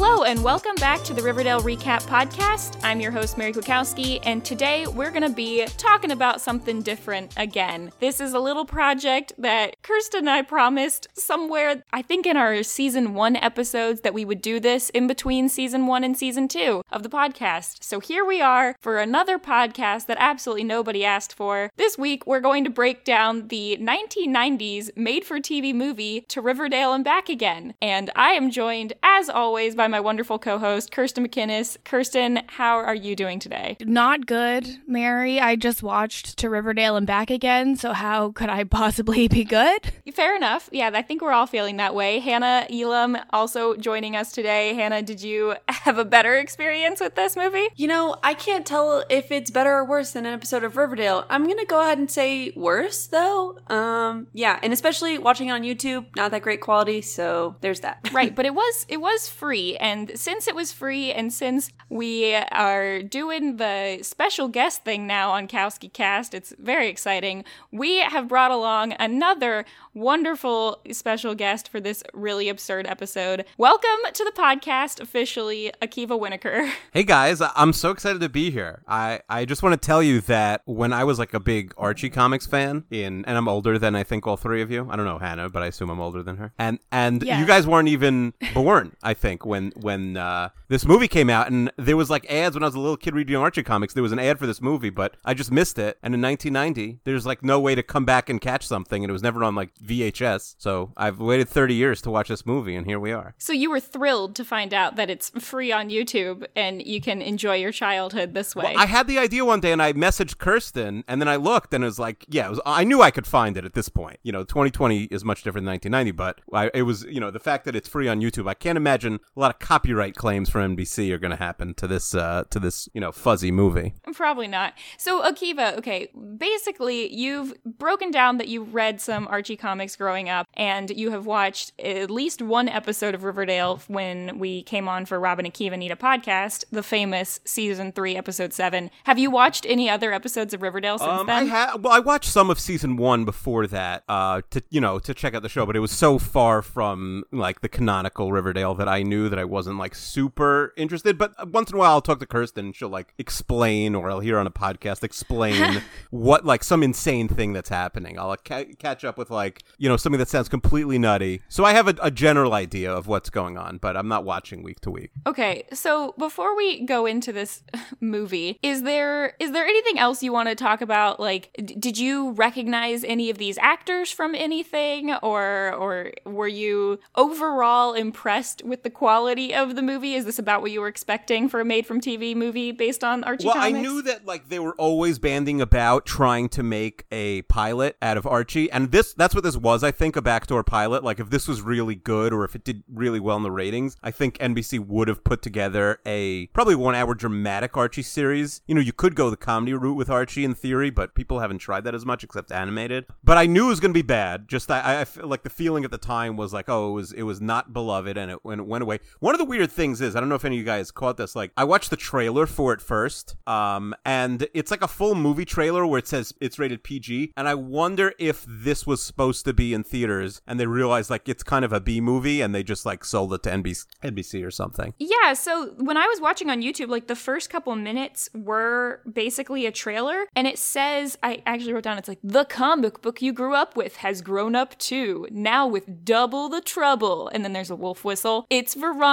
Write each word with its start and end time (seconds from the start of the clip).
Hello, 0.00 0.22
and 0.22 0.44
welcome 0.44 0.76
back 0.76 1.02
to 1.02 1.12
the 1.12 1.20
Riverdale 1.20 1.60
Recap 1.60 2.02
Podcast. 2.02 2.78
I'm 2.84 3.00
your 3.00 3.10
host, 3.10 3.36
Mary 3.36 3.52
Kwiatkowski, 3.52 4.20
and 4.22 4.44
today 4.44 4.86
we're 4.86 5.10
going 5.10 5.24
to 5.24 5.28
be 5.28 5.66
talking 5.76 6.12
about 6.12 6.40
something 6.40 6.82
different 6.82 7.34
again. 7.36 7.90
This 7.98 8.20
is 8.20 8.32
a 8.32 8.38
little 8.38 8.64
project 8.64 9.32
that 9.38 9.74
Kirsten 9.82 10.20
and 10.20 10.30
I 10.30 10.42
promised 10.42 11.08
somewhere, 11.14 11.82
I 11.92 12.02
think 12.02 12.26
in 12.26 12.36
our 12.36 12.62
season 12.62 13.14
one 13.14 13.34
episodes, 13.34 14.02
that 14.02 14.14
we 14.14 14.24
would 14.24 14.40
do 14.40 14.60
this 14.60 14.88
in 14.90 15.08
between 15.08 15.48
season 15.48 15.88
one 15.88 16.04
and 16.04 16.16
season 16.16 16.46
two 16.46 16.84
of 16.92 17.02
the 17.02 17.08
podcast. 17.08 17.82
So 17.82 17.98
here 17.98 18.24
we 18.24 18.40
are 18.40 18.76
for 18.80 18.98
another 18.98 19.36
podcast 19.36 20.06
that 20.06 20.16
absolutely 20.20 20.62
nobody 20.62 21.04
asked 21.04 21.34
for. 21.34 21.70
This 21.76 21.98
week, 21.98 22.24
we're 22.24 22.38
going 22.38 22.62
to 22.62 22.70
break 22.70 23.02
down 23.02 23.48
the 23.48 23.76
1990s 23.80 24.96
made 24.96 25.24
for 25.24 25.40
TV 25.40 25.74
movie 25.74 26.24
To 26.28 26.40
Riverdale 26.40 26.92
and 26.92 27.02
Back 27.02 27.28
Again. 27.28 27.74
And 27.82 28.12
I 28.14 28.34
am 28.34 28.52
joined, 28.52 28.92
as 29.02 29.28
always, 29.28 29.74
by 29.74 29.87
my 29.90 30.00
wonderful 30.00 30.38
co 30.38 30.58
host, 30.58 30.90
Kirsten 30.92 31.26
McInnes. 31.26 31.76
Kirsten, 31.84 32.40
how 32.46 32.76
are 32.76 32.94
you 32.94 33.16
doing 33.16 33.38
today? 33.38 33.76
Not 33.80 34.26
good, 34.26 34.68
Mary. 34.86 35.40
I 35.40 35.56
just 35.56 35.82
watched 35.82 36.38
To 36.38 36.50
Riverdale 36.50 36.96
and 36.96 37.06
Back 37.06 37.30
Again, 37.30 37.76
so 37.76 37.92
how 37.92 38.32
could 38.32 38.48
I 38.48 38.64
possibly 38.78 39.28
be 39.28 39.44
good? 39.44 39.92
Fair 40.14 40.36
enough. 40.36 40.68
Yeah, 40.72 40.90
I 40.92 41.02
think 41.02 41.22
we're 41.22 41.32
all 41.32 41.46
feeling 41.46 41.76
that 41.76 41.94
way. 41.94 42.18
Hannah 42.18 42.66
Elam 42.70 43.16
also 43.30 43.76
joining 43.76 44.16
us 44.16 44.32
today. 44.32 44.74
Hannah, 44.74 45.02
did 45.02 45.22
you 45.22 45.54
have 45.68 45.98
a 45.98 46.04
better 46.04 46.36
experience 46.36 47.00
with 47.00 47.14
this 47.14 47.36
movie? 47.36 47.68
You 47.76 47.88
know, 47.88 48.16
I 48.22 48.34
can't 48.34 48.66
tell 48.66 49.04
if 49.08 49.30
it's 49.30 49.50
better 49.50 49.72
or 49.72 49.84
worse 49.84 50.12
than 50.12 50.26
an 50.26 50.34
episode 50.34 50.64
of 50.64 50.76
Riverdale. 50.76 51.24
I'm 51.30 51.46
gonna 51.46 51.64
go 51.64 51.80
ahead 51.80 51.98
and 51.98 52.10
say 52.10 52.52
worse, 52.56 53.06
though. 53.06 53.58
Um, 53.68 54.26
yeah, 54.32 54.58
and 54.62 54.72
especially 54.72 55.18
watching 55.18 55.48
it 55.48 55.52
on 55.52 55.62
YouTube, 55.62 56.06
not 56.16 56.30
that 56.32 56.42
great 56.42 56.60
quality. 56.60 57.02
So 57.02 57.56
there's 57.60 57.80
that. 57.80 57.98
right, 58.12 58.34
but 58.34 58.46
it 58.46 58.54
was 58.54 58.86
it 58.88 59.00
was 59.00 59.28
free, 59.28 59.76
and 59.78 60.12
since 60.18 60.46
it 60.48 60.54
was 60.54 60.72
free, 60.72 61.12
and 61.12 61.32
since 61.32 61.70
we 61.88 62.34
are 62.34 63.02
doing 63.02 63.56
the 63.56 63.98
special 64.02 64.48
guest 64.48 64.84
thing 64.84 65.06
now 65.06 65.30
on 65.30 65.48
Kowski 65.48 65.92
Cast, 65.92 66.34
it's 66.34 66.54
very 66.58 66.88
exciting. 66.88 67.44
We 67.72 67.98
have 68.00 68.28
brought 68.28 68.50
along 68.50 68.94
another 68.98 69.64
wonderful 69.94 70.80
special 70.92 71.34
guest 71.34 71.68
for 71.68 71.80
this 71.80 72.02
really 72.14 72.48
absurd 72.48 72.86
episode. 72.86 73.44
Welcome 73.58 73.98
to 74.12 74.24
the 74.24 74.32
podcast 74.32 75.00
officially, 75.00 75.72
Akiva 75.82 76.18
Winokur. 76.18 76.70
Hey 76.92 77.02
guys, 77.04 77.40
I'm 77.54 77.72
so 77.72 77.90
excited 77.90 78.20
to 78.22 78.28
be 78.28 78.50
here. 78.50 78.82
I, 78.88 79.20
I 79.28 79.44
just 79.44 79.62
want 79.62 79.80
to 79.80 79.86
tell 79.86 80.02
you 80.02 80.20
that 80.22 80.62
when 80.64 80.92
I 80.92 81.04
was 81.04 81.18
like 81.18 81.34
a 81.34 81.38
big 81.40 81.72
Archie 81.76 82.10
comics 82.10 82.46
fan 82.46 82.84
in 82.90 83.24
and 83.26 83.36
I'm 83.36 83.46
older 83.46 83.78
than 83.78 83.94
I 83.94 84.02
think 84.04 84.26
all 84.26 84.36
three 84.36 84.62
of 84.62 84.70
you. 84.70 84.88
I 84.90 84.96
don't 84.96 85.04
know 85.04 85.18
Hannah, 85.18 85.48
but 85.48 85.62
I 85.62 85.66
assume 85.66 85.90
I'm 85.90 86.00
older 86.00 86.22
than 86.22 86.36
her. 86.38 86.52
And 86.58 86.78
and 86.90 87.22
Yes. 87.22 87.38
you 87.40 87.46
guys 87.46 87.66
weren't 87.66 87.88
even 87.88 88.32
born, 88.54 88.96
I 89.02 89.14
think, 89.14 89.44
when 89.44 89.67
when 89.76 90.16
uh, 90.16 90.50
this 90.68 90.84
movie 90.84 91.08
came 91.08 91.30
out 91.30 91.48
and 91.50 91.72
there 91.76 91.96
was 91.96 92.10
like 92.10 92.30
ads 92.30 92.54
when 92.54 92.62
I 92.62 92.66
was 92.66 92.74
a 92.74 92.80
little 92.80 92.96
kid 92.96 93.14
reading 93.14 93.36
Archie 93.36 93.62
comics. 93.62 93.94
There 93.94 94.02
was 94.02 94.12
an 94.12 94.18
ad 94.18 94.38
for 94.38 94.46
this 94.46 94.60
movie, 94.60 94.90
but 94.90 95.16
I 95.24 95.34
just 95.34 95.50
missed 95.50 95.78
it. 95.78 95.98
And 96.02 96.14
in 96.14 96.22
1990, 96.22 97.00
there's 97.04 97.26
like 97.26 97.42
no 97.42 97.60
way 97.60 97.74
to 97.74 97.82
come 97.82 98.04
back 98.04 98.28
and 98.28 98.40
catch 98.40 98.66
something 98.66 99.02
and 99.02 99.10
it 99.10 99.12
was 99.12 99.22
never 99.22 99.42
on 99.44 99.54
like 99.54 99.74
VHS. 99.76 100.56
So 100.58 100.92
I've 100.96 101.20
waited 101.20 101.48
30 101.48 101.74
years 101.74 102.02
to 102.02 102.10
watch 102.10 102.28
this 102.28 102.46
movie 102.46 102.74
and 102.74 102.86
here 102.86 103.00
we 103.00 103.12
are. 103.12 103.34
So 103.38 103.52
you 103.52 103.70
were 103.70 103.80
thrilled 103.80 104.34
to 104.36 104.44
find 104.44 104.74
out 104.74 104.96
that 104.96 105.10
it's 105.10 105.30
free 105.30 105.72
on 105.72 105.88
YouTube 105.90 106.46
and 106.54 106.84
you 106.84 107.00
can 107.00 107.22
enjoy 107.22 107.56
your 107.56 107.72
childhood 107.72 108.34
this 108.34 108.54
way. 108.54 108.72
Well, 108.74 108.82
I 108.82 108.86
had 108.86 109.06
the 109.06 109.18
idea 109.18 109.44
one 109.44 109.60
day 109.60 109.72
and 109.72 109.82
I 109.82 109.92
messaged 109.92 110.38
Kirsten 110.38 111.04
and 111.08 111.20
then 111.20 111.28
I 111.28 111.36
looked 111.36 111.74
and 111.74 111.84
it 111.84 111.86
was 111.86 111.98
like, 111.98 112.24
yeah, 112.28 112.46
it 112.46 112.50
was, 112.50 112.60
I 112.66 112.84
knew 112.84 113.02
I 113.02 113.10
could 113.10 113.26
find 113.26 113.56
it 113.56 113.64
at 113.64 113.74
this 113.74 113.88
point. 113.88 114.18
You 114.22 114.32
know, 114.32 114.44
2020 114.44 115.04
is 115.04 115.24
much 115.24 115.42
different 115.42 115.64
than 115.64 115.72
1990, 115.72 116.12
but 116.12 116.40
I, 116.52 116.70
it 116.76 116.82
was, 116.82 117.04
you 117.04 117.20
know, 117.20 117.30
the 117.30 117.38
fact 117.38 117.64
that 117.64 117.74
it's 117.74 117.88
free 117.88 118.08
on 118.08 118.20
YouTube, 118.20 118.48
I 118.48 118.54
can't 118.54 118.76
imagine 118.76 119.20
a 119.36 119.40
lot 119.40 119.50
of 119.50 119.57
copyright 119.60 120.14
claims 120.14 120.48
from 120.48 120.76
NBC 120.76 121.10
are 121.12 121.18
going 121.18 121.30
to 121.30 121.36
happen 121.36 121.74
to 121.74 121.86
this, 121.86 122.14
uh, 122.14 122.44
to 122.50 122.58
this, 122.58 122.88
you 122.94 123.00
know, 123.00 123.12
fuzzy 123.12 123.50
movie. 123.50 123.94
Probably 124.14 124.48
not. 124.48 124.74
So, 124.96 125.22
Akiva, 125.22 125.76
okay, 125.78 126.08
basically, 126.36 127.12
you've 127.14 127.52
broken 127.64 128.10
down 128.10 128.38
that 128.38 128.48
you 128.48 128.62
read 128.62 129.00
some 129.00 129.26
Archie 129.28 129.56
comics 129.56 129.96
growing 129.96 130.28
up, 130.28 130.46
and 130.54 130.90
you 130.90 131.10
have 131.10 131.26
watched 131.26 131.72
at 131.80 132.10
least 132.10 132.40
one 132.42 132.68
episode 132.68 133.14
of 133.14 133.24
Riverdale 133.24 133.80
when 133.88 134.38
we 134.38 134.62
came 134.62 134.88
on 134.88 135.06
for 135.06 135.18
Rob 135.20 135.38
and 135.38 135.52
Akiva 135.52 135.78
Need 135.78 135.92
a 135.92 135.96
podcast, 135.96 136.64
the 136.70 136.82
famous 136.82 137.40
season 137.44 137.92
three, 137.92 138.16
episode 138.16 138.52
seven. 138.52 138.90
Have 139.04 139.18
you 139.18 139.30
watched 139.30 139.66
any 139.68 139.88
other 139.90 140.12
episodes 140.12 140.54
of 140.54 140.62
Riverdale 140.62 140.98
since 140.98 141.10
Um, 141.10 141.28
I 141.30 141.44
then? 141.44 141.82
well, 141.82 141.92
I 141.92 141.98
watched 141.98 142.30
some 142.30 142.50
of 142.50 142.58
season 142.58 142.96
one 142.96 143.24
before 143.24 143.66
that, 143.68 144.04
uh, 144.08 144.42
to 144.50 144.62
you 144.70 144.80
know, 144.80 144.98
to 144.98 145.14
check 145.14 145.34
out 145.34 145.42
the 145.42 145.48
show, 145.48 145.66
but 145.66 145.76
it 145.76 145.80
was 145.80 145.90
so 145.92 146.18
far 146.18 146.62
from 146.62 147.24
like 147.32 147.60
the 147.60 147.68
canonical 147.68 148.32
Riverdale 148.32 148.74
that 148.74 148.88
I 148.88 149.02
knew 149.02 149.28
that 149.28 149.37
I 149.38 149.44
wasn't 149.44 149.78
like 149.78 149.94
super 149.94 150.72
interested. 150.76 151.18
But 151.18 151.34
uh, 151.38 151.46
once 151.46 151.70
in 151.70 151.76
a 151.76 151.78
while, 151.78 151.92
I'll 151.92 152.00
talk 152.00 152.20
to 152.20 152.26
Kirsten, 152.26 152.66
and 152.66 152.76
she'll 152.76 152.88
like 152.88 153.14
explain, 153.18 153.94
or 153.94 154.10
I'll 154.10 154.20
hear 154.20 154.38
on 154.38 154.46
a 154.46 154.50
podcast 154.50 155.02
explain 155.02 155.82
what 156.10 156.44
like 156.44 156.64
some 156.64 156.82
insane 156.82 157.28
thing 157.28 157.52
that's 157.52 157.68
happening. 157.68 158.18
I'll 158.18 158.28
like, 158.28 158.44
ca- 158.44 158.74
catch 158.78 159.04
up 159.04 159.16
with 159.16 159.30
like 159.30 159.62
you 159.78 159.88
know 159.88 159.96
something 159.96 160.18
that 160.18 160.28
sounds 160.28 160.48
completely 160.48 160.98
nutty, 160.98 161.42
so 161.48 161.64
I 161.64 161.72
have 161.72 161.88
a, 161.88 161.94
a 162.02 162.10
general 162.10 162.54
idea 162.54 162.92
of 162.92 163.06
what's 163.06 163.30
going 163.30 163.56
on, 163.56 163.78
but 163.78 163.96
I'm 163.96 164.08
not 164.08 164.24
watching 164.24 164.62
week 164.62 164.80
to 164.80 164.90
week. 164.90 165.10
Okay, 165.26 165.66
so 165.72 166.14
before 166.18 166.56
we 166.56 166.84
go 166.84 167.06
into 167.06 167.32
this 167.32 167.62
movie, 168.00 168.58
is 168.62 168.82
there 168.82 169.34
is 169.38 169.52
there 169.52 169.64
anything 169.64 169.98
else 169.98 170.22
you 170.22 170.32
want 170.32 170.48
to 170.48 170.54
talk 170.54 170.80
about? 170.80 171.20
Like, 171.20 171.50
d- 171.56 171.74
did 171.74 171.98
you 171.98 172.32
recognize 172.32 173.04
any 173.04 173.30
of 173.30 173.38
these 173.38 173.58
actors 173.58 174.10
from 174.10 174.34
anything, 174.34 175.12
or 175.22 175.72
or 175.74 176.12
were 176.24 176.48
you 176.48 176.98
overall 177.14 177.94
impressed 177.94 178.62
with 178.64 178.82
the 178.82 178.90
quality 178.90 179.27
of 179.28 179.76
the 179.76 179.82
movie? 179.82 180.14
Is 180.14 180.24
this 180.24 180.38
about 180.38 180.62
what 180.62 180.70
you 180.70 180.80
were 180.80 180.88
expecting 180.88 181.48
for 181.48 181.60
a 181.60 181.64
made 181.64 181.86
from 181.86 182.00
TV 182.00 182.34
movie 182.34 182.72
based 182.72 183.04
on 183.04 183.24
Archie 183.24 183.46
well, 183.46 183.54
comics? 183.54 183.78
I 183.78 183.80
knew 183.80 184.02
that 184.02 184.24
like 184.24 184.48
they 184.48 184.58
were 184.58 184.74
always 184.76 185.18
banding 185.18 185.60
about 185.60 186.06
trying 186.06 186.48
to 186.50 186.62
make 186.62 187.04
a 187.12 187.42
pilot 187.42 187.96
out 188.00 188.16
of 188.16 188.26
Archie, 188.26 188.70
and 188.70 188.90
this 188.90 189.12
that's 189.14 189.34
what 189.34 189.44
this 189.44 189.56
was. 189.56 189.84
I 189.84 189.90
think 189.90 190.16
a 190.16 190.22
backdoor 190.22 190.64
pilot. 190.64 191.04
Like 191.04 191.20
if 191.20 191.30
this 191.30 191.46
was 191.46 191.62
really 191.62 191.94
good 191.94 192.32
or 192.32 192.44
if 192.44 192.54
it 192.54 192.64
did 192.64 192.82
really 192.92 193.20
well 193.20 193.36
in 193.36 193.42
the 193.42 193.50
ratings, 193.50 193.96
I 194.02 194.10
think 194.10 194.38
NBC 194.38 194.78
would 194.78 195.08
have 195.08 195.24
put 195.24 195.42
together 195.42 196.00
a 196.06 196.46
probably 196.48 196.74
one 196.74 196.94
hour 196.94 197.14
dramatic 197.14 197.76
Archie 197.76 198.02
series. 198.02 198.62
You 198.66 198.74
know, 198.74 198.80
you 198.80 198.92
could 198.92 199.14
go 199.14 199.30
the 199.30 199.36
comedy 199.36 199.74
route 199.74 199.96
with 199.96 200.10
Archie 200.10 200.44
in 200.44 200.54
theory, 200.54 200.90
but 200.90 201.14
people 201.14 201.40
haven't 201.40 201.58
tried 201.58 201.84
that 201.84 201.94
as 201.94 202.06
much 202.06 202.24
except 202.24 202.50
animated. 202.52 203.06
But 203.22 203.38
I 203.38 203.46
knew 203.46 203.66
it 203.66 203.68
was 203.68 203.80
going 203.80 203.92
to 203.92 203.98
be 203.98 204.02
bad. 204.02 204.48
Just 204.48 204.70
I, 204.70 205.02
I 205.02 205.04
feel 205.04 205.26
like 205.26 205.42
the 205.42 205.50
feeling 205.50 205.84
at 205.84 205.90
the 205.90 205.98
time 205.98 206.36
was 206.36 206.52
like, 206.52 206.68
oh, 206.68 206.90
it 206.90 206.92
was 206.92 207.12
it 207.12 207.22
was 207.22 207.40
not 207.40 207.72
beloved, 207.72 208.16
and 208.16 208.30
it 208.30 208.44
when 208.44 208.60
it 208.60 208.66
went 208.66 208.82
away. 208.82 209.00
One 209.20 209.34
of 209.34 209.38
the 209.40 209.44
weird 209.44 209.72
things 209.72 210.00
is 210.00 210.14
I 210.14 210.20
don't 210.20 210.28
know 210.28 210.36
if 210.36 210.44
any 210.44 210.56
of 210.56 210.60
you 210.60 210.64
guys 210.64 210.92
caught 210.92 211.16
this. 211.16 211.34
Like 211.34 211.50
I 211.56 211.64
watched 211.64 211.90
the 211.90 211.96
trailer 211.96 212.46
for 212.46 212.72
it 212.72 212.80
first, 212.80 213.34
um, 213.48 213.94
and 214.04 214.46
it's 214.54 214.70
like 214.70 214.82
a 214.82 214.88
full 214.88 215.16
movie 215.16 215.44
trailer 215.44 215.84
where 215.84 215.98
it 215.98 216.06
says 216.06 216.32
it's 216.40 216.58
rated 216.58 216.84
PG, 216.84 217.32
and 217.36 217.48
I 217.48 217.54
wonder 217.54 218.12
if 218.18 218.44
this 218.48 218.86
was 218.86 219.02
supposed 219.02 219.44
to 219.46 219.52
be 219.52 219.74
in 219.74 219.82
theaters, 219.82 220.40
and 220.46 220.60
they 220.60 220.66
realized 220.66 221.10
like 221.10 221.28
it's 221.28 221.42
kind 221.42 221.64
of 221.64 221.72
a 221.72 221.80
B 221.80 222.00
movie, 222.00 222.40
and 222.40 222.54
they 222.54 222.62
just 222.62 222.86
like 222.86 223.04
sold 223.04 223.32
it 223.34 223.42
to 223.42 223.50
NBC, 223.50 223.86
NBC 224.04 224.46
or 224.46 224.52
something. 224.52 224.94
Yeah, 224.98 225.32
so 225.32 225.74
when 225.78 225.96
I 225.96 226.06
was 226.06 226.20
watching 226.20 226.48
on 226.48 226.62
YouTube, 226.62 226.88
like 226.88 227.08
the 227.08 227.16
first 227.16 227.50
couple 227.50 227.74
minutes 227.74 228.28
were 228.34 229.00
basically 229.12 229.66
a 229.66 229.72
trailer, 229.72 230.26
and 230.36 230.46
it 230.46 230.58
says, 230.58 231.18
I 231.24 231.42
actually 231.44 231.72
wrote 231.72 231.84
down, 231.84 231.98
it's 231.98 232.08
like, 232.08 232.20
the 232.22 232.44
comic 232.44 233.02
book 233.02 233.20
you 233.20 233.32
grew 233.32 233.54
up 233.54 233.76
with 233.76 233.96
has 233.96 234.22
grown 234.22 234.54
up 234.54 234.78
too, 234.78 235.26
now 235.32 235.66
with 235.66 236.04
double 236.04 236.48
the 236.48 236.60
trouble. 236.60 237.28
And 237.28 237.44
then 237.44 237.52
there's 237.52 237.70
a 237.70 237.76
wolf 237.76 238.04
whistle. 238.04 238.46
It's 238.48 238.74
Veronica, 238.74 239.07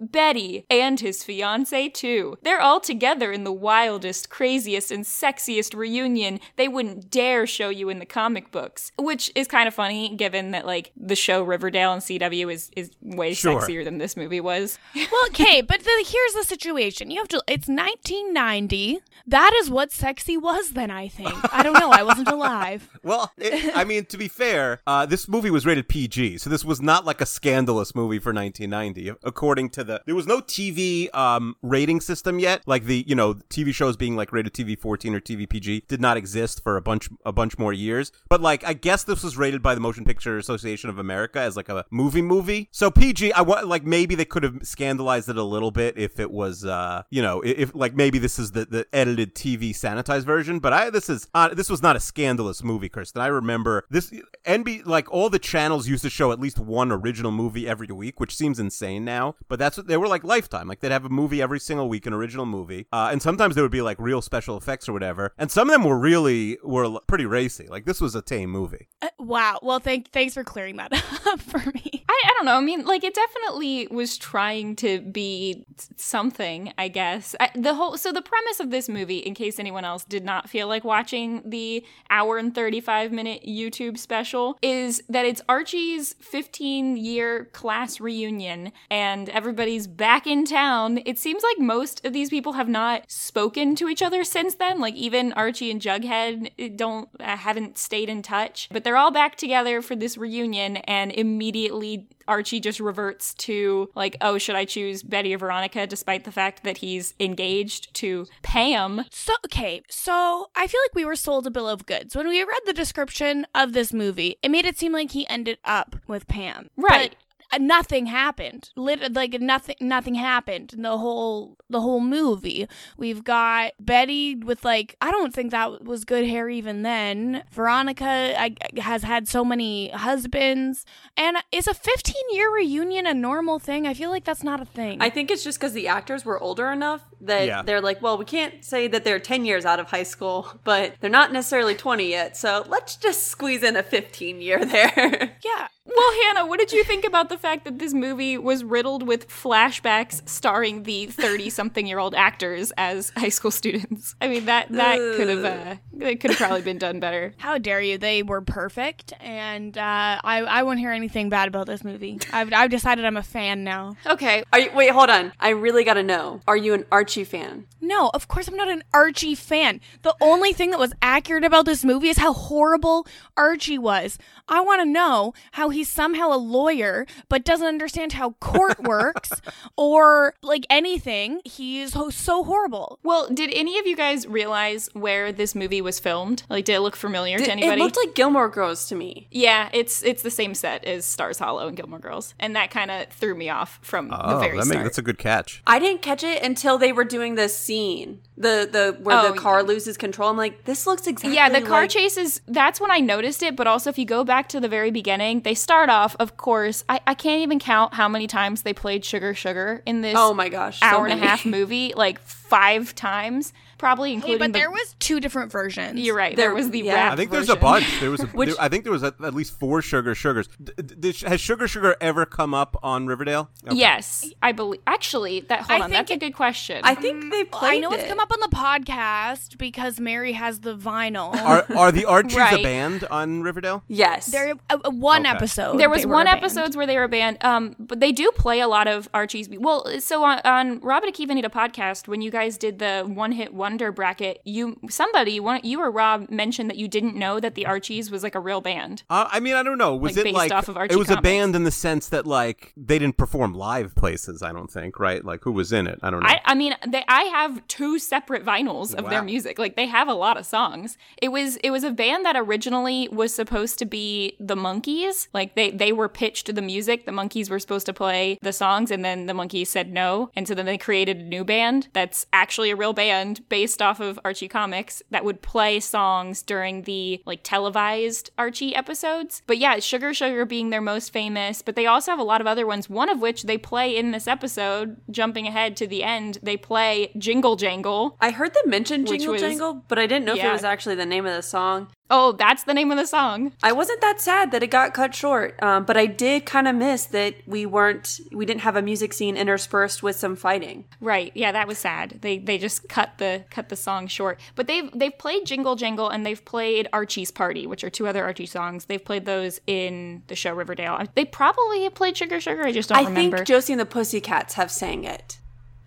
Betty, 0.00 0.66
and 0.70 1.00
his 1.00 1.24
fiance 1.24 1.88
too. 1.90 2.36
They're 2.42 2.60
all 2.60 2.80
together 2.80 3.32
in 3.32 3.44
the 3.44 3.52
wildest, 3.52 4.28
craziest, 4.30 4.90
and 4.90 5.04
sexiest 5.04 5.74
reunion 5.74 6.40
they 6.56 6.68
wouldn't 6.68 7.10
dare 7.10 7.46
show 7.46 7.68
you 7.68 7.88
in 7.88 7.98
the 7.98 8.06
comic 8.06 8.50
books, 8.50 8.92
which 8.98 9.30
is 9.34 9.46
kind 9.46 9.66
of 9.68 9.74
funny 9.74 10.14
given 10.16 10.50
that, 10.50 10.66
like, 10.66 10.92
the 10.96 11.16
show 11.16 11.42
Riverdale 11.42 11.92
and 11.92 12.02
CW 12.02 12.52
is, 12.52 12.70
is 12.76 12.90
way 13.02 13.34
Sure. 13.34 13.60
sexier 13.60 13.84
than 13.84 13.98
this 13.98 14.16
movie 14.16 14.40
was. 14.40 14.78
well, 14.94 15.26
okay, 15.28 15.60
but 15.62 15.80
the, 15.80 16.04
here's 16.06 16.34
the 16.34 16.44
situation. 16.44 17.10
You 17.10 17.18
have 17.18 17.28
to. 17.28 17.42
It's 17.46 17.68
1990. 17.68 18.98
That 19.26 19.52
is 19.60 19.70
what 19.70 19.92
sexy 19.92 20.36
was 20.36 20.70
then. 20.70 20.90
I 20.90 21.08
think. 21.08 21.32
I 21.54 21.62
don't 21.62 21.74
know. 21.74 21.90
I 21.90 22.02
wasn't 22.02 22.28
alive. 22.38 22.88
Well, 23.02 23.30
it, 23.38 23.76
I 23.76 23.84
mean, 23.84 24.04
to 24.06 24.18
be 24.18 24.28
fair, 24.28 24.80
uh, 24.86 25.06
this 25.06 25.28
movie 25.28 25.50
was 25.50 25.64
rated 25.66 25.88
PG, 25.88 26.38
so 26.38 26.50
this 26.50 26.64
was 26.64 26.80
not 26.80 27.04
like 27.04 27.20
a 27.20 27.26
scandalous 27.26 27.94
movie 27.94 28.18
for 28.18 28.32
1990. 28.32 29.12
According 29.30 29.70
to 29.70 29.84
the, 29.84 30.02
there 30.06 30.14
was 30.16 30.26
no 30.26 30.40
TV 30.40 31.14
um, 31.14 31.54
rating 31.62 32.00
system 32.00 32.38
yet. 32.40 32.62
Like 32.66 32.84
the, 32.84 33.04
you 33.06 33.14
know, 33.14 33.34
TV 33.34 33.72
shows 33.72 33.96
being 33.96 34.16
like 34.16 34.32
rated 34.32 34.52
TV 34.52 34.76
14 34.78 35.14
or 35.14 35.20
TV 35.20 35.48
PG 35.48 35.84
did 35.86 36.00
not 36.00 36.16
exist 36.16 36.62
for 36.62 36.76
a 36.76 36.82
bunch, 36.82 37.08
a 37.24 37.32
bunch 37.32 37.58
more 37.58 37.72
years. 37.72 38.10
But 38.28 38.40
like, 38.40 38.64
I 38.64 38.72
guess 38.72 39.04
this 39.04 39.22
was 39.22 39.36
rated 39.36 39.62
by 39.62 39.74
the 39.74 39.80
Motion 39.80 40.04
Picture 40.04 40.36
Association 40.36 40.90
of 40.90 40.98
America 40.98 41.40
as 41.40 41.56
like 41.56 41.68
a 41.68 41.84
movie 41.90 42.22
movie. 42.22 42.68
So 42.72 42.90
PG, 42.90 43.32
I 43.32 43.42
want 43.42 43.68
like 43.68 43.84
maybe 43.84 44.14
they 44.16 44.24
could 44.24 44.42
have 44.42 44.58
scandalized 44.62 45.28
it 45.28 45.36
a 45.36 45.44
little 45.44 45.70
bit 45.70 45.96
if 45.96 46.18
it 46.18 46.30
was, 46.30 46.64
uh, 46.64 47.02
you 47.10 47.22
know, 47.22 47.40
if, 47.40 47.74
like 47.74 47.94
maybe 47.94 48.18
this 48.18 48.38
is 48.38 48.52
the 48.52 48.64
the 48.64 48.86
edited 48.92 49.34
TV 49.34 49.70
sanitized 49.70 50.24
version. 50.24 50.58
But 50.58 50.72
I 50.72 50.90
this 50.90 51.08
is 51.08 51.28
uh, 51.34 51.54
this 51.54 51.70
was 51.70 51.82
not 51.82 51.96
a 51.96 52.00
scandalous 52.00 52.62
movie, 52.62 52.88
Kirsten. 52.88 53.22
I 53.22 53.28
remember 53.28 53.86
this 53.90 54.12
NB 54.44 54.86
like 54.86 55.10
all 55.12 55.30
the 55.30 55.38
channels 55.38 55.88
used 55.88 56.02
to 56.02 56.10
show 56.10 56.32
at 56.32 56.40
least 56.40 56.58
one 56.58 56.90
original 56.92 57.30
movie 57.30 57.68
every 57.68 57.86
week, 57.88 58.20
which 58.20 58.36
seems 58.36 58.58
insane 58.58 59.04
now. 59.04 59.19
Now, 59.20 59.36
but 59.48 59.58
that's 59.58 59.76
what 59.76 59.86
they 59.86 59.96
were 59.96 60.08
like 60.08 60.24
Lifetime. 60.24 60.66
Like 60.68 60.80
they'd 60.80 60.92
have 60.92 61.04
a 61.04 61.08
movie 61.08 61.42
every 61.42 61.60
single 61.60 61.88
week, 61.88 62.06
an 62.06 62.12
original 62.12 62.46
movie, 62.46 62.86
uh, 62.92 63.08
and 63.12 63.20
sometimes 63.22 63.54
there 63.54 63.64
would 63.64 63.70
be 63.70 63.82
like 63.82 63.98
real 63.98 64.22
special 64.22 64.56
effects 64.56 64.88
or 64.88 64.92
whatever. 64.92 65.32
And 65.38 65.50
some 65.50 65.68
of 65.68 65.72
them 65.72 65.84
were 65.84 65.98
really 65.98 66.58
were 66.62 67.00
pretty 67.06 67.26
racy. 67.26 67.66
Like 67.68 67.84
this 67.84 68.00
was 68.00 68.14
a 68.14 68.22
tame 68.22 68.50
movie. 68.50 68.88
Uh, 69.02 69.08
wow. 69.18 69.58
Well, 69.62 69.80
thank 69.80 70.10
thanks 70.10 70.34
for 70.34 70.44
clearing 70.44 70.76
that 70.76 70.92
up 71.26 71.40
for 71.40 71.58
me. 71.70 72.04
I, 72.08 72.22
I 72.24 72.32
don't 72.36 72.46
know. 72.46 72.56
I 72.56 72.60
mean, 72.60 72.84
like 72.84 73.04
it 73.04 73.14
definitely 73.14 73.88
was 73.90 74.16
trying 74.18 74.76
to 74.76 75.00
be 75.00 75.64
something, 75.96 76.72
I 76.78 76.88
guess. 76.88 77.34
I, 77.40 77.50
the 77.54 77.74
whole 77.74 77.96
so 77.96 78.12
the 78.12 78.22
premise 78.22 78.60
of 78.60 78.70
this 78.70 78.88
movie, 78.88 79.18
in 79.18 79.34
case 79.34 79.58
anyone 79.58 79.84
else 79.84 80.04
did 80.04 80.24
not 80.24 80.48
feel 80.48 80.68
like 80.68 80.84
watching 80.84 81.42
the 81.44 81.84
hour 82.08 82.38
and 82.38 82.54
35 82.54 83.12
minute 83.12 83.42
YouTube 83.46 83.98
special, 83.98 84.58
is 84.62 85.02
that 85.08 85.26
it's 85.26 85.42
Archie's 85.48 86.14
15 86.20 86.96
year 86.96 87.46
class 87.46 88.00
reunion 88.00 88.72
and 88.90 89.09
everybody's 89.30 89.86
back 89.86 90.26
in 90.26 90.44
town. 90.44 91.00
It 91.04 91.18
seems 91.18 91.42
like 91.42 91.58
most 91.58 92.04
of 92.04 92.12
these 92.12 92.30
people 92.30 92.52
have 92.54 92.68
not 92.68 93.10
spoken 93.10 93.74
to 93.76 93.88
each 93.88 94.02
other 94.02 94.24
since 94.24 94.54
then. 94.54 94.80
Like 94.80 94.94
even 94.94 95.32
Archie 95.32 95.70
and 95.70 95.80
Jughead 95.80 96.50
eh, 96.58 96.68
don't 96.74 97.08
uh, 97.18 97.36
haven't 97.36 97.78
stayed 97.78 98.08
in 98.08 98.22
touch, 98.22 98.68
but 98.70 98.84
they're 98.84 98.96
all 98.96 99.10
back 99.10 99.36
together 99.36 99.82
for 99.82 99.96
this 99.96 100.16
reunion 100.16 100.78
and 100.78 101.12
immediately 101.12 102.08
Archie 102.28 102.60
just 102.60 102.78
reverts 102.78 103.34
to 103.34 103.90
like, 103.96 104.16
oh, 104.20 104.38
should 104.38 104.54
I 104.54 104.64
choose 104.64 105.02
Betty 105.02 105.34
or 105.34 105.38
Veronica 105.38 105.86
despite 105.86 106.24
the 106.24 106.30
fact 106.30 106.62
that 106.62 106.76
he's 106.78 107.12
engaged 107.18 107.92
to 107.94 108.26
Pam? 108.42 109.04
So 109.10 109.34
okay, 109.46 109.82
so 109.90 110.50
I 110.54 110.66
feel 110.68 110.80
like 110.84 110.94
we 110.94 111.04
were 111.04 111.16
sold 111.16 111.46
a 111.46 111.50
bill 111.50 111.68
of 111.68 111.86
goods 111.86 112.14
when 112.14 112.28
we 112.28 112.40
read 112.42 112.62
the 112.66 112.72
description 112.72 113.46
of 113.54 113.72
this 113.72 113.92
movie. 113.92 114.36
It 114.42 114.50
made 114.50 114.64
it 114.64 114.78
seem 114.78 114.92
like 114.92 115.10
he 115.10 115.28
ended 115.28 115.58
up 115.64 115.96
with 116.06 116.28
Pam, 116.28 116.68
Right. 116.76 117.16
But 117.50 117.62
nothing 117.62 118.06
happened. 118.06 118.70
Lit- 118.76 119.12
like 119.14 119.40
nothing, 119.40 119.76
nothing 119.80 120.14
happened 120.14 120.72
in 120.72 120.82
the 120.82 120.98
whole 120.98 121.56
the 121.68 121.80
whole 121.80 122.00
movie. 122.00 122.68
We've 122.96 123.24
got 123.24 123.72
Betty 123.80 124.34
with 124.36 124.64
like 124.64 124.96
I 125.00 125.10
don't 125.10 125.34
think 125.34 125.50
that 125.50 125.84
was 125.84 126.04
good 126.04 126.26
hair 126.26 126.48
even 126.48 126.82
then. 126.82 127.42
Veronica 127.52 128.34
I, 128.40 128.54
has 128.78 129.02
had 129.02 129.28
so 129.28 129.44
many 129.44 129.90
husbands, 129.90 130.84
and 131.16 131.36
is 131.52 131.66
a 131.66 131.74
15 131.74 132.14
year 132.32 132.52
reunion 132.54 133.06
a 133.06 133.14
normal 133.14 133.58
thing? 133.58 133.86
I 133.86 133.94
feel 133.94 134.10
like 134.10 134.24
that's 134.24 134.42
not 134.44 134.60
a 134.60 134.64
thing. 134.64 135.00
I 135.00 135.10
think 135.10 135.30
it's 135.30 135.42
just 135.44 135.58
because 135.58 135.72
the 135.72 135.88
actors 135.88 136.24
were 136.24 136.38
older 136.40 136.70
enough 136.70 137.02
that 137.22 137.46
Yeah. 137.46 137.62
they're 137.62 137.80
like, 137.80 138.00
well, 138.02 138.16
we 138.16 138.24
can't 138.24 138.64
say 138.64 138.88
that 138.88 139.04
they're 139.04 139.18
10 139.18 139.44
years 139.44 139.64
out 139.64 139.78
of 139.80 139.90
high 139.90 140.02
school, 140.04 140.48
but 140.64 140.94
they're 141.00 141.10
not 141.10 141.32
necessarily 141.32 141.74
20 141.74 142.08
yet. 142.08 142.36
So 142.36 142.64
let's 142.68 142.96
just 142.96 143.26
squeeze 143.28 143.62
in 143.62 143.76
a 143.76 143.82
15 143.82 144.40
year 144.40 144.64
there. 144.64 145.36
yeah. 145.44 145.68
Well, 145.96 146.22
Hannah, 146.22 146.46
what 146.46 146.58
did 146.60 146.72
you 146.72 146.84
think 146.84 147.04
about 147.04 147.28
the 147.28 147.36
fact 147.36 147.64
that 147.64 147.78
this 147.78 147.92
movie 147.92 148.38
was 148.38 148.62
riddled 148.62 149.06
with 149.06 149.28
flashbacks 149.28 150.26
starring 150.28 150.84
the 150.84 151.06
30 151.06 151.50
something 151.50 151.86
year 151.86 151.98
old 151.98 152.14
actors 152.14 152.72
as 152.78 153.10
high 153.16 153.28
school 153.28 153.50
students? 153.50 154.14
I 154.20 154.28
mean, 154.28 154.44
that 154.46 154.70
that 154.70 154.98
could 155.16 155.28
have 155.28 155.44
uh, 155.44 155.76
it 156.00 156.20
could 156.20 156.30
have 156.30 156.38
probably 156.38 156.62
been 156.62 156.78
done 156.78 157.00
better. 157.00 157.34
How 157.38 157.58
dare 157.58 157.80
you? 157.80 157.98
They 157.98 158.22
were 158.22 158.40
perfect, 158.40 159.12
and 159.20 159.76
uh, 159.76 160.20
I 160.22 160.42
I 160.42 160.62
won't 160.62 160.78
hear 160.78 160.92
anything 160.92 161.28
bad 161.28 161.48
about 161.48 161.66
this 161.66 161.82
movie. 161.84 162.18
I've 162.32 162.52
I've 162.52 162.70
decided 162.70 163.04
I'm 163.04 163.16
a 163.16 163.22
fan 163.22 163.64
now. 163.64 163.96
Okay. 164.06 164.44
Are 164.52 164.60
you, 164.60 164.70
wait, 164.74 164.90
hold 164.90 165.10
on. 165.10 165.32
I 165.40 165.50
really 165.50 165.84
got 165.84 165.94
to 165.94 166.02
know. 166.02 166.40
Are 166.46 166.56
you 166.56 166.74
an 166.74 166.84
Archie 166.92 167.24
fan? 167.24 167.66
No, 167.80 168.10
of 168.14 168.28
course 168.28 168.46
I'm 168.46 168.56
not 168.56 168.68
an 168.68 168.84
Archie 168.94 169.34
fan. 169.34 169.80
The 170.02 170.14
only 170.20 170.52
thing 170.52 170.70
that 170.70 170.78
was 170.78 170.92
accurate 171.02 171.44
about 171.44 171.64
this 171.64 171.84
movie 171.84 172.08
is 172.08 172.18
how 172.18 172.32
horrible 172.32 173.06
Archie 173.36 173.78
was. 173.78 174.18
I 174.48 174.60
want 174.60 174.80
to 174.82 174.86
know 174.86 175.32
how 175.52 175.70
he's 175.80 175.88
somehow 175.88 176.28
a 176.32 176.36
lawyer 176.36 177.06
but 177.30 177.42
doesn't 177.44 177.66
understand 177.66 178.12
how 178.12 178.32
court 178.32 178.78
works 178.94 179.32
or 179.76 180.34
like 180.42 180.66
anything. 180.68 181.40
He's 181.44 181.94
ho- 181.94 182.10
so 182.10 182.44
horrible. 182.44 182.98
Well, 183.02 183.28
did 183.32 183.50
any 183.54 183.78
of 183.78 183.86
you 183.86 183.96
guys 183.96 184.26
realize 184.26 184.88
where 184.92 185.32
this 185.32 185.54
movie 185.54 185.80
was 185.80 185.98
filmed? 185.98 186.42
Like, 186.50 186.64
did 186.66 186.74
it 186.76 186.80
look 186.80 186.96
familiar 186.96 187.38
to 187.38 187.50
anybody? 187.50 187.80
It 187.80 187.84
looked 187.84 187.96
like 187.96 188.14
Gilmore 188.14 188.48
Girls 188.48 188.88
to 188.88 188.94
me. 188.94 189.26
yeah, 189.30 189.68
it's 189.72 190.02
it's 190.02 190.22
the 190.22 190.30
same 190.30 190.54
set 190.54 190.84
as 190.84 191.04
Stars 191.04 191.38
Hollow 191.38 191.66
and 191.68 191.76
Gilmore 191.76 191.98
Girls, 191.98 192.34
and 192.38 192.54
that 192.56 192.70
kind 192.70 192.90
of 192.90 193.08
threw 193.08 193.34
me 193.34 193.48
off 193.48 193.78
from 193.82 194.08
the 194.08 194.16
Oh, 194.34 194.38
very 194.38 194.56
that 194.58 194.64
start. 194.66 194.78
makes 194.78 194.84
that's 194.90 194.98
a 194.98 195.02
good 195.02 195.18
catch. 195.18 195.62
I 195.66 195.78
didn't 195.78 196.02
catch 196.02 196.22
it 196.22 196.42
until 196.42 196.76
they 196.78 196.92
were 196.92 197.04
doing 197.04 197.34
this 197.36 197.56
scene, 197.56 198.20
the 198.40 198.68
the 198.70 198.96
where 199.02 199.18
Oh, 199.18 199.32
the 199.32 199.38
car 199.38 199.62
loses 199.62 199.96
control. 199.96 200.30
I'm 200.30 200.36
like, 200.36 200.64
this 200.64 200.86
looks 200.86 201.06
exactly. 201.06 201.34
Yeah, 201.36 201.48
the 201.50 201.60
car 201.60 201.82
like- 201.82 201.90
chase 201.90 202.16
is 202.16 202.40
that's 202.48 202.80
when 202.80 202.90
I 202.90 202.98
noticed 202.98 203.42
it, 203.42 203.54
but 203.54 203.66
also 203.66 203.90
if 203.90 203.98
you 203.98 204.06
go 204.06 204.24
back 204.24 204.48
to 204.48 204.60
the 204.60 204.68
very 204.68 204.90
beginning, 204.90 205.40
they 205.42 205.54
start 205.54 205.90
off, 205.90 206.16
of 206.18 206.36
course, 206.36 206.82
I, 206.88 207.00
I 207.06 207.14
can't 207.14 207.42
even 207.42 207.58
count 207.58 207.94
how 207.94 208.08
many 208.08 208.26
times 208.26 208.62
they 208.62 208.72
played 208.72 209.04
Sugar 209.04 209.34
Sugar 209.34 209.82
in 209.84 210.00
this 210.00 210.14
Oh 210.16 210.32
my 210.32 210.48
gosh, 210.48 210.80
so 210.80 210.86
hour 210.86 211.06
and 211.06 211.22
a 211.22 211.24
half 211.24 211.44
movie, 211.44 211.92
like 211.94 212.18
five 212.20 212.94
times, 212.94 213.52
probably 213.80 214.14
Hey, 214.20 214.36
but 214.36 214.52
the, 214.52 214.58
there 214.60 214.70
was 214.70 214.94
two 215.00 215.18
different 215.18 215.50
versions. 215.50 215.98
You're 215.98 216.14
right. 216.14 216.36
There, 216.36 216.46
There- 216.50 216.54
was 216.54 216.70
the 216.70 216.80
yeah. 216.80 216.94
rap 216.94 217.12
I 217.12 217.16
think 217.16 217.30
there's 217.32 217.48
a 217.48 217.56
bunch. 217.56 217.86
There 218.00 218.10
was 218.10 218.20
a, 218.24 218.26
Which- 218.26 218.50
there- 218.50 218.56
I 218.60 218.68
think 218.68 218.84
there 218.84 218.92
was 218.92 219.02
at, 219.02 219.20
at 219.22 219.34
least 219.34 219.58
four 219.58 219.82
sugar 219.82 220.14
sugars. 220.14 220.48
D- 220.62 220.72
d- 220.76 220.94
did- 221.00 221.16
has 221.22 221.40
sugar 221.40 221.66
sugar 221.66 221.96
ever 222.00 222.24
come 222.26 222.54
up 222.54 222.76
on 222.82 223.06
Riverdale? 223.06 223.50
Okay. 223.66 223.76
Yes, 223.76 224.30
I 224.42 224.52
believe. 224.52 224.80
Actually, 224.86 225.40
that 225.40 225.62
hold 225.62 225.70
I 225.70 225.74
on, 225.84 225.90
think 225.90 225.92
that's 226.06 226.10
a 226.12 226.16
good 226.18 226.34
question. 226.34 226.80
I 226.84 226.94
think 226.94 227.30
they 227.32 227.44
played 227.44 227.76
I 227.76 227.78
know 227.78 227.90
it's 227.92 228.06
come 228.06 228.20
up 228.20 228.30
on 228.30 228.38
the 228.40 228.54
podcast 228.56 229.58
because 229.58 229.98
Mary 229.98 230.32
has 230.32 230.60
the 230.60 230.76
vinyl. 230.76 231.34
Are 231.40 231.64
are 231.76 231.90
the 231.92 232.04
Archies 232.04 232.36
Right. 232.36 232.60
a 232.60 232.62
band 232.62 233.04
on 233.10 233.42
Riverdale? 233.42 233.82
Yes, 233.88 234.26
there 234.26 234.54
uh, 234.68 234.78
uh, 234.84 234.90
one 234.90 235.26
Okay. 235.26 235.34
episode. 235.36 235.78
there 235.78 235.88
was 235.90 236.06
one 236.06 236.26
a 236.26 236.32
band. 236.32 236.38
episode 236.44 236.74
where 236.76 236.86
they 236.86 236.98
were 236.98 237.08
banned, 237.08 237.38
um, 237.42 237.74
but 237.78 238.00
they 238.00 238.12
do 238.12 238.30
play 238.36 238.60
a 238.60 238.68
lot 238.68 238.86
of 238.86 239.08
Archie's. 239.14 239.48
Well, 239.48 240.00
so 240.00 240.22
on, 240.24 240.40
on 240.44 240.80
Rob 240.80 241.02
and 241.02 241.14
Akiva 241.14 241.34
Need 241.34 241.44
a 241.44 241.48
podcast, 241.48 242.08
when 242.08 242.20
you 242.20 242.30
guys 242.30 242.58
did 242.58 242.78
the 242.78 243.02
one 243.06 243.32
hit 243.32 243.54
wonder 243.70 243.92
bracket, 243.92 244.40
you 244.44 244.78
somebody, 244.88 245.38
one, 245.38 245.60
you 245.62 245.80
or 245.80 245.90
Rob 245.92 246.28
mentioned 246.28 246.68
that 246.70 246.76
you 246.76 246.88
didn't 246.88 247.14
know 247.14 247.38
that 247.38 247.54
the 247.54 247.66
Archies 247.66 248.10
was 248.10 248.24
like 248.24 248.34
a 248.34 248.40
real 248.40 248.60
band. 248.60 249.04
Uh, 249.08 249.28
I 249.30 249.38
mean, 249.38 249.54
I 249.54 249.62
don't 249.62 249.78
know. 249.78 249.94
Was 249.94 250.16
Like, 250.16 250.20
it 250.20 250.24
based 250.24 250.36
like 250.36 250.52
off 250.52 250.68
of 250.68 250.76
it 250.76 250.96
was 250.96 251.08
a 251.08 251.20
band 251.20 251.54
in 251.54 251.62
the 251.62 251.70
sense 251.70 252.08
that 252.08 252.26
like 252.26 252.72
they 252.76 252.98
didn't 252.98 253.16
perform 253.16 253.54
live 253.54 253.94
places? 253.94 254.42
I 254.42 254.52
don't 254.52 254.70
think, 254.70 254.98
right? 254.98 255.24
Like 255.24 255.44
who 255.44 255.52
was 255.52 255.72
in 255.72 255.86
it? 255.86 256.00
I 256.02 256.10
don't 256.10 256.20
know. 256.20 256.28
I, 256.28 256.40
I 256.44 256.54
mean, 256.56 256.74
they, 256.86 257.04
I 257.06 257.22
have 257.24 257.66
two 257.68 258.00
separate 258.00 258.44
vinyls 258.44 258.92
of 258.94 259.08
their 259.08 259.22
music. 259.22 259.58
Like 259.58 259.76
they 259.76 259.86
have 259.86 260.08
a 260.08 260.14
lot 260.14 260.36
of 260.36 260.44
songs. 260.44 260.98
It 261.22 261.28
was 261.28 261.56
it 261.58 261.70
was 261.70 261.84
a 261.84 261.92
band 261.92 262.24
that 262.24 262.34
originally 262.36 263.08
was 263.12 263.32
supposed 263.32 263.78
to 263.78 263.86
be 263.86 264.36
the 264.40 264.56
Monkees. 264.56 265.28
Like 265.32 265.54
they 265.54 265.70
they 265.70 265.92
were 265.92 266.08
pitched 266.08 266.52
the 266.52 266.62
music. 266.62 267.06
The 267.06 267.12
Monkees 267.12 267.48
were 267.48 267.60
supposed 267.60 267.86
to 267.86 267.92
play 267.92 268.36
the 268.42 268.52
songs, 268.52 268.90
and 268.90 269.04
then 269.04 269.26
the 269.26 269.32
Monkees 269.32 269.68
said 269.68 269.92
no, 269.92 270.30
and 270.34 270.48
so 270.48 270.54
then 270.54 270.66
they 270.66 270.78
created 270.78 271.18
a 271.18 271.22
new 271.22 271.44
band 271.44 271.88
that's 271.92 272.26
actually 272.32 272.70
a 272.70 272.76
real 272.76 272.92
band 272.92 273.48
based 273.48 273.59
off 273.82 274.00
of 274.00 274.18
Archie 274.24 274.48
comics 274.48 275.02
that 275.10 275.24
would 275.24 275.42
play 275.42 275.80
songs 275.80 276.42
during 276.42 276.82
the 276.82 277.22
like 277.26 277.40
televised 277.42 278.30
Archie 278.38 278.74
episodes. 278.74 279.42
But 279.46 279.58
yeah, 279.58 279.78
Sugar 279.78 280.14
Sugar 280.14 280.44
being 280.44 280.70
their 280.70 280.80
most 280.80 281.12
famous, 281.12 281.62
but 281.62 281.76
they 281.76 281.86
also 281.86 282.10
have 282.12 282.18
a 282.18 282.24
lot 282.24 282.40
of 282.40 282.46
other 282.46 282.66
ones. 282.66 282.88
One 282.88 283.08
of 283.08 283.20
which 283.20 283.44
they 283.44 283.58
play 283.58 283.96
in 283.96 284.10
this 284.12 284.26
episode. 284.26 284.96
Jumping 285.10 285.46
ahead 285.46 285.76
to 285.78 285.86
the 285.86 286.02
end, 286.02 286.38
they 286.42 286.56
play 286.56 287.12
Jingle 287.18 287.56
Jangle. 287.56 288.16
I 288.20 288.30
heard 288.30 288.54
them 288.54 288.70
mention 288.70 289.06
Jingle 289.06 289.32
was- 289.32 289.42
Jangle, 289.42 289.84
but 289.88 289.98
I 289.98 290.06
didn't 290.06 290.24
know 290.24 290.34
if 290.34 290.44
it 290.44 290.52
was 290.52 290.64
actually 290.64 290.94
the 290.94 291.06
name 291.06 291.26
of 291.26 291.34
the 291.34 291.42
song. 291.42 291.88
Oh, 292.10 292.32
that's 292.32 292.64
the 292.64 292.74
name 292.74 292.90
of 292.90 292.98
the 292.98 293.06
song. 293.06 293.52
I 293.62 293.72
wasn't 293.72 294.00
that 294.00 294.20
sad 294.20 294.50
that 294.50 294.62
it 294.62 294.66
got 294.66 294.92
cut 294.94 295.14
short, 295.14 295.60
um, 295.62 295.84
but 295.84 295.96
I 295.96 296.06
did 296.06 296.44
kind 296.44 296.66
of 296.66 296.74
miss 296.74 297.06
that 297.06 297.36
we 297.46 297.64
weren't, 297.66 298.20
we 298.32 298.44
didn't 298.44 298.62
have 298.62 298.76
a 298.76 298.82
music 298.82 299.12
scene 299.12 299.36
interspersed 299.36 300.02
with 300.02 300.16
some 300.16 300.34
fighting. 300.36 300.84
Right. 301.00 301.30
Yeah, 301.34 301.52
that 301.52 301.68
was 301.68 301.78
sad. 301.78 302.18
They 302.20 302.38
they 302.38 302.58
just 302.58 302.88
cut 302.88 303.12
the 303.18 303.44
cut 303.50 303.68
the 303.68 303.76
song 303.76 304.08
short. 304.08 304.40
But 304.56 304.66
they've 304.66 304.90
they've 304.92 305.16
played 305.16 305.46
Jingle 305.46 305.76
Jangle 305.76 306.08
and 306.08 306.26
they've 306.26 306.44
played 306.44 306.88
Archie's 306.92 307.30
Party, 307.30 307.66
which 307.66 307.84
are 307.84 307.90
two 307.90 308.06
other 308.06 308.24
Archie 308.24 308.46
songs. 308.46 308.86
They've 308.86 309.04
played 309.04 309.24
those 309.24 309.60
in 309.66 310.22
the 310.26 310.34
show 310.34 310.52
Riverdale. 310.52 311.00
They 311.14 311.24
probably 311.24 311.84
have 311.84 311.94
played 311.94 312.16
Sugar 312.16 312.40
Sugar. 312.40 312.64
I 312.64 312.72
just 312.72 312.88
don't 312.88 312.98
I 312.98 313.02
remember. 313.02 313.38
think 313.38 313.46
Josie 313.48 313.72
and 313.72 313.80
the 313.80 313.86
Pussycats 313.86 314.54
have 314.54 314.70
sang 314.70 315.04
it. 315.04 315.38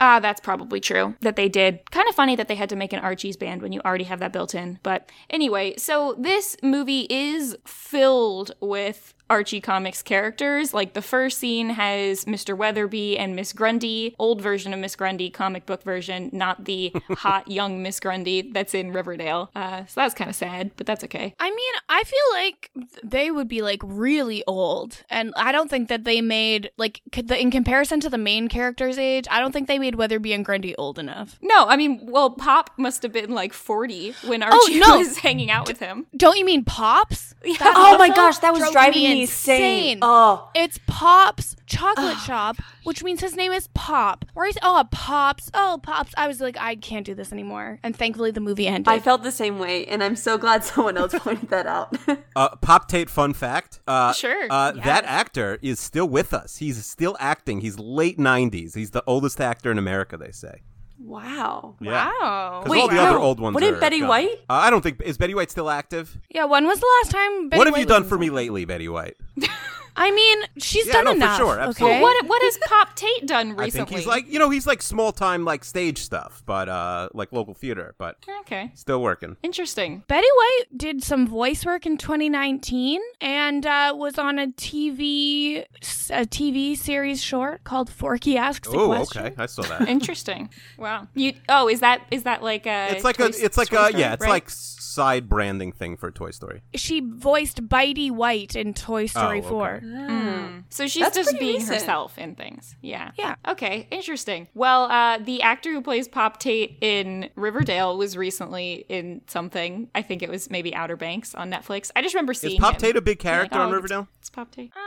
Ah, 0.02 0.20
that's 0.20 0.42
probably 0.42 0.80
true 0.80 1.16
that 1.22 1.36
they 1.36 1.48
did. 1.48 1.90
Kind 1.92 2.10
of 2.10 2.16
funny 2.16 2.36
that 2.36 2.48
they 2.48 2.56
had 2.56 2.70
to 2.70 2.76
make 2.76 2.94
an 2.94 3.00
Archie's 3.00 3.38
band 3.38 3.62
when 3.62 3.72
you 3.72 3.80
already 3.82 4.04
have 4.04 4.20
that 4.20 4.34
built 4.34 4.54
in. 4.54 4.80
But 4.84 5.10
anyway, 5.30 5.76
so 5.78 6.16
this 6.18 6.58
movie 6.62 7.08
is 7.10 7.56
filled 7.66 8.52
with 8.60 9.14
Archie 9.34 9.62
comics 9.62 10.04
characters. 10.04 10.76
Like 10.76 10.94
the 10.94 11.02
first 11.02 11.40
scene 11.40 11.72
has 11.72 12.26
Mr. 12.26 12.56
Weatherbee 12.56 13.18
and 13.18 13.36
Miss 13.36 13.52
Grundy, 13.52 14.14
old 14.20 14.42
version 14.42 14.76
of 14.76 14.80
Miss 14.80 14.96
Grundy, 14.96 15.32
comic 15.32 15.66
book 15.66 15.82
version, 15.82 16.30
not 16.32 16.66
the 16.66 16.94
hot 17.10 17.50
young 17.50 17.82
Miss 17.82 18.00
Grundy 18.00 18.44
that's 18.52 18.76
in 18.76 18.94
Riverdale. 18.94 19.50
Uh, 19.56 19.88
so 19.88 20.02
that's 20.02 20.14
kind 20.14 20.30
of 20.30 20.36
sad, 20.36 20.70
but 20.78 20.86
that's 20.86 21.04
okay. 21.06 21.34
I 21.40 21.50
mean, 21.50 21.74
I 21.90 22.04
feel 22.04 22.20
like 22.34 22.70
they 23.04 23.32
would 23.32 23.48
be 23.48 23.64
like 23.64 23.82
really 23.84 24.44
old, 24.46 25.02
and 25.10 25.34
I 25.36 25.52
don't 25.52 25.68
think 25.68 25.90
that 25.90 26.04
they 26.04 26.22
made 26.22 26.70
like 26.78 27.02
could 27.12 27.28
the, 27.28 27.42
in 27.42 27.50
comparison 27.50 28.00
to 28.02 28.12
the 28.12 28.20
main 28.20 28.50
character's 28.50 29.00
age. 29.00 29.26
I 29.32 29.40
don't 29.40 29.52
think 29.52 29.68
they 29.68 29.80
made 29.80 29.96
Weatherbee 29.96 30.32
and 30.34 30.46
Grundy 30.46 30.76
old 30.76 31.00
enough. 31.00 31.40
No, 31.42 31.66
I 31.68 31.76
mean, 31.76 32.02
well, 32.04 32.30
Pop 32.30 32.70
must 32.78 33.02
have 33.02 33.12
been 33.12 33.32
like 33.32 33.52
40 33.52 34.14
when 34.26 34.44
Archie 34.44 34.80
no. 34.80 35.00
was 35.00 35.18
hanging 35.18 35.50
out 35.50 35.68
with 35.68 35.80
him. 35.80 36.06
Don't 36.16 36.38
you 36.38 36.46
mean 36.46 36.64
Pops? 36.64 37.34
Yeah. 37.46 37.58
Oh 37.62 37.98
my 37.98 38.08
gosh, 38.08 38.38
that 38.38 38.54
was 38.54 38.72
driving 38.72 39.04
me 39.04 39.23
me 39.23 39.23
insane. 39.24 40.00
Oh, 40.02 40.50
It's 40.56 40.80
Pop's 40.88 41.56
chocolate 41.66 42.18
shop, 42.20 42.58
which 42.84 43.04
means 43.04 43.22
his 43.22 43.36
name 43.36 43.52
is 43.52 43.68
Pop. 43.74 44.26
Or 44.36 44.46
he's 44.46 44.58
oh 44.62 44.84
Pops, 44.92 45.50
oh 45.54 45.80
Pops. 45.82 46.14
I 46.18 46.28
was 46.28 46.40
like, 46.40 46.58
I 46.60 46.76
can't 46.76 47.06
do 47.06 47.16
this 47.16 47.32
anymore. 47.32 47.80
And 47.84 47.96
thankfully, 47.96 48.32
the 48.32 48.40
movie 48.42 48.68
ended. 48.68 48.88
I 48.88 49.00
felt 49.00 49.24
the 49.24 49.32
same 49.32 49.60
way, 49.60 49.86
and 49.86 50.04
I'm 50.04 50.16
so 50.16 50.38
glad 50.38 50.64
someone 50.72 50.98
else 50.98 51.14
pointed 51.18 51.50
that 51.50 51.66
out. 51.68 51.96
Uh, 52.36 52.56
Pop 52.56 52.88
Tate 52.88 53.12
fun 53.12 53.32
fact. 53.34 53.80
Uh, 53.88 54.12
Sure. 54.12 54.48
Uh, 54.50 54.72
That 54.72 55.06
actor 55.06 55.60
is 55.62 55.80
still 55.80 56.08
with 56.08 56.34
us. 56.34 56.58
He's 56.58 56.84
still 56.84 57.16
acting. 57.20 57.62
He's 57.62 57.78
late 57.78 58.18
90s. 58.18 58.74
He's 58.76 58.90
the 58.90 59.04
oldest 59.06 59.40
actor 59.40 59.70
in 59.70 59.78
America, 59.78 60.18
they 60.18 60.32
say. 60.32 60.62
Wow. 61.00 61.76
Yeah. 61.82 62.12
Wow. 62.22 62.62
'Cause 62.64 62.70
Wait, 62.72 62.82
all 62.82 62.88
the 62.88 62.96
no. 62.96 63.04
other 63.04 63.20
old 63.20 63.40
ones 63.40 63.54
Wouldn't 63.56 63.78
are 63.78 63.80
Betty 63.80 64.00
gone. 64.00 64.10
White? 64.10 64.30
Uh, 64.50 64.54
I 64.54 64.70
don't 64.70 64.82
think. 64.82 65.02
Is 65.02 65.18
Betty 65.18 65.36
White 65.36 65.52
still 65.52 65.70
active? 65.70 66.18
yeah. 66.30 66.46
When 66.46 66.66
was 66.66 66.80
the 66.80 66.88
last 67.02 67.12
time? 67.12 67.50
Betty 67.50 67.58
White 67.58 67.58
what 67.60 67.68
have 67.68 67.74
White 67.74 67.80
you 67.82 67.86
done 67.86 68.02
was 68.04 68.10
for 68.10 68.18
me 68.18 68.30
lately, 68.30 68.66
Betty 68.66 68.88
White? 68.90 69.18
I 69.96 70.12
mean, 70.12 70.40
she's 70.58 70.88
Yeah, 70.88 71.04
done 71.04 71.20
no, 71.20 71.28
for 71.28 71.36
sure, 71.38 71.60
absolutely. 71.60 71.96
Okay. 71.98 72.02
What 72.02 72.26
what 72.26 72.42
has 72.42 72.58
Pop 72.66 72.96
Tate 72.96 73.28
done 73.28 73.50
recently? 73.50 73.62
I 73.62 73.66
recently? 73.66 73.86
think 73.86 73.98
he's 74.00 74.08
like, 74.08 74.32
you 74.32 74.40
know, 74.40 74.50
he's 74.50 74.66
like 74.68 74.82
small 74.82 75.12
time, 75.12 75.46
like 75.46 75.64
stage 75.64 76.00
stuff, 76.00 76.42
but 76.46 76.68
uh, 76.70 77.10
like 77.14 77.32
local 77.32 77.54
theater, 77.54 77.94
but 77.98 78.18
okay, 78.42 78.72
still 78.76 79.02
working. 79.02 79.38
interesting. 79.44 80.04
Betty 80.08 80.28
White 80.36 80.78
did 80.78 81.04
some 81.04 81.28
voice 81.28 81.66
work 81.66 81.86
in 81.86 81.98
2019 81.98 83.00
and 83.22 83.66
uh, 83.66 83.94
was 83.96 84.18
on 84.18 84.40
a 84.40 84.48
TV 84.48 85.64
a 86.10 86.26
TV 86.26 86.76
series 86.78 87.22
short 87.24 87.64
called 87.64 87.90
Forky 87.90 88.38
Asks 88.38 88.68
a 88.68 88.72
Oh, 88.72 88.88
Question. 88.88 89.26
okay, 89.28 89.36
I 89.38 89.46
saw 89.46 89.62
that. 89.64 89.88
Interesting. 89.88 90.50
Wow. 90.78 91.08
You. 91.14 91.34
Oh, 91.48 91.70
is 91.70 91.80
that 91.82 92.02
is 92.12 92.24
that 92.24 92.42
like 92.44 92.66
a? 92.66 92.88
it's 92.92 93.04
like 93.04 93.18
Toy- 93.18 93.26
a, 93.26 93.30
it's 93.30 93.58
like 93.58 93.72
a, 93.72 93.88
Story, 93.90 94.02
yeah, 94.02 94.14
it's 94.14 94.22
right? 94.22 94.30
like 94.30 94.50
side 94.94 95.28
branding 95.28 95.72
thing 95.72 95.98
for 95.98 96.12
Toy 96.12 96.32
Story. 96.32 96.62
She 96.76 97.00
voiced 97.02 97.68
Bitey 97.68 98.12
White 98.12 98.56
in 98.56 98.74
Toy 98.74 99.08
Story 99.08 99.40
okay. 99.40 99.48
4. 99.50 99.82
Mm. 99.84 100.64
So 100.70 100.88
she's 100.88 101.04
That's 101.04 101.18
just 101.18 101.40
being 101.40 101.56
recent. 101.56 101.80
herself 101.80 102.18
in 102.18 102.36
things. 102.36 102.76
Yeah. 102.82 103.12
Yeah. 103.18 103.36
Okay. 103.48 103.88
Interesting. 103.92 104.48
Well, 104.54 104.84
uh, 104.86 105.18
the 105.18 105.42
actor 105.42 105.72
who 105.72 105.82
plays 105.82 106.08
Pop 106.08 106.40
Tate 106.40 106.78
in 106.82 107.30
Riverdale 107.36 107.98
was 107.98 108.16
recently 108.16 108.86
in 108.90 109.22
something. 109.28 109.90
I 109.96 110.02
think 110.02 110.22
it 110.24 110.30
was 110.30 110.50
maybe 110.50 110.74
Outer 110.76 110.96
Banks 110.98 111.34
on 111.36 111.52
Netflix. 111.52 111.92
I 111.96 112.02
just 112.02 112.14
remember 112.16 112.34
seeing 112.34 112.54
Is 112.56 112.60
Pop 112.60 112.76
him. 112.76 112.80
Tate 112.82 112.96
a 112.98 113.02
big 113.02 113.24
Yeah, 113.24 113.32
like, 113.32 113.36
character 113.50 113.58
oh, 113.60 113.62
on 113.64 113.68
it's- 113.70 113.76
Riverdale? 113.76 114.08
It's 114.20 114.30
Pop 114.30 114.52
Tate. 114.52 114.72
Uh, 114.76 114.80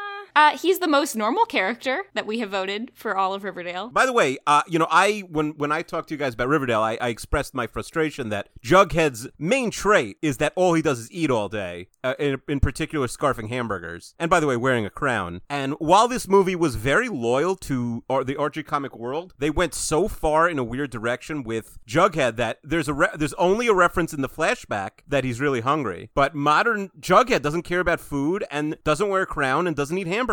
he's 0.57 0.81
the 0.81 0.87
most 0.89 1.17
normal 1.17 1.47
character 1.47 2.05
that 2.15 2.27
we 2.27 2.41
have 2.41 2.51
voted 2.51 2.91
for 2.95 3.17
all 3.17 3.33
of 3.33 3.43
Riverdale. 3.43 3.89
By 3.89 4.05
the 4.05 4.13
way, 4.13 4.37
uh, 4.47 4.63
you 4.69 4.79
know, 4.79 4.87
I 4.91 5.21
when 5.31 5.53
when 5.53 5.73
I 5.73 5.81
talked 5.81 6.09
to 6.09 6.15
you 6.15 6.19
guys 6.19 6.35
about 6.35 6.49
Riverdale, 6.49 6.83
I, 6.83 6.99
I 7.01 7.09
expressed 7.09 7.55
my 7.55 7.67
frustration 7.67 8.29
that 8.29 8.51
Jughead's 8.63 9.29
main 9.39 9.71
trait 9.71 10.19
is 10.21 10.37
that 10.37 10.53
all 10.55 10.75
he 10.75 10.83
does 10.83 10.99
is 10.99 11.11
eat 11.11 11.31
all 11.31 11.49
day. 11.49 11.89
Uh, 12.05 12.15
in, 12.19 12.41
in 12.49 12.61
particular, 12.61 13.07
scarfing 13.07 13.49
hamburgers, 13.49 14.15
and 14.19 14.29
by 14.31 14.39
the 14.39 14.47
way, 14.47 14.57
wearing 14.57 14.85
a 14.85 14.91
crown. 14.91 15.41
And 15.49 15.73
while 15.79 16.07
this 16.07 16.29
movie 16.29 16.55
was 16.55 16.77
very 16.77 17.09
loyal 17.09 17.57
to 17.57 18.05
or 18.09 18.23
the 18.23 18.37
Archie 18.37 18.63
comic 18.63 18.95
world, 18.95 19.33
they 19.39 19.51
went 19.51 19.75
so 19.75 20.07
far 20.07 20.49
in 20.51 20.59
a 20.59 20.65
weird 20.65 20.91
direction 20.91 21.45
with 21.45 21.79
Jughead 21.89 22.37
that 22.37 22.59
there's 22.63 22.89
a 22.89 22.95
re- 22.95 23.09
there's 23.17 23.33
only 23.35 23.69
a 23.69 23.75
reference 23.75 24.13
in 24.13 24.21
the 24.21 24.29
flashback 24.29 24.91
that 25.09 25.25
he's 25.25 25.41
really 25.41 25.63
hungry. 25.63 26.11
But 26.15 26.35
modern 26.35 26.91
Jughead 27.01 27.41
doesn't 27.41 27.63
care 27.63 27.81
about 27.81 28.01
food 28.01 28.45
and 28.51 28.77
doesn't 28.85 29.09
wear 29.09 29.23
a 29.23 29.27
crown 29.27 29.67
and 29.67 29.75
doesn't 29.75 29.97
eat 29.97 30.07
hamburgers. 30.07 30.26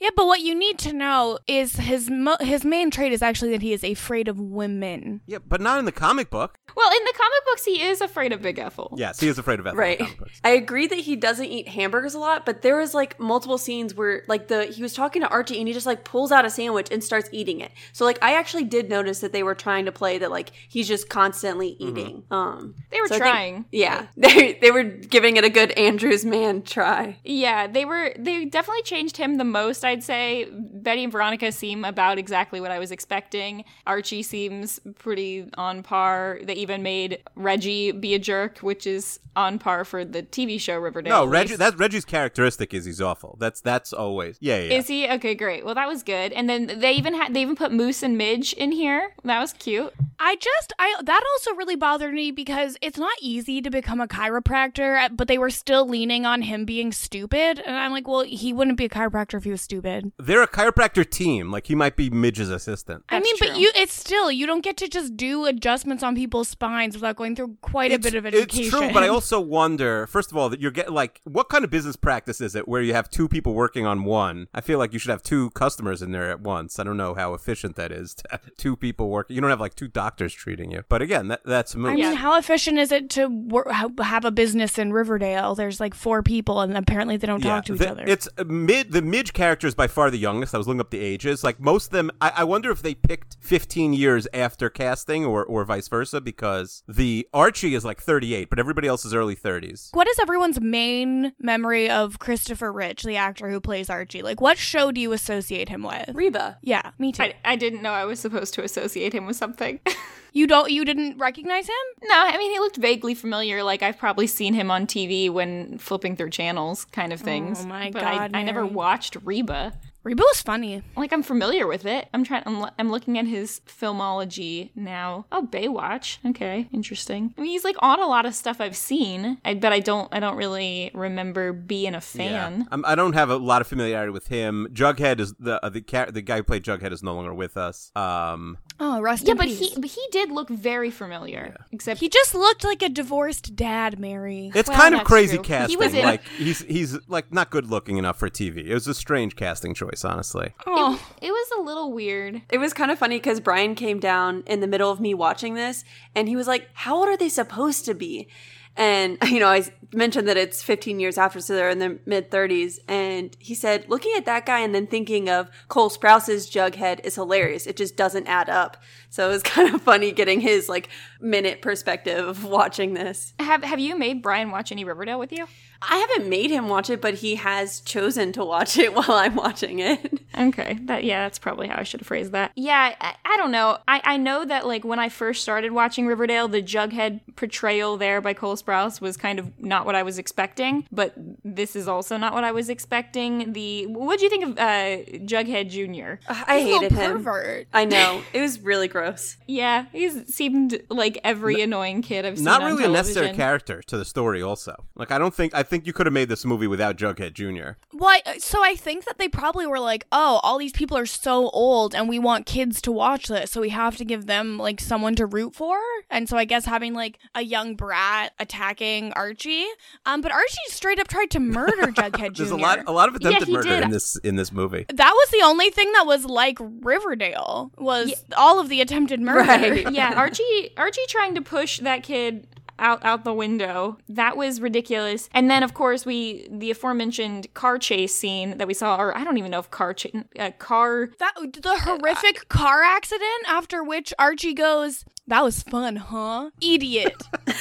Yeah, 0.00 0.10
but 0.16 0.26
what 0.26 0.40
you 0.40 0.54
need 0.54 0.78
to 0.80 0.92
know 0.92 1.38
is 1.46 1.76
his 1.76 2.10
mo- 2.10 2.36
his 2.40 2.64
main 2.64 2.90
trait 2.90 3.12
is 3.12 3.22
actually 3.22 3.50
that 3.52 3.62
he 3.62 3.72
is 3.72 3.82
afraid 3.84 4.28
of 4.28 4.38
women. 4.40 5.20
Yeah, 5.26 5.38
but 5.46 5.60
not 5.60 5.78
in 5.78 5.84
the 5.84 5.92
comic 5.92 6.30
book. 6.30 6.58
Well, 6.76 6.90
in 6.90 7.04
the 7.04 7.12
comic 7.16 7.44
books, 7.46 7.64
he 7.64 7.80
is 7.82 8.00
afraid 8.00 8.32
of 8.32 8.42
Big 8.42 8.58
Ethel. 8.58 8.94
Yes, 8.98 9.18
he 9.20 9.28
is 9.28 9.38
afraid 9.38 9.60
of 9.60 9.66
Ethel 9.66 9.78
in 9.78 9.78
Right. 9.78 9.98
comic 9.98 10.18
books. 10.18 10.40
I 10.44 10.50
agree 10.50 10.86
that 10.88 10.98
he 10.98 11.16
doesn't 11.16 11.46
eat 11.46 11.68
hamburgers 11.68 12.14
a 12.14 12.18
lot, 12.18 12.44
but 12.44 12.62
there 12.62 12.76
was 12.76 12.92
like 12.92 13.18
multiple 13.18 13.56
scenes 13.58 13.94
where 13.94 14.24
like 14.28 14.48
the 14.48 14.66
he 14.66 14.82
was 14.82 14.92
talking 14.92 15.22
to 15.22 15.28
Archie 15.28 15.58
and 15.58 15.66
he 15.68 15.72
just 15.74 15.86
like 15.86 16.04
pulls 16.04 16.32
out 16.32 16.44
a 16.44 16.50
sandwich 16.50 16.88
and 16.90 17.02
starts 17.02 17.28
eating 17.32 17.60
it. 17.60 17.72
So 17.92 18.04
like 18.04 18.18
I 18.22 18.34
actually 18.34 18.64
did 18.64 18.90
notice 18.90 19.20
that 19.20 19.32
they 19.32 19.42
were 19.42 19.54
trying 19.54 19.86
to 19.86 19.92
play 19.92 20.18
that 20.18 20.30
like 20.30 20.52
he's 20.68 20.88
just 20.88 21.08
constantly 21.08 21.76
eating. 21.78 22.24
Um 22.30 22.74
They 22.90 23.00
were 23.00 23.08
so 23.08 23.14
I 23.14 23.18
think- 23.18 23.30
trying. 23.30 23.64
yeah. 23.72 24.06
They 24.16 24.54
they 24.60 24.70
were 24.70 24.82
giving 24.82 25.36
it 25.36 25.44
a 25.44 25.50
good 25.50 25.70
Andrews 25.72 26.24
man 26.24 26.62
try. 26.62 27.18
Yeah, 27.24 27.66
they 27.68 27.84
were. 27.84 28.12
They 28.18 28.44
definitely 28.44 28.82
changed 28.82 29.16
him 29.16 29.35
the 29.38 29.44
most. 29.44 29.84
I'd 29.84 30.02
say 30.02 30.48
Betty 30.50 31.04
and 31.04 31.12
Veronica 31.12 31.52
seem 31.52 31.84
about 31.84 32.18
exactly 32.18 32.60
what 32.60 32.70
I 32.70 32.78
was 32.78 32.90
expecting. 32.90 33.64
Archie 33.86 34.22
seems 34.22 34.80
pretty 34.98 35.48
on 35.56 35.82
par. 35.82 36.40
They 36.42 36.54
even 36.54 36.82
made 36.82 37.22
Reggie 37.34 37.92
be 37.92 38.14
a 38.14 38.18
jerk, 38.18 38.58
which 38.58 38.86
is 38.86 39.20
on 39.34 39.58
par 39.58 39.84
for 39.84 40.04
the 40.04 40.22
TV 40.22 40.58
show 40.60 40.78
Riverdale. 40.78 41.24
No, 41.24 41.26
Reggie. 41.26 41.50
least. 41.50 41.58
That's 41.58 41.76
Reggie's 41.76 42.04
characteristic 42.04 42.72
is 42.74 42.84
he's 42.84 43.00
awful. 43.00 43.36
That's 43.38 43.60
that's 43.60 43.92
always. 43.92 44.38
Yeah, 44.40 44.58
yeah. 44.58 44.70
yeah. 44.70 44.78
Is 44.78 44.86
he 44.88 45.08
okay? 45.08 45.34
Great. 45.34 45.64
Well, 45.64 45.74
that 45.74 45.88
was 45.88 46.02
good. 46.02 46.32
And 46.32 46.48
then 46.48 46.66
they 46.78 46.92
even 46.92 47.14
had 47.14 47.34
they 47.34 47.42
even 47.42 47.56
put 47.56 47.72
Moose 47.72 48.02
and 48.02 48.16
Midge 48.16 48.52
in 48.54 48.72
here. 48.72 49.14
That 49.24 49.40
was 49.40 49.52
cute. 49.52 49.92
I 50.18 50.36
just 50.36 50.72
I 50.78 50.94
that 51.02 51.22
also 51.34 51.54
really 51.54 51.76
bothered 51.76 52.14
me 52.14 52.30
because 52.30 52.76
it's 52.80 52.98
not 52.98 53.12
easy 53.20 53.60
to 53.60 53.70
become 53.70 54.00
a 54.00 54.08
chiropractor, 54.08 55.14
but 55.14 55.28
they 55.28 55.38
were 55.38 55.50
still 55.50 55.86
leaning 55.86 56.24
on 56.24 56.42
him 56.42 56.64
being 56.64 56.92
stupid, 56.92 57.60
and 57.64 57.76
I'm 57.76 57.92
like, 57.92 58.08
well, 58.08 58.22
he 58.22 58.52
wouldn't 58.52 58.78
be 58.78 58.86
a 58.86 58.88
chiropractor 58.88 59.25
if 59.34 59.44
he 59.44 59.50
was 59.50 59.60
stupid. 59.60 60.12
They're 60.18 60.42
a 60.42 60.48
chiropractor 60.48 61.08
team. 61.08 61.50
Like 61.50 61.66
he 61.66 61.74
might 61.74 61.96
be 61.96 62.10
Midge's 62.10 62.50
assistant. 62.50 63.04
I 63.08 63.18
That's 63.18 63.24
mean, 63.24 63.36
but 63.38 63.58
you 63.58 63.70
it's 63.74 63.94
still 63.94 64.30
you 64.30 64.46
don't 64.46 64.62
get 64.62 64.76
to 64.78 64.88
just 64.88 65.16
do 65.16 65.46
adjustments 65.46 66.02
on 66.02 66.14
people's 66.14 66.48
spines 66.48 66.94
without 66.94 67.16
going 67.16 67.36
through 67.36 67.56
quite 67.62 67.92
a 67.92 67.98
bit 67.98 68.14
of 68.14 68.26
education. 68.26 68.64
It's 68.64 68.70
true, 68.70 68.92
but 68.92 69.02
I 69.02 69.08
also 69.16 69.40
wonder. 69.40 70.06
First 70.06 70.30
of 70.30 70.36
all, 70.36 70.48
that 70.48 70.60
you're 70.60 70.70
getting 70.70 70.94
like, 70.94 71.20
what 71.24 71.48
kind 71.48 71.64
of 71.64 71.70
business 71.70 71.96
practice 71.96 72.40
is 72.40 72.54
it 72.54 72.68
where 72.68 72.82
you 72.82 72.94
have 72.94 73.10
two 73.10 73.28
people 73.28 73.54
working 73.54 73.86
on 73.86 74.04
one? 74.04 74.48
I 74.54 74.60
feel 74.60 74.78
like 74.78 74.92
you 74.92 74.98
should 74.98 75.10
have 75.10 75.22
two 75.22 75.50
customers 75.50 76.02
in 76.02 76.12
there 76.12 76.30
at 76.30 76.40
once. 76.40 76.78
I 76.78 76.84
don't 76.84 76.96
know 76.96 77.14
how 77.14 77.34
efficient 77.34 77.76
that 77.76 77.92
is. 77.92 78.14
To 78.14 78.24
have 78.30 78.56
two 78.56 78.76
people 78.76 79.08
working. 79.08 79.34
You 79.34 79.40
don't 79.40 79.50
have 79.50 79.60
like 79.60 79.74
two 79.74 79.88
doctors 79.88 80.32
treating 80.34 80.70
you. 80.70 80.84
But 80.88 81.02
again, 81.02 81.28
that, 81.28 81.42
that's 81.44 81.74
a 81.74 81.78
move. 81.78 81.92
I 81.92 81.94
mean, 81.94 82.14
how 82.14 82.38
efficient 82.38 82.78
is 82.78 82.92
it 82.92 83.10
to 83.10 83.26
wor- 83.26 83.72
have 84.00 84.24
a 84.24 84.30
business 84.30 84.78
in 84.78 84.92
Riverdale? 84.92 85.54
There's 85.54 85.80
like 85.80 85.94
four 85.94 86.22
people, 86.22 86.60
and 86.60 86.76
apparently 86.76 87.16
they 87.16 87.26
don't 87.26 87.40
talk 87.40 87.64
to 87.66 87.74
each 87.74 87.82
other. 87.82 88.04
It's 88.06 88.28
mid. 88.44 88.92
The 88.92 89.02
Midge 89.06 89.32
character 89.32 89.68
is 89.68 89.74
by 89.76 89.86
far 89.86 90.10
the 90.10 90.18
youngest. 90.18 90.52
I 90.52 90.58
was 90.58 90.66
looking 90.66 90.80
up 90.80 90.90
the 90.90 90.98
ages. 90.98 91.44
Like 91.44 91.60
most 91.60 91.86
of 91.86 91.92
them, 91.92 92.10
I, 92.20 92.32
I 92.38 92.44
wonder 92.44 92.72
if 92.72 92.82
they 92.82 92.94
picked 92.94 93.36
15 93.40 93.92
years 93.92 94.26
after 94.34 94.68
casting, 94.68 95.24
or 95.24 95.44
or 95.44 95.64
vice 95.64 95.86
versa, 95.86 96.20
because 96.20 96.82
the 96.88 97.28
Archie 97.32 97.76
is 97.76 97.84
like 97.84 98.00
38, 98.00 98.50
but 98.50 98.58
everybody 98.58 98.88
else 98.88 99.04
is 99.04 99.14
early 99.14 99.36
30s. 99.36 99.94
What 99.94 100.08
is 100.08 100.18
everyone's 100.18 100.60
main 100.60 101.32
memory 101.38 101.88
of 101.88 102.18
Christopher 102.18 102.72
Rich, 102.72 103.04
the 103.04 103.16
actor 103.16 103.48
who 103.48 103.60
plays 103.60 103.88
Archie? 103.88 104.22
Like, 104.22 104.40
what 104.40 104.58
show 104.58 104.90
do 104.90 105.00
you 105.00 105.12
associate 105.12 105.68
him 105.68 105.84
with? 105.84 106.10
Reba. 106.12 106.58
Yeah, 106.62 106.90
me 106.98 107.12
too. 107.12 107.22
I, 107.22 107.34
I 107.44 107.54
didn't 107.54 107.82
know 107.82 107.92
I 107.92 108.06
was 108.06 108.18
supposed 108.18 108.54
to 108.54 108.64
associate 108.64 109.12
him 109.12 109.24
with 109.26 109.36
something. 109.36 109.78
you 110.36 110.46
don't, 110.46 110.70
you 110.70 110.84
didn't 110.84 111.18
recognize 111.18 111.66
him? 111.66 111.74
no, 112.02 112.14
I 112.14 112.36
mean 112.36 112.52
he 112.52 112.58
looked 112.58 112.76
vaguely 112.76 113.14
familiar. 113.14 113.62
Like 113.62 113.82
I've 113.82 113.98
probably 113.98 114.26
seen 114.26 114.54
him 114.54 114.70
on 114.70 114.86
TV 114.86 115.30
when 115.30 115.78
flipping 115.78 116.16
through 116.16 116.30
channels, 116.30 116.84
kind 116.86 117.12
of 117.12 117.20
things. 117.20 117.60
Oh 117.62 117.68
my 117.68 117.90
but 117.90 118.02
God, 118.02 118.30
I, 118.34 118.40
I 118.40 118.42
never 118.42 118.66
watched 118.66 119.16
Reba. 119.24 119.72
Reba 120.06 120.22
was 120.22 120.40
funny. 120.40 120.82
Like 120.96 121.12
I'm 121.12 121.24
familiar 121.24 121.66
with 121.66 121.84
it. 121.84 122.08
I'm 122.14 122.22
trying. 122.22 122.44
I'm, 122.46 122.64
I'm 122.78 122.92
looking 122.92 123.18
at 123.18 123.26
his 123.26 123.60
filmology 123.66 124.70
now. 124.76 125.26
Oh, 125.32 125.48
Baywatch. 125.50 126.18
Okay, 126.24 126.68
interesting. 126.72 127.34
I 127.36 127.40
mean, 127.40 127.50
he's 127.50 127.64
like 127.64 127.74
on 127.80 127.98
a 127.98 128.06
lot 128.06 128.24
of 128.24 128.32
stuff 128.32 128.60
I've 128.60 128.76
seen, 128.76 129.38
I, 129.44 129.54
but 129.54 129.72
I 129.72 129.80
don't. 129.80 130.08
I 130.14 130.20
don't 130.20 130.36
really 130.36 130.92
remember 130.94 131.52
being 131.52 131.96
a 131.96 132.00
fan. 132.00 132.68
Um, 132.70 132.84
I 132.86 132.94
don't 132.94 133.14
have 133.14 133.30
a 133.30 133.36
lot 133.36 133.62
of 133.62 133.66
familiarity 133.66 134.12
with 134.12 134.28
him. 134.28 134.68
Jughead 134.72 135.18
is 135.18 135.34
the 135.40 135.64
uh, 135.64 135.70
the 135.70 135.80
char- 135.80 136.12
the 136.12 136.22
guy 136.22 136.36
who 136.36 136.44
played 136.44 136.62
Jughead 136.62 136.92
is 136.92 137.02
no 137.02 137.12
longer 137.12 137.34
with 137.34 137.56
us. 137.56 137.90
Um, 137.96 138.58
Oh, 138.78 139.00
rest 139.00 139.24
Yeah, 139.24 139.30
in 139.32 139.36
but 139.38 139.46
peace. 139.46 139.58
he 139.74 139.80
but 139.80 139.90
he 139.90 140.02
did 140.12 140.30
look 140.30 140.48
very 140.50 140.90
familiar. 140.90 141.56
Except 141.72 141.98
He 142.00 142.08
just 142.10 142.34
looked 142.34 142.62
like 142.62 142.82
a 142.82 142.88
divorced 142.90 143.56
dad, 143.56 143.98
Mary. 143.98 144.52
it's 144.54 144.68
Well, 144.68 144.78
kind 144.78 144.94
of 144.94 145.04
crazy 145.04 145.38
true. 145.38 145.66
He 145.66 145.76
was 145.76 145.94
in- 145.94 146.04
like 146.04 146.22
he's 146.36 146.60
he's 146.60 146.98
like 147.08 147.32
not 147.32 147.50
good 147.50 147.70
looking 147.70 147.96
enough 147.96 148.18
for 148.18 148.28
TV. 148.28 148.66
It 148.66 148.74
was 148.74 148.86
a 148.86 148.94
strange 148.94 149.34
casting 149.34 149.72
choice, 149.72 150.04
honestly. 150.04 150.52
Oh, 150.66 151.00
it 151.22 151.30
was 151.30 151.48
a 151.58 151.62
little 151.62 151.92
weird. 151.92 152.42
It 152.50 152.58
was 152.58 152.72
kind 152.74 152.90
of 152.90 152.98
funny 152.98 153.16
because 153.18 153.40
Brian 153.40 153.74
came 153.74 153.98
down 153.98 154.42
in 154.46 154.60
the 154.60 154.66
middle 154.66 154.90
of 154.90 155.00
me 155.00 155.14
watching 155.14 155.54
this 155.54 155.82
and 156.14 156.28
he 156.28 156.36
was 156.36 156.46
like, 156.46 156.68
How 156.74 156.96
old 156.96 157.08
are 157.08 157.16
they 157.16 157.28
supposed 157.30 157.84
to 157.86 157.94
be? 157.94 158.28
And, 158.76 159.18
you 159.28 159.40
know, 159.40 159.48
I 159.48 159.64
mentioned 159.92 160.28
that 160.28 160.36
it's 160.36 160.62
15 160.62 161.00
years 161.00 161.18
after, 161.18 161.40
so 161.40 161.54
they're 161.54 161.70
in 161.70 161.78
their 161.78 161.98
mid 162.06 162.30
30s. 162.30 162.78
And 162.88 163.36
he 163.38 163.54
said, 163.54 163.88
looking 163.88 164.12
at 164.16 164.26
that 164.26 164.46
guy 164.46 164.60
and 164.60 164.74
then 164.74 164.86
thinking 164.86 165.28
of 165.28 165.50
Cole 165.68 165.90
Sprouse's 165.90 166.50
Jughead 166.50 167.00
is 167.04 167.14
hilarious. 167.14 167.66
It 167.66 167.76
just 167.76 167.96
doesn't 167.96 168.26
add 168.26 168.48
up. 168.48 168.76
So 169.10 169.28
it 169.28 169.32
was 169.32 169.42
kind 169.44 169.74
of 169.74 169.82
funny 169.82 170.12
getting 170.12 170.40
his 170.40 170.68
like 170.68 170.88
minute 171.20 171.62
perspective 171.62 172.26
of 172.26 172.44
watching 172.44 172.94
this. 172.94 173.34
Have 173.38 173.64
Have 173.64 173.78
you 173.80 173.96
made 173.96 174.22
Brian 174.22 174.50
watch 174.50 174.72
any 174.72 174.84
Riverdale 174.84 175.18
with 175.18 175.32
you? 175.32 175.46
I 175.82 175.96
haven't 175.96 176.28
made 176.28 176.50
him 176.50 176.68
watch 176.68 176.90
it, 176.90 177.00
but 177.00 177.14
he 177.14 177.36
has 177.36 177.80
chosen 177.80 178.32
to 178.32 178.44
watch 178.44 178.78
it 178.78 178.94
while 178.94 179.12
I'm 179.12 179.34
watching 179.34 179.78
it. 179.78 180.20
Okay, 180.38 180.78
that 180.82 181.04
yeah, 181.04 181.24
that's 181.24 181.38
probably 181.38 181.68
how 181.68 181.78
I 181.78 181.82
should 181.82 182.00
have 182.00 182.06
phrased 182.06 182.32
that. 182.32 182.52
Yeah, 182.56 182.94
I, 183.00 183.14
I 183.24 183.36
don't 183.36 183.50
know. 183.50 183.78
I, 183.88 184.00
I 184.04 184.16
know 184.16 184.44
that 184.44 184.66
like 184.66 184.84
when 184.84 184.98
I 184.98 185.08
first 185.08 185.42
started 185.42 185.72
watching 185.72 186.06
Riverdale, 186.06 186.48
the 186.48 186.62
Jughead 186.62 187.20
portrayal 187.36 187.96
there 187.96 188.20
by 188.20 188.34
Cole 188.34 188.56
Sprouse 188.56 189.00
was 189.00 189.16
kind 189.16 189.38
of 189.38 189.58
not 189.60 189.86
what 189.86 189.94
I 189.94 190.02
was 190.02 190.18
expecting, 190.18 190.86
but 190.92 191.14
this 191.44 191.74
is 191.76 191.88
also 191.88 192.16
not 192.16 192.34
what 192.34 192.44
I 192.44 192.52
was 192.52 192.68
expecting. 192.68 193.52
The 193.52 193.86
what 193.86 194.18
do 194.18 194.24
you 194.24 194.30
think 194.30 194.44
of 194.44 194.58
uh, 194.58 195.02
Jughead 195.24 195.70
Jr.? 195.70 196.20
I 196.28 196.60
He's 196.60 196.74
hated 196.74 196.92
him. 196.92 197.12
pervert. 197.12 197.68
I 197.72 197.84
know. 197.84 198.22
It 198.32 198.40
was 198.40 198.60
really 198.60 198.88
gross. 198.88 199.36
Yeah, 199.46 199.86
he 199.92 200.10
seemed 200.24 200.78
like 200.90 201.18
every 201.24 201.62
annoying 201.62 202.02
kid 202.02 202.26
I've 202.26 202.36
seen. 202.36 202.44
Not 202.44 202.62
on 202.62 202.72
really 202.72 202.84
a 202.84 202.88
necessary 202.88 203.32
character 203.32 203.82
to 203.86 203.96
the 203.96 204.04
story. 204.04 204.42
Also, 204.42 204.84
like 204.94 205.10
I 205.10 205.18
don't 205.18 205.34
think 205.34 205.54
I 205.54 205.62
think 205.68 205.86
you 205.86 205.92
could 205.92 206.06
have 206.06 206.12
made 206.12 206.28
this 206.28 206.44
movie 206.44 206.66
without 206.66 206.96
Jughead 206.96 207.34
Jr. 207.34 207.78
Why? 207.92 208.22
So 208.38 208.62
I 208.62 208.74
think 208.74 209.04
that 209.04 209.18
they 209.18 209.28
probably 209.28 209.66
were 209.66 209.80
like, 209.80 210.06
oh, 210.12 210.40
all 210.42 210.58
these 210.58 210.72
people 210.72 210.96
are 210.96 211.06
so 211.06 211.50
old 211.50 211.94
and 211.94 212.08
we 212.08 212.18
want 212.18 212.46
kids 212.46 212.80
to 212.82 212.92
watch 212.92 213.26
this. 213.28 213.50
So 213.50 213.60
we 213.60 213.70
have 213.70 213.96
to 213.96 214.04
give 214.04 214.26
them 214.26 214.58
like 214.58 214.80
someone 214.80 215.14
to 215.16 215.26
root 215.26 215.54
for. 215.54 215.78
And 216.10 216.28
so 216.28 216.36
I 216.36 216.44
guess 216.44 216.64
having 216.64 216.94
like 216.94 217.18
a 217.34 217.42
young 217.42 217.74
brat 217.74 218.32
attacking 218.38 219.12
Archie. 219.12 219.66
Um, 220.04 220.20
but 220.20 220.32
Archie 220.32 220.56
straight 220.68 220.98
up 220.98 221.08
tried 221.08 221.30
to 221.32 221.40
murder 221.40 221.86
Jughead 221.92 222.32
Jr. 222.32 222.42
There's 222.42 222.50
a 222.50 222.56
lot 222.56 222.80
a 222.86 222.92
lot 222.92 223.08
of 223.08 223.16
attempted 223.16 223.48
he 223.48 223.54
murder 223.54 223.68
did. 223.68 223.84
in 223.84 223.90
this 223.90 224.16
in 224.16 224.36
this 224.36 224.52
movie. 224.52 224.86
that 224.88 225.12
was 225.12 225.28
the 225.30 225.42
only 225.44 225.70
thing 225.70 225.90
that 225.92 226.06
was 226.06 226.24
like 226.24 226.58
Riverdale 226.60 227.70
was 227.78 228.24
all 228.36 228.60
of 228.60 228.68
the 228.68 228.80
attempted 228.80 229.20
murder. 229.20 229.40
Right. 229.40 229.90
yeah, 229.92 230.14
Archie 230.16 230.70
Archie 230.76 231.00
trying 231.08 231.34
to 231.34 231.42
push 231.42 231.80
that 231.80 232.02
kid 232.02 232.46
out 232.78 233.04
out 233.04 233.24
the 233.24 233.32
window. 233.32 233.98
That 234.08 234.36
was 234.36 234.60
ridiculous. 234.60 235.28
And 235.32 235.50
then 235.50 235.62
of 235.62 235.74
course 235.74 236.06
we 236.06 236.48
the 236.50 236.70
aforementioned 236.70 237.52
car 237.54 237.78
chase 237.78 238.14
scene 238.14 238.58
that 238.58 238.66
we 238.66 238.74
saw 238.74 238.96
or 238.96 239.16
I 239.16 239.24
don't 239.24 239.38
even 239.38 239.50
know 239.50 239.58
if 239.58 239.70
car 239.70 239.94
uh, 240.38 240.50
car 240.58 241.10
That 241.18 241.34
the 241.36 241.78
horrific 241.84 242.48
car 242.48 242.82
accident 242.82 243.48
after 243.48 243.82
which 243.82 244.12
Archie 244.18 244.54
goes, 244.54 245.04
"That 245.28 245.42
was 245.44 245.62
fun, 245.62 245.96
huh? 245.96 246.50
Idiot." 246.60 247.22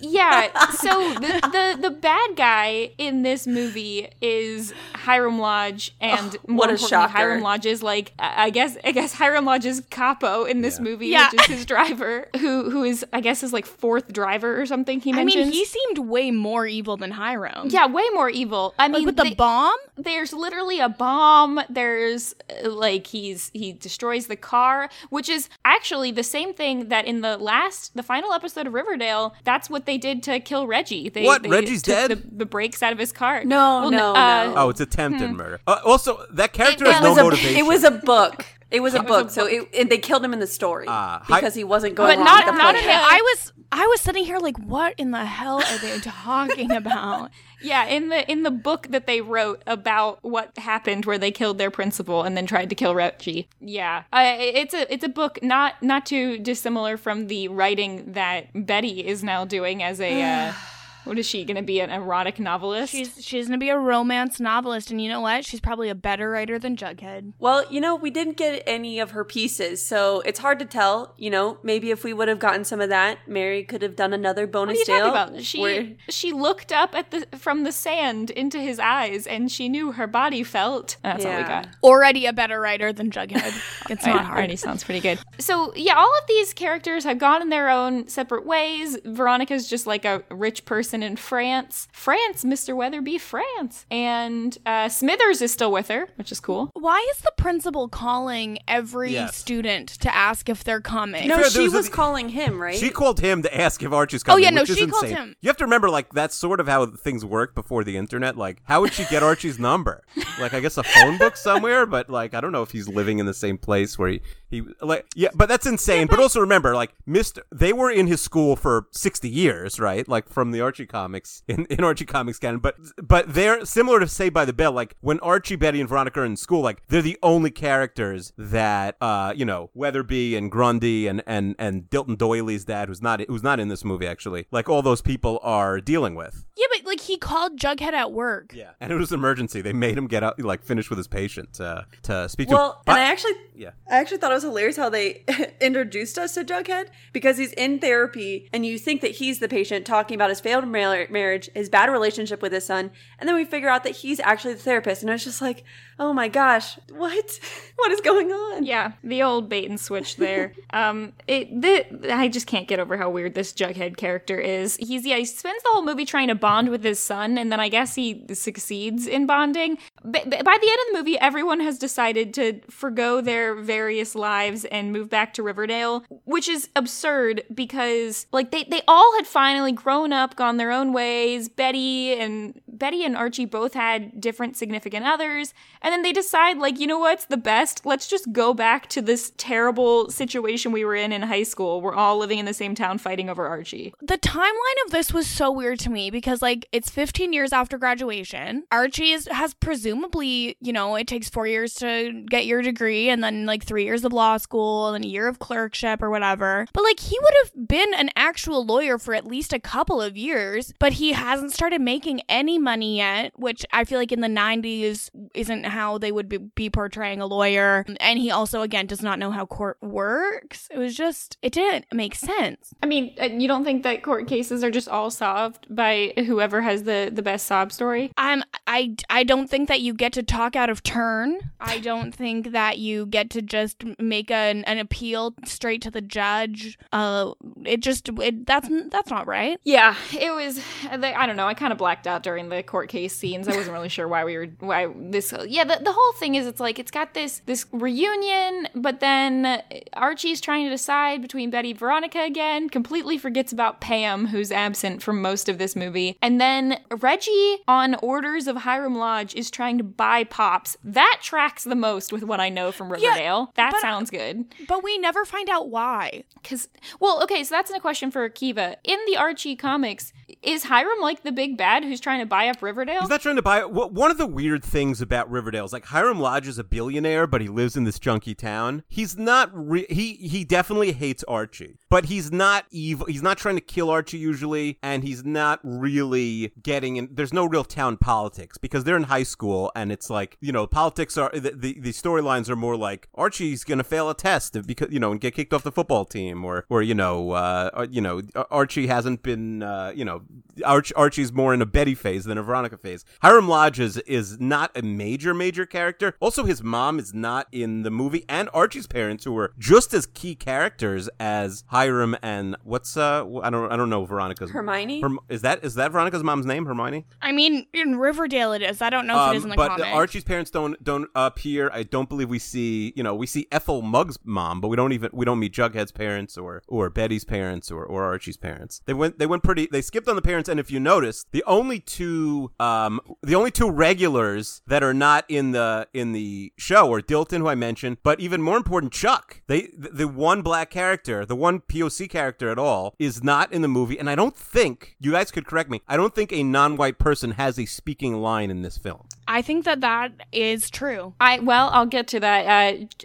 yeah, 0.00 0.48
so 0.70 1.14
the, 1.14 1.40
the 1.76 1.88
the 1.88 1.90
bad 1.90 2.36
guy 2.36 2.90
in 2.98 3.22
this 3.22 3.46
movie 3.46 4.08
is 4.20 4.72
Hiram 4.94 5.38
Lodge 5.38 5.94
and 6.00 6.36
more 6.46 6.58
what 6.66 6.70
a 6.70 6.78
shocker. 6.78 7.12
Hiram 7.12 7.40
Lodge 7.42 7.66
is 7.66 7.82
like 7.82 8.12
I 8.18 8.44
I 8.44 8.50
guess 8.50 8.76
I 8.84 8.92
guess 8.92 9.14
Hiram 9.14 9.44
Lodge 9.44 9.66
is 9.66 9.82
capo 9.90 10.44
in 10.44 10.60
this 10.60 10.76
Yeah. 10.78 10.84
movie, 10.84 11.06
Yeah. 11.08 11.30
which 11.32 11.42
is 11.42 11.46
his 11.56 11.66
driver, 11.66 12.28
who 12.38 12.70
who 12.70 12.84
is 12.84 13.04
I 13.12 13.20
guess 13.20 13.40
his 13.40 13.52
like 13.52 13.66
fourth 13.66 14.12
driver 14.12 14.60
or 14.60 14.66
something 14.66 15.00
he 15.00 15.12
I 15.12 15.24
mean, 15.24 15.50
he 15.50 15.64
seemed 15.64 15.98
way 15.98 16.30
more 16.30 16.66
evil 16.66 16.96
than 16.96 17.10
Hiram. 17.12 17.68
Yeah, 17.70 17.86
way 17.86 18.04
more 18.14 18.30
evil. 18.30 18.74
I 18.78 18.84
Like 18.86 18.98
mean, 18.98 19.06
with 19.06 19.16
the 19.16 19.24
they- 19.24 19.34
bomb? 19.34 19.74
there's 19.96 20.32
literally 20.32 20.80
a 20.80 20.88
bomb. 20.88 21.60
There's 21.70 22.34
uh, 22.64 22.70
like 22.70 23.06
he's 23.06 23.50
he 23.54 23.72
destroys 23.72 24.26
the 24.26 24.36
car, 24.36 24.88
which 25.10 25.28
is 25.28 25.48
actually 25.64 26.10
the 26.12 26.22
same 26.22 26.52
thing 26.54 26.83
that 26.90 27.06
in 27.06 27.20
the 27.20 27.36
last 27.38 27.94
the 27.96 28.02
final 28.02 28.32
episode 28.32 28.66
of 28.66 28.74
Riverdale, 28.74 29.34
that's 29.44 29.68
what 29.70 29.86
they 29.86 29.98
did 29.98 30.22
to 30.24 30.40
kill 30.40 30.66
Reggie. 30.66 31.08
They, 31.08 31.24
What? 31.24 31.42
they 31.42 31.48
Reggie's 31.48 31.82
took 31.82 31.94
dead? 31.94 32.10
The, 32.10 32.36
the 32.38 32.46
brakes 32.46 32.82
out 32.82 32.92
of 32.92 32.98
his 32.98 33.12
car. 33.12 33.44
No, 33.44 33.82
Well, 33.82 33.90
no, 33.90 34.14
uh, 34.14 34.44
no. 34.46 34.54
Oh, 34.56 34.68
it's 34.70 34.80
attempted 34.80 35.32
murder. 35.32 35.60
Uh, 35.66 35.78
also, 35.84 36.24
that 36.32 36.52
character 36.52 36.84
It- 36.86 36.92
has 36.92 37.00
it 37.00 37.04
no 37.04 37.10
was 37.10 37.18
a, 37.18 37.22
motivation. 37.24 37.56
it 37.56 37.66
was 37.66 37.84
a 37.84 37.90
book. 37.90 38.44
It 38.70 38.80
was 38.80 38.94
a 38.94 38.98
was 38.98 39.04
a 39.04 39.08
book. 39.08 39.30
So 39.30 39.42
book. 39.44 39.68
it, 39.72 39.80
and 39.80 39.90
they 39.90 39.98
killed 39.98 40.24
him 40.24 40.32
in 40.32 40.40
the 40.40 40.46
story 40.46 40.86
hi- 40.86 41.20
because 41.26 41.54
he 41.54 41.64
wasn't 41.64 41.94
going 41.94 42.16
But 42.18 42.24
not- 42.24 42.44
with 42.46 42.54
the 42.54 42.58
not 42.58 42.74
plan. 42.74 42.76
in 42.76 42.86
the- 42.88 42.92
I 42.94 43.20
was 43.22 43.52
I 43.72 43.86
was 43.88 44.00
sitting 44.00 44.24
here 44.24 44.38
like, 44.38 44.56
what 44.58 44.94
in 44.98 45.10
the 45.10 45.24
hell 45.24 45.60
are 45.60 45.78
they 45.78 45.98
talking 46.02 46.70
about? 46.70 47.30
Yeah, 47.60 47.86
in 47.86 48.08
the 48.08 48.30
in 48.30 48.42
the 48.42 48.50
book 48.50 48.88
that 48.90 49.06
they 49.06 49.20
wrote 49.20 49.62
about 49.66 50.18
what 50.22 50.56
happened 50.58 51.06
where 51.06 51.18
they 51.18 51.30
killed 51.30 51.58
their 51.58 51.70
principal 51.70 52.22
and 52.22 52.36
then 52.36 52.46
tried 52.46 52.68
to 52.70 52.74
kill 52.76 52.94
Reggie. 52.94 53.48
Yeah, 53.60 54.02
uh, 54.12 54.36
it's 54.38 54.74
a 54.74 54.92
it's 54.92 55.02
a 55.04 55.08
book 55.08 55.38
not 55.42 55.82
not 55.82 56.06
too 56.06 56.38
dissimilar 56.38 56.96
from 56.96 57.26
the 57.28 57.48
writing 57.48 58.12
that 58.12 58.48
Betty 58.66 59.06
is 59.06 59.24
now 59.24 59.44
doing 59.44 59.82
as 59.82 60.00
a. 60.00 60.22
Uh, 60.22 60.52
what 61.04 61.18
is 61.18 61.26
she 61.26 61.44
going 61.44 61.56
to 61.56 61.62
be 61.62 61.80
an 61.80 61.90
erotic 61.90 62.38
novelist? 62.38 62.92
She's 62.92 63.24
she's 63.24 63.46
gonna 63.46 63.58
be 63.58 63.68
a 63.70 63.78
romance 63.78 64.40
novelist, 64.40 64.90
and 64.90 65.00
you 65.00 65.08
know 65.08 65.20
what? 65.20 65.44
She's 65.44 65.60
probably 65.60 65.88
a 65.88 65.94
better 65.94 66.30
writer 66.30 66.58
than 66.58 66.76
Jughead. 66.76 67.32
Well, 67.38 67.64
you 67.70 67.80
know, 67.80 67.94
we 67.94 68.10
didn't 68.10 68.36
get 68.36 68.62
any 68.66 68.98
of 68.98 69.12
her 69.12 69.24
pieces, 69.24 69.84
so 69.84 70.20
it's 70.20 70.38
hard 70.40 70.58
to 70.60 70.64
tell. 70.64 71.14
You 71.16 71.30
know, 71.30 71.58
maybe 71.62 71.90
if 71.90 72.04
we 72.04 72.12
would 72.12 72.28
have 72.28 72.38
gotten 72.38 72.64
some 72.64 72.80
of 72.80 72.88
that, 72.88 73.18
Mary 73.26 73.64
could 73.64 73.82
have 73.82 73.96
done 73.96 74.12
another 74.12 74.46
bonus 74.46 74.78
What 74.78 74.88
are 74.88 74.92
you 74.92 74.98
tale. 75.02 75.12
talking 75.12 75.34
about? 75.34 75.44
She 75.44 75.60
where- 75.60 75.88
she 76.08 76.32
looked 76.32 76.72
up 76.72 76.94
at 76.94 77.10
the 77.10 77.26
from 77.36 77.64
the 77.64 77.72
sand 77.72 78.30
into 78.30 78.58
his 78.58 78.78
eyes, 78.78 79.26
and 79.26 79.50
she 79.50 79.68
knew 79.68 79.92
her 79.92 80.06
body 80.06 80.42
felt. 80.42 80.96
That's 81.02 81.24
all 81.24 81.36
we 81.36 81.42
got. 81.42 81.68
Already 81.82 82.26
a 82.26 82.32
better 82.32 82.60
writer 82.60 82.92
than 82.92 83.10
Jughead. 83.10 83.52
It's 83.90 84.06
not 84.06 84.24
hard. 84.24 84.38
Already 84.38 84.56
sounds 84.56 84.82
pretty 84.82 85.00
good. 85.00 85.18
So 85.38 85.72
yeah, 85.76 85.94
all 85.96 86.08
of 86.10 86.26
these 86.26 86.54
characters 86.54 87.04
have 87.04 87.18
gone 87.18 87.42
in 87.42 87.50
their 87.50 87.68
own 87.68 88.08
separate 88.08 88.46
ways. 88.46 88.96
Veronica's 89.04 89.68
just 89.68 89.86
like 89.86 90.04
a 90.06 90.22
rich 90.30 90.64
person 90.64 90.93
in 91.02 91.16
France. 91.16 91.88
France, 91.92 92.44
Mr. 92.44 92.74
Weatherbee, 92.76 93.20
France. 93.20 93.86
And 93.90 94.56
uh, 94.66 94.88
Smithers 94.88 95.42
is 95.42 95.52
still 95.52 95.72
with 95.72 95.88
her, 95.88 96.08
which 96.16 96.30
is 96.32 96.40
cool. 96.40 96.70
Why 96.74 97.04
is 97.14 97.22
the 97.22 97.32
principal 97.36 97.88
calling 97.88 98.58
every 98.68 99.12
Yes. 99.12 99.36
student 99.36 99.88
to 100.00 100.14
ask 100.14 100.48
if 100.48 100.64
they're 100.64 100.80
coming? 100.80 101.28
no, 101.28 101.36
fair, 101.38 101.50
she 101.50 101.60
was 101.60 101.72
was 101.74 101.88
a- 101.88 101.90
calling 101.90 102.28
him, 102.30 102.60
right? 102.60 102.76
She 102.76 102.90
called 102.90 103.20
him 103.20 103.42
to 103.42 103.54
ask 103.56 103.82
if 103.82 103.92
Archie's 103.92 104.22
coming. 104.22 104.42
Oh 104.42 104.44
yeah, 104.44 104.50
no, 104.50 104.62
which 104.62 104.70
is 104.70 104.78
she 104.78 104.86
called 104.86 105.04
insane. 105.04 105.16
him. 105.16 105.36
You 105.40 105.48
have 105.48 105.56
to 105.58 105.64
remember, 105.64 105.90
like 105.90 106.12
that's 106.12 106.34
sort 106.34 106.60
of 106.60 106.68
how 106.68 106.86
things 106.86 107.24
worked 107.24 107.54
before 107.54 107.84
the 107.84 107.96
internet. 107.96 108.36
Like, 108.36 108.58
how 108.64 108.80
would 108.82 108.92
she 108.92 109.04
get 109.06 109.22
Archie's 109.22 109.58
number? 109.58 110.02
Like, 110.40 110.52
I 110.52 110.58
guess 110.58 110.76
a 110.76 110.82
phone 110.82 111.16
book 111.16 111.36
somewhere, 111.36 111.86
but 111.86 112.10
like, 112.10 112.34
I 112.34 112.40
don't 112.40 112.50
know 112.50 112.62
if 112.62 112.72
he's 112.72 112.88
living 112.88 113.20
in 113.20 113.26
the 113.26 113.32
same 113.34 113.56
place 113.56 113.96
where 113.96 114.08
he 114.08 114.20
he 114.54 114.62
like 114.80 115.06
yeah. 115.14 115.28
But 115.34 115.48
that's 115.48 115.66
insane. 115.66 116.06
but 116.06 116.18
also 116.18 116.40
remember, 116.40 116.74
like, 116.74 116.94
Mister, 117.06 117.42
they 117.52 117.72
were 117.72 117.90
in 117.90 118.06
his 118.06 118.20
school 118.20 118.56
for 118.56 118.86
sixty 118.92 119.28
years, 119.28 119.80
right? 119.80 120.06
Like 120.08 120.28
from 120.28 120.52
the 120.52 120.60
Archie 120.60 120.86
comics 120.86 121.42
in, 121.48 121.66
in 121.66 121.84
Archie 121.84 122.04
comics 122.04 122.38
canon. 122.38 122.60
But 122.60 122.76
but 123.02 123.34
they're 123.34 123.64
similar 123.64 124.00
to 124.00 124.08
Saved 124.08 124.34
by 124.34 124.44
the 124.44 124.52
Bell. 124.52 124.72
Like 124.72 124.96
when 125.00 125.20
Archie, 125.20 125.56
Betty, 125.56 125.80
and 125.80 125.88
Veronica 125.88 126.20
are 126.20 126.24
in 126.24 126.36
school, 126.36 126.60
like 126.62 126.82
they're 126.88 127.02
the 127.02 127.18
only 127.22 127.50
characters 127.50 128.32
that 128.38 128.96
uh 129.00 129.32
you 129.36 129.44
know 129.44 129.70
Weatherbee 129.76 130.36
and 130.36 130.50
Grundy 130.50 131.06
and 131.06 131.22
and 131.26 131.54
and 131.58 131.90
Dilton 131.90 132.16
Doiley's 132.16 132.64
dad, 132.64 132.88
who's 132.88 133.02
not 133.02 133.20
who's 133.28 133.42
not 133.42 133.60
in 133.60 133.68
this 133.68 133.84
movie 133.84 134.06
actually. 134.06 134.46
Like 134.50 134.68
all 134.68 134.82
those 134.82 135.02
people 135.02 135.40
are 135.42 135.80
dealing 135.80 136.14
with. 136.14 136.44
yeah, 136.56 136.66
but 136.70 136.86
like 136.86 137.00
he 137.00 137.16
called 137.16 137.58
Jughead 137.58 137.92
at 137.92 138.12
work. 138.12 138.52
Yeah, 138.54 138.70
and 138.80 138.92
it 138.92 138.96
was 138.96 139.12
an 139.12 139.18
emergency. 139.18 139.60
They 139.60 139.72
made 139.72 139.96
him 139.98 140.06
get 140.06 140.22
out, 140.22 140.38
like 140.40 140.62
finish 140.62 140.88
with 140.90 140.98
his 140.98 141.08
patient 141.08 141.54
to 141.54 141.86
to 142.02 142.28
speak 142.28 142.48
well, 142.50 142.82
to. 142.84 142.92
him. 142.92 142.96
and 142.96 142.98
I 142.98 143.10
actually, 143.10 143.32
yeah. 143.56 143.70
I 143.88 143.98
actually 143.98 144.18
thought 144.18 144.32
it 144.32 144.34
was 144.34 144.42
hilarious 144.42 144.76
how 144.76 144.88
they 144.88 145.22
introduced 145.60 146.18
us 146.18 146.34
to 146.34 146.44
Jughead 146.44 146.88
because 147.12 147.38
he's 147.38 147.52
in 147.52 147.78
therapy, 147.78 148.48
and 148.52 148.66
you 148.66 148.78
think 148.78 149.00
that 149.02 149.12
he's 149.12 149.38
the 149.38 149.48
patient 149.48 149.86
talking 149.86 150.16
about 150.16 150.30
his 150.30 150.40
failed 150.40 150.66
mar- 150.66 151.06
marriage, 151.08 151.50
his 151.54 151.68
bad 151.68 151.90
relationship 151.90 152.42
with 152.42 152.52
his 152.52 152.64
son, 152.64 152.90
and 153.18 153.28
then 153.28 153.36
we 153.36 153.44
figure 153.44 153.68
out 153.68 153.84
that 153.84 153.96
he's 153.96 154.18
actually 154.20 154.54
the 154.54 154.60
therapist, 154.60 155.02
and 155.02 155.10
it's 155.10 155.24
just 155.24 155.40
like, 155.40 155.64
oh 156.00 156.12
my 156.12 156.26
gosh, 156.26 156.78
what, 156.90 157.40
what 157.76 157.92
is 157.92 158.00
going 158.00 158.32
on? 158.32 158.64
Yeah, 158.64 158.92
the 159.04 159.22
old 159.22 159.48
bait 159.48 159.68
and 159.68 159.78
switch 159.78 160.16
there. 160.16 160.52
um, 160.70 161.12
it 161.28 161.60
the, 161.60 162.12
I 162.12 162.28
just 162.28 162.46
can't 162.46 162.66
get 162.66 162.80
over 162.80 162.96
how 162.96 163.10
weird 163.10 163.34
this 163.34 163.52
Jughead 163.52 163.96
character 163.96 164.38
is. 164.38 164.76
He's 164.76 165.06
yeah, 165.06 165.16
he 165.16 165.24
spends 165.24 165.62
the 165.62 165.70
whole 165.72 165.84
movie 165.84 166.04
trying 166.04 166.28
to 166.28 166.34
bond 166.34 166.70
with 166.70 166.82
his 166.82 166.98
son, 166.98 167.38
and 167.38 167.52
then 167.52 167.60
I 167.60 167.68
guess 167.68 167.94
he 167.94 168.24
succeeds 168.32 169.06
in 169.06 169.26
bonding. 169.26 169.78
But, 170.02 170.28
but 170.28 170.44
by 170.44 170.58
the 170.60 170.68
end 170.70 170.80
of 170.80 170.92
the 170.92 170.98
movie, 170.98 171.18
everyone 171.18 171.60
has 171.60 171.78
decided 171.78 172.34
to 172.34 172.60
forego 172.68 173.20
their 173.20 173.43
various 173.52 174.14
lives 174.14 174.64
and 174.64 174.92
move 174.92 175.10
back 175.10 175.34
to 175.34 175.42
Riverdale, 175.42 176.04
which 176.24 176.48
is 176.48 176.68
absurd 176.76 177.42
because 177.52 178.26
like 178.32 178.50
they 178.50 178.64
they 178.64 178.82
all 178.88 179.14
had 179.16 179.26
finally 179.26 179.72
grown 179.72 180.12
up, 180.12 180.36
gone 180.36 180.56
their 180.56 180.70
own 180.70 180.92
ways. 180.92 181.48
Betty 181.48 182.14
and 182.14 182.60
Betty 182.68 183.04
and 183.04 183.16
Archie 183.16 183.44
both 183.44 183.74
had 183.74 184.20
different 184.20 184.56
significant 184.56 185.04
others, 185.04 185.52
and 185.82 185.92
then 185.92 186.02
they 186.02 186.12
decide 186.12 186.58
like, 186.58 186.78
you 186.78 186.86
know 186.86 186.98
what's 186.98 187.26
the 187.26 187.36
best? 187.36 187.84
Let's 187.84 188.08
just 188.08 188.32
go 188.32 188.54
back 188.54 188.88
to 188.90 189.02
this 189.02 189.32
terrible 189.36 190.10
situation 190.10 190.72
we 190.72 190.84
were 190.84 190.94
in 190.94 191.12
in 191.12 191.22
high 191.22 191.42
school. 191.42 191.80
We're 191.80 191.94
all 191.94 192.18
living 192.18 192.38
in 192.38 192.46
the 192.46 192.54
same 192.54 192.74
town 192.74 192.98
fighting 192.98 193.28
over 193.28 193.46
Archie. 193.46 193.92
The 194.00 194.18
timeline 194.18 194.84
of 194.86 194.92
this 194.92 195.12
was 195.12 195.26
so 195.26 195.50
weird 195.50 195.78
to 195.80 195.90
me 195.90 196.10
because 196.10 196.40
like 196.42 196.66
it's 196.72 196.90
15 196.90 197.32
years 197.32 197.52
after 197.52 197.78
graduation. 197.78 198.64
Archie 198.70 199.12
is, 199.12 199.28
has 199.30 199.54
presumably, 199.54 200.56
you 200.60 200.72
know, 200.72 200.94
it 200.96 201.06
takes 201.06 201.28
4 201.28 201.46
years 201.46 201.74
to 201.74 202.24
get 202.28 202.46
your 202.46 202.62
degree 202.62 203.08
and 203.08 203.22
then 203.22 203.33
like 203.46 203.64
3 203.64 203.84
years 203.84 204.04
of 204.04 204.12
law 204.12 204.36
school 204.36 204.94
and 204.94 205.04
a 205.04 205.08
year 205.08 205.28
of 205.28 205.38
clerkship 205.38 206.02
or 206.02 206.10
whatever. 206.10 206.66
But 206.72 206.84
like 206.84 207.00
he 207.00 207.18
would 207.20 207.34
have 207.42 207.68
been 207.68 207.92
an 207.94 208.10
actual 208.16 208.64
lawyer 208.64 208.98
for 208.98 209.14
at 209.14 209.26
least 209.26 209.52
a 209.52 209.58
couple 209.58 210.00
of 210.00 210.16
years, 210.16 210.72
but 210.78 210.94
he 210.94 211.12
hasn't 211.12 211.52
started 211.52 211.80
making 211.80 212.20
any 212.28 212.58
money 212.58 212.98
yet, 212.98 213.32
which 213.36 213.66
I 213.72 213.84
feel 213.84 213.98
like 213.98 214.12
in 214.12 214.20
the 214.20 214.28
90s 214.28 215.10
isn't 215.34 215.64
how 215.66 215.98
they 215.98 216.12
would 216.12 216.28
be, 216.28 216.38
be 216.38 216.70
portraying 216.70 217.20
a 217.20 217.26
lawyer. 217.26 217.84
And 218.00 218.18
he 218.18 218.30
also 218.30 218.62
again 218.62 218.86
does 218.86 219.02
not 219.02 219.18
know 219.18 219.30
how 219.32 219.44
court 219.44 219.78
works. 219.82 220.68
It 220.70 220.78
was 220.78 220.94
just 220.94 221.36
it 221.42 221.52
didn't 221.52 221.86
make 221.92 222.14
sense. 222.14 222.74
I 222.82 222.86
mean, 222.86 223.14
uh, 223.20 223.24
you 223.26 223.48
don't 223.48 223.64
think 223.64 223.82
that 223.82 224.02
court 224.02 224.28
cases 224.28 224.62
are 224.62 224.70
just 224.70 224.88
all 224.88 225.10
solved 225.10 225.66
by 225.74 226.12
whoever 226.16 226.44
whoever 226.44 226.60
has 226.60 226.82
the 226.82 227.10
the 227.12 227.22
best 227.22 227.46
sob 227.46 227.72
story. 227.72 228.12
Um, 228.16 228.44
I, 228.66 228.94
I 229.08 229.24
don't 229.24 229.48
think 229.48 229.68
that 229.68 229.80
you 229.80 229.94
get 229.94 230.12
to 230.12 230.22
talk 230.22 230.56
out 230.56 230.68
of 230.68 230.82
turn. 230.82 231.38
I 231.60 231.78
don't 231.78 232.14
think 232.14 232.52
that 232.52 232.78
you 232.78 233.06
get 233.06 233.23
to 233.30 233.42
just 233.42 233.82
make 233.98 234.30
an, 234.30 234.64
an 234.64 234.78
appeal 234.78 235.34
straight 235.44 235.82
to 235.82 235.90
the 235.90 236.00
judge. 236.00 236.78
Uh, 236.92 237.32
it 237.64 237.80
just 237.80 238.08
it, 238.20 238.46
that's 238.46 238.68
that's 238.90 239.10
not 239.10 239.26
right. 239.26 239.58
Yeah, 239.64 239.94
it 240.12 240.32
was. 240.32 240.60
I 240.90 241.26
don't 241.26 241.36
know. 241.36 241.46
I 241.46 241.54
kind 241.54 241.72
of 241.72 241.78
blacked 241.78 242.06
out 242.06 242.22
during 242.22 242.48
the 242.48 242.62
court 242.62 242.88
case 242.88 243.14
scenes. 243.14 243.48
I 243.48 243.56
wasn't 243.56 243.74
really 243.74 243.88
sure 243.88 244.08
why 244.08 244.24
we 244.24 244.36
were 244.36 244.46
why 244.60 244.88
this. 244.96 245.32
Yeah, 245.46 245.64
the, 245.64 245.80
the 245.82 245.92
whole 245.92 246.12
thing 246.14 246.34
is 246.34 246.46
it's 246.46 246.60
like 246.60 246.78
it's 246.78 246.90
got 246.90 247.14
this 247.14 247.42
this 247.46 247.66
reunion, 247.72 248.68
but 248.74 249.00
then 249.00 249.62
Archie's 249.94 250.40
trying 250.40 250.64
to 250.64 250.70
decide 250.70 251.22
between 251.22 251.50
Betty 251.50 251.72
Veronica 251.72 252.22
again. 252.22 252.68
Completely 252.68 253.18
forgets 253.18 253.52
about 253.52 253.80
Pam, 253.80 254.26
who's 254.26 254.52
absent 254.52 255.02
from 255.02 255.20
most 255.20 255.48
of 255.48 255.58
this 255.58 255.76
movie, 255.76 256.16
and 256.22 256.40
then 256.40 256.78
Reggie 257.00 257.58
on 257.68 257.94
orders 257.96 258.46
of 258.46 258.58
Hiram 258.58 258.96
Lodge 258.96 259.34
is 259.34 259.50
trying 259.50 259.78
to 259.78 259.84
buy 259.84 260.24
Pops. 260.24 260.76
That 260.82 261.20
tracks 261.22 261.64
the 261.64 261.74
most 261.74 262.12
with 262.12 262.22
what 262.22 262.40
I 262.40 262.48
know 262.48 262.72
from 262.72 262.90
Riverdale. 263.14 263.52
that 263.56 263.70
but- 263.72 263.78
uh, 263.78 263.80
sounds 263.80 264.10
good. 264.10 264.44
But 264.68 264.82
we 264.82 264.98
never 264.98 265.24
find 265.24 265.48
out 265.48 265.68
why. 265.68 266.24
Because, 266.42 266.68
well, 267.00 267.22
okay, 267.22 267.44
so 267.44 267.54
that's 267.54 267.70
a 267.70 267.80
question 267.80 268.10
for 268.10 268.28
Akiva. 268.28 268.76
In 268.84 268.98
the 269.06 269.16
Archie 269.16 269.56
comics, 269.56 270.12
is 270.42 270.64
Hiram 270.64 271.00
like 271.00 271.22
the 271.22 271.32
big 271.32 271.56
bad 271.56 271.84
who's 271.84 272.00
trying 272.00 272.20
to 272.20 272.26
buy 272.26 272.48
up 272.48 272.62
Riverdale? 272.62 273.00
He's 273.00 273.10
not 273.10 273.22
trying 273.22 273.36
to 273.36 273.42
buy 273.42 273.60
it. 273.60 273.70
One 273.70 274.10
of 274.10 274.18
the 274.18 274.26
weird 274.26 274.64
things 274.64 275.00
about 275.00 275.30
Riverdale 275.30 275.64
is 275.64 275.72
like 275.72 275.86
Hiram 275.86 276.20
Lodge 276.20 276.48
is 276.48 276.58
a 276.58 276.64
billionaire, 276.64 277.26
but 277.26 277.40
he 277.40 277.48
lives 277.48 277.76
in 277.76 277.84
this 277.84 277.98
junky 277.98 278.36
town. 278.36 278.82
He's 278.88 279.16
not. 279.16 279.50
Re- 279.52 279.86
he 279.88 280.14
he 280.14 280.44
definitely 280.44 280.92
hates 280.92 281.24
Archie, 281.24 281.78
but 281.88 282.06
he's 282.06 282.30
not 282.30 282.66
evil. 282.70 283.06
He's 283.06 283.22
not 283.22 283.38
trying 283.38 283.56
to 283.56 283.60
kill 283.60 283.90
Archie 283.90 284.18
usually, 284.18 284.78
and 284.82 285.02
he's 285.02 285.24
not 285.24 285.60
really 285.62 286.52
getting 286.62 286.96
in. 286.96 287.08
There's 287.10 287.32
no 287.32 287.46
real 287.46 287.64
town 287.64 287.96
politics 287.96 288.58
because 288.58 288.84
they're 288.84 288.96
in 288.96 289.04
high 289.04 289.22
school, 289.22 289.72
and 289.74 289.90
it's 289.92 290.10
like 290.10 290.36
you 290.40 290.52
know 290.52 290.66
politics 290.66 291.16
are 291.16 291.30
the 291.32 291.50
the, 291.50 291.80
the 291.80 291.92
storylines 291.92 292.48
are 292.48 292.56
more 292.56 292.76
like 292.76 293.03
Archie's 293.14 293.64
gonna 293.64 293.84
fail 293.84 294.08
a 294.10 294.14
test 294.14 294.56
because 294.66 294.88
you 294.90 294.98
know 295.00 295.12
and 295.12 295.20
get 295.20 295.34
kicked 295.34 295.52
off 295.52 295.62
the 295.62 295.72
football 295.72 296.04
team, 296.04 296.44
or 296.44 296.64
or 296.68 296.82
you 296.82 296.94
know 296.94 297.30
uh 297.32 297.86
you 297.90 298.00
know 298.00 298.22
Archie 298.50 298.86
hasn't 298.86 299.22
been 299.22 299.62
uh 299.62 299.92
you 299.94 300.04
know 300.04 300.22
Arch- 300.64 300.92
Archie's 300.96 301.32
more 301.32 301.52
in 301.52 301.60
a 301.60 301.66
Betty 301.66 301.94
phase 301.94 302.24
than 302.24 302.38
a 302.38 302.42
Veronica 302.42 302.76
phase. 302.78 303.04
Hiram 303.22 303.48
Lodge 303.48 303.80
is, 303.80 303.96
is 303.98 304.38
not 304.38 304.70
a 304.76 304.82
major, 304.82 305.34
major 305.34 305.66
character. 305.66 306.14
Also, 306.20 306.44
his 306.44 306.62
mom 306.62 307.00
is 307.00 307.12
not 307.12 307.48
in 307.50 307.82
the 307.82 307.90
movie, 307.90 308.24
and 308.28 308.48
Archie's 308.54 308.86
parents, 308.86 309.24
who 309.24 309.32
were 309.32 309.52
just 309.58 309.92
as 309.92 310.06
key 310.06 310.36
characters 310.36 311.08
as 311.18 311.64
Hiram 311.68 312.16
and 312.22 312.56
what's 312.62 312.96
uh 312.96 313.24
I 313.42 313.50
don't 313.50 313.70
I 313.72 313.76
don't 313.76 313.90
know 313.90 314.04
Veronica's 314.04 314.50
Hermione? 314.52 315.00
Herm- 315.00 315.18
is 315.28 315.42
that 315.42 315.64
is 315.64 315.74
that 315.74 315.90
Veronica's 315.92 316.22
mom's 316.22 316.46
name? 316.46 316.66
Hermione. 316.66 317.04
I 317.20 317.32
mean, 317.32 317.66
in 317.72 317.98
Riverdale 317.98 318.52
it 318.52 318.62
is. 318.62 318.80
I 318.80 318.90
don't 318.90 319.06
know 319.06 319.26
if 319.30 319.34
it 319.34 319.36
is 319.38 319.44
in 319.44 319.50
the 319.50 319.54
Um, 319.54 319.56
but 319.56 319.68
comics. 319.70 319.88
Archie's 319.94 320.24
parents 320.24 320.50
don't 320.50 320.82
don't 320.84 321.08
appear. 321.16 321.70
I 321.72 321.82
don't 321.82 322.08
believe 322.08 322.28
we 322.30 322.38
see. 322.38 322.92
You 322.94 323.02
know, 323.02 323.14
we 323.14 323.26
see 323.26 323.46
Ethel 323.50 323.82
Mugg's 323.82 324.18
mom, 324.24 324.60
but 324.60 324.68
we 324.68 324.76
don't 324.76 324.92
even 324.92 325.10
we 325.12 325.24
don't 325.24 325.38
meet 325.38 325.52
Jughead's 325.52 325.92
parents 325.92 326.36
or 326.36 326.62
or 326.68 326.90
Betty's 326.90 327.24
parents 327.24 327.70
or, 327.70 327.84
or 327.84 328.04
Archie's 328.04 328.36
parents. 328.36 328.80
They 328.86 328.94
went 328.94 329.18
they 329.18 329.26
went 329.26 329.42
pretty. 329.42 329.68
They 329.70 329.82
skipped 329.82 330.08
on 330.08 330.16
the 330.16 330.22
parents, 330.22 330.48
and 330.48 330.60
if 330.60 330.70
you 330.70 330.80
notice, 330.80 331.26
the 331.32 331.44
only 331.46 331.80
two 331.80 332.50
um 332.60 333.00
the 333.22 333.34
only 333.34 333.50
two 333.50 333.70
regulars 333.70 334.62
that 334.66 334.82
are 334.82 334.94
not 334.94 335.24
in 335.28 335.52
the 335.52 335.88
in 335.92 336.12
the 336.12 336.52
show 336.56 336.92
are 336.92 337.00
Dilton, 337.00 337.38
who 337.38 337.48
I 337.48 337.54
mentioned, 337.54 337.98
but 338.02 338.20
even 338.20 338.42
more 338.42 338.56
important, 338.56 338.92
Chuck. 338.92 339.42
They 339.46 339.68
the, 339.76 339.90
the 339.90 340.08
one 340.08 340.42
black 340.42 340.70
character, 340.70 341.24
the 341.24 341.36
one 341.36 341.60
POC 341.60 342.08
character 342.08 342.50
at 342.50 342.58
all, 342.58 342.94
is 342.98 343.22
not 343.22 343.52
in 343.52 343.62
the 343.62 343.68
movie, 343.68 343.98
and 343.98 344.08
I 344.08 344.14
don't 344.14 344.36
think 344.36 344.96
you 345.00 345.12
guys 345.12 345.30
could 345.30 345.46
correct 345.46 345.70
me. 345.70 345.82
I 345.88 345.96
don't 345.96 346.14
think 346.14 346.32
a 346.32 346.42
non-white 346.42 346.98
person 346.98 347.32
has 347.32 347.58
a 347.58 347.66
speaking 347.66 348.20
line 348.20 348.50
in 348.50 348.62
this 348.62 348.78
film. 348.78 349.06
I 349.26 349.42
think 349.42 349.64
that 349.64 349.80
that 349.80 350.12
is 350.32 350.70
true. 350.70 351.14
I 351.20 351.38
well, 351.40 351.70
I'll 351.72 351.86
get 351.86 352.08
to 352.08 352.20
that. 352.20 352.46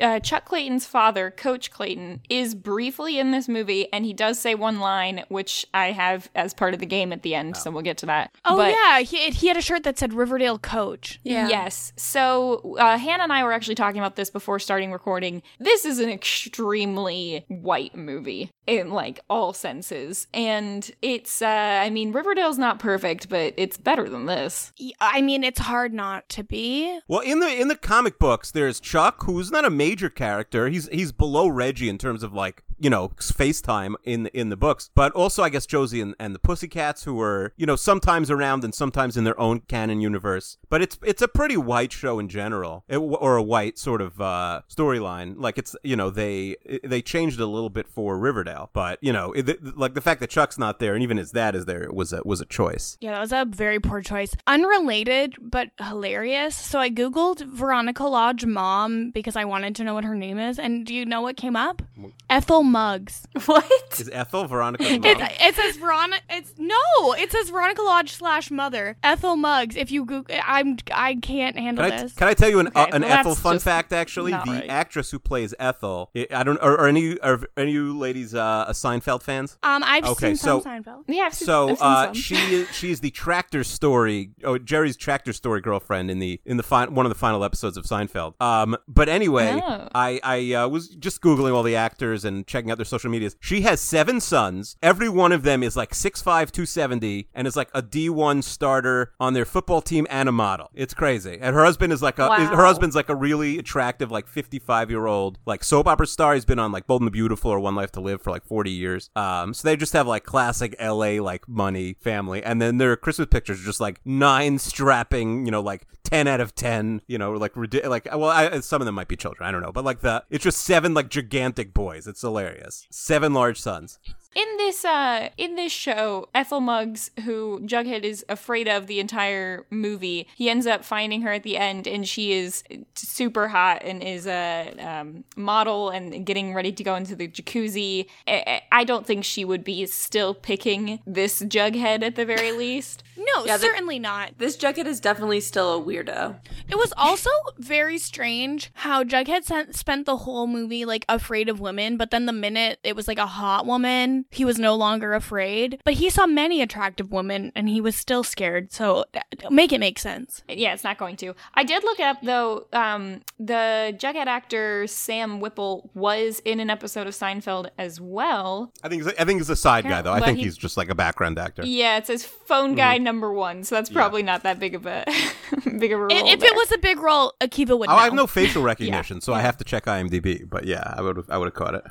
Uh, 0.01 0.03
uh, 0.03 0.19
Chuck 0.19 0.45
Clayton's 0.45 0.85
father, 0.85 1.31
Coach 1.31 1.71
Clayton, 1.71 2.21
is 2.29 2.55
briefly 2.55 3.19
in 3.19 3.31
this 3.31 3.47
movie, 3.47 3.91
and 3.93 4.05
he 4.05 4.13
does 4.13 4.39
say 4.39 4.55
one 4.55 4.79
line, 4.79 5.23
which 5.29 5.65
I 5.73 5.91
have 5.91 6.29
as 6.35 6.53
part 6.53 6.73
of 6.73 6.79
the 6.79 6.85
game 6.85 7.11
at 7.13 7.21
the 7.23 7.35
end. 7.35 7.57
So 7.57 7.71
we'll 7.71 7.81
get 7.83 7.97
to 7.99 8.05
that. 8.07 8.31
Oh 8.45 8.57
But- 8.57 8.71
yeah, 8.71 8.99
he, 9.01 9.29
he 9.29 9.47
had 9.47 9.57
a 9.57 9.61
shirt 9.61 9.83
that 9.83 9.97
said 9.97 10.13
Riverdale 10.13 10.59
Coach. 10.59 11.19
Yeah. 11.23 11.47
Yes. 11.47 11.93
So 11.95 12.75
uh, 12.79 12.97
Hannah 12.97 13.23
and 13.23 13.33
I 13.33 13.43
were 13.43 13.53
actually 13.53 13.75
talking 13.75 13.99
about 13.99 14.15
this 14.15 14.29
before 14.29 14.59
starting 14.59 14.91
recording. 14.91 15.41
This 15.59 15.85
is 15.85 15.99
an 15.99 16.09
extremely 16.09 17.45
white 17.47 17.95
movie 17.95 18.51
in 18.69 18.91
like 18.91 19.19
all 19.29 19.53
senses, 19.53 20.27
and 20.33 20.89
it's. 21.01 21.41
Uh, 21.41 21.79
I 21.83 21.89
mean, 21.89 22.11
Riverdale's 22.11 22.57
not 22.57 22.79
perfect, 22.79 23.29
but 23.29 23.53
it's 23.57 23.77
better 23.77 24.07
than 24.07 24.25
this. 24.25 24.71
I 25.01 25.21
mean, 25.21 25.43
it's 25.43 25.59
hard 25.59 25.93
not 25.93 26.29
to 26.29 26.43
be. 26.43 26.99
Well, 27.07 27.21
in 27.21 27.39
the 27.39 27.49
in 27.49 27.67
the 27.67 27.75
comic 27.75 28.19
books, 28.19 28.51
there's 28.51 28.79
Chuck, 28.79 29.23
who's 29.23 29.51
not 29.51 29.65
a 29.65 29.69
major 29.69 30.09
character. 30.09 30.69
He's 30.69 30.87
he's 30.89 31.11
below 31.11 31.47
Reggie 31.47 31.89
in 31.89 31.97
terms 31.97 32.23
of 32.23 32.33
like 32.33 32.63
you 32.79 32.89
know 32.89 33.09
FaceTime 33.19 33.95
in 34.03 34.27
in 34.27 34.49
the 34.49 34.57
books, 34.57 34.89
but 34.95 35.11
also 35.13 35.43
I 35.43 35.49
guess 35.49 35.65
Josie 35.65 36.01
and, 36.01 36.15
and 36.19 36.33
the 36.33 36.39
Pussycats, 36.39 37.03
who 37.03 37.19
are 37.21 37.53
you 37.57 37.65
know 37.65 37.75
sometimes 37.75 38.31
around 38.31 38.63
and 38.63 38.73
sometimes 38.73 39.17
in 39.17 39.23
their 39.23 39.39
own 39.39 39.61
canon 39.61 40.01
universe. 40.01 40.57
But 40.69 40.81
it's 40.81 40.97
it's 41.03 41.21
a 41.21 41.27
pretty 41.27 41.57
white 41.57 41.91
show 41.91 42.19
in 42.19 42.29
general, 42.29 42.83
it, 42.87 42.97
or 42.97 43.35
a 43.35 43.43
white 43.43 43.77
sort 43.77 44.01
of 44.01 44.19
uh, 44.21 44.61
storyline. 44.69 45.35
Like 45.37 45.57
it's 45.57 45.75
you 45.83 45.95
know 45.95 46.09
they 46.09 46.55
they 46.83 47.01
changed 47.01 47.39
a 47.39 47.45
little 47.45 47.69
bit 47.69 47.87
for 47.87 48.17
Riverdale, 48.17 48.69
but 48.73 48.99
you 49.01 49.13
know 49.13 49.31
it, 49.33 49.77
like 49.77 49.93
the 49.93 50.01
fact 50.01 50.19
that 50.21 50.29
Chuck's 50.29 50.57
not 50.57 50.79
there 50.79 50.93
and 50.93 51.03
even 51.03 51.17
his 51.17 51.31
dad 51.31 51.55
is 51.55 51.65
there 51.65 51.89
was 51.91 52.13
a 52.13 52.21
was 52.25 52.41
a 52.41 52.45
choice. 52.45 52.97
Yeah, 53.01 53.11
that 53.11 53.21
was 53.21 53.31
a 53.31 53.45
very 53.45 53.79
poor 53.79 54.01
choice. 54.01 54.35
Unrelated, 54.47 55.35
but 55.41 55.69
hilarious. 55.79 56.55
So 56.55 56.79
I 56.79 56.89
Googled 56.89 57.45
Veronica 57.45 58.03
Lodge 58.03 58.45
mom 58.45 59.11
because 59.11 59.35
I 59.35 59.45
wanted 59.45 59.75
to 59.77 59.83
know 59.83 59.93
what 59.93 60.03
her 60.03 60.15
name 60.15 60.39
is. 60.39 60.59
And 60.59 60.85
do 60.85 60.93
you 60.93 61.05
know 61.05 61.21
what 61.21 61.37
came 61.37 61.55
up? 61.55 61.81
Ethel 62.29 62.63
Muggs. 62.69 63.25
What? 63.45 63.99
Is 63.99 64.09
Ethel 64.13 64.45
Veronica's 64.47 64.89
mom? 64.91 65.05
It, 65.05 65.17
it 65.41 65.55
says 65.55 65.77
Veronica. 65.77 66.21
It's 66.29 66.53
no. 66.57 67.13
It 67.13 67.31
says 67.31 67.49
Veronica 67.49 67.81
Lodge 67.81 68.11
slash 68.13 68.51
mother 68.51 68.95
Ethel 69.03 69.35
Muggs. 69.35 69.75
If 69.75 69.91
you 69.91 70.05
Google, 70.05 70.35
I'm 70.45 70.77
I 70.93 71.15
can't 71.15 71.57
handle 71.57 71.83
Can 71.85 71.93
I, 71.93 72.01
this. 72.03 72.13
can 72.13 72.27
I 72.27 72.33
tell 72.33 72.49
you 72.49 72.59
an, 72.59 72.67
uh, 72.75 72.87
an 72.93 73.01
well, 73.01 73.11
Ethel 73.19 73.35
fun 73.35 73.59
fact? 73.59 73.91
Actually, 73.93 74.31
the 74.31 74.37
right. 74.45 74.69
actress 74.69 75.09
who 75.11 75.19
plays 75.19 75.53
Ethel, 75.59 76.11
I 76.15 76.27
I 76.31 76.43
don't, 76.43 76.59
are, 76.59 76.77
are 76.77 76.87
any 76.87 77.17
are 77.19 77.39
any 77.57 77.71
of 77.71 77.73
you 77.75 77.97
ladies 77.97 78.35
uh, 78.35 78.67
Seinfeld 78.71 79.23
fans? 79.23 79.57
um, 79.63 79.83
I've 79.83 80.05
Okay, 80.05 80.27
seen 80.29 80.35
some 80.35 80.61
so- 80.61 80.69
Seinfeld. 80.69 81.03
Yeah, 81.07 81.23
I've 81.23 81.33
seen, 81.33 81.45
So 81.45 81.69
I've 81.69 81.77
seen 81.77 81.87
uh, 81.87 82.03
some. 82.05 82.13
she 82.13 82.35
is 82.35 82.75
she 82.75 82.91
is 82.91 82.99
the 82.99 83.11
Tractor 83.11 83.63
Story, 83.63 84.31
oh 84.43 84.57
Jerry's 84.59 84.97
Tractor 84.97 85.33
Story 85.33 85.61
girlfriend 85.61 86.11
in 86.11 86.19
the 86.19 86.39
in 86.45 86.57
the 86.57 86.63
fi- 86.63 86.87
one 86.87 87.05
of 87.05 87.09
the 87.09 87.17
final 87.17 87.43
episodes 87.43 87.77
of 87.77 87.85
Seinfeld. 87.85 88.39
Um, 88.41 88.77
but 88.87 89.07
anyway, 89.09 89.59
Oh. 89.63 89.87
I 89.95 90.19
I 90.23 90.53
uh, 90.53 90.67
was 90.67 90.89
just 90.89 91.21
googling 91.21 91.53
all 91.55 91.63
the 91.63 91.75
actors 91.77 92.25
and 92.25 92.45
checking 92.45 92.58
out 92.67 92.77
their 92.77 92.85
social 92.85 93.09
medias. 93.09 93.35
She 93.39 93.61
has 93.61 93.79
seven 93.79 94.19
sons. 94.19 94.75
Every 94.81 95.07
one 95.09 95.31
of 95.31 95.43
them 95.43 95.63
is 95.63 95.77
like 95.77 95.91
6'5", 95.91 96.23
270, 96.51 97.29
and 97.33 97.47
is 97.47 97.55
like 97.55 97.69
a 97.73 97.81
D 97.81 98.09
one 98.09 98.41
starter 98.41 99.13
on 99.19 99.33
their 99.33 99.45
football 99.45 99.81
team 99.81 100.05
and 100.09 100.27
a 100.27 100.31
model. 100.31 100.69
It's 100.73 100.93
crazy. 100.93 101.37
And 101.39 101.55
her 101.55 101.63
husband 101.63 101.93
is 101.93 102.01
like 102.01 102.19
a 102.19 102.31
is- 102.33 102.49
her 102.49 102.65
husband's 102.65 102.95
like 102.95 103.09
a 103.09 103.15
really 103.15 103.57
attractive 103.59 104.11
like 104.11 104.27
fifty 104.27 104.59
five 104.59 104.89
year 104.89 105.05
old 105.05 105.37
like 105.45 105.63
soap 105.63 105.87
opera 105.87 106.07
star. 106.07 106.33
He's 106.33 106.45
been 106.45 106.59
on 106.59 106.71
like 106.71 106.87
Bold 106.87 107.01
and 107.01 107.07
the 107.07 107.11
Beautiful 107.11 107.51
or 107.51 107.59
One 107.59 107.75
Life 107.75 107.91
to 107.93 108.01
Live 108.01 108.21
for 108.21 108.31
like 108.31 108.45
forty 108.45 108.71
years. 108.71 109.09
Um, 109.15 109.53
so 109.53 109.67
they 109.67 109.75
just 109.75 109.93
have 109.93 110.07
like 110.07 110.23
classic 110.23 110.75
L.A. 110.79 111.19
like 111.19 111.47
money 111.47 111.95
family, 112.01 112.43
and 112.43 112.61
then 112.61 112.77
their 112.77 112.95
Christmas 112.95 113.27
pictures 113.29 113.61
are 113.61 113.65
just 113.65 113.79
like 113.79 113.99
nine 114.05 114.57
strapping, 114.59 115.45
you 115.45 115.51
know, 115.51 115.61
like 115.61 115.85
ten 116.03 116.27
out 116.27 116.41
of 116.41 116.55
ten, 116.55 117.01
you 117.07 117.17
know, 117.17 117.33
like 117.33 117.53
like 117.55 118.07
well, 118.11 118.25
I, 118.25 118.59
some 118.61 118.81
of 118.81 118.85
them 118.85 118.95
might 118.95 119.07
be 119.07 119.15
children, 119.15 119.47
I 119.47 119.51
don't 119.51 119.61
know, 119.61 119.71
but 119.71 119.83
like 119.85 119.99
the 120.01 120.23
it's 120.29 120.43
just 120.43 120.61
seven 120.61 120.93
like 120.93 121.09
gigantic 121.09 121.73
boys. 121.73 122.07
It's 122.07 122.21
hilarious. 122.21 122.48
Seven 122.91 123.33
large 123.33 123.59
sons. 123.59 123.99
In 124.35 124.45
this 124.57 124.85
uh 124.85 125.29
in 125.37 125.55
this 125.55 125.71
show, 125.71 126.29
Ethel 126.35 126.59
Muggs, 126.61 127.09
who 127.25 127.59
Jughead 127.65 128.03
is 128.03 128.23
afraid 128.29 128.67
of 128.67 128.85
the 128.85 128.99
entire 128.99 129.65
movie, 129.71 130.27
he 130.35 130.49
ends 130.51 130.67
up 130.67 130.85
finding 130.85 131.23
her 131.23 131.31
at 131.31 131.41
the 131.43 131.57
end 131.57 131.87
and 131.87 132.07
she 132.07 132.33
is 132.33 132.63
super 132.93 133.47
hot 133.47 133.81
and 133.83 134.03
is 134.03 134.27
a 134.27 134.71
um, 134.79 135.23
model 135.35 135.89
and 135.89 136.25
getting 136.27 136.53
ready 136.53 136.71
to 136.71 136.83
go 136.83 136.93
into 136.95 137.15
the 137.15 137.27
jacuzzi. 137.27 138.05
I, 138.27 138.61
I 138.71 138.83
don't 138.83 139.05
think 139.07 139.25
she 139.25 139.43
would 139.43 139.63
be 139.63 139.85
still 139.87 140.35
picking 140.35 140.99
this 141.07 141.41
Jughead 141.41 142.03
at 142.03 142.15
the 142.15 142.25
very 142.25 142.51
least. 142.57 143.03
No, 143.17 143.45
Yeah, 143.45 143.57
the- 143.57 143.63
certainly 143.63 143.97
not. 143.99 144.37
This 144.37 144.55
Jughead 144.55 144.85
is 144.85 144.99
definitely 144.99 145.41
still 145.41 145.75
a 145.75 145.83
weirdo. 145.83 146.37
It 146.69 146.77
was 146.77 146.93
also 146.95 147.31
very 147.57 147.97
strange 147.97 148.69
how 148.75 149.03
Jughead 149.03 149.43
sent, 149.43 149.75
spent 149.75 150.05
the 150.05 150.17
whole 150.17 150.45
movie 150.47 150.85
like 150.85 151.03
afraid 151.09 151.49
of 151.49 151.59
women, 151.59 151.97
but 151.97 152.11
then 152.11 152.27
the 152.27 152.31
minute 152.31 152.79
it 152.83 152.95
was 152.95 153.07
like 153.07 153.17
a 153.17 153.25
hot 153.25 153.65
woman, 153.65 154.18
women, 154.19 154.25
he 154.31 154.45
was 154.45 154.59
no 154.59 154.75
longer 154.75 155.13
afraid. 155.13 155.81
But 155.85 155.95
he 155.95 156.09
saw 156.09 156.25
many 156.25 156.61
attractive 156.61 157.11
women 157.11 157.51
and 157.55 157.69
he 157.69 157.81
was 157.81 157.95
still 157.95 158.23
scared. 158.23 158.71
So 158.71 159.05
make 159.49 159.71
it 159.71 159.79
make 159.79 159.99
sense. 159.99 160.43
Yeah, 160.47 160.73
it's 160.73 160.83
not 160.83 160.97
going 160.97 161.15
to. 161.17 161.33
I 161.53 161.63
did 161.63 161.83
look 161.83 161.99
it 161.99 162.03
up 162.03 162.17
though. 162.21 162.67
Um, 162.73 163.21
the 163.39 163.95
Jughead 163.97 164.27
actor 164.27 164.87
Sam 164.87 165.39
Whipple 165.39 165.89
was 165.93 166.39
in 166.45 166.59
an 166.59 166.69
episode 166.69 167.07
of 167.07 167.13
Seinfeld 167.13 167.69
as 167.77 167.99
well. 168.01 168.71
I 168.83 168.89
think 168.89 169.03
he's, 169.03 169.13
I 169.19 169.25
think 169.25 169.39
he's 169.39 169.49
a 169.49 169.55
side 169.55 169.85
guy 169.85 170.01
though. 170.01 170.13
I 170.13 170.19
think 170.21 170.37
he- 170.37 170.43
he's 170.45 170.57
just 170.57 170.77
like 170.77 170.89
a 170.89 170.95
background 170.95 171.39
actor. 171.39 171.63
Yeah, 171.65 171.97
it 171.97 172.07
says 172.07 172.23
phone 172.25 172.75
guy 172.75 172.97
number 172.97 173.31
one, 173.33 173.63
so 173.63 173.75
that's 173.75 173.89
probably 173.89 174.23
not 174.23 174.43
that 174.43 174.59
big 174.59 174.75
of 174.75 174.85
a 174.85 175.05
big 175.77 175.91
of 175.91 175.99
a 175.99 176.03
role. 176.03 176.11
I- 176.13 176.29
if 176.29 176.39
there. 176.39 176.49
it 176.49 176.55
was 176.55 176.71
a 176.71 176.77
big 176.77 176.99
role, 176.99 177.33
Akiva 177.41 177.77
would 177.77 177.89
Oh, 177.89 177.93
know. 177.93 177.97
I 177.99 178.03
have 178.03 178.13
no 178.13 178.27
facial 178.27 178.61
recognition, 178.73 179.21
so 179.21 179.33
I 179.33 179.41
have 179.41 179.57
to 179.57 179.63
check 179.63 179.85
IMDb. 179.85 180.47
But 180.49 180.65
yeah, 180.65 180.93
I 180.95 181.01
would 181.01 181.23
I 181.29 181.37
would 181.37 181.45
have 181.45 181.53
caught 181.53 181.75
it. 181.75 181.83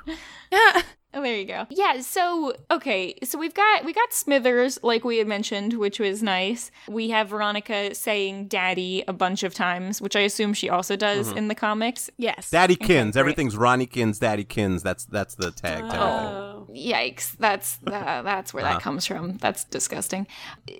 Oh, 1.19 1.23
there 1.23 1.35
you 1.37 1.45
go. 1.47 1.67
Yeah, 1.71 2.01
so 2.01 2.53
okay, 2.71 3.15
so 3.25 3.39
we've 3.39 3.55
got 3.55 3.85
we 3.85 3.93
got 3.93 4.13
Smithers 4.13 4.79
like 4.85 5.03
we 5.05 5.19
had 5.19 5.27
mentioned, 5.27 5.75
which 5.75 5.99
was 5.99 6.23
nice. 6.23 6.71
We 6.89 7.11
have 7.11 7.29
Veronica 7.31 7.95
saying 7.95 8.47
daddy 8.49 9.03
a 9.09 9.13
bunch 9.13 9.43
of 9.43 9.53
times, 9.55 10.01
which 10.01 10.15
I 10.15 10.21
assume 10.21 10.55
she 10.55 10.69
also 10.69 10.95
does 10.97 11.29
Mm-hmm. 11.29 11.39
in 11.39 11.49
the 11.49 11.55
comics. 11.55 12.11
yes. 12.17 12.51
Daddy 12.51 12.77
Kins. 12.77 13.15
great. 13.15 13.21
Everything's 13.21 13.57
Ronnie 13.57 13.87
Kins, 13.87 14.19
Daddy 14.21 14.45
Kins. 14.45 14.83
That's 14.83 15.05
that's 15.07 15.35
the 15.35 15.51
tag. 15.51 15.85
Oh. 15.85 16.67
Yikes, 16.71 17.37
that's 17.39 17.79
uh, 17.87 18.23
that's 18.23 18.55
where 18.55 18.63
Uh-huh. 18.65 18.75
that 18.75 18.83
comes 18.83 19.07
from. 19.07 19.39
That's 19.39 19.65
disgusting. 19.65 20.27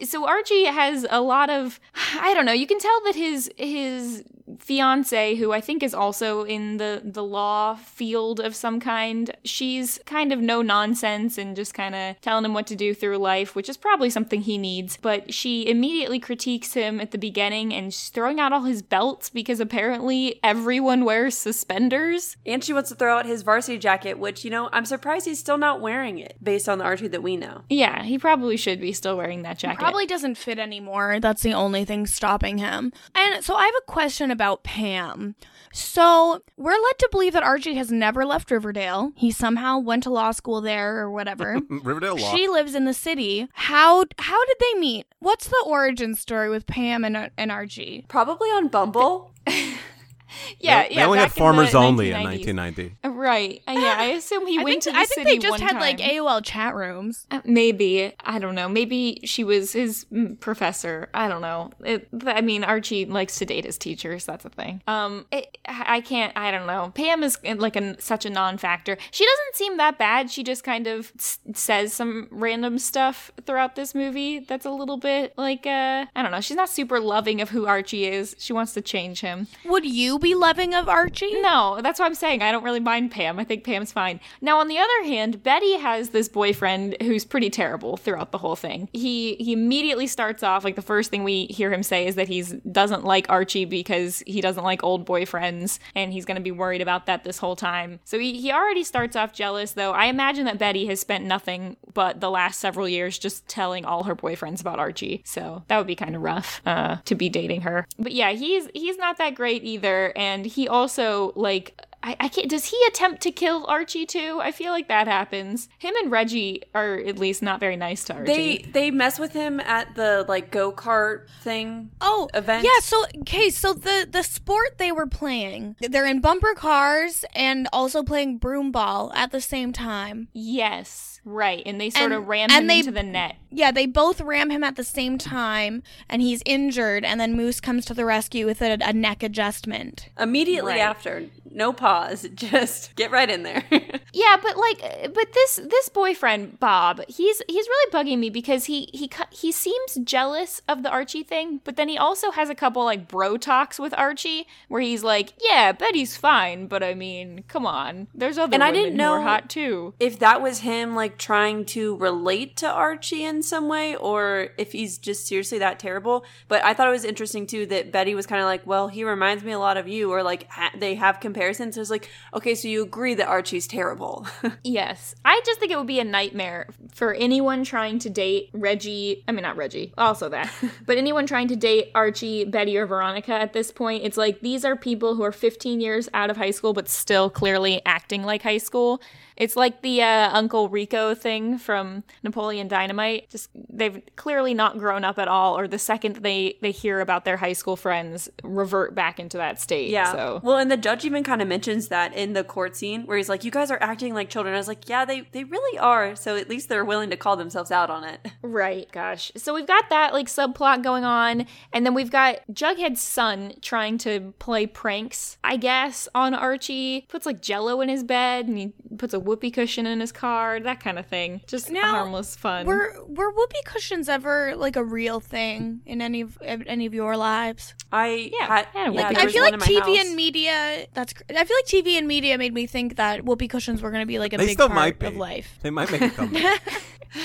So 0.05 0.27
Archie 0.27 0.67
has 0.67 1.05
a 1.11 1.21
lot 1.21 1.51
of 1.51 1.81
I 2.21 2.35
don't 2.35 2.45
know, 2.45 2.53
you 2.53 2.67
can 2.67 2.79
tell 2.79 3.01
that 3.07 3.15
his 3.17 3.51
his 3.57 4.23
fiance 4.59 5.35
who 5.37 5.53
I 5.53 5.61
think 5.61 5.83
is 5.83 5.95
also 5.95 6.45
in 6.45 6.79
the 6.79 7.03
the 7.05 7.23
law 7.23 7.75
field 7.77 8.41
of 8.41 8.55
some 8.55 8.81
kind, 8.81 9.31
she's 9.45 10.01
kind 10.07 10.33
of 10.33 10.41
no 10.41 10.63
nonsense 10.63 11.39
and 11.39 11.55
just 11.55 11.75
kind 11.75 11.95
of 11.95 12.21
telling 12.21 12.45
him 12.45 12.55
what 12.55 12.67
to 12.69 12.77
do 12.77 12.95
through 12.95 13.19
life, 13.19 13.55
which 13.55 13.69
is 13.69 13.77
probably 13.77 14.11
something 14.11 14.41
he 14.41 14.59
needs, 14.59 14.97
but 14.97 15.33
she 15.33 15.69
immediately 15.69 16.19
critiques 16.19 16.75
him 16.75 17.01
at 17.01 17.11
the 17.11 17.19
beginning 17.19 17.73
and 17.73 17.93
she's 17.93 18.09
throwing 18.09 18.41
out 18.41 18.53
all 18.53 18.65
his 18.65 18.83
belts 18.83 19.31
because 19.31 19.61
apparently 19.61 20.41
everyone 20.43 21.05
wears 21.05 21.37
suspenders. 21.37 22.37
And 22.47 22.65
she 22.65 22.73
wants 22.73 22.89
to 22.91 22.95
throw 22.95 23.19
out 23.19 23.27
his 23.27 23.43
varsity 23.43 23.79
jacket, 23.79 24.19
which, 24.19 24.45
you 24.45 24.51
know, 24.51 24.69
I'm 24.73 24.85
surprised 24.85 25.27
he's 25.27 25.39
still 25.39 25.59
not 25.59 25.81
wearing 25.81 26.19
it 26.19 26.37
based 26.43 26.69
on 26.69 26.79
the 26.79 26.85
Archie 26.85 27.09
that 27.09 27.23
we 27.23 27.37
know. 27.37 27.63
Yeah, 27.69 28.03
he 28.03 28.19
probably 28.19 28.57
should 28.57 28.81
be 28.81 28.93
still 28.93 29.17
wearing 29.17 29.43
that 29.43 29.59
jacket. 29.59 29.81
Probably 29.81 30.07
doesn't 30.07 30.37
fit 30.37 30.59
anymore. 30.59 31.19
That's 31.21 31.43
the 31.43 31.55
only 31.55 31.85
thing 31.85 32.07
stopping 32.07 32.59
him. 32.59 32.93
And 33.15 33.45
so 33.45 33.55
I 33.55 33.67
have 33.67 33.75
a 33.77 33.91
question 33.91 34.31
about 34.31 34.38
Pam. 34.63 35.35
So 35.73 36.43
we're 36.57 36.73
led 36.73 36.99
to 36.99 37.09
believe 37.11 37.33
that 37.35 37.43
Archie 37.43 37.75
has 37.75 37.93
never 37.93 38.25
left 38.25 38.51
Riverdale. 38.51 39.13
He 39.17 39.31
somehow 39.31 39.79
went 39.79 40.03
to 40.05 40.11
law 40.11 40.33
school 40.33 40.61
there 40.61 40.99
or 40.99 41.11
whatever. 41.11 41.61
Riverdale 41.69 42.17
Law. 42.17 42.35
She 42.35 42.49
lives 42.49 42.75
in 42.75 42.85
the 42.85 42.95
city. 42.95 43.49
How 43.53 44.05
how 44.19 44.45
did 44.47 44.57
they 44.61 44.79
meet? 44.79 45.07
What's 45.19 45.49
the 45.49 45.63
origin 45.67 46.15
story 46.15 46.49
with 46.49 46.67
Pam 46.67 47.05
and, 47.05 47.31
and 47.37 47.53
Archie? 47.53 48.07
Probably 48.09 48.49
on 48.49 48.69
Bumble. 48.69 49.33
Yeah, 50.61 50.83
they, 50.83 50.91
yeah. 50.91 50.97
they 50.97 51.05
only 51.05 51.19
had 51.19 51.29
back 51.29 51.37
in 51.37 51.41
farmers 51.41 51.73
the 51.73 51.79
only 51.79 52.11
in 52.11 52.23
1990. 52.23 52.97
Uh, 53.05 53.11
Right. 53.11 53.63
Uh, 53.67 53.73
yeah, 53.73 53.97
I 53.99 54.05
assume 54.07 54.47
he 54.47 54.59
I 54.59 54.63
went 54.65 54.83
think, 54.83 54.85
to 54.85 54.91
the 54.93 54.99
I 54.99 55.05
think 55.05 55.27
they 55.29 55.39
just 55.39 55.51
one 55.51 55.61
had 55.61 55.81
like. 55.81 55.99
AOL 55.99 56.45
chat 56.45 56.75
rooms. 56.75 57.27
Uh, 57.31 57.41
Maybe 57.45 58.13
I 58.21 58.39
don't 58.39 58.55
know. 58.55 58.69
Maybe 58.69 59.21
she 59.25 59.45
was 59.45 59.73
his 59.73 60.07
mm, 60.13 60.39
professor. 60.41 61.09
I 61.15 61.29
don't 61.29 61.43
know. 61.43 61.71
It, 61.85 62.09
I 62.27 62.41
mean, 62.41 62.65
Archie 62.65 63.05
likes 63.07 63.39
to 63.39 63.45
date 63.45 63.65
his 63.65 63.79
teachers. 63.79 64.25
That's 64.25 64.45
a 64.45 64.51
thing. 64.51 64.83
Um, 64.87 65.27
it, 65.33 65.59
I 65.67 66.01
can't. 66.01 66.33
I 66.37 66.51
don't 66.51 66.67
know. 66.67 66.93
Pam 66.95 67.23
is 67.23 67.39
uh, 67.47 67.55
like 67.57 67.77
a, 67.77 68.01
such 68.01 68.25
a 68.25 68.31
non-factor. 68.31 68.97
She 69.11 69.25
doesn't 69.25 69.55
seem 69.57 69.77
that 69.79 69.99
bad. 69.99 70.31
She 70.31 70.43
just 70.43 70.63
kind 70.65 70.87
of 70.87 71.13
s- 71.19 71.39
says 71.55 71.93
some 71.93 72.29
random 72.31 72.79
stuff 72.79 73.31
throughout 73.47 73.75
this 73.77 73.95
movie. 73.95 74.39
That's 74.41 74.67
a 74.67 74.71
little 74.71 74.97
bit 74.99 75.35
like 75.37 75.67
uh, 75.67 76.07
I 76.15 76.23
don't 76.23 76.31
know. 76.31 76.41
She's 76.41 76.57
not 76.57 76.69
super 76.69 77.01
loving 77.01 77.41
of 77.41 77.51
who 77.51 77.67
Archie 77.67 78.07
is. 78.07 78.37
She 78.39 78.53
wants 78.53 78.73
to 78.75 78.81
change 78.81 79.21
him. 79.21 79.47
Would 79.65 79.85
you 79.85 80.18
be 80.19 80.35
loving 80.35 80.75
of 80.75 80.89
Archie? 80.89 81.41
No, 81.41 81.81
that's 81.83 81.99
what 81.99 82.07
I'm 82.07 82.15
saying. 82.15 82.43
I 82.43 82.53
don't 82.53 82.65
really 82.65 82.81
mind 82.81 83.11
Pam. 83.11 83.39
I 83.39 83.45
think 83.45 83.65
Pam's 83.65 83.93
fine. 83.93 84.21
Now, 84.41 84.59
on 84.61 84.69
the 84.69 84.79
other 84.79 85.05
hand, 85.05 85.43
Betty 85.43 85.79
has 85.79 86.11
this 86.11 86.29
boyfriend 86.29 86.97
who's 87.03 87.25
pretty 87.25 87.51
terrible 87.51 87.97
throughout 87.97 88.33
the 88.33 88.39
whole 88.39 88.57
thing. 88.57 88.89
He 88.93 89.37
he 89.37 89.53
immediately 89.53 90.07
starts 90.07 90.43
off 90.43 90.65
like 90.65 90.77
the 90.77 90.83
first 90.83 91.11
thing 91.11 91.25
we 91.25 91.47
hear 91.47 91.73
him 91.73 91.83
say 91.83 92.07
is 92.07 92.15
that 92.17 92.29
he's 92.29 92.53
doesn't 92.71 93.05
like 93.05 93.27
Archie 93.29 93.65
because 93.65 94.23
he 94.27 94.41
doesn't 94.41 94.65
like 94.65 94.83
old 94.85 95.07
boyfriends, 95.07 95.79
and 95.95 96.13
he's 96.13 96.25
going 96.25 96.37
to 96.37 96.43
be 96.43 96.51
worried 96.51 96.81
about 96.81 97.07
that 97.07 97.25
this 97.25 97.39
whole 97.39 97.57
time. 97.57 98.01
So 98.05 98.19
he 98.19 98.41
he 98.41 98.53
already 98.53 98.85
starts 98.85 99.17
off 99.17 99.33
jealous. 99.33 99.73
Though 99.73 99.93
I 99.93 100.07
imagine 100.07 100.45
that 100.47 100.59
Betty 100.59 100.87
has 100.87 101.01
spent 101.01 101.25
nothing 101.25 101.77
but 101.95 102.21
the 102.21 102.31
last 102.31 102.61
several 102.61 102.89
years 102.89 103.19
just 103.19 103.47
telling 103.49 103.85
all 103.85 104.05
her 104.05 104.15
boyfriends 104.15 104.61
about 104.61 104.79
Archie. 104.79 105.23
So 105.25 105.65
that 105.69 105.79
would 105.79 105.87
be 105.87 105.97
kind 105.97 106.15
of 106.15 106.23
rough 106.23 106.61
uh, 106.67 106.97
to 107.05 107.15
be 107.15 107.29
dating 107.29 107.63
her. 107.63 107.87
But 107.99 108.13
yeah, 108.13 108.33
he's 108.33 108.69
he's 108.75 108.99
not 108.99 109.19
that 109.19 109.35
great 109.35 109.65
either, 109.65 110.08
and 110.17 110.47
he 110.47 110.69
also 110.69 111.33
like 111.35 111.81
I, 112.03 112.17
I 112.21 112.29
can't. 112.29 112.49
Does 112.49 112.67
he 112.67 112.81
attempt 112.87 113.23
to 113.23 113.33
kill 113.33 113.67
Archie 113.67 114.07
too? 114.07 114.39
I 114.41 114.53
feel 114.53 114.71
like 114.71 114.89
that 114.89 115.09
happens. 115.09 115.69
Him 115.79 115.95
and 115.97 116.11
Reggie 116.11 116.63
are 116.75 116.95
at 116.95 117.19
least 117.19 117.43
not 117.43 117.59
very 117.59 117.77
nice 117.77 118.05
to 118.05 118.15
Archie. 118.15 118.63
They 118.63 118.71
they 118.71 118.91
mess 118.91 119.19
with 119.19 119.33
him 119.33 119.59
at 119.61 119.95
the 119.97 120.25
like 120.29 120.51
go 120.51 120.71
kart 120.71 121.29
thing. 121.41 121.91
Oh, 122.01 122.29
event. 122.35 122.65
Yeah, 122.65 122.81
so 122.81 123.05
okay, 123.23 123.51
so 123.51 123.73
the 123.73 124.07
the 124.09 124.23
sport 124.23 124.79
they 124.79 124.93
were 124.93 125.07
playing, 125.07 125.77
they're 125.81 126.07
in 126.07 126.21
bumper 126.21 126.55
cars 126.55 127.25
and 127.35 127.69
also 127.73 128.03
playing 128.03 128.39
broom 128.39 128.71
ball 128.71 129.13
at 129.15 129.33
the 129.33 129.41
same 129.41 129.73
time. 129.73 130.29
yes, 130.33 131.18
right, 131.29 131.63
and 131.67 131.81
they 131.81 131.91
sort 131.91 132.07
And- 132.07 132.15
of 132.15 132.29
ram 132.29 132.51
and 132.51 132.63
him 132.63 132.67
they- 132.67 132.79
into 132.81 132.93
the 132.93 133.03
net. 133.03 133.37
Yeah, 133.51 133.71
they 133.71 133.87
both 133.87 134.21
ram 134.21 134.51
him 134.51 134.63
at 134.63 134.77
the 134.77 134.85
same 134.85 135.17
time, 135.17 135.83
and 136.09 136.21
he's 136.21 136.43
injured. 136.45 137.03
And 137.05 137.19
then 137.19 137.35
Moose 137.35 137.61
comes 137.61 137.87
to 137.87 137.95
the 137.95 138.05
rescue 138.05 138.45
with 138.45 138.61
a, 138.61 138.77
a 138.83 138.93
neck 138.93 139.23
adjustment. 139.23 140.11
Immediately 140.19 140.73
Right. 140.75 140.81
after, 140.81 141.25
no 141.51 141.73
pause, 141.73 142.27
just 142.35 142.95
get 142.95 143.11
right 143.11 143.31
in 143.31 143.43
there. 143.45 143.65
Yeah, 144.15 144.37
but 144.43 144.57
like, 144.57 145.13
but 145.15 145.33
this 145.35 145.57
this 145.69 145.89
boyfriend 145.91 146.59
Bob, 146.59 147.03
he's 147.09 147.43
he's 147.47 147.69
really 147.69 147.93
bugging 147.93 148.19
me 148.19 148.31
because 148.31 148.65
he 148.65 148.89
he 148.95 149.07
cu- 149.07 149.25
he 149.31 149.53
seems 149.53 149.97
jealous 150.03 150.63
of 150.67 150.83
the 150.83 150.89
Archie 150.91 151.23
thing, 151.23 151.61
but 151.63 151.77
then 151.77 151.89
he 151.91 151.99
also 151.99 152.31
has 152.31 152.49
a 152.49 152.55
couple 152.55 152.83
like 152.85 153.07
bro 153.07 153.37
talks 153.37 153.79
with 153.79 153.93
Archie 153.99 154.47
where 154.69 154.81
he's 154.81 155.05
like, 155.05 155.35
"Yeah, 155.41 155.73
Betty's 155.73 156.17
fine, 156.17 156.67
but 156.69 156.83
I 156.83 156.95
mean, 156.95 157.45
come 157.49 157.67
on, 157.67 158.09
there's 158.15 158.39
other 158.39 158.55
And 158.55 158.65
I 158.65 158.71
women 158.71 158.83
didn't 158.85 158.99
who 158.99 159.05
are 159.05 159.19
know- 159.19 159.23
hot 159.25 159.51
too." 159.51 159.95
if 160.01 160.19
that 160.21 160.41
was 160.41 160.61
him 160.61 160.97
like 160.97 161.18
trying 161.19 161.65
to 161.65 161.97
relate 161.97 162.57
to 162.57 162.69
Archie 162.69 163.25
in 163.25 163.43
some 163.43 163.69
way 163.69 163.97
or 163.97 164.49
if 164.57 164.73
he's 164.73 164.99
just 164.99 165.27
seriously 165.27 165.59
that 165.59 165.79
terrible. 165.79 166.25
But 166.47 166.65
I 166.65 166.75
thought 166.75 166.89
it 166.89 166.93
was 166.93 167.05
interesting 167.05 167.47
too 167.47 167.67
that 167.67 167.93
Betty 167.93 168.15
was 168.15 168.27
kind 168.27 168.41
of 168.41 168.47
like, 168.47 168.67
well, 168.67 168.89
he 168.89 169.05
reminds 169.05 169.45
me 169.45 169.53
a 169.53 169.59
lot 169.59 169.77
of 169.77 169.89
you, 169.89 170.13
or 170.13 170.23
like 170.23 170.49
ha- 170.49 170.73
they 170.77 170.95
have 170.95 171.21
comparisons. 171.21 171.75
So 171.75 171.81
it's 171.81 171.91
like, 171.91 172.09
okay, 172.35 172.55
so 172.55 172.69
you 172.69 172.83
agree 172.83 173.15
that 173.15 173.29
Archie's 173.29 173.67
terrible. 173.67 174.27
Yes. 174.65 175.15
I 175.25 175.41
just 175.47 175.61
think 175.61 175.73
it 175.73 175.79
would 175.79 175.87
be 175.87 176.01
a 176.01 176.05
nightmare 176.05 176.69
for 176.93 177.15
anyone 177.15 177.65
trying 177.65 177.99
to 178.01 178.11
date 178.11 178.51
Reggie. 178.53 179.25
I 179.27 179.33
mean, 179.33 179.43
not 179.43 179.57
Reggie, 179.57 179.93
also 179.97 180.29
that. 180.29 180.53
but 180.87 180.99
anyone 180.99 181.27
trying 181.27 181.49
to 181.49 181.57
date 181.57 181.91
Archie, 181.95 182.45
Betty, 182.45 182.77
or 182.77 182.87
Veronica 182.87 183.33
at 183.33 183.53
this 183.53 183.71
point, 183.71 184.05
it's 184.05 184.17
like 184.17 184.41
these 184.41 184.65
are 184.65 184.77
people 184.77 185.15
who 185.15 185.23
are 185.23 185.33
15 185.33 185.81
years 185.81 186.09
out 186.13 186.31
of 186.31 186.37
high 186.37 186.51
school, 186.51 186.73
but 186.73 186.89
still 186.89 187.31
clearly 187.31 187.81
acting 187.87 188.25
like 188.25 188.43
high 188.43 188.59
school. 188.59 189.01
It's 189.39 189.57
like 189.57 189.83
the 189.83 190.03
uh, 190.03 190.31
Uncle 190.33 190.69
Rico 190.69 191.15
thing 191.15 191.59
from 191.59 192.03
Napoleon 192.23 192.69
Dynamite. 192.69 193.31
Just 193.31 193.51
they've 193.55 194.03
clearly 194.17 194.53
not 194.53 194.79
grown 194.79 195.05
up 195.05 195.19
at 195.19 195.29
all, 195.29 195.57
or 195.57 195.69
the 195.69 195.79
second 195.79 196.17
they 196.17 196.59
they 196.61 196.73
hear 196.73 197.01
about 197.01 197.25
their 197.25 197.37
high 197.37 197.53
school 197.53 197.77
friends, 197.77 198.29
revert 198.43 198.95
back 198.95 199.21
into 199.21 199.37
that 199.37 199.61
state. 199.61 199.91
yeah. 199.91 200.13
So 200.13 200.41
Well, 200.43 200.59
and 200.59 200.71
the 200.71 200.77
judge 200.77 201.05
even 201.05 201.23
kind 201.23 201.41
of 201.41 201.47
mentions 201.49 201.89
that 201.89 202.13
in 202.15 202.33
the 202.33 202.43
court 202.45 202.77
scene 202.77 203.07
where 203.07 203.17
he's 203.17 203.29
like, 203.29 203.45
you 203.45 203.51
guys 203.53 203.71
are 203.71 203.79
acting 203.81 204.13
like 204.13 204.29
children. 204.29 204.55
I 204.55 204.59
was 204.59 204.69
like, 204.69 204.89
yeah, 204.89 205.05
they, 205.05 205.21
they 205.33 205.45
really 205.45 205.79
are. 205.79 206.17
So 206.17 206.37
at 206.37 206.49
least 206.49 206.69
they're 206.69 206.85
willing 206.85 207.11
to 207.11 207.17
call 207.17 207.37
themselves 207.37 207.71
out 207.71 207.91
on 207.91 208.05
it. 208.05 208.21
Right, 208.41 208.91
gosh. 208.93 209.31
So 209.37 209.53
we've 209.55 209.67
got 209.67 209.91
that 209.91 210.13
like 210.13 210.27
subplot 210.27 210.83
going 210.83 211.05
on, 211.05 211.47
and 211.73 211.85
then 211.85 211.93
we've 211.93 212.11
got 212.11 212.41
Jughead's 212.51 213.01
son 213.01 213.53
trying 213.61 213.99
to 213.99 214.33
play 214.39 214.67
pranks, 214.67 215.37
I 215.45 215.57
guess, 215.57 216.09
on 216.15 216.35
Archie. 216.35 217.07
Puts 217.09 217.27
like 217.27 217.43
jello 217.43 217.81
in 217.81 217.89
his 217.89 218.03
bed 218.03 218.49
and 218.49 218.57
he 218.57 218.73
puts 218.97 219.13
a 219.13 219.21
whoopee 219.29 219.51
cushion 219.53 219.87
in 219.87 220.01
his 220.01 220.11
car, 220.13 220.59
that 220.61 220.81
kind 220.81 220.99
of 220.99 221.07
thing. 221.07 221.41
Just 221.47 221.71
Now, 221.71 221.91
harmless 221.91 222.35
fun. 222.35 222.67
Were 222.67 222.95
were 223.07 223.31
whoopee 223.31 223.63
cushions 223.65 224.09
ever 224.09 224.55
like 224.57 224.75
a 224.77 224.83
real 224.85 225.21
thing 225.21 225.81
in 225.87 226.03
any 226.03 226.23
of 226.23 226.39
any 226.43 226.87
of 226.87 226.95
your 226.95 227.17
lives? 227.17 227.75
I 227.93 228.31
Yeah, 228.33 228.47
had, 228.47 228.67
I 228.75 228.79
had 228.79 228.89
a 228.91 228.95
yeah, 228.95 229.09
I 229.17 229.27
feel 229.29 229.43
one 229.43 229.53
like 229.53 229.69
in 229.69 229.75
my 229.75 229.81
TV 229.83 229.97
house. 229.97 230.07
and 230.07 230.17
media. 230.17 230.87
That's. 230.95 231.13
cr- 231.13 231.23
I 231.31 231.45
feel 231.45 231.57
like 231.57 231.67
TV 231.67 231.99
and 231.99 232.09
media 232.09 232.37
made 232.39 232.53
me 232.55 232.67
think 232.67 232.97
that 232.97 233.25
whoopee 233.25 233.49
cushions 233.49 233.81
were 233.83 233.91
going 233.91 234.03
to 234.03 234.07
be 234.07 234.19
like 234.19 234.33
a 234.33 234.37
They 234.39 234.47
big 234.47 234.55
still 234.55 234.69
part 234.69 234.77
might 234.77 234.99
be. 234.99 235.07
of 235.07 235.17
life. 235.17 235.59
They 235.63 235.71
might 235.71 235.91
make 235.93 236.03
a 236.03 236.11
comeback. 236.11 236.63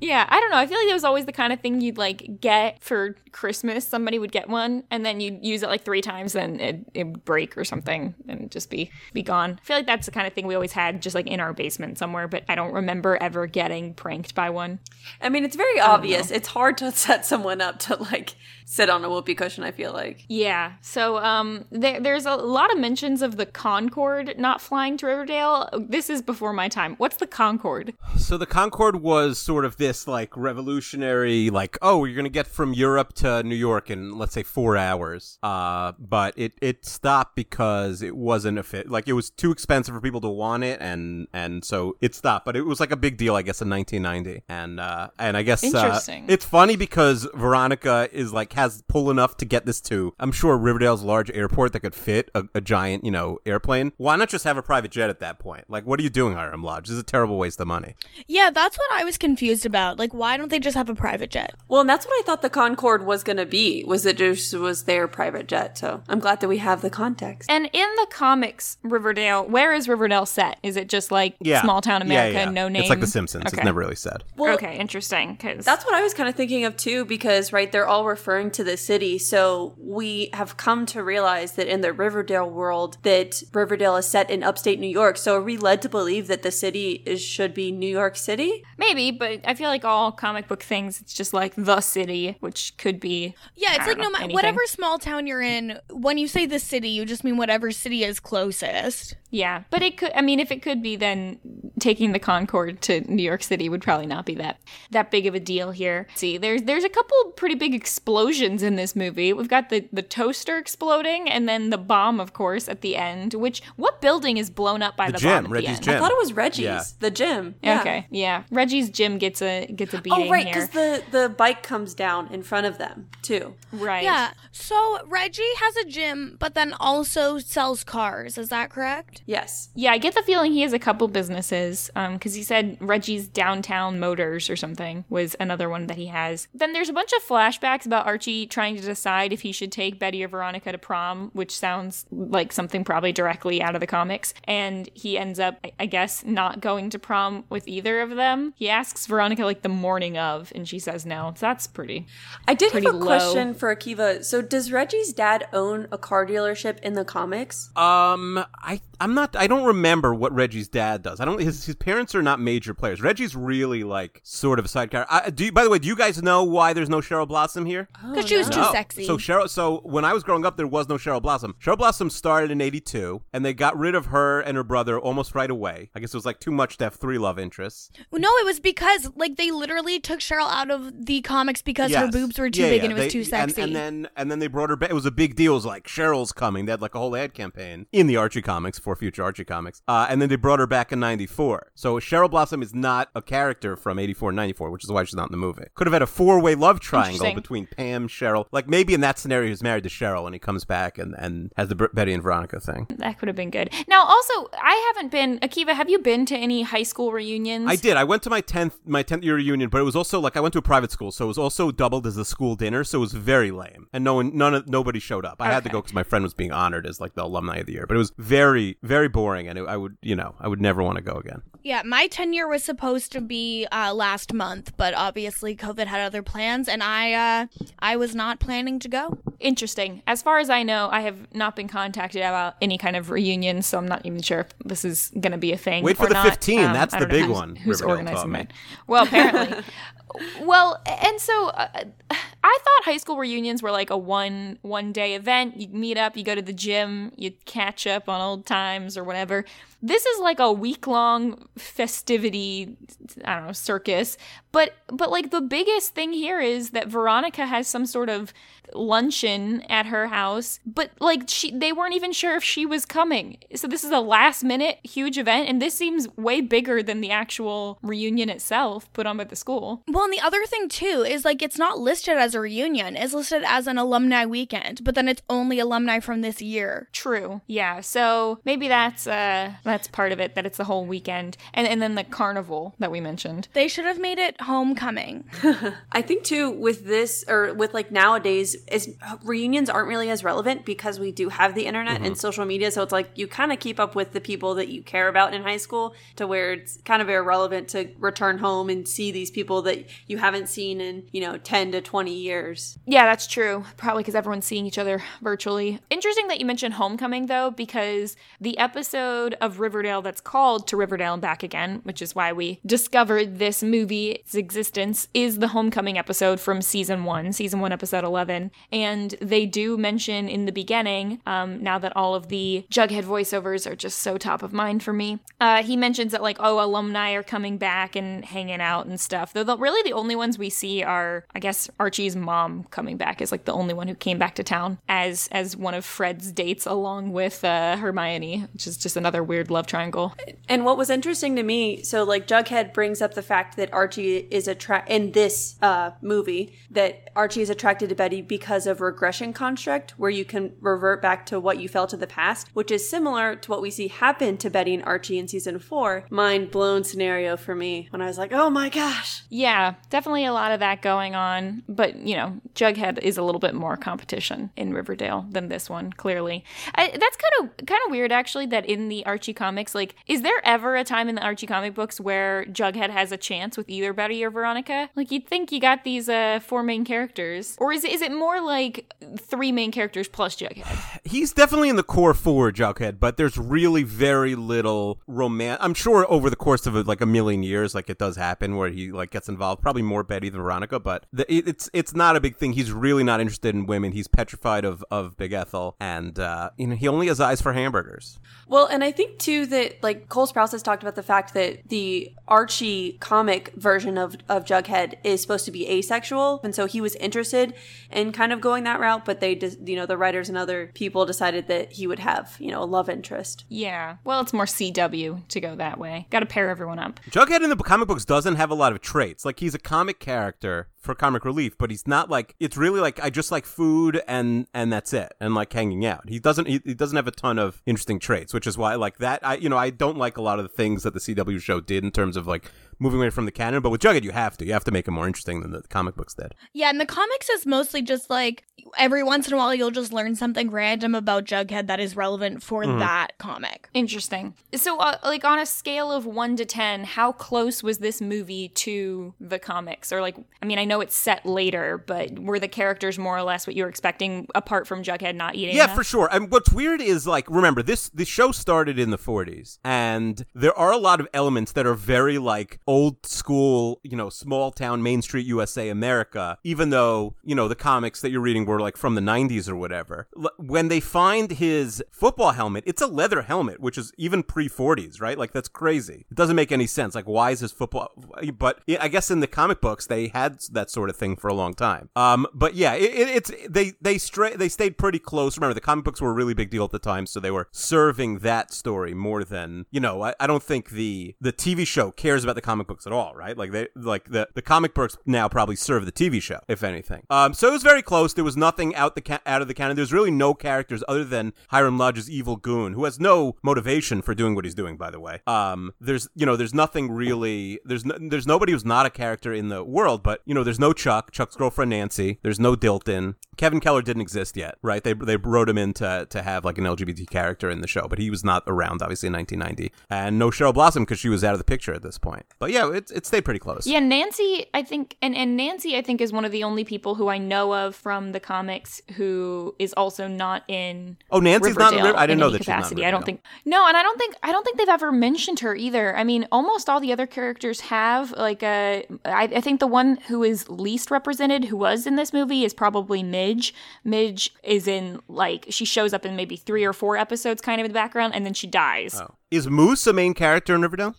Yeah, 0.00 0.26
I 0.28 0.40
don't 0.40 0.50
know. 0.50 0.56
I 0.56 0.66
feel 0.66 0.78
like 0.78 0.88
that 0.88 0.94
was 0.94 1.04
always 1.04 1.26
the 1.26 1.32
kind 1.32 1.52
of 1.52 1.60
thing 1.60 1.80
you'd 1.80 1.96
like 1.96 2.40
get 2.40 2.82
for 2.82 3.14
Christmas 3.32 3.86
somebody 3.86 4.18
would 4.18 4.32
get 4.32 4.48
one 4.48 4.84
and 4.90 5.04
then 5.04 5.20
you'd 5.20 5.44
use 5.44 5.62
it 5.62 5.68
like 5.68 5.84
three 5.84 6.00
times, 6.00 6.32
then 6.32 6.60
it 6.60 6.84
it'd 6.94 7.24
break 7.24 7.56
or 7.56 7.64
something 7.64 8.14
and 8.28 8.50
just 8.50 8.70
be 8.70 8.90
be 9.12 9.22
gone. 9.22 9.58
I 9.62 9.64
feel 9.64 9.76
like 9.76 9.86
that's 9.86 10.06
the 10.06 10.12
kind 10.12 10.26
of 10.26 10.32
thing 10.32 10.46
we 10.46 10.54
always 10.54 10.72
had 10.72 11.02
just 11.02 11.14
like 11.14 11.26
in 11.26 11.40
our 11.40 11.52
basement 11.52 11.98
somewhere, 11.98 12.28
but 12.28 12.44
I 12.48 12.54
don't 12.54 12.72
remember 12.72 13.16
ever 13.20 13.46
getting 13.46 13.94
pranked 13.94 14.34
by 14.34 14.50
one. 14.50 14.78
I 15.20 15.28
mean, 15.28 15.44
it's 15.44 15.56
very 15.56 15.80
obvious. 15.80 16.30
It's 16.30 16.48
hard 16.48 16.78
to 16.78 16.92
set 16.92 17.26
someone 17.26 17.60
up 17.60 17.78
to 17.80 17.96
like 17.96 18.34
sit 18.64 18.88
on 18.88 19.04
a 19.04 19.10
whoopee 19.10 19.34
cushion. 19.34 19.64
I 19.64 19.70
feel 19.70 19.92
like. 19.92 20.24
Yeah. 20.28 20.72
So 20.80 21.18
um, 21.18 21.64
there, 21.70 22.00
there's 22.00 22.26
a 22.26 22.36
lot 22.36 22.72
of 22.72 22.78
mentions 22.78 23.22
of 23.22 23.36
the 23.36 23.46
Concorde 23.46 24.34
not 24.38 24.60
flying 24.60 24.96
to 24.98 25.06
Riverdale. 25.06 25.68
This 25.78 26.10
is 26.10 26.22
before 26.22 26.52
my 26.52 26.68
time. 26.68 26.94
What's 26.96 27.16
the 27.16 27.26
Concorde? 27.26 27.94
So 28.16 28.36
the 28.36 28.46
Concorde 28.46 28.96
was 28.96 29.38
sort 29.38 29.64
of 29.64 29.76
this 29.76 30.06
like 30.06 30.36
revolutionary, 30.36 31.50
like 31.50 31.78
oh, 31.82 32.04
you're 32.04 32.16
gonna 32.16 32.28
get 32.28 32.46
from 32.46 32.72
Europe 32.74 33.12
to 33.14 33.21
New 33.22 33.54
York 33.54 33.90
in 33.90 34.18
let's 34.18 34.34
say 34.34 34.42
four 34.42 34.76
hours. 34.76 35.38
Uh, 35.42 35.92
but 35.98 36.34
it 36.36 36.52
it 36.60 36.84
stopped 36.84 37.36
because 37.36 38.02
it 38.02 38.16
wasn't 38.16 38.58
a 38.58 38.62
fit. 38.62 38.90
Like 38.90 39.08
it 39.08 39.12
was 39.14 39.30
too 39.30 39.50
expensive 39.50 39.94
for 39.94 40.00
people 40.00 40.20
to 40.22 40.28
want 40.28 40.64
it, 40.64 40.80
and 40.80 41.28
and 41.32 41.64
so 41.64 41.96
it 42.00 42.14
stopped. 42.14 42.44
But 42.44 42.56
it 42.56 42.62
was 42.62 42.80
like 42.80 42.90
a 42.90 42.96
big 42.96 43.16
deal, 43.16 43.34
I 43.34 43.42
guess, 43.42 43.62
in 43.62 43.70
1990. 43.70 44.44
And 44.48 44.80
uh, 44.80 45.08
and 45.18 45.36
I 45.36 45.42
guess 45.42 45.62
uh, 45.62 45.66
Interesting. 45.66 46.24
it's 46.28 46.44
funny 46.44 46.76
because 46.76 47.28
Veronica 47.34 48.08
is 48.12 48.32
like 48.32 48.52
has 48.54 48.82
pull 48.88 49.10
enough 49.10 49.36
to 49.38 49.44
get 49.44 49.66
this 49.66 49.80
to. 49.82 50.14
I'm 50.18 50.32
sure 50.32 50.56
Riverdale's 50.56 51.02
large 51.02 51.30
airport 51.30 51.72
that 51.72 51.80
could 51.80 51.94
fit 51.94 52.30
a, 52.34 52.44
a 52.54 52.60
giant, 52.60 53.04
you 53.04 53.10
know, 53.10 53.38
airplane. 53.46 53.92
Why 53.96 54.16
not 54.16 54.28
just 54.28 54.44
have 54.44 54.56
a 54.56 54.62
private 54.62 54.90
jet 54.90 55.10
at 55.10 55.20
that 55.20 55.38
point? 55.38 55.64
Like, 55.68 55.86
what 55.86 56.00
are 56.00 56.02
you 56.02 56.10
doing, 56.10 56.34
Hiram 56.34 56.62
Lodge? 56.62 56.88
This 56.88 56.94
is 56.94 57.00
a 57.00 57.04
terrible 57.04 57.38
waste 57.38 57.60
of 57.60 57.66
money. 57.66 57.94
Yeah, 58.26 58.50
that's 58.50 58.76
what 58.78 58.92
I 58.92 59.04
was 59.04 59.18
confused 59.18 59.66
about. 59.66 59.98
Like, 59.98 60.14
why 60.14 60.36
don't 60.36 60.48
they 60.50 60.58
just 60.58 60.76
have 60.76 60.88
a 60.88 60.94
private 60.94 61.30
jet? 61.30 61.54
Well, 61.68 61.82
and 61.82 61.90
that's 61.90 62.06
what 62.06 62.14
I 62.18 62.22
thought 62.24 62.42
the 62.42 62.50
Concorde 62.50 63.04
was 63.04 63.11
going 63.22 63.36
to 63.36 63.46
be. 63.46 63.84
Was 63.86 64.06
it 64.06 64.16
just 64.16 64.54
was 64.54 64.84
their 64.84 65.06
private 65.08 65.46
jet? 65.48 65.76
So 65.78 66.02
I'm 66.08 66.20
glad 66.20 66.40
that 66.40 66.48
we 66.48 66.58
have 66.58 66.80
the 66.80 66.90
context. 66.90 67.50
And 67.50 67.68
in 67.72 67.88
the 67.96 68.06
comics, 68.10 68.78
Riverdale, 68.82 69.44
where 69.44 69.74
is 69.74 69.88
Riverdale 69.88 70.26
set? 70.26 70.58
Is 70.62 70.76
it 70.76 70.88
just 70.88 71.10
like 71.10 71.36
Yeah, 71.40 71.62
small 71.62 71.80
town 71.82 72.00
America, 72.02 72.38
yeah. 72.38 72.50
no 72.50 72.68
name? 72.68 72.82
It's 72.82 72.90
like 72.90 73.00
The 73.00 73.06
Simpsons. 73.06 73.44
It's 73.52 73.64
never 73.64 73.80
really 73.80 73.96
said. 73.96 74.24
Well, 74.36 74.54
okay, 74.54 74.78
interesting. 74.78 75.32
Because 75.32 75.64
That's 75.64 75.84
what 75.84 75.94
I 75.94 76.02
was 76.02 76.14
kind 76.14 76.28
of 76.28 76.34
thinking 76.34 76.64
of 76.64 76.76
too, 76.76 77.04
because 77.04 77.52
right, 77.52 77.70
they're 77.70 77.86
all 77.86 78.06
referring 78.06 78.50
to 78.52 78.64
the 78.64 78.76
city. 78.76 79.18
So 79.18 79.74
we 79.78 80.30
have 80.32 80.56
come 80.56 80.86
to 80.86 81.02
realize 81.04 81.52
that 81.52 81.66
in 81.66 81.82
the 81.82 81.92
Riverdale 81.92 82.48
world, 82.48 82.98
that 83.02 83.42
Riverdale 83.52 83.96
is 83.96 84.06
set 84.06 84.30
in 84.30 84.42
upstate 84.42 84.80
New 84.80 84.88
York. 84.88 85.16
So 85.16 85.36
are 85.36 85.42
we 85.42 85.56
led 85.56 85.82
to 85.82 85.88
believe 85.88 86.28
that 86.28 86.42
the 86.42 86.50
city 86.50 87.02
is 87.04 87.22
should 87.22 87.54
be 87.54 87.72
New 87.72 87.90
York 87.90 88.16
City? 88.16 88.64
Maybe, 88.82 89.10
but 89.10 89.40
I 89.44 89.54
feel 89.54 89.68
like 89.68 89.84
all 89.84 90.12
comic 90.12 90.48
book 90.48 90.62
things, 90.62 91.00
it's 91.00 91.14
just 91.14 91.32
like 91.32 91.54
the 91.56 91.80
city, 91.80 92.36
which 92.40 92.76
could 92.76 93.00
be. 93.00 93.34
Yeah, 93.54 93.76
it's 93.76 93.86
like 93.86 93.96
don't 93.96 94.00
no 94.00 94.10
matter 94.10 94.32
whatever 94.32 94.60
small 94.66 94.98
town 94.98 95.26
you're 95.26 95.42
in, 95.42 95.78
when 95.90 96.18
you 96.18 96.26
say 96.28 96.46
the 96.46 96.58
city, 96.58 96.88
you 96.88 97.04
just 97.04 97.24
mean 97.24 97.36
whatever 97.36 97.70
city 97.70 98.04
is 98.04 98.20
closest. 98.20 99.16
Yeah, 99.30 99.64
but 99.70 99.82
it 99.82 99.96
could. 99.96 100.12
I 100.14 100.22
mean, 100.22 100.40
if 100.40 100.50
it 100.50 100.62
could 100.62 100.82
be, 100.82 100.96
then 100.96 101.38
taking 101.82 102.12
the 102.12 102.18
Concorde 102.20 102.80
to 102.82 103.00
New 103.12 103.22
York 103.24 103.42
City 103.42 103.68
would 103.68 103.82
probably 103.82 104.06
not 104.06 104.24
be 104.24 104.36
that 104.36 104.60
that 104.92 105.10
big 105.10 105.26
of 105.26 105.34
a 105.34 105.40
deal 105.40 105.72
here. 105.72 106.06
See, 106.14 106.38
there's 106.38 106.62
there's 106.62 106.84
a 106.84 106.88
couple 106.88 107.16
pretty 107.36 107.56
big 107.56 107.74
explosions 107.74 108.62
in 108.62 108.76
this 108.76 108.94
movie. 108.94 109.32
We've 109.32 109.48
got 109.48 109.68
the 109.68 109.88
the 109.92 110.02
toaster 110.02 110.56
exploding, 110.58 111.28
and 111.28 111.48
then 111.48 111.70
the 111.70 111.78
bomb, 111.78 112.20
of 112.20 112.32
course, 112.32 112.68
at 112.68 112.80
the 112.82 112.94
end. 112.96 113.34
Which 113.34 113.62
what 113.76 114.00
building 114.00 114.36
is 114.38 114.48
blown 114.48 114.80
up 114.82 114.96
by 114.96 115.06
The 115.08 115.12
the, 115.14 115.18
gym, 115.18 115.42
bomb? 115.44 115.52
Reggie's 115.52 115.68
the 115.68 115.74
end? 115.74 115.82
gym. 115.84 115.94
I 115.96 115.98
thought 115.98 116.12
it 116.12 116.18
was 116.18 116.32
Reggie's, 116.32 116.64
Yeah. 116.64 116.82
the 117.00 117.10
gym. 117.10 117.54
Yeah. 117.62 117.80
Okay, 117.80 118.06
yeah. 118.10 118.44
Reggie's 118.52 118.88
gym 118.88 119.18
gets 119.18 119.42
a 119.42 119.66
gets 119.66 119.92
a 119.92 120.00
beating 120.00 120.28
Oh, 120.28 120.30
right, 120.30 120.46
because 120.46 120.68
the 120.68 121.02
the 121.10 121.28
bike 121.28 121.62
comes 121.64 121.94
down 121.94 122.28
in 122.32 122.42
front 122.44 122.66
of 122.66 122.78
them 122.78 123.08
too. 123.22 123.54
right. 123.72 124.04
Yeah. 124.04 124.30
So 124.52 125.00
Reggie 125.06 125.42
has 125.60 125.74
a 125.76 125.84
gym, 125.88 126.36
but 126.38 126.54
then 126.54 126.74
also 126.78 127.38
sells 127.38 127.82
cars. 127.84 128.38
Is 128.38 128.48
that 128.50 128.70
correct? 128.70 129.22
Yes. 129.26 129.70
Yeah, 129.74 129.92
I 129.92 129.98
get 129.98 130.14
the 130.14 130.22
feeling 130.22 130.52
he 130.52 130.60
has 130.62 130.72
a 130.72 130.78
couple 130.78 131.08
businesses 131.08 131.71
because 131.94 132.34
he 132.34 132.42
said 132.42 132.76
Reggie's 132.80 133.28
Downtown 133.28 133.98
Motors 134.00 134.48
or 134.50 134.56
something 134.56 135.04
was 135.08 135.36
another 135.40 135.68
one 135.68 135.86
that 135.86 135.96
he 135.96 136.06
has. 136.06 136.48
Then 136.54 136.72
there's 136.72 136.88
a 136.88 136.92
bunch 136.92 137.12
of 137.12 137.22
flashbacks 137.22 137.86
about 137.86 138.06
Archie 138.06 138.46
trying 138.46 138.76
to 138.76 138.82
decide 138.82 139.32
if 139.32 139.42
he 139.42 139.52
should 139.52 139.72
take 139.72 139.98
Betty 139.98 140.22
or 140.24 140.28
Veronica 140.28 140.72
to 140.72 140.78
prom, 140.78 141.30
which 141.32 141.56
sounds 141.56 142.06
like 142.10 142.52
something 142.52 142.84
probably 142.84 143.12
directly 143.12 143.62
out 143.62 143.74
of 143.74 143.80
the 143.80 143.86
comics. 143.86 144.34
And 144.44 144.88
he 144.94 145.18
ends 145.18 145.38
up, 145.38 145.58
I- 145.64 145.72
I 145.80 145.86
guess, 145.86 146.24
not 146.24 146.60
going 146.60 146.90
to 146.90 146.98
prom 146.98 147.44
with 147.48 147.66
either 147.68 148.00
of 148.00 148.10
them. 148.10 148.54
He 148.56 148.68
asks 148.68 149.06
Veronica 149.06 149.44
like 149.44 149.62
the 149.62 149.68
morning 149.68 150.18
of, 150.18 150.52
and 150.54 150.68
she 150.68 150.78
says 150.78 151.04
no. 151.06 151.32
So 151.36 151.46
that's 151.46 151.66
pretty. 151.66 152.06
I 152.46 152.54
did 152.54 152.72
Pretty 152.72 152.86
have 152.86 152.94
a 152.94 152.98
low. 152.98 153.06
question 153.06 153.54
for 153.54 153.74
Akiva. 153.74 154.24
So 154.24 154.42
does 154.42 154.70
Reggie's 154.72 155.12
dad 155.12 155.46
own 155.52 155.88
a 155.92 155.98
car 155.98 156.26
dealership 156.26 156.80
in 156.80 156.94
the 156.94 157.04
comics? 157.04 157.70
Um, 157.76 158.44
I 158.62 158.80
I'm 159.00 159.14
not. 159.14 159.34
I 159.36 159.46
don't 159.46 159.64
remember 159.64 160.14
what 160.14 160.32
Reggie's 160.32 160.68
dad 160.68 161.02
does. 161.02 161.20
I 161.20 161.24
don't. 161.24 161.40
His 161.40 161.61
his 161.66 161.76
parents 161.76 162.14
are 162.14 162.22
not 162.22 162.40
major 162.40 162.74
players. 162.74 163.00
Reggie's 163.02 163.34
really 163.36 163.84
like 163.84 164.20
sort 164.22 164.58
of 164.58 164.64
a 164.64 164.68
side 164.68 164.90
character. 164.90 165.12
I, 165.12 165.30
do 165.30 165.44
you, 165.46 165.52
by 165.52 165.64
the 165.64 165.70
way, 165.70 165.78
do 165.78 165.88
you 165.88 165.96
guys 165.96 166.22
know 166.22 166.42
why 166.44 166.72
there's 166.72 166.88
no 166.90 166.98
Cheryl 167.00 167.26
Blossom 167.28 167.66
here? 167.66 167.88
Because 168.10 168.28
she 168.28 168.36
was 168.36 168.48
too 168.48 168.60
Oh, 168.62 168.72
sexy. 168.72 169.04
So 169.04 169.16
Cheryl. 169.18 169.48
So 169.48 169.80
when 169.84 170.04
I 170.04 170.12
was 170.12 170.22
growing 170.22 170.44
up, 170.46 170.56
there 170.56 170.66
was 170.66 170.88
no 170.88 170.96
Cheryl 170.96 171.20
Blossom. 171.22 171.54
Cheryl 171.60 171.78
Blossom 171.78 172.10
started 172.10 172.50
in 172.50 172.60
'82, 172.60 173.22
and 173.32 173.44
they 173.44 173.54
got 173.54 173.76
rid 173.78 173.94
of 173.94 174.06
her 174.06 174.40
and 174.40 174.56
her 174.56 174.64
brother 174.64 174.98
almost 174.98 175.34
right 175.34 175.50
away. 175.50 175.90
I 175.94 176.00
guess 176.00 176.14
it 176.14 176.16
was 176.16 176.26
like 176.26 176.40
too 176.40 176.50
much 176.52 176.76
to 176.78 176.84
have 176.84 176.94
three 176.94 177.18
love 177.18 177.38
interests. 177.38 177.90
no, 178.12 178.28
it 178.38 178.44
was 178.44 178.60
because 178.60 179.10
like 179.16 179.36
they 179.36 179.50
literally 179.50 180.00
took 180.00 180.20
Cheryl 180.20 180.50
out 180.50 180.70
of 180.70 181.06
the 181.06 181.20
comics 181.22 181.62
because 181.62 181.94
her 181.94 182.08
boobs 182.10 182.38
were 182.38 182.50
too 182.50 182.62
Yeah, 182.62 182.68
big 182.70 182.78
yeah. 182.82 182.84
and 182.84 182.92
it 182.92 182.94
was 182.96 183.04
They- 183.04 183.10
too 183.10 183.18
and- 183.20 183.26
sexy. 183.28 183.62
And, 183.62 183.74
then 183.76 184.08
and 184.16 184.30
then 184.30 184.38
they 184.38 184.46
brought 184.48 184.70
her 184.70 184.76
back. 184.76 184.90
It 184.90 184.94
was 184.94 185.06
a 185.06 185.10
big 185.10 185.34
deal. 185.36 185.52
It 185.52 185.56
was 185.56 185.66
like 185.66 185.84
Cheryl's 185.86 186.32
coming. 186.32 186.66
They 186.66 186.72
had 186.72 186.80
like 186.82 186.94
a 186.94 186.98
whole 186.98 187.16
ad 187.16 187.34
campaign 187.34 187.86
in 187.92 188.06
the 188.06 188.16
Archie 188.16 188.42
comics 188.42 188.78
for 188.78 188.94
future 188.96 189.22
Archie 189.22 189.44
comics. 189.44 189.82
Uh, 189.88 190.06
and 190.08 190.20
then 190.22 190.28
they 190.28 190.36
brought 190.36 190.58
her 190.58 190.66
back 190.66 190.92
in 190.92 191.00
'94. 191.00 191.51
So 191.74 191.94
Cheryl 192.00 192.30
Blossom 192.30 192.62
is 192.62 192.74
not 192.74 193.10
a 193.14 193.22
character 193.22 193.76
from 193.76 193.98
'84 193.98 194.30
and 194.30 194.36
'94, 194.36 194.70
which 194.70 194.84
is 194.84 194.90
why 194.90 195.04
she's 195.04 195.14
not 195.14 195.28
in 195.28 195.32
the 195.32 195.38
movie. 195.38 195.64
Could 195.74 195.86
have 195.86 195.92
had 195.92 196.02
a 196.02 196.06
four-way 196.06 196.54
love 196.54 196.80
triangle 196.80 197.34
between 197.34 197.66
Pam, 197.66 198.08
Cheryl. 198.08 198.46
Like 198.52 198.68
maybe 198.68 198.94
in 198.94 199.00
that 199.00 199.18
scenario, 199.18 199.48
he's 199.48 199.62
married 199.62 199.84
to 199.84 199.90
Cheryl 199.90 200.26
and 200.26 200.34
he 200.34 200.38
comes 200.38 200.64
back 200.64 200.98
and 200.98 201.14
and 201.18 201.52
has 201.56 201.68
the 201.68 201.74
Betty 201.74 202.12
and 202.12 202.22
Veronica 202.22 202.60
thing. 202.60 202.86
That 202.98 203.18
could 203.18 203.28
have 203.28 203.36
been 203.36 203.50
good. 203.50 203.70
Now, 203.88 204.04
also, 204.04 204.48
I 204.54 204.92
haven't 204.94 205.10
been. 205.10 205.38
Akiva, 205.40 205.74
have 205.74 205.88
you 205.88 205.98
been 205.98 206.26
to 206.26 206.36
any 206.36 206.62
high 206.62 206.82
school 206.82 207.12
reunions? 207.12 207.66
I 207.68 207.76
did. 207.76 207.96
I 207.96 208.04
went 208.04 208.22
to 208.24 208.30
my 208.30 208.40
tenth 208.40 208.78
my 208.84 209.02
tenth 209.02 209.24
year 209.24 209.36
reunion, 209.36 209.68
but 209.70 209.80
it 209.80 209.84
was 209.84 209.96
also 209.96 210.20
like 210.20 210.36
I 210.36 210.40
went 210.40 210.52
to 210.52 210.58
a 210.58 210.62
private 210.62 210.90
school, 210.90 211.10
so 211.10 211.24
it 211.24 211.28
was 211.28 211.38
also 211.38 211.70
doubled 211.70 212.06
as 212.06 212.16
a 212.16 212.24
school 212.24 212.54
dinner. 212.56 212.84
So 212.84 212.98
it 212.98 213.00
was 213.00 213.12
very 213.12 213.50
lame, 213.50 213.88
and 213.92 214.04
no 214.04 214.14
one, 214.14 214.36
none 214.36 214.54
of 214.54 214.68
nobody 214.68 214.98
showed 214.98 215.24
up. 215.24 215.36
I 215.40 215.50
had 215.50 215.64
to 215.64 215.70
go 215.70 215.80
because 215.80 215.94
my 215.94 216.02
friend 216.02 216.22
was 216.22 216.34
being 216.34 216.52
honored 216.52 216.86
as 216.86 217.00
like 217.00 217.14
the 217.14 217.24
alumni 217.24 217.58
of 217.58 217.66
the 217.66 217.72
year, 217.72 217.86
but 217.86 217.94
it 217.94 217.98
was 217.98 218.12
very 218.18 218.78
very 218.82 219.08
boring, 219.08 219.48
and 219.48 219.58
it, 219.58 219.66
I 219.66 219.76
would 219.76 219.96
you 220.02 220.16
know 220.16 220.34
I 220.40 220.48
would 220.48 220.60
never 220.60 220.82
want 220.82 220.96
to 220.96 221.02
go 221.02 221.14
again. 221.14 221.31
Yeah, 221.62 221.82
my 221.84 222.06
tenure 222.08 222.48
was 222.48 222.64
supposed 222.64 223.12
to 223.12 223.20
be 223.20 223.66
uh, 223.70 223.94
last 223.94 224.32
month, 224.32 224.72
but 224.76 224.94
obviously 224.94 225.54
COVID 225.56 225.86
had 225.86 226.00
other 226.00 226.22
plans, 226.22 226.68
and 226.68 226.82
I 226.82 227.12
uh, 227.12 227.46
I 227.78 227.96
was 227.96 228.14
not 228.14 228.40
planning 228.40 228.78
to 228.80 228.88
go. 228.88 229.18
Interesting. 229.38 230.02
As 230.06 230.22
far 230.22 230.38
as 230.38 230.50
I 230.50 230.62
know, 230.62 230.88
I 230.90 231.00
have 231.02 231.32
not 231.34 231.56
been 231.56 231.68
contacted 231.68 232.22
about 232.22 232.54
any 232.60 232.78
kind 232.78 232.96
of 232.96 233.10
reunion, 233.10 233.62
so 233.62 233.78
I'm 233.78 233.86
not 233.88 234.04
even 234.06 234.22
sure 234.22 234.40
if 234.40 234.48
this 234.64 234.84
is 234.84 235.10
going 235.20 235.32
to 235.32 235.38
be 235.38 235.52
a 235.52 235.56
thing. 235.56 235.82
Wait 235.84 235.96
for 235.96 236.04
or 236.06 236.08
the 236.08 236.14
not. 236.14 236.24
15, 236.24 236.58
Um, 236.60 236.72
that's 236.72 236.94
the 236.96 237.06
big 237.06 237.24
who's- 237.24 237.30
one, 237.38 237.56
Who's 237.56 237.80
Riverdale 237.80 237.90
organizing 237.98 238.32
taught 238.32 238.48
that? 238.48 238.52
Well, 238.86 239.04
apparently. 239.04 239.64
well, 240.42 240.80
and 240.86 241.20
so 241.20 241.48
uh, 241.48 241.68
I 242.10 242.58
thought 242.64 242.84
high 242.84 242.96
school 242.98 243.16
reunions 243.18 243.62
were 243.62 243.70
like 243.70 243.90
a 243.90 243.96
one 243.96 244.58
one 244.62 244.92
day 244.92 245.14
event. 245.14 245.56
You 245.60 245.68
meet 245.68 245.96
up, 245.98 246.16
you 246.16 246.24
go 246.24 246.34
to 246.34 246.42
the 246.42 246.52
gym, 246.52 247.12
you 247.16 247.32
catch 247.46 247.86
up 247.86 248.08
on 248.08 248.20
old 248.20 248.46
times 248.46 248.96
or 248.98 249.04
whatever. 249.04 249.44
This 249.82 250.06
is 250.06 250.20
like 250.20 250.38
a 250.38 250.52
week 250.52 250.86
long 250.86 251.48
festivity, 251.58 252.76
I 253.24 253.34
don't 253.34 253.46
know, 253.48 253.52
circus. 253.52 254.16
But 254.52 254.74
but 254.88 255.10
like 255.10 255.30
the 255.30 255.40
biggest 255.40 255.94
thing 255.94 256.12
here 256.12 256.40
is 256.40 256.70
that 256.70 256.88
Veronica 256.88 257.46
has 257.46 257.66
some 257.66 257.86
sort 257.86 258.08
of 258.08 258.32
luncheon 258.74 259.62
at 259.62 259.86
her 259.86 260.06
house, 260.08 260.60
but 260.64 260.90
like 261.00 261.22
she 261.26 261.50
they 261.50 261.72
weren't 261.72 261.94
even 261.94 262.12
sure 262.12 262.36
if 262.36 262.44
she 262.44 262.64
was 262.66 262.84
coming. 262.84 263.38
So 263.54 263.66
this 263.66 263.84
is 263.84 263.90
a 263.90 264.00
last 264.00 264.44
minute 264.44 264.78
huge 264.84 265.18
event 265.18 265.48
and 265.48 265.60
this 265.60 265.74
seems 265.74 266.08
way 266.16 266.40
bigger 266.40 266.82
than 266.82 267.00
the 267.00 267.10
actual 267.10 267.78
reunion 267.82 268.28
itself 268.28 268.92
put 268.92 269.06
on 269.06 269.16
by 269.16 269.24
the 269.24 269.36
school. 269.36 269.82
Well, 269.88 270.04
and 270.04 270.12
the 270.12 270.20
other 270.20 270.44
thing 270.46 270.68
too 270.68 271.04
is 271.06 271.24
like 271.24 271.42
it's 271.42 271.58
not 271.58 271.78
listed 271.78 272.16
as 272.16 272.34
a 272.34 272.40
reunion; 272.40 272.96
it's 272.96 273.14
listed 273.14 273.42
as 273.46 273.66
an 273.66 273.78
alumni 273.78 274.26
weekend. 274.26 274.84
But 274.84 274.94
then 274.94 275.08
it's 275.08 275.22
only 275.28 275.58
alumni 275.58 276.00
from 276.00 276.20
this 276.20 276.40
year. 276.40 276.88
True. 276.92 277.40
Yeah. 277.46 277.80
So 277.80 278.40
maybe 278.44 278.68
that's 278.68 279.06
uh 279.06 279.54
that's 279.72 279.88
part 279.88 280.12
of 280.12 280.20
it. 280.20 280.34
That 280.34 280.46
it's 280.46 280.58
the 280.58 280.64
whole 280.64 280.84
weekend, 280.84 281.36
and 281.54 281.66
and 281.66 281.80
then 281.80 281.94
the 281.94 282.04
carnival 282.04 282.74
that 282.78 282.90
we 282.90 283.00
mentioned. 283.00 283.48
They 283.52 283.68
should 283.68 283.84
have 283.84 283.98
made 283.98 284.18
it 284.18 284.40
homecoming. 284.40 285.24
I 285.92 286.02
think 286.02 286.24
too 286.24 286.50
with 286.50 286.84
this 286.84 287.24
or 287.28 287.54
with 287.54 287.74
like 287.74 287.90
nowadays 287.90 288.56
is 288.70 288.94
reunions 289.24 289.68
aren't 289.68 289.88
really 289.88 290.10
as 290.10 290.24
relevant 290.24 290.64
because 290.64 291.00
we 291.00 291.12
do 291.12 291.28
have 291.28 291.54
the 291.54 291.66
internet 291.66 291.96
and 291.96 292.06
mm-hmm. 292.06 292.14
social 292.14 292.44
media 292.44 292.70
so 292.70 292.82
it's 292.82 292.92
like 292.92 293.10
you 293.14 293.26
kind 293.26 293.52
of 293.52 293.58
keep 293.58 293.78
up 293.78 293.94
with 293.94 294.12
the 294.12 294.20
people 294.20 294.54
that 294.54 294.68
you 294.68 294.82
care 294.82 295.08
about 295.08 295.34
in 295.34 295.42
high 295.42 295.56
school 295.56 295.94
to 296.16 296.26
where 296.26 296.52
it's 296.52 296.78
kind 296.84 297.02
of 297.02 297.08
irrelevant 297.08 297.68
to 297.68 297.88
return 297.98 298.38
home 298.38 298.68
and 298.68 298.86
see 298.86 299.10
these 299.10 299.30
people 299.30 299.62
that 299.62 299.84
you 300.06 300.18
haven't 300.18 300.48
seen 300.48 300.80
in, 300.80 301.04
you 301.12 301.20
know, 301.20 301.36
10 301.38 301.72
to 301.72 301.80
20 301.80 302.12
years. 302.12 302.78
Yeah, 302.86 303.04
that's 303.04 303.26
true. 303.26 303.64
Probably 303.76 304.02
because 304.02 304.14
everyone's 304.14 304.44
seeing 304.44 304.66
each 304.66 304.78
other 304.78 305.02
virtually. 305.20 305.80
Interesting 305.90 306.28
that 306.28 306.40
you 306.40 306.46
mentioned 306.46 306.74
Homecoming, 306.74 307.26
though, 307.26 307.50
because 307.50 308.16
the 308.40 308.58
episode 308.58 309.34
of 309.40 309.60
Riverdale 309.62 310.02
that's 310.02 310.20
called 310.20 310.66
To 310.68 310.76
Riverdale 310.76 311.14
and 311.14 311.22
Back 311.22 311.42
Again, 311.42 311.80
which 311.84 312.02
is 312.02 312.14
why 312.14 312.32
we 312.32 312.60
discovered 312.66 313.38
this 313.38 313.62
movie's 313.62 314.34
existence, 314.34 315.08
is 315.14 315.38
the 315.38 315.48
Homecoming 315.48 315.96
episode 315.96 316.40
from 316.40 316.60
season 316.60 317.04
one, 317.04 317.32
season 317.32 317.60
one, 317.60 317.72
episode 317.72 318.04
11. 318.04 318.50
And 318.70 319.14
they 319.20 319.46
do 319.46 319.78
mention 319.78 320.28
in 320.28 320.44
the 320.44 320.52
beginning, 320.52 321.20
um, 321.26 321.62
now 321.62 321.78
that 321.78 321.96
all 321.96 322.14
of 322.14 322.28
the 322.28 322.66
Jughead 322.70 323.04
voiceovers 323.04 323.70
are 323.70 323.76
just 323.76 324.00
so 324.00 324.18
top 324.18 324.42
of 324.42 324.52
mind 324.52 324.82
for 324.82 324.92
me, 324.92 325.20
uh, 325.40 325.62
he 325.62 325.76
mentions 325.76 326.12
that, 326.12 326.22
like, 326.22 326.36
oh, 326.40 326.62
alumni 326.62 327.12
are 327.12 327.22
coming 327.22 327.56
back 327.56 327.96
and 327.96 328.24
hanging 328.24 328.60
out 328.60 328.86
and 328.86 329.00
stuff. 329.00 329.32
Though 329.32 329.44
the, 329.44 329.56
really 329.56 329.82
the 329.88 329.96
only 329.96 330.16
ones 330.16 330.38
we 330.38 330.50
see 330.50 330.82
are, 330.82 331.24
I 331.34 331.38
guess, 331.38 331.70
Archie's 331.78 332.16
mom 332.16 332.64
coming 332.64 332.96
back 332.96 333.22
is 333.22 333.30
like 333.30 333.44
the 333.44 333.52
only 333.52 333.74
one 333.74 333.88
who 333.88 333.94
came 333.94 334.18
back 334.18 334.34
to 334.36 334.42
town 334.42 334.78
as 334.88 335.28
as 335.30 335.56
one 335.56 335.74
of 335.74 335.84
Fred's 335.84 336.32
dates 336.32 336.66
along 336.66 337.12
with 337.12 337.44
uh, 337.44 337.76
Hermione, 337.76 338.46
which 338.52 338.66
is 338.66 338.76
just 338.76 338.96
another 338.96 339.22
weird 339.22 339.50
love 339.52 339.66
triangle. 339.66 340.14
And 340.48 340.64
what 340.64 340.76
was 340.76 340.90
interesting 340.90 341.36
to 341.36 341.42
me, 341.42 341.82
so 341.82 342.02
like 342.02 342.26
Jughead 342.26 342.72
brings 342.72 343.00
up 343.00 343.14
the 343.14 343.22
fact 343.22 343.56
that 343.56 343.72
Archie 343.72 344.16
is 344.16 344.48
attract 344.48 344.90
in 344.90 345.12
this 345.12 345.56
uh, 345.62 345.92
movie 346.00 346.58
that 346.70 347.10
Archie 347.14 347.42
is 347.42 347.50
attracted 347.50 347.88
to 347.90 347.94
Betty 347.94 348.22
because 348.22 348.66
of 348.66 348.80
regression 348.80 349.32
construct, 349.32 349.92
where 349.98 350.10
you 350.10 350.24
can 350.24 350.52
revert 350.60 351.02
back 351.02 351.26
to 351.26 351.38
what 351.38 351.58
you 351.58 351.68
felt 351.68 351.92
in 351.92 352.00
the 352.00 352.06
past, 352.06 352.48
which 352.54 352.70
is 352.70 352.88
similar 352.88 353.36
to 353.36 353.50
what 353.50 353.62
we 353.62 353.70
see 353.70 353.88
happen 353.88 354.36
to 354.38 354.50
Betty 354.50 354.74
and 354.74 354.84
Archie 354.84 355.18
in 355.18 355.28
season 355.28 355.58
four. 355.58 356.04
Mind 356.10 356.50
blown 356.50 356.84
scenario 356.84 357.36
for 357.36 357.54
me 357.54 357.88
when 357.90 358.00
I 358.00 358.06
was 358.06 358.18
like, 358.18 358.32
oh 358.32 358.50
my 358.50 358.68
gosh. 358.68 359.22
Yeah, 359.28 359.74
definitely 359.90 360.24
a 360.24 360.32
lot 360.32 360.52
of 360.52 360.60
that 360.60 360.82
going 360.82 361.14
on. 361.14 361.62
But, 361.68 361.96
you 361.96 362.16
know, 362.16 362.40
Jughead 362.54 362.98
is 362.98 363.18
a 363.18 363.22
little 363.22 363.38
bit 363.38 363.54
more 363.54 363.76
competition 363.76 364.50
in 364.56 364.72
Riverdale 364.72 365.26
than 365.30 365.48
this 365.48 365.68
one, 365.68 365.92
clearly. 365.92 366.44
I, 366.74 366.88
that's 366.88 367.16
kind 367.16 367.50
of 367.60 367.66
kind 367.66 367.80
of 367.86 367.90
weird, 367.90 368.12
actually, 368.12 368.46
that 368.46 368.66
in 368.66 368.88
the 368.88 369.04
Archie 369.04 369.31
comics, 369.32 369.74
like, 369.74 369.94
is 370.06 370.22
there 370.22 370.40
ever 370.44 370.76
a 370.76 370.84
time 370.84 371.08
in 371.08 371.14
the 371.14 371.22
Archie 371.22 371.46
comic 371.46 371.74
books 371.74 372.00
where 372.00 372.44
Jughead 372.46 372.90
has 372.90 373.12
a 373.12 373.16
chance 373.16 373.56
with 373.56 373.68
either 373.68 373.92
Betty 373.92 374.24
or 374.24 374.30
Veronica? 374.30 374.90
Like, 374.94 375.10
you'd 375.10 375.26
think 375.26 375.52
you 375.52 375.60
got 375.60 375.84
these 375.84 376.08
uh, 376.08 376.40
four 376.40 376.62
main 376.62 376.84
characters. 376.84 377.56
Or 377.58 377.72
is 377.72 377.84
it, 377.84 377.92
is 377.92 378.02
it 378.02 378.12
more 378.12 378.40
like 378.40 378.92
three 379.18 379.52
main 379.52 379.72
characters 379.72 380.08
plus 380.08 380.36
Jughead? 380.36 381.00
He's 381.04 381.32
definitely 381.32 381.68
in 381.68 381.76
the 381.76 381.82
core 381.82 382.14
four, 382.14 382.52
Jughead, 382.52 382.98
but 383.00 383.16
there's 383.16 383.36
really 383.38 383.82
very 383.82 384.34
little 384.34 385.00
romance. 385.06 385.58
I'm 385.62 385.74
sure 385.74 386.10
over 386.10 386.30
the 386.30 386.36
course 386.36 386.66
of 386.66 386.74
like 386.86 387.00
a 387.00 387.06
million 387.06 387.42
years, 387.42 387.74
like 387.74 387.90
it 387.90 387.98
does 387.98 388.16
happen 388.16 388.56
where 388.56 388.70
he 388.70 388.92
like 388.92 389.10
gets 389.10 389.28
involved. 389.28 389.62
Probably 389.62 389.82
more 389.82 390.02
Betty 390.02 390.28
than 390.28 390.40
Veronica, 390.40 390.78
but 390.80 391.06
the, 391.12 391.30
it, 391.32 391.48
it's 391.48 391.70
it's 391.72 391.94
not 391.94 392.16
a 392.16 392.20
big 392.20 392.36
thing. 392.36 392.52
He's 392.52 392.72
really 392.72 393.04
not 393.04 393.20
interested 393.20 393.54
in 393.54 393.66
women. 393.66 393.92
He's 393.92 394.08
petrified 394.08 394.64
of 394.64 394.84
of 394.90 395.16
Big 395.16 395.32
Ethel, 395.32 395.76
and 395.80 396.18
uh, 396.18 396.50
you 396.56 396.66
know 396.68 396.76
he 396.76 396.88
only 396.88 397.08
has 397.08 397.20
eyes 397.20 397.40
for 397.40 397.52
hamburgers. 397.52 398.18
Well, 398.46 398.66
and 398.66 398.82
I 398.82 398.90
think 398.90 399.18
too 399.22 399.46
that 399.46 399.82
like 399.82 400.08
Cole 400.08 400.26
Sprouse 400.26 400.52
has 400.52 400.62
talked 400.62 400.82
about 400.82 400.96
the 400.96 401.02
fact 401.02 401.34
that 401.34 401.68
the 401.68 402.12
Archie 402.28 402.98
comic 403.00 403.52
version 403.56 403.96
of 403.96 404.16
of 404.28 404.44
Jughead 404.44 404.94
is 405.04 405.22
supposed 405.22 405.44
to 405.44 405.50
be 405.50 405.68
asexual, 405.68 406.40
and 406.42 406.54
so 406.54 406.66
he 406.66 406.80
was 406.80 406.94
interested 406.96 407.54
in 407.90 408.12
kind 408.12 408.32
of 408.32 408.40
going 408.40 408.64
that 408.64 408.80
route, 408.80 409.04
but 409.04 409.20
they 409.20 409.34
just 409.34 409.60
you 409.66 409.76
know 409.76 409.86
the 409.86 409.96
writers 409.96 410.28
and 410.28 410.36
other 410.36 410.70
people 410.74 411.06
decided 411.06 411.46
that 411.48 411.72
he 411.72 411.86
would 411.86 412.00
have 412.00 412.36
you 412.38 412.50
know 412.50 412.62
a 412.62 412.66
love 412.66 412.88
interest. 412.88 413.44
Yeah. 413.48 413.96
Well, 414.04 414.20
it's 414.20 414.32
more 414.32 414.46
CW 414.46 415.28
to 415.28 415.40
go 415.40 415.54
that 415.56 415.78
way. 415.78 416.06
Got 416.10 416.20
to 416.20 416.26
pair 416.26 416.50
everyone 416.50 416.78
up. 416.78 417.00
Jughead 417.10 417.42
in 417.42 417.50
the 417.50 417.56
comic 417.56 417.88
books 417.88 418.04
doesn't 418.04 418.36
have 418.36 418.50
a 418.50 418.54
lot 418.54 418.72
of 418.72 418.80
traits. 418.80 419.24
Like 419.24 419.40
he's 419.40 419.54
a 419.54 419.58
comic 419.58 420.00
character 420.00 420.68
for 420.82 420.96
comic 420.96 421.24
relief, 421.24 421.56
but 421.56 421.70
he's 421.70 421.86
not 421.86 422.10
like 422.10 422.34
it's 422.40 422.56
really 422.56 422.80
like 422.80 423.02
I 423.02 423.08
just 423.08 423.30
like 423.30 423.46
food 423.46 424.02
and 424.06 424.46
and 424.52 424.72
that's 424.72 424.92
it, 424.92 425.14
and 425.20 425.34
like 425.34 425.52
hanging 425.52 425.86
out. 425.86 426.08
He 426.08 426.18
doesn't 426.18 426.48
he, 426.48 426.60
he 426.64 426.74
doesn't 426.74 426.96
have 426.96 427.06
a 427.06 427.12
ton 427.12 427.38
of 427.38 427.62
interesting 427.64 428.00
traits, 428.00 428.34
which 428.34 428.46
is 428.46 428.58
why 428.58 428.74
like 428.74 428.98
that 428.98 429.20
I 429.24 429.36
you 429.36 429.48
know 429.48 429.56
I 429.56 429.70
don't 429.70 429.96
like 429.96 430.16
a 430.16 430.22
lot 430.22 430.38
of 430.38 430.44
the 430.44 430.48
things 430.48 430.82
that 430.82 430.92
the 430.92 431.00
CW 431.00 431.40
show 431.40 431.60
did 431.60 431.84
in 431.84 431.92
terms 431.92 432.16
of 432.16 432.26
like 432.26 432.50
moving 432.78 433.00
away 433.00 433.10
from 433.10 433.24
the 433.24 433.32
canon. 433.32 433.62
But 433.62 433.70
with 433.70 433.80
Jughead, 433.80 434.02
you 434.02 434.12
have 434.12 434.36
to 434.38 434.46
you 434.46 434.52
have 434.52 434.64
to 434.64 434.70
make 434.70 434.88
him 434.88 434.94
more 434.94 435.06
interesting 435.06 435.40
than 435.40 435.50
the 435.50 435.62
comic 435.62 435.96
books 435.96 436.14
did. 436.14 436.34
Yeah, 436.52 436.70
and 436.70 436.80
the 436.80 436.86
comics 436.86 437.28
is 437.28 437.46
mostly 437.46 437.82
just 437.82 438.10
like 438.10 438.44
every 438.78 439.02
once 439.02 439.26
in 439.26 439.34
a 439.34 439.36
while 439.36 439.54
you'll 439.54 439.70
just 439.70 439.92
learn 439.92 440.14
something 440.14 440.50
random 440.50 440.94
about 440.94 441.24
Jughead 441.24 441.66
that 441.66 441.80
is 441.80 441.96
relevant 441.96 442.42
for 442.42 442.66
that 442.66 443.18
comic. 443.18 443.68
Interesting. 443.74 444.34
So, 444.54 444.78
uh, 444.78 444.98
like 445.04 445.24
on 445.24 445.38
a 445.38 445.46
scale 445.46 445.90
of 445.90 446.06
one 446.06 446.36
to 446.36 446.44
ten, 446.44 446.84
how 446.84 447.12
close 447.12 447.62
was 447.62 447.78
this 447.78 448.00
movie 448.00 448.48
to 448.48 449.14
the 449.20 449.38
comics? 449.38 449.92
Or 449.92 450.00
like, 450.00 450.16
I 450.42 450.46
mean, 450.46 450.58
I 450.58 450.64
know 450.64 450.80
it's 450.80 450.94
set 450.94 451.24
later, 451.26 451.82
but 451.86 452.18
were 452.18 452.38
the 452.38 452.48
characters 452.48 452.98
more 452.98 453.16
or 453.16 453.22
less 453.22 453.46
what 453.46 453.56
you 453.56 453.64
were 453.64 453.68
expecting, 453.68 454.28
apart 454.34 454.66
from 454.66 454.82
Jughead 454.82 455.14
not 455.14 455.34
eating? 455.34 455.56
Yeah, 455.56 455.64
enough? 455.64 455.76
for 455.76 455.84
sure. 455.84 456.08
And 456.12 456.30
what's 456.30 456.52
weird 456.52 456.80
is 456.80 457.06
like 457.06 457.28
remember 457.28 457.62
this 457.62 457.88
the 457.90 458.04
show 458.04 458.32
started 458.32 458.78
in 458.78 458.90
the 458.90 458.98
40s 458.98 459.58
and 459.64 460.24
there 460.34 460.56
are 460.56 460.72
a 460.72 460.76
lot 460.76 461.00
of 461.00 461.08
elements 461.12 461.52
that 461.52 461.66
are 461.66 461.74
very 461.74 462.18
like 462.18 462.60
old 462.72 463.04
school, 463.04 463.80
you 463.82 463.96
know, 463.98 464.08
small 464.08 464.50
town 464.50 464.82
Main 464.82 465.02
Street 465.02 465.26
USA 465.26 465.68
America, 465.68 466.38
even 466.42 466.70
though, 466.70 467.14
you 467.22 467.34
know, 467.34 467.46
the 467.46 467.54
comics 467.54 468.00
that 468.00 468.10
you're 468.10 468.22
reading 468.22 468.46
were 468.46 468.60
like 468.60 468.78
from 468.78 468.94
the 468.94 469.02
90s 469.02 469.46
or 469.46 469.54
whatever. 469.54 470.08
When 470.38 470.68
they 470.68 470.80
find 470.80 471.32
his 471.32 471.84
football 471.90 472.32
helmet, 472.32 472.64
it's 472.66 472.80
a 472.80 472.86
leather 472.86 473.22
helmet, 473.22 473.60
which 473.60 473.76
is 473.76 473.92
even 473.98 474.22
pre 474.22 474.48
40s, 474.48 475.02
right? 475.02 475.18
Like 475.18 475.32
that's 475.32 475.48
crazy. 475.48 476.06
It 476.10 476.14
doesn't 476.14 476.34
make 476.34 476.50
any 476.50 476.66
sense. 476.66 476.94
Like 476.94 477.04
why 477.04 477.30
is 477.32 477.40
his 477.40 477.52
football 477.52 477.90
but 478.38 478.62
I 478.80 478.88
guess 478.88 479.10
in 479.10 479.20
the 479.20 479.26
comic 479.26 479.60
books 479.60 479.86
they 479.86 480.08
had 480.08 480.40
that 480.52 480.70
sort 480.70 480.88
of 480.88 480.96
thing 480.96 481.16
for 481.16 481.28
a 481.28 481.34
long 481.34 481.52
time. 481.52 481.90
Um 481.94 482.26
but 482.32 482.54
yeah, 482.54 482.72
it, 482.72 482.94
it, 482.94 483.08
it's 483.08 483.32
they 483.50 483.72
they 483.82 483.98
stra- 483.98 484.38
they 484.38 484.48
stayed 484.48 484.78
pretty 484.78 484.98
close. 484.98 485.36
Remember 485.36 485.52
the 485.52 485.60
comic 485.60 485.84
books 485.84 486.00
were 486.00 486.10
a 486.10 486.14
really 486.14 486.34
big 486.34 486.48
deal 486.48 486.64
at 486.64 486.70
the 486.70 486.78
time, 486.78 487.04
so 487.04 487.20
they 487.20 487.30
were 487.30 487.48
serving 487.52 488.20
that 488.20 488.54
story 488.54 488.94
more 488.94 489.24
than, 489.24 489.66
you 489.70 489.80
know, 489.80 490.02
I, 490.02 490.14
I 490.18 490.26
don't 490.26 490.42
think 490.42 490.70
the 490.70 491.14
the 491.20 491.34
TV 491.34 491.66
show 491.66 491.90
cares 491.90 492.24
about 492.24 492.36
the 492.36 492.40
comic 492.40 492.51
books 492.60 492.86
at 492.86 492.92
all, 492.92 493.14
right? 493.14 493.36
Like 493.36 493.50
they 493.50 493.68
like 493.74 494.10
the 494.10 494.28
the 494.34 494.42
comic 494.42 494.74
books 494.74 494.96
now 495.06 495.28
probably 495.28 495.56
serve 495.56 495.86
the 495.86 495.92
TV 495.92 496.20
show 496.20 496.40
if 496.48 496.62
anything. 496.62 497.06
Um 497.10 497.34
so 497.34 497.48
it 497.48 497.52
was 497.52 497.62
very 497.62 497.82
close. 497.82 498.14
There 498.14 498.24
was 498.24 498.36
nothing 498.36 498.74
out 498.74 498.94
the 498.94 499.00
ca- 499.00 499.20
out 499.26 499.42
of 499.42 499.48
the 499.48 499.54
canon. 499.54 499.76
There's 499.76 499.92
really 499.92 500.10
no 500.10 500.34
characters 500.34 500.84
other 500.88 501.04
than 501.04 501.32
Hiram 501.48 501.78
Lodge's 501.78 502.10
evil 502.10 502.36
goon 502.36 502.74
who 502.74 502.84
has 502.84 503.00
no 503.00 503.36
motivation 503.42 504.02
for 504.02 504.14
doing 504.14 504.34
what 504.34 504.44
he's 504.44 504.54
doing 504.54 504.76
by 504.76 504.90
the 504.90 505.00
way. 505.00 505.20
Um 505.26 505.72
there's 505.80 506.08
you 506.14 506.26
know 506.26 506.36
there's 506.36 506.54
nothing 506.54 506.90
really 506.90 507.60
there's 507.64 507.84
no, 507.84 507.96
there's 508.00 508.26
nobody 508.26 508.52
who's 508.52 508.64
not 508.64 508.86
a 508.86 508.90
character 508.90 509.32
in 509.32 509.48
the 509.48 509.64
world, 509.64 510.02
but 510.02 510.20
you 510.24 510.34
know 510.34 510.44
there's 510.44 510.60
no 510.60 510.72
Chuck, 510.72 511.10
Chuck's 511.12 511.36
girlfriend 511.36 511.70
Nancy, 511.70 512.18
there's 512.22 512.40
no 512.40 512.54
Dilton. 512.54 513.14
Kevin 513.36 513.60
Keller 513.60 513.82
didn't 513.82 514.02
exist 514.02 514.36
yet, 514.36 514.56
right? 514.62 514.82
They 514.84 514.92
they 514.92 515.16
wrote 515.16 515.48
him 515.48 515.58
in 515.58 515.72
to, 515.74 516.06
to 516.10 516.22
have 516.22 516.44
like 516.44 516.58
an 516.58 516.64
LGBT 516.64 517.08
character 517.08 517.50
in 517.50 517.60
the 517.60 517.66
show, 517.66 517.86
but 517.88 517.98
he 517.98 518.10
was 518.10 518.24
not 518.24 518.42
around 518.46 518.82
obviously 518.82 519.06
in 519.06 519.14
1990. 519.14 519.72
And 519.90 520.18
no 520.18 520.30
Cheryl 520.30 520.54
Blossom 520.54 520.84
because 520.84 520.98
she 520.98 521.08
was 521.08 521.24
out 521.24 521.32
of 521.32 521.38
the 521.38 521.44
picture 521.44 521.72
at 521.72 521.82
this 521.82 521.98
point. 521.98 522.26
But 522.42 522.50
yeah, 522.50 522.72
it 522.72 522.90
it 522.90 523.06
stayed 523.06 523.24
pretty 523.24 523.38
close. 523.38 523.68
Yeah, 523.68 523.78
Nancy, 523.78 524.46
I 524.52 524.64
think, 524.64 524.96
and, 525.00 525.14
and 525.14 525.36
Nancy, 525.36 525.76
I 525.76 525.80
think, 525.80 526.00
is 526.00 526.12
one 526.12 526.24
of 526.24 526.32
the 526.32 526.42
only 526.42 526.64
people 526.64 526.96
who 526.96 527.06
I 527.06 527.16
know 527.16 527.54
of 527.54 527.76
from 527.76 528.10
the 528.10 528.18
comics 528.18 528.82
who 528.96 529.54
is 529.60 529.72
also 529.74 530.08
not 530.08 530.42
in. 530.48 530.96
Oh, 531.12 531.20
Nancy's 531.20 531.56
not 531.56 531.72
in 531.72 531.78
Riverdale 531.78 532.00
I 532.00 532.04
didn't 532.04 532.18
know 532.18 532.30
that 532.30 532.38
she's 532.38 532.48
not 532.48 532.56
in 532.56 532.62
capacity. 532.62 532.84
I 532.84 532.90
don't 532.90 533.04
think 533.04 533.22
no, 533.44 533.64
and 533.68 533.76
I 533.76 533.82
don't 533.84 533.96
think 533.96 534.16
I 534.24 534.32
don't 534.32 534.42
think 534.42 534.58
they've 534.58 534.68
ever 534.68 534.90
mentioned 534.90 535.38
her 535.38 535.54
either. 535.54 535.96
I 535.96 536.02
mean, 536.02 536.26
almost 536.32 536.68
all 536.68 536.80
the 536.80 536.92
other 536.92 537.06
characters 537.06 537.60
have. 537.60 538.10
Like, 538.10 538.42
uh, 538.42 538.82
I, 539.04 539.30
I 539.36 539.40
think 539.40 539.60
the 539.60 539.68
one 539.68 539.98
who 540.08 540.24
is 540.24 540.48
least 540.48 540.90
represented, 540.90 541.44
who 541.44 541.56
was 541.56 541.86
in 541.86 541.94
this 541.94 542.12
movie, 542.12 542.44
is 542.44 542.52
probably 542.52 543.04
Midge. 543.04 543.54
Midge 543.84 544.34
is 544.42 544.66
in 544.66 544.98
like 545.06 545.46
she 545.50 545.64
shows 545.64 545.94
up 545.94 546.04
in 546.04 546.16
maybe 546.16 546.34
three 546.34 546.64
or 546.64 546.72
four 546.72 546.96
episodes, 546.96 547.40
kind 547.40 547.60
of 547.60 547.66
in 547.66 547.70
the 547.70 547.74
background, 547.74 548.16
and 548.16 548.26
then 548.26 548.34
she 548.34 548.48
dies. 548.48 549.00
Oh. 549.00 549.14
Is 549.30 549.46
Moose 549.46 549.86
a 549.86 549.92
main 549.92 550.12
character 550.12 550.56
in 550.56 550.62
Riverdale? 550.62 550.96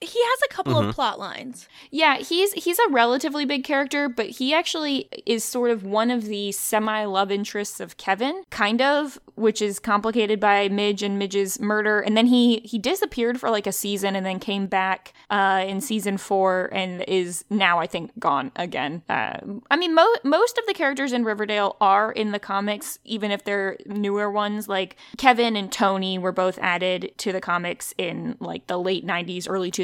He 0.00 0.18
has 0.22 0.38
a 0.44 0.52
couple 0.52 0.74
Mm-hmm. 0.74 0.88
of 0.88 0.94
plot 0.94 1.18
lines. 1.18 1.68
Yeah, 1.90 2.16
he's 2.18 2.52
he's 2.54 2.78
a 2.78 2.88
relatively 2.90 3.44
big 3.44 3.64
character, 3.64 4.08
but 4.08 4.26
he 4.26 4.52
actually 4.54 5.08
is 5.26 5.44
sort 5.44 5.70
of 5.70 5.84
one 5.84 6.10
of 6.10 6.24
the 6.26 6.52
semi 6.52 7.04
love 7.04 7.30
interests 7.30 7.80
of 7.80 7.96
Kevin, 7.96 8.42
kind 8.50 8.82
of, 8.82 9.18
which 9.34 9.62
is 9.62 9.78
complicated 9.78 10.40
by 10.40 10.68
Midge 10.68 11.02
and 11.02 11.18
Midge's 11.18 11.60
murder. 11.60 12.00
And 12.00 12.16
then 12.16 12.26
he 12.26 12.58
he 12.64 12.78
disappeared 12.78 13.38
for 13.38 13.50
like 13.50 13.66
a 13.66 13.72
season 13.72 14.16
and 14.16 14.24
then 14.26 14.38
came 14.40 14.66
back 14.66 15.12
uh, 15.30 15.64
in 15.66 15.80
season 15.80 16.18
four 16.18 16.70
and 16.72 17.02
is 17.06 17.44
now 17.50 17.78
I 17.78 17.86
think 17.86 18.10
gone 18.18 18.50
again. 18.56 19.02
Uh, 19.08 19.38
I 19.70 19.76
mean, 19.76 19.94
mo- 19.94 20.14
most 20.24 20.58
of 20.58 20.66
the 20.66 20.74
characters 20.74 21.12
in 21.12 21.24
Riverdale 21.24 21.76
are 21.80 22.10
in 22.10 22.32
the 22.32 22.38
comics, 22.40 22.98
even 23.04 23.30
if 23.30 23.44
they're 23.44 23.76
newer 23.86 24.30
ones. 24.30 24.68
Like 24.68 24.96
Kevin 25.18 25.56
and 25.56 25.70
Tony 25.70 26.18
were 26.18 26.32
both 26.32 26.58
added 26.60 27.12
to 27.18 27.32
the 27.32 27.40
comics 27.40 27.94
in 27.96 28.36
like 28.40 28.66
the 28.66 28.78
late 28.78 29.06
'90s, 29.06 29.46
early 29.48 29.70
2000s. 29.70 29.83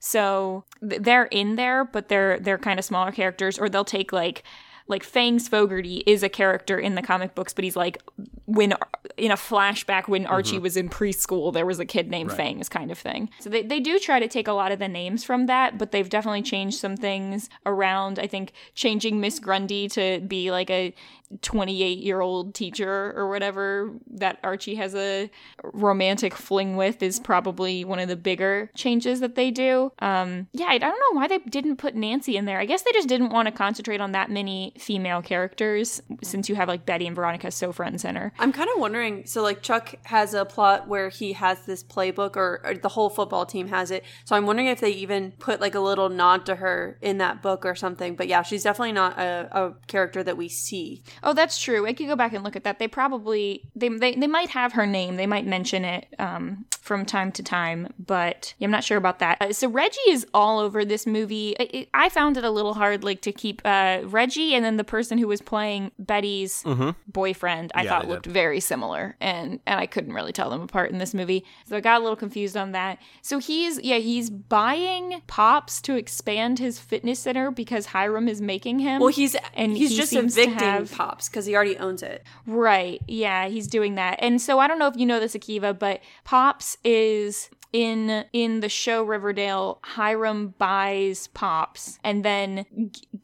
So 0.00 0.64
they're 0.80 1.26
in 1.26 1.56
there, 1.56 1.84
but 1.84 2.08
they're 2.08 2.38
they're 2.38 2.58
kind 2.58 2.78
of 2.78 2.84
smaller 2.84 3.12
characters, 3.12 3.58
or 3.58 3.68
they'll 3.68 3.84
take 3.84 4.12
like 4.12 4.42
like 4.88 5.02
Fangs 5.02 5.48
Fogarty 5.48 6.02
is 6.06 6.22
a 6.22 6.28
character 6.28 6.78
in 6.78 6.94
the 6.94 7.02
comic 7.02 7.34
books, 7.34 7.52
but 7.52 7.64
he's 7.64 7.76
like 7.76 8.02
when 8.48 8.72
in 9.18 9.30
a 9.30 9.36
flashback 9.36 10.08
when 10.08 10.24
Archie 10.24 10.58
was 10.58 10.76
in 10.76 10.88
preschool, 10.88 11.52
there 11.52 11.66
was 11.66 11.78
a 11.78 11.84
kid 11.84 12.08
named 12.08 12.32
Fangs 12.32 12.68
kind 12.70 12.90
of 12.90 12.96
thing. 12.96 13.28
So 13.40 13.50
they, 13.50 13.62
they 13.62 13.78
do 13.78 13.98
try 13.98 14.20
to 14.20 14.26
take 14.26 14.48
a 14.48 14.52
lot 14.52 14.72
of 14.72 14.78
the 14.78 14.88
names 14.88 15.22
from 15.22 15.46
that, 15.46 15.76
but 15.76 15.92
they've 15.92 16.08
definitely 16.08 16.40
changed 16.42 16.78
some 16.78 16.96
things 16.96 17.50
around. 17.66 18.18
I 18.18 18.26
think 18.26 18.52
changing 18.74 19.20
Miss 19.20 19.38
Grundy 19.38 19.86
to 19.88 20.20
be 20.20 20.50
like 20.50 20.70
a 20.70 20.94
28 21.42 21.98
year 21.98 22.20
old 22.20 22.54
teacher 22.54 23.12
or 23.14 23.28
whatever 23.28 23.92
that 24.10 24.38
Archie 24.42 24.76
has 24.76 24.94
a 24.94 25.30
romantic 25.62 26.34
fling 26.34 26.76
with 26.76 27.02
is 27.02 27.20
probably 27.20 27.84
one 27.84 27.98
of 27.98 28.08
the 28.08 28.16
bigger 28.16 28.70
changes 28.74 29.20
that 29.20 29.34
they 29.34 29.50
do. 29.50 29.92
Um, 29.98 30.48
yeah, 30.52 30.68
I 30.68 30.78
don't 30.78 30.90
know 30.90 31.20
why 31.20 31.28
they 31.28 31.38
didn't 31.38 31.76
put 31.76 31.94
Nancy 31.94 32.36
in 32.36 32.46
there. 32.46 32.58
I 32.58 32.64
guess 32.64 32.82
they 32.82 32.92
just 32.92 33.08
didn't 33.08 33.30
want 33.30 33.46
to 33.46 33.52
concentrate 33.52 34.00
on 34.00 34.12
that 34.12 34.30
many 34.30 34.72
female 34.78 35.20
characters 35.20 36.00
since 36.22 36.48
you 36.48 36.54
have 36.54 36.68
like 36.68 36.86
Betty 36.86 37.06
and 37.06 37.14
Veronica 37.14 37.50
so 37.50 37.72
front 37.72 37.92
and 37.92 38.00
center. 38.00 38.32
I'm 38.38 38.52
kind 38.52 38.68
of 38.74 38.80
wondering. 38.80 39.26
So, 39.26 39.42
like, 39.42 39.62
Chuck 39.62 39.94
has 40.04 40.34
a 40.34 40.44
plot 40.44 40.88
where 40.88 41.08
he 41.08 41.32
has 41.34 41.60
this 41.66 41.82
playbook, 41.82 42.36
or, 42.36 42.60
or 42.64 42.74
the 42.74 42.88
whole 42.88 43.10
football 43.10 43.46
team 43.46 43.68
has 43.68 43.90
it. 43.90 44.04
So, 44.24 44.36
I'm 44.36 44.46
wondering 44.46 44.68
if 44.68 44.80
they 44.80 44.90
even 44.90 45.32
put 45.38 45.60
like 45.60 45.74
a 45.74 45.80
little 45.80 46.08
nod 46.08 46.46
to 46.46 46.56
her 46.56 46.98
in 47.02 47.18
that 47.18 47.42
book 47.42 47.64
or 47.66 47.74
something. 47.74 48.14
But 48.16 48.28
yeah, 48.28 48.42
she's 48.42 48.62
definitely 48.62 48.92
not 48.92 49.18
a, 49.18 49.48
a 49.52 49.74
character 49.86 50.22
that 50.22 50.36
we 50.36 50.48
see. 50.48 51.02
Oh, 51.22 51.32
that's 51.32 51.60
true. 51.60 51.86
I 51.86 51.92
could 51.92 52.06
go 52.06 52.16
back 52.16 52.32
and 52.32 52.44
look 52.44 52.56
at 52.56 52.64
that. 52.64 52.78
They 52.78 52.88
probably 52.88 53.68
they 53.74 53.88
they, 53.88 54.14
they 54.14 54.26
might 54.26 54.50
have 54.50 54.72
her 54.74 54.86
name. 54.86 55.16
They 55.16 55.26
might 55.26 55.46
mention 55.46 55.84
it 55.84 56.06
um, 56.18 56.64
from 56.80 57.04
time 57.04 57.32
to 57.32 57.42
time, 57.42 57.92
but 57.98 58.54
yeah, 58.58 58.66
I'm 58.66 58.70
not 58.70 58.84
sure 58.84 58.96
about 58.98 59.18
that. 59.18 59.38
Uh, 59.40 59.52
so 59.52 59.68
Reggie 59.68 59.98
is 60.08 60.26
all 60.32 60.58
over 60.58 60.84
this 60.84 61.06
movie. 61.06 61.50
It, 61.58 61.70
it- 61.74 61.88
I 61.94 62.08
found 62.10 62.36
it 62.36 62.44
a 62.44 62.50
little 62.50 62.74
hard, 62.74 63.02
like 63.02 63.22
to 63.22 63.32
keep 63.32 63.60
uh, 63.64 64.00
Reggie 64.04 64.54
and 64.54 64.64
then 64.64 64.76
the 64.76 64.84
person 64.84 65.18
who 65.18 65.26
was 65.26 65.40
playing 65.40 65.90
Betty's 65.98 66.62
boyfriend. 67.06 67.72
I 67.74 67.82
Yeah, 67.82 67.90
thought 67.90 68.08
looked 68.08 68.22
did. 68.24 68.27
Very 68.28 68.60
similar, 68.60 69.16
and 69.20 69.58
and 69.66 69.80
I 69.80 69.86
couldn't 69.86 70.12
really 70.12 70.32
tell 70.32 70.50
them 70.50 70.60
apart 70.60 70.90
in 70.90 70.98
this 70.98 71.14
movie. 71.14 71.44
So 71.66 71.76
I 71.76 71.80
got 71.80 72.00
a 72.00 72.02
little 72.02 72.16
confused 72.16 72.56
on 72.56 72.72
that. 72.72 72.98
So 73.22 73.38
he's 73.38 73.80
yeah 73.80 73.96
he's 73.98 74.30
buying 74.30 75.22
pops 75.26 75.80
to 75.82 75.96
expand 75.96 76.58
his 76.58 76.78
fitness 76.78 77.18
center 77.20 77.50
because 77.50 77.86
Hiram 77.86 78.28
is 78.28 78.40
making 78.40 78.80
him. 78.80 79.00
Well, 79.00 79.08
he's 79.10 79.34
And 79.54 79.76
he's 79.76 79.90
he 79.90 79.96
just 79.96 80.12
evicting 80.12 80.52
have- 80.58 80.92
Pops 80.92 81.28
because 81.28 81.46
he 81.46 81.54
already 81.54 81.76
owns 81.78 82.02
it. 82.02 82.22
Right. 82.46 83.00
Yeah, 83.08 83.48
he's 83.48 83.66
doing 83.66 83.94
that. 83.96 84.18
And 84.20 84.40
so 84.40 84.58
I 84.58 84.68
don't 84.68 84.78
know 84.78 84.86
if 84.88 84.96
you 84.96 85.06
know 85.06 85.20
this 85.20 85.34
Akiva, 85.34 85.78
but 85.78 86.00
Pops 86.24 86.76
is 86.84 87.50
in 87.72 88.24
in 88.32 88.60
the 88.60 88.68
show 88.68 89.02
Riverdale, 89.02 89.78
Hiram 89.82 90.54
buys 90.58 91.28
Pops 91.28 91.98
and 92.02 92.24
then 92.24 92.66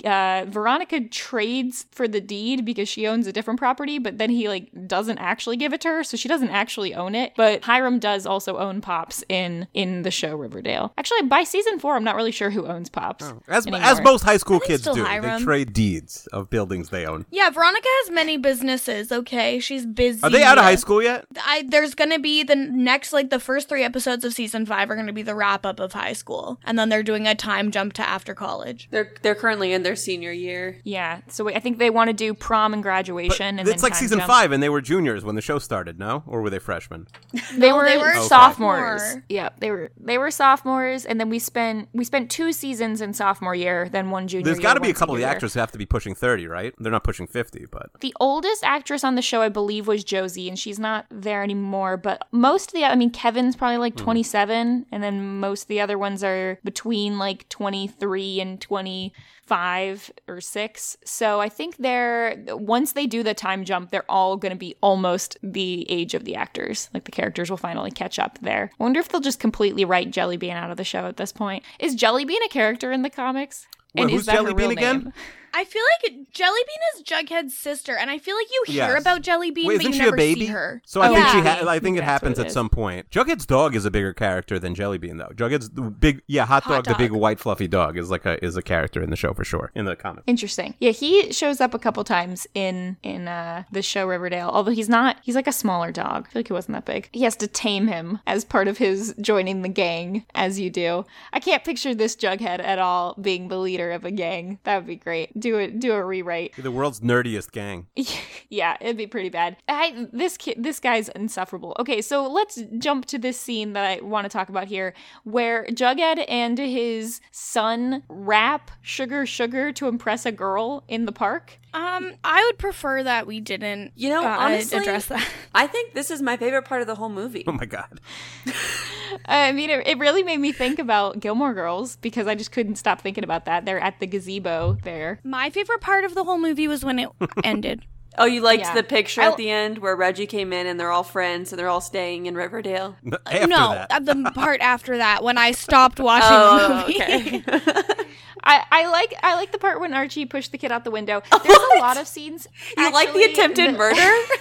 uh 0.05 0.45
Veronica 0.49 1.01
trades 1.09 1.86
for 1.92 2.07
the 2.07 2.20
deed 2.20 2.64
because 2.64 2.88
she 2.88 3.07
owns 3.07 3.26
a 3.26 3.32
different 3.32 3.59
property, 3.59 3.99
but 3.99 4.18
then 4.18 4.30
he 4.30 4.49
like 4.49 4.70
doesn't 4.86 5.18
actually 5.18 5.57
give 5.57 5.72
it 5.72 5.80
to 5.82 5.88
her, 5.88 6.05
so 6.05 6.16
she 6.16 6.28
doesn't 6.28 6.51
actually 6.51 6.95
own 6.95 7.14
it. 7.14 7.32
But 7.36 7.64
Hiram 7.64 7.99
does 7.99 8.26
also 8.26 8.59
own 8.59 8.80
Pops 8.80 9.24
in 9.28 9.66
in 9.74 10.03
the 10.03 10.11
show 10.11 10.36
Riverdale. 10.36 10.92
Actually, 10.99 11.22
by 11.22 11.45
season 11.45 11.78
4, 11.78 11.97
I'm 11.97 12.05
not 12.05 12.16
really 12.16 12.32
sure 12.32 12.51
who 12.51 12.66
owns 12.66 12.90
Pops. 12.90 13.24
As, 13.49 13.66
anymore. 13.66 13.86
as 13.86 14.01
most 14.03 14.22
high 14.22 14.36
school 14.36 14.61
kids 14.61 14.82
do, 14.82 15.05
Hiram. 15.05 15.40
they 15.40 15.45
trade 15.45 15.72
deeds 15.72 16.26
of 16.32 16.51
buildings 16.51 16.90
they 16.90 17.07
own. 17.07 17.26
Yeah, 17.30 17.51
Veronica 17.51 17.88
has 18.03 18.11
many 18.11 18.36
businesses. 18.36 19.11
Okay, 19.11 19.59
she's 19.59 19.86
busy. 19.86 20.22
Are 20.22 20.30
they 20.30 20.42
out 20.42 20.59
of 20.59 20.64
high 20.64 20.74
school 20.74 21.03
yet? 21.03 21.24
I, 21.42 21.64
there's 21.66 21.95
gonna 21.95 22.18
be 22.18 22.42
the 22.42 22.57
next, 22.57 23.12
like 23.12 23.30
the 23.30 23.40
first 23.40 23.68
three 23.68 23.82
episodes 23.82 24.24
of 24.24 24.34
season 24.35 24.66
five 24.66 24.91
are 24.91 24.97
gonna 24.97 25.12
be 25.12 25.22
the 25.22 25.35
wrap 25.35 25.64
up 25.64 25.80
of 25.80 25.93
high 25.93 26.12
school, 26.12 26.59
and 26.64 26.78
then 26.78 26.89
they're 26.89 27.03
doing 27.03 27.26
a 27.26 27.35
time 27.35 27.70
jump 27.70 27.93
to 27.95 28.09
after 28.09 28.35
college. 28.35 28.89
They're 28.91 29.12
they're 29.22 29.35
currently 29.35 29.72
in 29.72 29.82
their 29.82 29.97
senior 29.97 30.32
year. 30.32 30.80
Yeah, 30.85 31.20
so 31.28 31.49
I 31.49 31.61
think 31.61 31.78
they 31.78 31.91
want 31.91 32.09
to 32.09 32.14
do 32.14 32.35
prom 32.35 32.72
and 32.74 32.82
graduation, 32.82 33.59
and 33.59 33.68
it's 33.68 33.82
then 33.82 33.91
like 33.91 33.95
season 33.95 34.18
jump. 34.18 34.28
five, 34.28 34.53
and 34.53 34.62
they 34.62 34.68
were 34.68 34.80
juniors 34.80 35.24
when 35.24 35.35
the 35.35 35.43
show 35.43 35.59
started. 35.59 35.99
No, 35.99 36.22
or 36.26 36.43
were 36.43 36.51
they 36.51 36.59
freshmen? 36.59 37.07
They 37.55 37.68
No, 37.68 37.76
were, 37.76 37.85
they 37.85 37.99
were 37.99 38.14
sophomores. 38.22 39.03
sophomore. 39.03 39.24
Yep, 39.28 39.61
they 39.61 39.70
were 39.70 39.91
they 40.01 40.18
were 40.18 40.30
sophomores, 40.30 41.05
and 41.05 41.20
then 41.20 41.28
we 41.30 41.39
spent 41.39 41.89
we 41.93 42.05
spent 42.05 42.30
two 42.30 42.53
seasons 42.53 43.01
in 43.01 43.12
sophomore 43.12 43.55
year, 43.55 43.89
then 43.89 44.11
one 44.11 44.26
junior. 44.28 44.47
Year. 44.47 44.55
There's 44.55 44.62
got 44.62 44.74
to 44.74 44.80
be 44.80 44.91
a 44.91 44.95
couple 44.95 45.14
of 45.14 45.20
the 45.20 45.26
actors 45.26 45.55
who 45.55 45.61
have 45.61 45.72
to 45.72 45.78
be 45.78 45.87
pushing 45.87 46.14
thirty, 46.14 46.47
right? 46.47 46.74
They're 46.78 46.93
not 46.93 47.05
pushing 47.05 47.26
fifty, 47.26 47.66
but 47.70 47.91
The 48.01 48.14
oldest 48.20 48.64
actress 48.64 49.05
on 49.05 49.14
the 49.14 49.22
show, 49.22 49.41
I 49.43 49.49
believe, 49.49 49.87
was 49.87 50.05
Josie, 50.05 50.49
and 50.49 50.59
she's 50.59 50.78
not 50.78 51.07
there 51.11 51.43
anymore. 51.43 51.97
But 51.97 52.26
most 52.32 52.70
of 52.70 52.74
the, 52.74 52.85
I 52.85 52.95
mean, 52.97 53.11
Kevin's 53.11 53.57
probably 53.57 53.78
like 53.78 53.95
hmm. 53.95 54.05
27, 54.25 54.87
and 54.91 55.03
then 55.03 55.39
most 55.39 55.62
of 55.62 55.68
the 55.68 55.81
other 55.81 55.99
ones 55.99 56.25
are 56.25 56.59
between 56.64 57.18
like 57.18 57.47
23 57.51 58.41
and 58.41 58.59
25 58.61 60.12
or 60.27 60.41
6. 60.41 60.97
So 61.05 61.41
I 61.41 61.49
think 61.51 61.77
they're, 61.77 62.43
once 62.49 62.93
they 62.93 63.07
do 63.07 63.22
the 63.22 63.35
time 63.35 63.64
jump, 63.64 63.91
they're 63.91 64.11
all 64.11 64.39
going 64.39 64.53
to 64.53 64.59
be 64.59 64.77
almost 64.81 65.37
the 65.43 65.87
age 65.91 66.14
of 66.14 66.25
the 66.25 66.37
actors. 66.37 66.89
Like 66.95 67.05
the 67.05 67.12
characters 67.12 67.51
will 67.51 67.59
finally 67.59 67.91
catch 67.91 68.18
up 68.18 68.39
there. 68.41 68.70
I 68.72 68.83
wonder 68.83 68.99
if 68.99 69.11
they'll 69.11 69.20
just 69.20 69.41
completely 69.41 69.85
write 69.85 70.11
Jellybean 70.11 70.55
out 70.55 70.70
of 70.70 70.79
the 70.79 70.85
show 70.85 71.07
at 71.07 71.18
this 71.18 71.33
point. 71.33 71.62
Is 71.79 71.95
Jellybean 71.95 72.45
a 72.47 72.49
character 72.49 72.93
in 72.93 73.03
the 73.03 73.11
comics? 73.11 73.66
Wait, 73.95 74.11
who's 74.11 74.20
is 74.20 74.26
that 74.26 74.36
her 74.36 74.42
Jellybean 74.42 74.59
real 74.59 74.70
again? 74.70 74.99
name? 75.05 75.12
I 75.57 75.62
feel 75.64 75.82
like 76.03 76.16
Jellybean 76.32 76.97
is 76.97 77.03
Jughead's 77.05 77.57
sister, 77.57 77.97
and 77.97 78.11
I 78.11 78.18
feel 78.18 78.34
like 78.34 78.49
you 78.51 78.64
hear 78.66 78.88
Yes. 78.88 79.01
about 79.01 79.22
Jellybean, 79.22 79.66
Wait, 79.66 79.76
but 79.76 79.82
isn't 79.82 79.86
you 79.86 79.92
she 79.92 79.99
never 80.01 80.14
a 80.14 80.18
baby? 80.18 80.40
see 80.40 80.47
her. 80.47 80.82
So 80.84 81.01
I 81.01 81.09
Oh, 81.11 81.14
think 81.14 81.28
she. 81.28 81.36
yeah. 81.38 81.55
Ha- 81.62 81.68
I 81.70 81.78
think 81.78 81.97
it 81.97 82.01
That's 82.01 82.11
happens 82.11 82.38
it 82.40 82.42
at 82.42 82.47
is. 82.49 82.53
some 82.55 82.68
point. 82.68 83.09
Jughead's 83.11 83.47
dog 83.47 83.76
is 83.76 83.84
a 83.84 83.90
bigger 83.92 84.12
character 84.12 84.59
than 84.59 84.74
Jellybean, 84.74 85.18
though. 85.18 85.32
Jughead's 85.32 85.70
the 85.70 85.82
big, 85.82 86.22
yeah, 86.26 86.45
hot, 86.45 86.64
Hot 86.64 86.82
dog, 86.82 86.97
the 86.99 87.01
big 87.01 87.12
white 87.12 87.38
fluffy 87.38 87.68
dog, 87.68 87.97
is 87.97 88.11
like 88.11 88.26
a 88.26 88.45
is 88.45 88.57
a 88.57 88.62
character 88.62 89.01
in 89.01 89.11
the 89.11 89.16
show 89.16 89.32
for 89.32 89.45
sure 89.45 89.70
in 89.76 89.84
the 89.84 89.95
comic. 89.95 90.24
Interesting. 90.26 90.74
Yeah, 90.80 90.90
he 90.90 91.32
shows 91.32 91.61
up 91.61 91.72
a 91.72 91.78
couple 91.78 92.03
times 92.03 92.49
in 92.55 92.97
in 93.05 93.28
uh 93.28 93.62
the 93.70 93.80
show 93.80 94.09
Riverdale. 94.09 94.51
Although 94.53 94.72
he's 94.72 94.88
not 94.88 95.18
he's 95.22 95.36
like 95.36 95.47
a 95.47 95.53
smaller 95.53 95.92
dog. 95.92 96.26
I 96.26 96.32
feel 96.32 96.40
like 96.40 96.49
he 96.49 96.53
wasn't 96.53 96.74
that 96.74 96.84
big. 96.84 97.09
He 97.12 97.22
has 97.22 97.36
to 97.36 97.47
tame 97.47 97.86
him 97.86 98.18
as 98.26 98.45
part 98.45 98.66
of 98.66 98.78
his 98.78 99.14
joining 99.20 99.62
the 99.62 99.68
gang 99.68 100.26
as 100.34 100.59
you 100.59 100.68
do. 100.68 101.07
I 101.32 101.38
can't 101.38 101.62
picture 101.62 101.95
this 101.95 102.16
Jughead 102.16 102.59
at 102.59 102.80
all 102.80 103.14
being 103.22 103.47
the 103.47 103.59
leader 103.59 103.84
of 103.93 104.05
a 104.05 104.11
gang. 104.11 104.59
That 104.64 104.76
would 104.76 104.87
be 104.87 104.97
great. 104.97 105.39
Do 105.39 105.59
it 105.59 105.80
do 105.80 105.93
a 105.93 106.05
rewrite. 106.05 106.55
The 106.57 106.70
world's 106.70 107.01
nerdiest 107.01 107.53
gang. 107.53 107.87
yeah, 108.49 108.76
it'd 108.80 108.97
be 108.97 109.07
pretty 109.07 109.28
bad. 109.28 109.57
I 109.68 110.07
this 110.12 110.37
kid, 110.37 110.62
this 110.62 110.80
guy's 110.80 111.09
insufferable. 111.11 111.76
Okay, 111.78 112.03
so 112.03 112.30
let's 112.30 112.62
jump 112.78 113.07
to 113.07 113.18
this 113.18 113.41
scene 113.41 113.72
that 113.74 113.85
I 113.85 114.03
want 114.05 114.24
to 114.24 114.28
talk 114.28 114.49
about 114.49 114.66
here, 114.66 114.95
where 115.24 115.66
Jughead 115.66 116.24
and 116.28 116.59
his 116.59 117.20
son 117.30 118.03
rap 118.09 118.70
"Sugar 118.82 119.26
Sugar" 119.26 119.72
to 119.72 119.89
impress 119.89 120.26
a 120.26 120.32
girl 120.32 120.85
in 120.89 121.07
the 121.07 121.12
park. 121.12 121.59
Um, 121.75 122.12
I 122.22 122.45
would 122.47 122.59
prefer 122.59 123.03
that 123.03 123.27
we 123.27 123.41
didn't. 123.41 123.93
You 123.97 124.09
know, 124.11 124.25
uh, 124.25 124.37
honestly, 124.39 124.79
address 124.79 125.07
that. 125.07 125.27
I 125.55 125.66
think 125.66 125.93
this 125.93 126.09
is 126.09 126.22
my 126.22 126.37
favorite 126.37 126.64
part 126.64 126.81
of 126.81 126.87
the 126.87 126.95
whole 126.95 127.09
movie. 127.09 127.43
Oh 127.49 127.53
my 127.53 127.66
god. 127.66 128.01
I 129.27 129.51
mean, 129.51 129.70
it, 129.70 129.87
it 129.87 129.99
really 129.99 130.22
made 130.22 130.39
me 130.39 130.53
think 130.53 130.79
about 130.79 131.18
Gilmore 131.18 131.53
Girls 131.53 131.97
because 131.97 132.29
I 132.29 132.37
just 132.37 132.53
couldn't 132.53 132.77
stop 132.77 133.01
thinking 133.01 133.25
about 133.25 133.45
that. 133.47 133.64
They're 133.64 133.81
at 133.81 133.99
the 133.99 134.07
gazebo 134.07 134.79
there. 134.85 135.18
My 135.25 135.51
favorite 135.51 135.81
part 135.81 136.05
of 136.05 136.14
the 136.14 136.22
whole 136.22 136.39
movie 136.39 136.68
was 136.68 136.85
when 136.85 137.01
it 137.01 137.09
ended. 137.45 137.85
Oh, 138.17 138.25
you 138.27 138.41
liked 138.41 138.62
Yeah. 138.62 138.75
the 138.75 138.83
picture 138.83 139.21
I- 139.23 139.27
at 139.27 139.37
the 139.37 139.51
end 139.51 139.79
where 139.79 139.97
Reggie 139.97 140.27
came 140.27 140.53
in 140.53 140.67
and 140.67 140.79
they're 140.79 140.91
all 140.93 141.03
friends 141.05 141.53
and 141.53 141.59
they're 141.59 141.69
all 141.69 141.81
staying 141.81 142.27
in 142.27 142.35
Riverdale. 142.37 142.97
After 143.27 143.47
no, 143.47 143.71
that. 143.71 143.91
uh, 143.91 143.99
the 144.01 144.31
part 144.35 144.61
after 144.61 144.99
that 144.99 145.23
when 145.25 145.37
I 145.39 145.53
stopped 145.53 145.99
watching 146.01 146.29
Oh, 146.31 146.69
the 146.69 146.75
movie. 146.87 147.03
okay. 147.03 147.43
I, 148.47 148.62
I 148.71 148.87
like 148.89 149.15
I 149.23 149.37
like 149.37 149.53
the 149.53 149.59
part 149.59 149.81
when 149.81 149.95
Archie 149.95 150.27
pushed 150.27 150.53
the 150.53 150.59
kid 150.59 150.71
out 150.71 150.85
the 150.85 150.91
window. 150.91 151.23
There's 151.43 151.59
a 151.77 151.79
lot 151.81 151.97
of 151.97 152.07
scenes. 152.07 152.47
you 152.77 152.93
like 152.93 153.12
the 153.15 153.23
attempted 153.25 153.71
that- 153.75 153.79
murder? 153.79 154.35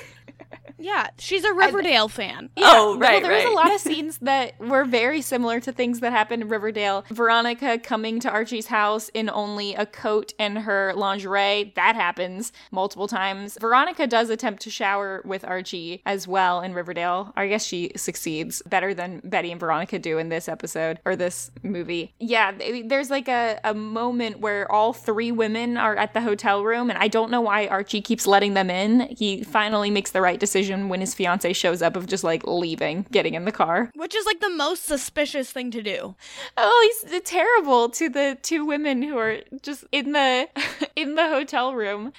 Yeah, 0.84 1.08
she's 1.18 1.46
a 1.46 1.54
Riverdale 1.54 2.10
fan. 2.10 2.50
Oh, 2.58 2.98
right, 2.98 3.14
Well, 3.14 3.22
there 3.22 3.36
was 3.38 3.46
a 3.46 3.56
lot 3.56 3.74
of 3.74 3.80
scenes 3.90 4.18
that 4.18 4.60
were 4.60 4.84
very 4.84 5.22
similar 5.22 5.62
to 5.62 5.72
things 5.72 6.02
that 6.02 6.12
happened 6.12 6.44
in 6.44 6.50
Riverdale. 6.50 7.06
Veronica 7.10 7.80
coming 7.80 8.20
to 8.20 8.30
Archie's 8.30 8.68
house 8.68 9.10
in 9.14 9.30
only 9.30 9.76
a 9.76 9.86
coat 9.86 10.34
and 10.38 10.58
her 10.60 10.92
lingerie. 10.94 11.72
That 11.78 11.96
happens 11.96 12.52
multiple 12.70 13.08
times. 13.08 13.58
Veronica 13.62 14.08
does 14.08 14.30
attempt 14.30 14.62
to 14.64 14.70
shower 14.70 15.22
with 15.24 15.46
Archie 15.46 16.02
as 16.06 16.28
well 16.28 16.60
in 16.60 16.74
Riverdale. 16.74 17.32
I 17.38 17.48
guess 17.48 17.64
she 17.66 17.94
succeeds 17.96 18.62
better 18.64 18.94
than 18.94 19.22
Betty 19.24 19.52
and 19.52 19.62
Veronica 19.62 19.98
do 20.00 20.18
in 20.18 20.28
this 20.28 20.50
episode 20.50 21.00
or 21.06 21.16
this 21.16 21.50
movie. 21.64 22.14
Yeah, 22.20 22.52
there's 22.84 23.10
like 23.10 23.30
a, 23.30 23.58
a 23.64 23.74
moment 23.74 24.42
where 24.42 24.70
all 24.70 24.92
three 24.92 25.32
women 25.32 25.78
are 25.78 25.96
at 25.96 26.14
the 26.14 26.20
hotel 26.20 26.66
room, 26.66 26.90
and 26.90 27.00
I 27.00 27.08
don't 27.08 27.32
know 27.32 27.40
why 27.42 27.68
Archie 27.68 28.02
keeps 28.02 28.28
letting 28.28 28.54
them 28.54 28.70
in. 28.70 29.08
He 29.16 29.46
finally 29.46 29.90
makes 29.90 30.12
the 30.12 30.20
right 30.20 30.42
decision 30.42 30.73
when 30.90 31.00
his 31.02 31.14
fiance 31.14 31.52
shows 31.54 31.82
up 31.82 31.96
of 31.96 32.08
just 32.08 32.24
like 32.24 32.44
leaving, 32.46 33.06
getting 33.12 33.34
in 33.34 33.46
the 33.46 33.52
car. 33.52 33.92
Which 33.96 34.16
is 34.16 34.26
like 34.26 34.40
the 34.40 34.50
most 34.50 34.86
suspicious 34.86 35.52
thing 35.52 35.72
to 35.72 35.82
do. 35.82 36.16
Oh, 36.58 36.92
he's 37.10 37.22
terrible 37.22 37.90
to 37.90 38.10
the 38.10 38.38
two 38.42 38.66
women 38.66 39.02
who 39.02 39.18
are 39.18 39.40
just 39.62 39.86
in 39.92 40.12
the 40.14 40.48
in 40.96 41.16
the 41.16 41.28
hotel 41.28 41.74
room, 41.76 42.14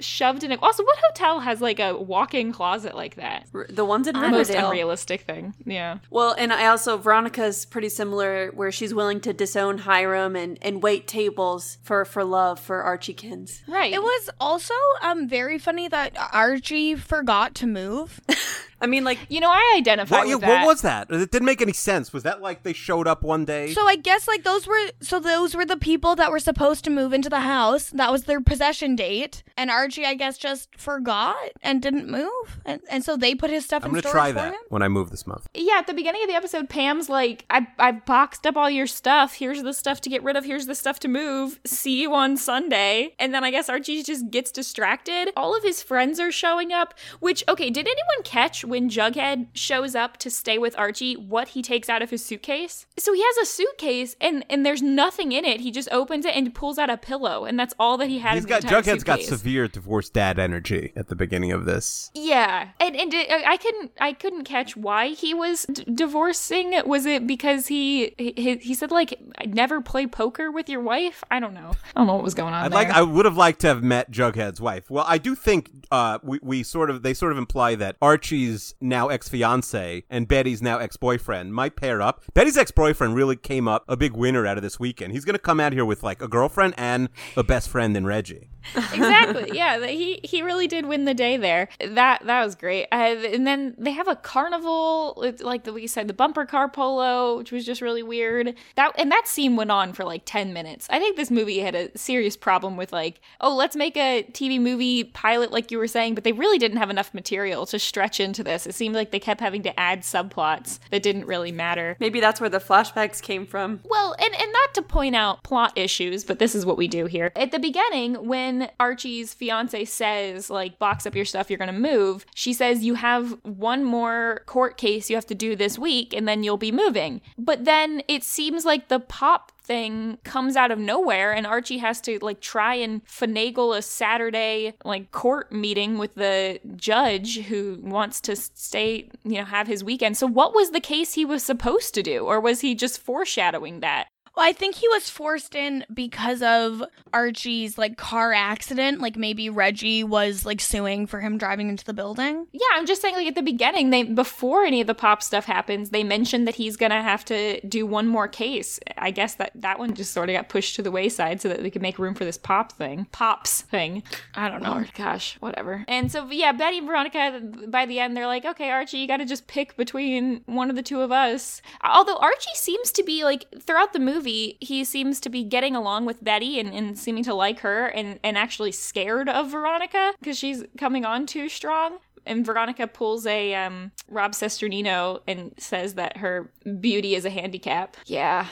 shoved 0.00 0.44
in 0.44 0.52
it. 0.52 0.60
Also, 0.62 0.84
what 0.84 0.98
hotel 1.10 1.40
has 1.40 1.60
like 1.60 1.78
a 1.80 1.96
walk-in 1.96 2.52
closet 2.52 2.94
like 2.94 3.16
that? 3.16 3.46
R- 3.54 3.66
The 3.68 3.84
ones 3.84 4.06
in 4.06 4.14
The 4.18 4.28
most 4.28 4.50
unrealistic 4.50 5.22
thing. 5.22 5.54
Yeah. 5.64 5.98
Well, 6.10 6.34
and 6.38 6.52
I 6.52 6.66
also 6.66 6.96
Veronica's 6.96 7.64
pretty 7.66 7.88
similar, 7.88 8.50
where 8.52 8.72
she's 8.72 8.94
willing 8.94 9.20
to 9.22 9.32
disown 9.32 9.78
Hiram 9.78 10.36
and, 10.36 10.58
and 10.62 10.82
wait 10.82 11.06
tables 11.06 11.78
for 11.82 12.04
for 12.04 12.24
love 12.24 12.58
for 12.60 12.82
Archie 12.82 13.00
Archiekins. 13.14 13.66
Right. 13.66 13.92
It 13.92 14.02
was 14.02 14.30
also 14.40 14.74
um 15.02 15.28
very 15.28 15.58
funny 15.58 15.88
that 15.88 16.16
Archie 16.32 16.94
forgot 16.94 17.54
to 17.56 17.66
move 17.66 17.99
move. 18.00 18.20
I 18.80 18.86
mean, 18.86 19.04
like 19.04 19.18
You 19.28 19.40
know, 19.40 19.50
I 19.50 19.74
identify 19.76 20.18
What, 20.18 20.28
yeah, 20.28 20.36
that. 20.38 20.48
what 20.62 20.66
was 20.66 20.82
that? 20.82 21.10
It 21.10 21.30
didn't 21.30 21.46
make 21.46 21.60
any 21.62 21.72
sense. 21.72 22.12
Was 22.12 22.22
that 22.24 22.40
like 22.40 22.62
they 22.62 22.72
showed 22.72 23.06
up 23.06 23.22
one 23.22 23.44
day? 23.44 23.72
So 23.72 23.86
I 23.86 23.96
guess 23.96 24.26
like 24.28 24.42
those 24.44 24.66
were 24.66 24.80
so 25.00 25.20
those 25.20 25.54
were 25.54 25.64
the 25.66 25.76
people 25.76 26.16
that 26.16 26.30
were 26.30 26.38
supposed 26.38 26.84
to 26.84 26.90
move 26.90 27.12
into 27.12 27.28
the 27.28 27.40
house. 27.40 27.90
That 27.90 28.10
was 28.12 28.24
their 28.24 28.40
possession 28.40 28.96
date, 28.96 29.42
and 29.56 29.70
Archie 29.70 30.04
I 30.04 30.14
guess 30.14 30.38
just 30.38 30.74
forgot 30.76 31.36
and 31.62 31.80
didn't 31.82 32.08
move, 32.10 32.60
and, 32.64 32.80
and 32.90 33.04
so 33.04 33.16
they 33.16 33.34
put 33.34 33.50
his 33.50 33.64
stuff 33.64 33.82
I'm 33.84 33.88
in 33.90 33.94
gonna 33.94 34.02
storage 34.08 34.12
try 34.14 34.32
that 34.32 34.52
him. 34.54 34.60
when 34.68 34.82
I 34.82 34.88
move 34.88 35.10
this 35.10 35.26
month. 35.26 35.48
Yeah, 35.54 35.74
at 35.78 35.86
the 35.86 35.94
beginning 35.94 36.22
of 36.22 36.28
the 36.28 36.34
episode, 36.34 36.68
Pam's 36.68 37.08
like, 37.08 37.44
I, 37.50 37.66
I've 37.78 38.04
boxed 38.06 38.46
up 38.46 38.56
all 38.56 38.70
your 38.70 38.86
stuff. 38.86 39.34
Here's 39.34 39.62
the 39.62 39.72
stuff 39.72 40.00
to 40.02 40.10
get 40.10 40.22
rid 40.22 40.36
of. 40.36 40.44
Here's 40.44 40.66
the 40.66 40.74
stuff 40.74 40.98
to 41.00 41.08
move. 41.08 41.60
See 41.66 42.00
you 42.02 42.14
on 42.14 42.36
Sunday. 42.36 43.14
And 43.18 43.34
then 43.34 43.44
I 43.44 43.50
guess 43.50 43.68
Archie 43.68 44.02
just 44.02 44.30
gets 44.30 44.50
distracted. 44.50 45.30
All 45.36 45.54
of 45.56 45.62
his 45.62 45.82
friends 45.82 46.18
are 46.20 46.32
showing 46.32 46.72
up, 46.72 46.94
which, 47.20 47.44
okay, 47.48 47.70
did 47.70 47.86
anyone 47.86 48.22
catch 48.24 48.64
when 48.70 48.88
Jughead 48.88 49.48
shows 49.52 49.94
up 49.94 50.16
to 50.18 50.30
stay 50.30 50.58
with 50.58 50.78
Archie 50.78 51.14
what 51.14 51.48
he 51.48 51.62
takes 51.62 51.88
out 51.88 52.02
of 52.02 52.10
his 52.10 52.24
suitcase? 52.24 52.86
So 52.98 53.12
he 53.12 53.22
has 53.22 53.36
a 53.38 53.46
suitcase 53.46 54.16
and, 54.20 54.44
and 54.48 54.64
there's 54.64 54.82
nothing 54.82 55.32
in 55.32 55.44
it. 55.44 55.60
He 55.60 55.70
just 55.70 55.90
opens 55.90 56.24
it 56.24 56.34
and 56.34 56.54
pulls 56.54 56.78
out 56.78 56.90
a 56.90 56.96
pillow, 56.96 57.44
and 57.44 57.58
that's 57.58 57.74
all 57.78 57.96
that 57.98 58.08
he 58.08 58.18
had 58.18 58.34
He's 58.34 58.44
in 58.44 58.48
got 58.48 58.62
Jughead's 58.62 59.04
got 59.04 59.20
severe 59.22 59.68
divorced 59.68 60.14
dad 60.14 60.38
energy 60.38 60.92
at 60.96 61.08
the 61.08 61.16
beginning 61.16 61.52
of 61.52 61.64
this. 61.64 62.10
Yeah, 62.14 62.68
and 62.78 62.96
and 62.96 63.12
I 63.14 63.56
couldn't 63.56 63.92
I 64.00 64.12
couldn't 64.12 64.44
catch 64.44 64.76
why 64.76 65.08
he 65.08 65.34
was 65.34 65.64
d- 65.64 65.84
divorcing. 65.92 66.74
Was 66.86 67.06
it 67.06 67.26
because 67.26 67.66
he, 67.66 68.14
he 68.18 68.56
he 68.56 68.74
said 68.74 68.90
like 68.90 69.18
never 69.46 69.80
play 69.80 70.06
poker 70.06 70.50
with 70.50 70.68
your 70.68 70.80
wife? 70.80 71.24
I 71.30 71.40
don't 71.40 71.54
know. 71.54 71.72
I 71.94 72.00
don't 72.00 72.06
know 72.06 72.14
what 72.14 72.24
was 72.24 72.34
going 72.34 72.54
on. 72.54 72.64
I'd 72.64 72.72
there. 72.72 72.78
like 72.78 72.90
I 72.90 73.02
would 73.02 73.24
have 73.24 73.36
liked 73.36 73.60
to 73.60 73.68
have 73.68 73.82
met 73.82 74.10
Jughead's 74.10 74.60
wife. 74.60 74.90
Well, 74.90 75.04
I 75.06 75.18
do 75.18 75.34
think 75.34 75.70
uh 75.90 76.18
we, 76.22 76.38
we 76.42 76.62
sort 76.62 76.90
of 76.90 77.02
they 77.02 77.14
sort 77.14 77.32
of 77.32 77.38
imply 77.38 77.74
that 77.76 77.96
Archie's 78.00 78.59
now 78.80 79.08
ex-fiance 79.08 80.04
and 80.10 80.28
Betty's 80.28 80.62
now 80.62 80.78
ex-boyfriend 80.78 81.54
might 81.54 81.76
pair 81.76 82.00
up. 82.00 82.22
Betty's 82.34 82.56
ex-boyfriend 82.56 83.14
really 83.14 83.36
came 83.36 83.66
up 83.68 83.84
a 83.88 83.96
big 83.96 84.12
winner 84.12 84.46
out 84.46 84.56
of 84.56 84.62
this 84.62 84.78
weekend. 84.78 85.12
He's 85.12 85.24
going 85.24 85.34
to 85.34 85.38
come 85.40 85.60
out 85.60 85.72
here 85.72 85.84
with 85.84 86.02
like 86.02 86.22
a 86.22 86.28
girlfriend 86.28 86.74
and 86.76 87.08
a 87.36 87.42
best 87.42 87.68
friend 87.68 87.96
in 87.96 88.06
Reggie. 88.06 88.50
exactly. 88.92 89.50
Yeah, 89.60 89.84
he 89.86 90.20
he 90.22 90.42
really 90.42 90.66
did 90.66 90.86
win 90.86 91.04
the 91.04 91.14
day 91.14 91.36
there. 91.36 91.68
That 91.86 92.24
that 92.24 92.44
was 92.44 92.54
great. 92.54 92.86
Uh, 92.92 93.16
and 93.34 93.46
then 93.46 93.74
they 93.78 93.90
have 93.90 94.08
a 94.08 94.16
carnival, 94.16 95.14
like 95.40 95.64
the 95.64 95.72
we 95.72 95.86
said, 95.86 96.08
the 96.08 96.14
bumper 96.14 96.46
car 96.46 96.68
polo, 96.68 97.38
which 97.38 97.52
was 97.52 97.66
just 97.66 97.80
really 97.80 98.02
weird. 98.02 98.54
That 98.76 98.92
and 98.98 99.10
that 99.10 99.26
scene 99.26 99.56
went 99.56 99.70
on 99.70 99.92
for 99.92 100.04
like 100.04 100.22
ten 100.24 100.52
minutes. 100.52 100.86
I 100.90 100.98
think 100.98 101.16
this 101.16 101.30
movie 101.30 101.58
had 101.60 101.74
a 101.74 101.96
serious 101.96 102.36
problem 102.36 102.76
with 102.76 102.92
like, 102.92 103.20
oh, 103.40 103.54
let's 103.54 103.76
make 103.76 103.96
a 103.96 104.24
TV 104.32 104.60
movie 104.60 105.04
pilot, 105.04 105.50
like 105.52 105.70
you 105.70 105.78
were 105.78 105.88
saying, 105.88 106.14
but 106.14 106.24
they 106.24 106.32
really 106.32 106.58
didn't 106.58 106.78
have 106.78 106.90
enough 106.90 107.12
material 107.12 107.66
to 107.66 107.78
stretch 107.78 108.20
into 108.20 108.42
this. 108.50 108.66
It 108.66 108.74
seemed 108.74 108.94
like 108.94 109.10
they 109.10 109.20
kept 109.20 109.40
having 109.40 109.62
to 109.62 109.80
add 109.80 110.02
subplots 110.02 110.80
that 110.90 111.02
didn't 111.02 111.26
really 111.26 111.52
matter. 111.52 111.96
maybe 112.00 112.20
that's 112.20 112.40
where 112.40 112.50
the 112.50 112.58
flashbacks 112.58 113.22
came 113.22 113.46
from. 113.46 113.80
Well, 113.84 114.14
and, 114.18 114.34
and 114.34 114.52
not 114.52 114.74
to 114.74 114.82
point 114.82 115.14
out 115.14 115.42
plot 115.42 115.72
issues, 115.76 116.24
but 116.24 116.38
this 116.38 116.54
is 116.54 116.66
what 116.66 116.76
we 116.76 116.88
do 116.88 117.06
here. 117.06 117.32
At 117.36 117.52
the 117.52 117.58
beginning, 117.58 118.26
when 118.26 118.70
Archie's 118.78 119.32
fiance 119.34 119.84
says, 119.84 120.50
like, 120.50 120.78
box 120.78 121.06
up 121.06 121.14
your 121.14 121.24
stuff, 121.24 121.48
you're 121.48 121.58
gonna 121.58 121.72
move, 121.72 122.26
she 122.34 122.52
says, 122.52 122.84
you 122.84 122.94
have 122.94 123.38
one 123.44 123.84
more 123.84 124.42
court 124.46 124.76
case 124.76 125.08
you 125.08 125.16
have 125.16 125.26
to 125.26 125.34
do 125.34 125.54
this 125.54 125.78
week, 125.78 126.12
and 126.12 126.26
then 126.26 126.42
you'll 126.42 126.56
be 126.56 126.72
moving. 126.72 127.20
But 127.38 127.64
then 127.64 128.02
it 128.08 128.24
seems 128.24 128.64
like 128.64 128.88
the 128.88 129.00
pop 129.00 129.52
thing 129.70 130.18
comes 130.24 130.56
out 130.56 130.72
of 130.72 130.80
nowhere 130.80 131.32
and 131.32 131.46
Archie 131.46 131.78
has 131.78 132.00
to 132.00 132.18
like 132.22 132.40
try 132.40 132.74
and 132.74 133.06
finagle 133.06 133.78
a 133.78 133.80
Saturday 133.80 134.74
like 134.84 135.12
court 135.12 135.52
meeting 135.52 135.96
with 135.96 136.12
the 136.16 136.58
judge 136.74 137.38
who 137.42 137.78
wants 137.80 138.20
to 138.22 138.34
stay, 138.34 139.08
you 139.22 139.38
know, 139.38 139.44
have 139.44 139.68
his 139.68 139.84
weekend. 139.84 140.16
So 140.16 140.26
what 140.26 140.56
was 140.56 140.72
the 140.72 140.80
case 140.80 141.14
he 141.14 141.24
was 141.24 141.44
supposed 141.44 141.94
to 141.94 142.02
do 142.02 142.24
or 142.24 142.40
was 142.40 142.62
he 142.62 142.74
just 142.74 143.00
foreshadowing 143.00 143.78
that? 143.78 144.08
Well, 144.40 144.48
I 144.48 144.54
think 144.54 144.76
he 144.76 144.88
was 144.88 145.10
forced 145.10 145.54
in 145.54 145.84
because 145.92 146.40
of 146.40 146.82
Archie's 147.12 147.76
like 147.76 147.98
car 147.98 148.32
accident. 148.32 148.98
Like 148.98 149.14
maybe 149.14 149.50
Reggie 149.50 150.02
was 150.02 150.46
like 150.46 150.62
suing 150.62 151.06
for 151.06 151.20
him 151.20 151.36
driving 151.36 151.68
into 151.68 151.84
the 151.84 151.92
building. 151.92 152.46
Yeah, 152.50 152.60
I'm 152.72 152.86
just 152.86 153.02
saying 153.02 153.16
like 153.16 153.26
at 153.26 153.34
the 153.34 153.42
beginning, 153.42 153.90
they 153.90 154.02
before 154.04 154.64
any 154.64 154.80
of 154.80 154.86
the 154.86 154.94
pop 154.94 155.22
stuff 155.22 155.44
happens, 155.44 155.90
they 155.90 156.02
mentioned 156.02 156.48
that 156.48 156.54
he's 156.54 156.78
going 156.78 156.88
to 156.88 157.02
have 157.02 157.22
to 157.26 157.60
do 157.66 157.84
one 157.84 158.06
more 158.06 158.28
case. 158.28 158.80
I 158.96 159.10
guess 159.10 159.34
that 159.34 159.52
that 159.56 159.78
one 159.78 159.92
just 159.92 160.14
sort 160.14 160.30
of 160.30 160.36
got 160.36 160.48
pushed 160.48 160.74
to 160.76 160.82
the 160.82 160.90
wayside 160.90 161.42
so 161.42 161.50
that 161.50 161.62
they 161.62 161.70
could 161.70 161.82
make 161.82 161.98
room 161.98 162.14
for 162.14 162.24
this 162.24 162.38
pop 162.38 162.72
thing. 162.72 163.08
Pops 163.12 163.60
thing. 163.60 164.02
I 164.34 164.48
don't 164.48 164.62
know. 164.62 164.70
Oh 164.70 164.74
Lord, 164.76 164.94
gosh, 164.94 165.36
whatever. 165.40 165.84
And 165.86 166.10
so, 166.10 166.26
yeah, 166.30 166.52
Betty 166.52 166.78
and 166.78 166.86
Veronica, 166.86 167.42
by 167.68 167.84
the 167.84 168.00
end, 168.00 168.16
they're 168.16 168.26
like, 168.26 168.46
okay, 168.46 168.70
Archie, 168.70 169.00
you 169.00 169.06
got 169.06 169.18
to 169.18 169.26
just 169.26 169.48
pick 169.48 169.76
between 169.76 170.40
one 170.46 170.70
of 170.70 170.76
the 170.76 170.82
two 170.82 171.02
of 171.02 171.12
us. 171.12 171.60
Although 171.84 172.16
Archie 172.16 172.54
seems 172.54 172.90
to 172.92 173.02
be, 173.02 173.22
like, 173.22 173.44
throughout 173.60 173.92
the 173.92 173.98
movie, 173.98 174.29
he 174.60 174.84
seems 174.84 175.20
to 175.20 175.28
be 175.28 175.44
getting 175.44 175.74
along 175.76 176.06
with 176.06 176.22
Betty 176.22 176.58
and, 176.60 176.72
and 176.72 176.98
seeming 176.98 177.24
to 177.24 177.34
like 177.34 177.60
her 177.60 177.86
and, 177.86 178.18
and 178.22 178.36
actually 178.36 178.72
scared 178.72 179.28
of 179.28 179.50
Veronica 179.50 180.12
because 180.18 180.38
she's 180.38 180.64
coming 180.78 181.04
on 181.04 181.26
too 181.26 181.48
strong. 181.48 181.98
And 182.26 182.44
Veronica 182.44 182.86
pulls 182.86 183.26
a 183.26 183.54
um, 183.54 183.92
Rob 184.08 184.32
Cesternino 184.32 185.20
and 185.26 185.52
says 185.58 185.94
that 185.94 186.18
her 186.18 186.50
beauty 186.80 187.14
is 187.14 187.24
a 187.24 187.30
handicap. 187.30 187.96
Yeah, 188.06 188.46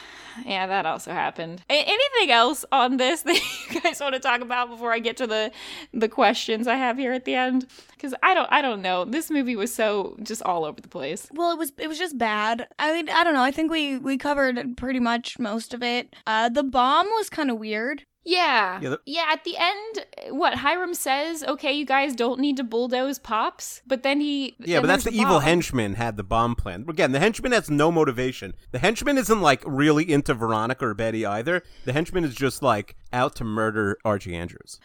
yeah, 0.44 0.66
that 0.66 0.86
also 0.86 1.12
happened. 1.12 1.62
A- 1.68 1.72
anything 1.72 2.30
else 2.30 2.64
on 2.72 2.96
this 2.96 3.22
that 3.28 3.34
you 3.70 3.80
guys 3.80 4.00
want 4.00 4.14
to 4.14 4.20
talk 4.20 4.40
about 4.40 4.70
before 4.70 4.92
I 4.92 4.98
get 4.98 5.16
to 5.18 5.26
the 5.26 5.50
the 5.92 6.08
questions 6.08 6.66
I 6.66 6.76
have 6.76 6.98
here 6.98 7.12
at 7.12 7.24
the 7.24 7.34
end? 7.34 7.66
Because 7.92 8.14
I 8.22 8.34
don't, 8.34 8.48
I 8.50 8.62
don't 8.62 8.82
know. 8.82 9.04
This 9.04 9.30
movie 9.30 9.56
was 9.56 9.74
so 9.74 10.16
just 10.22 10.42
all 10.42 10.64
over 10.64 10.80
the 10.80 10.88
place. 10.88 11.28
Well, 11.32 11.52
it 11.52 11.58
was 11.58 11.72
it 11.78 11.88
was 11.88 11.98
just 11.98 12.18
bad. 12.18 12.68
I 12.78 12.92
mean, 12.92 13.08
I 13.10 13.24
don't 13.24 13.34
know. 13.34 13.42
I 13.42 13.50
think 13.50 13.70
we 13.70 13.98
we 13.98 14.16
covered 14.16 14.76
pretty 14.76 15.00
much 15.00 15.38
most 15.38 15.74
of 15.74 15.82
it. 15.82 16.14
Uh, 16.26 16.48
the 16.48 16.62
bomb 16.62 17.06
was 17.06 17.28
kind 17.28 17.50
of 17.50 17.58
weird. 17.58 18.04
Yeah. 18.28 18.78
Yeah, 18.82 18.96
Yeah, 19.06 19.24
at 19.30 19.44
the 19.44 19.56
end, 19.56 20.06
eh, 20.18 20.30
what 20.30 20.54
Hiram 20.56 20.92
says, 20.92 21.42
okay, 21.42 21.72
you 21.72 21.86
guys 21.86 22.14
don't 22.14 22.38
need 22.40 22.58
to 22.58 22.64
bulldoze 22.64 23.18
Pops, 23.18 23.80
but 23.86 24.02
then 24.02 24.20
he. 24.20 24.54
Yeah, 24.58 24.76
then 24.76 24.82
but 24.82 24.86
that's 24.88 25.04
the 25.04 25.10
there's 25.10 25.22
evil 25.22 25.40
henchman 25.40 25.94
had 25.94 26.18
the 26.18 26.22
bomb 26.22 26.54
plan. 26.54 26.84
Again, 26.88 27.12
the 27.12 27.20
henchman 27.20 27.52
has 27.52 27.70
no 27.70 27.90
motivation. 27.90 28.54
The 28.70 28.80
henchman 28.80 29.16
isn't 29.16 29.40
like 29.40 29.62
really 29.64 30.10
into 30.10 30.34
Veronica 30.34 30.86
or 30.86 30.94
Betty 30.94 31.24
either. 31.24 31.62
The 31.86 31.94
henchman 31.94 32.24
is 32.24 32.34
just 32.34 32.62
like 32.62 32.96
out 33.12 33.34
to 33.36 33.44
murder 33.44 33.98
Archie 34.04 34.34
Andrews. 34.34 34.78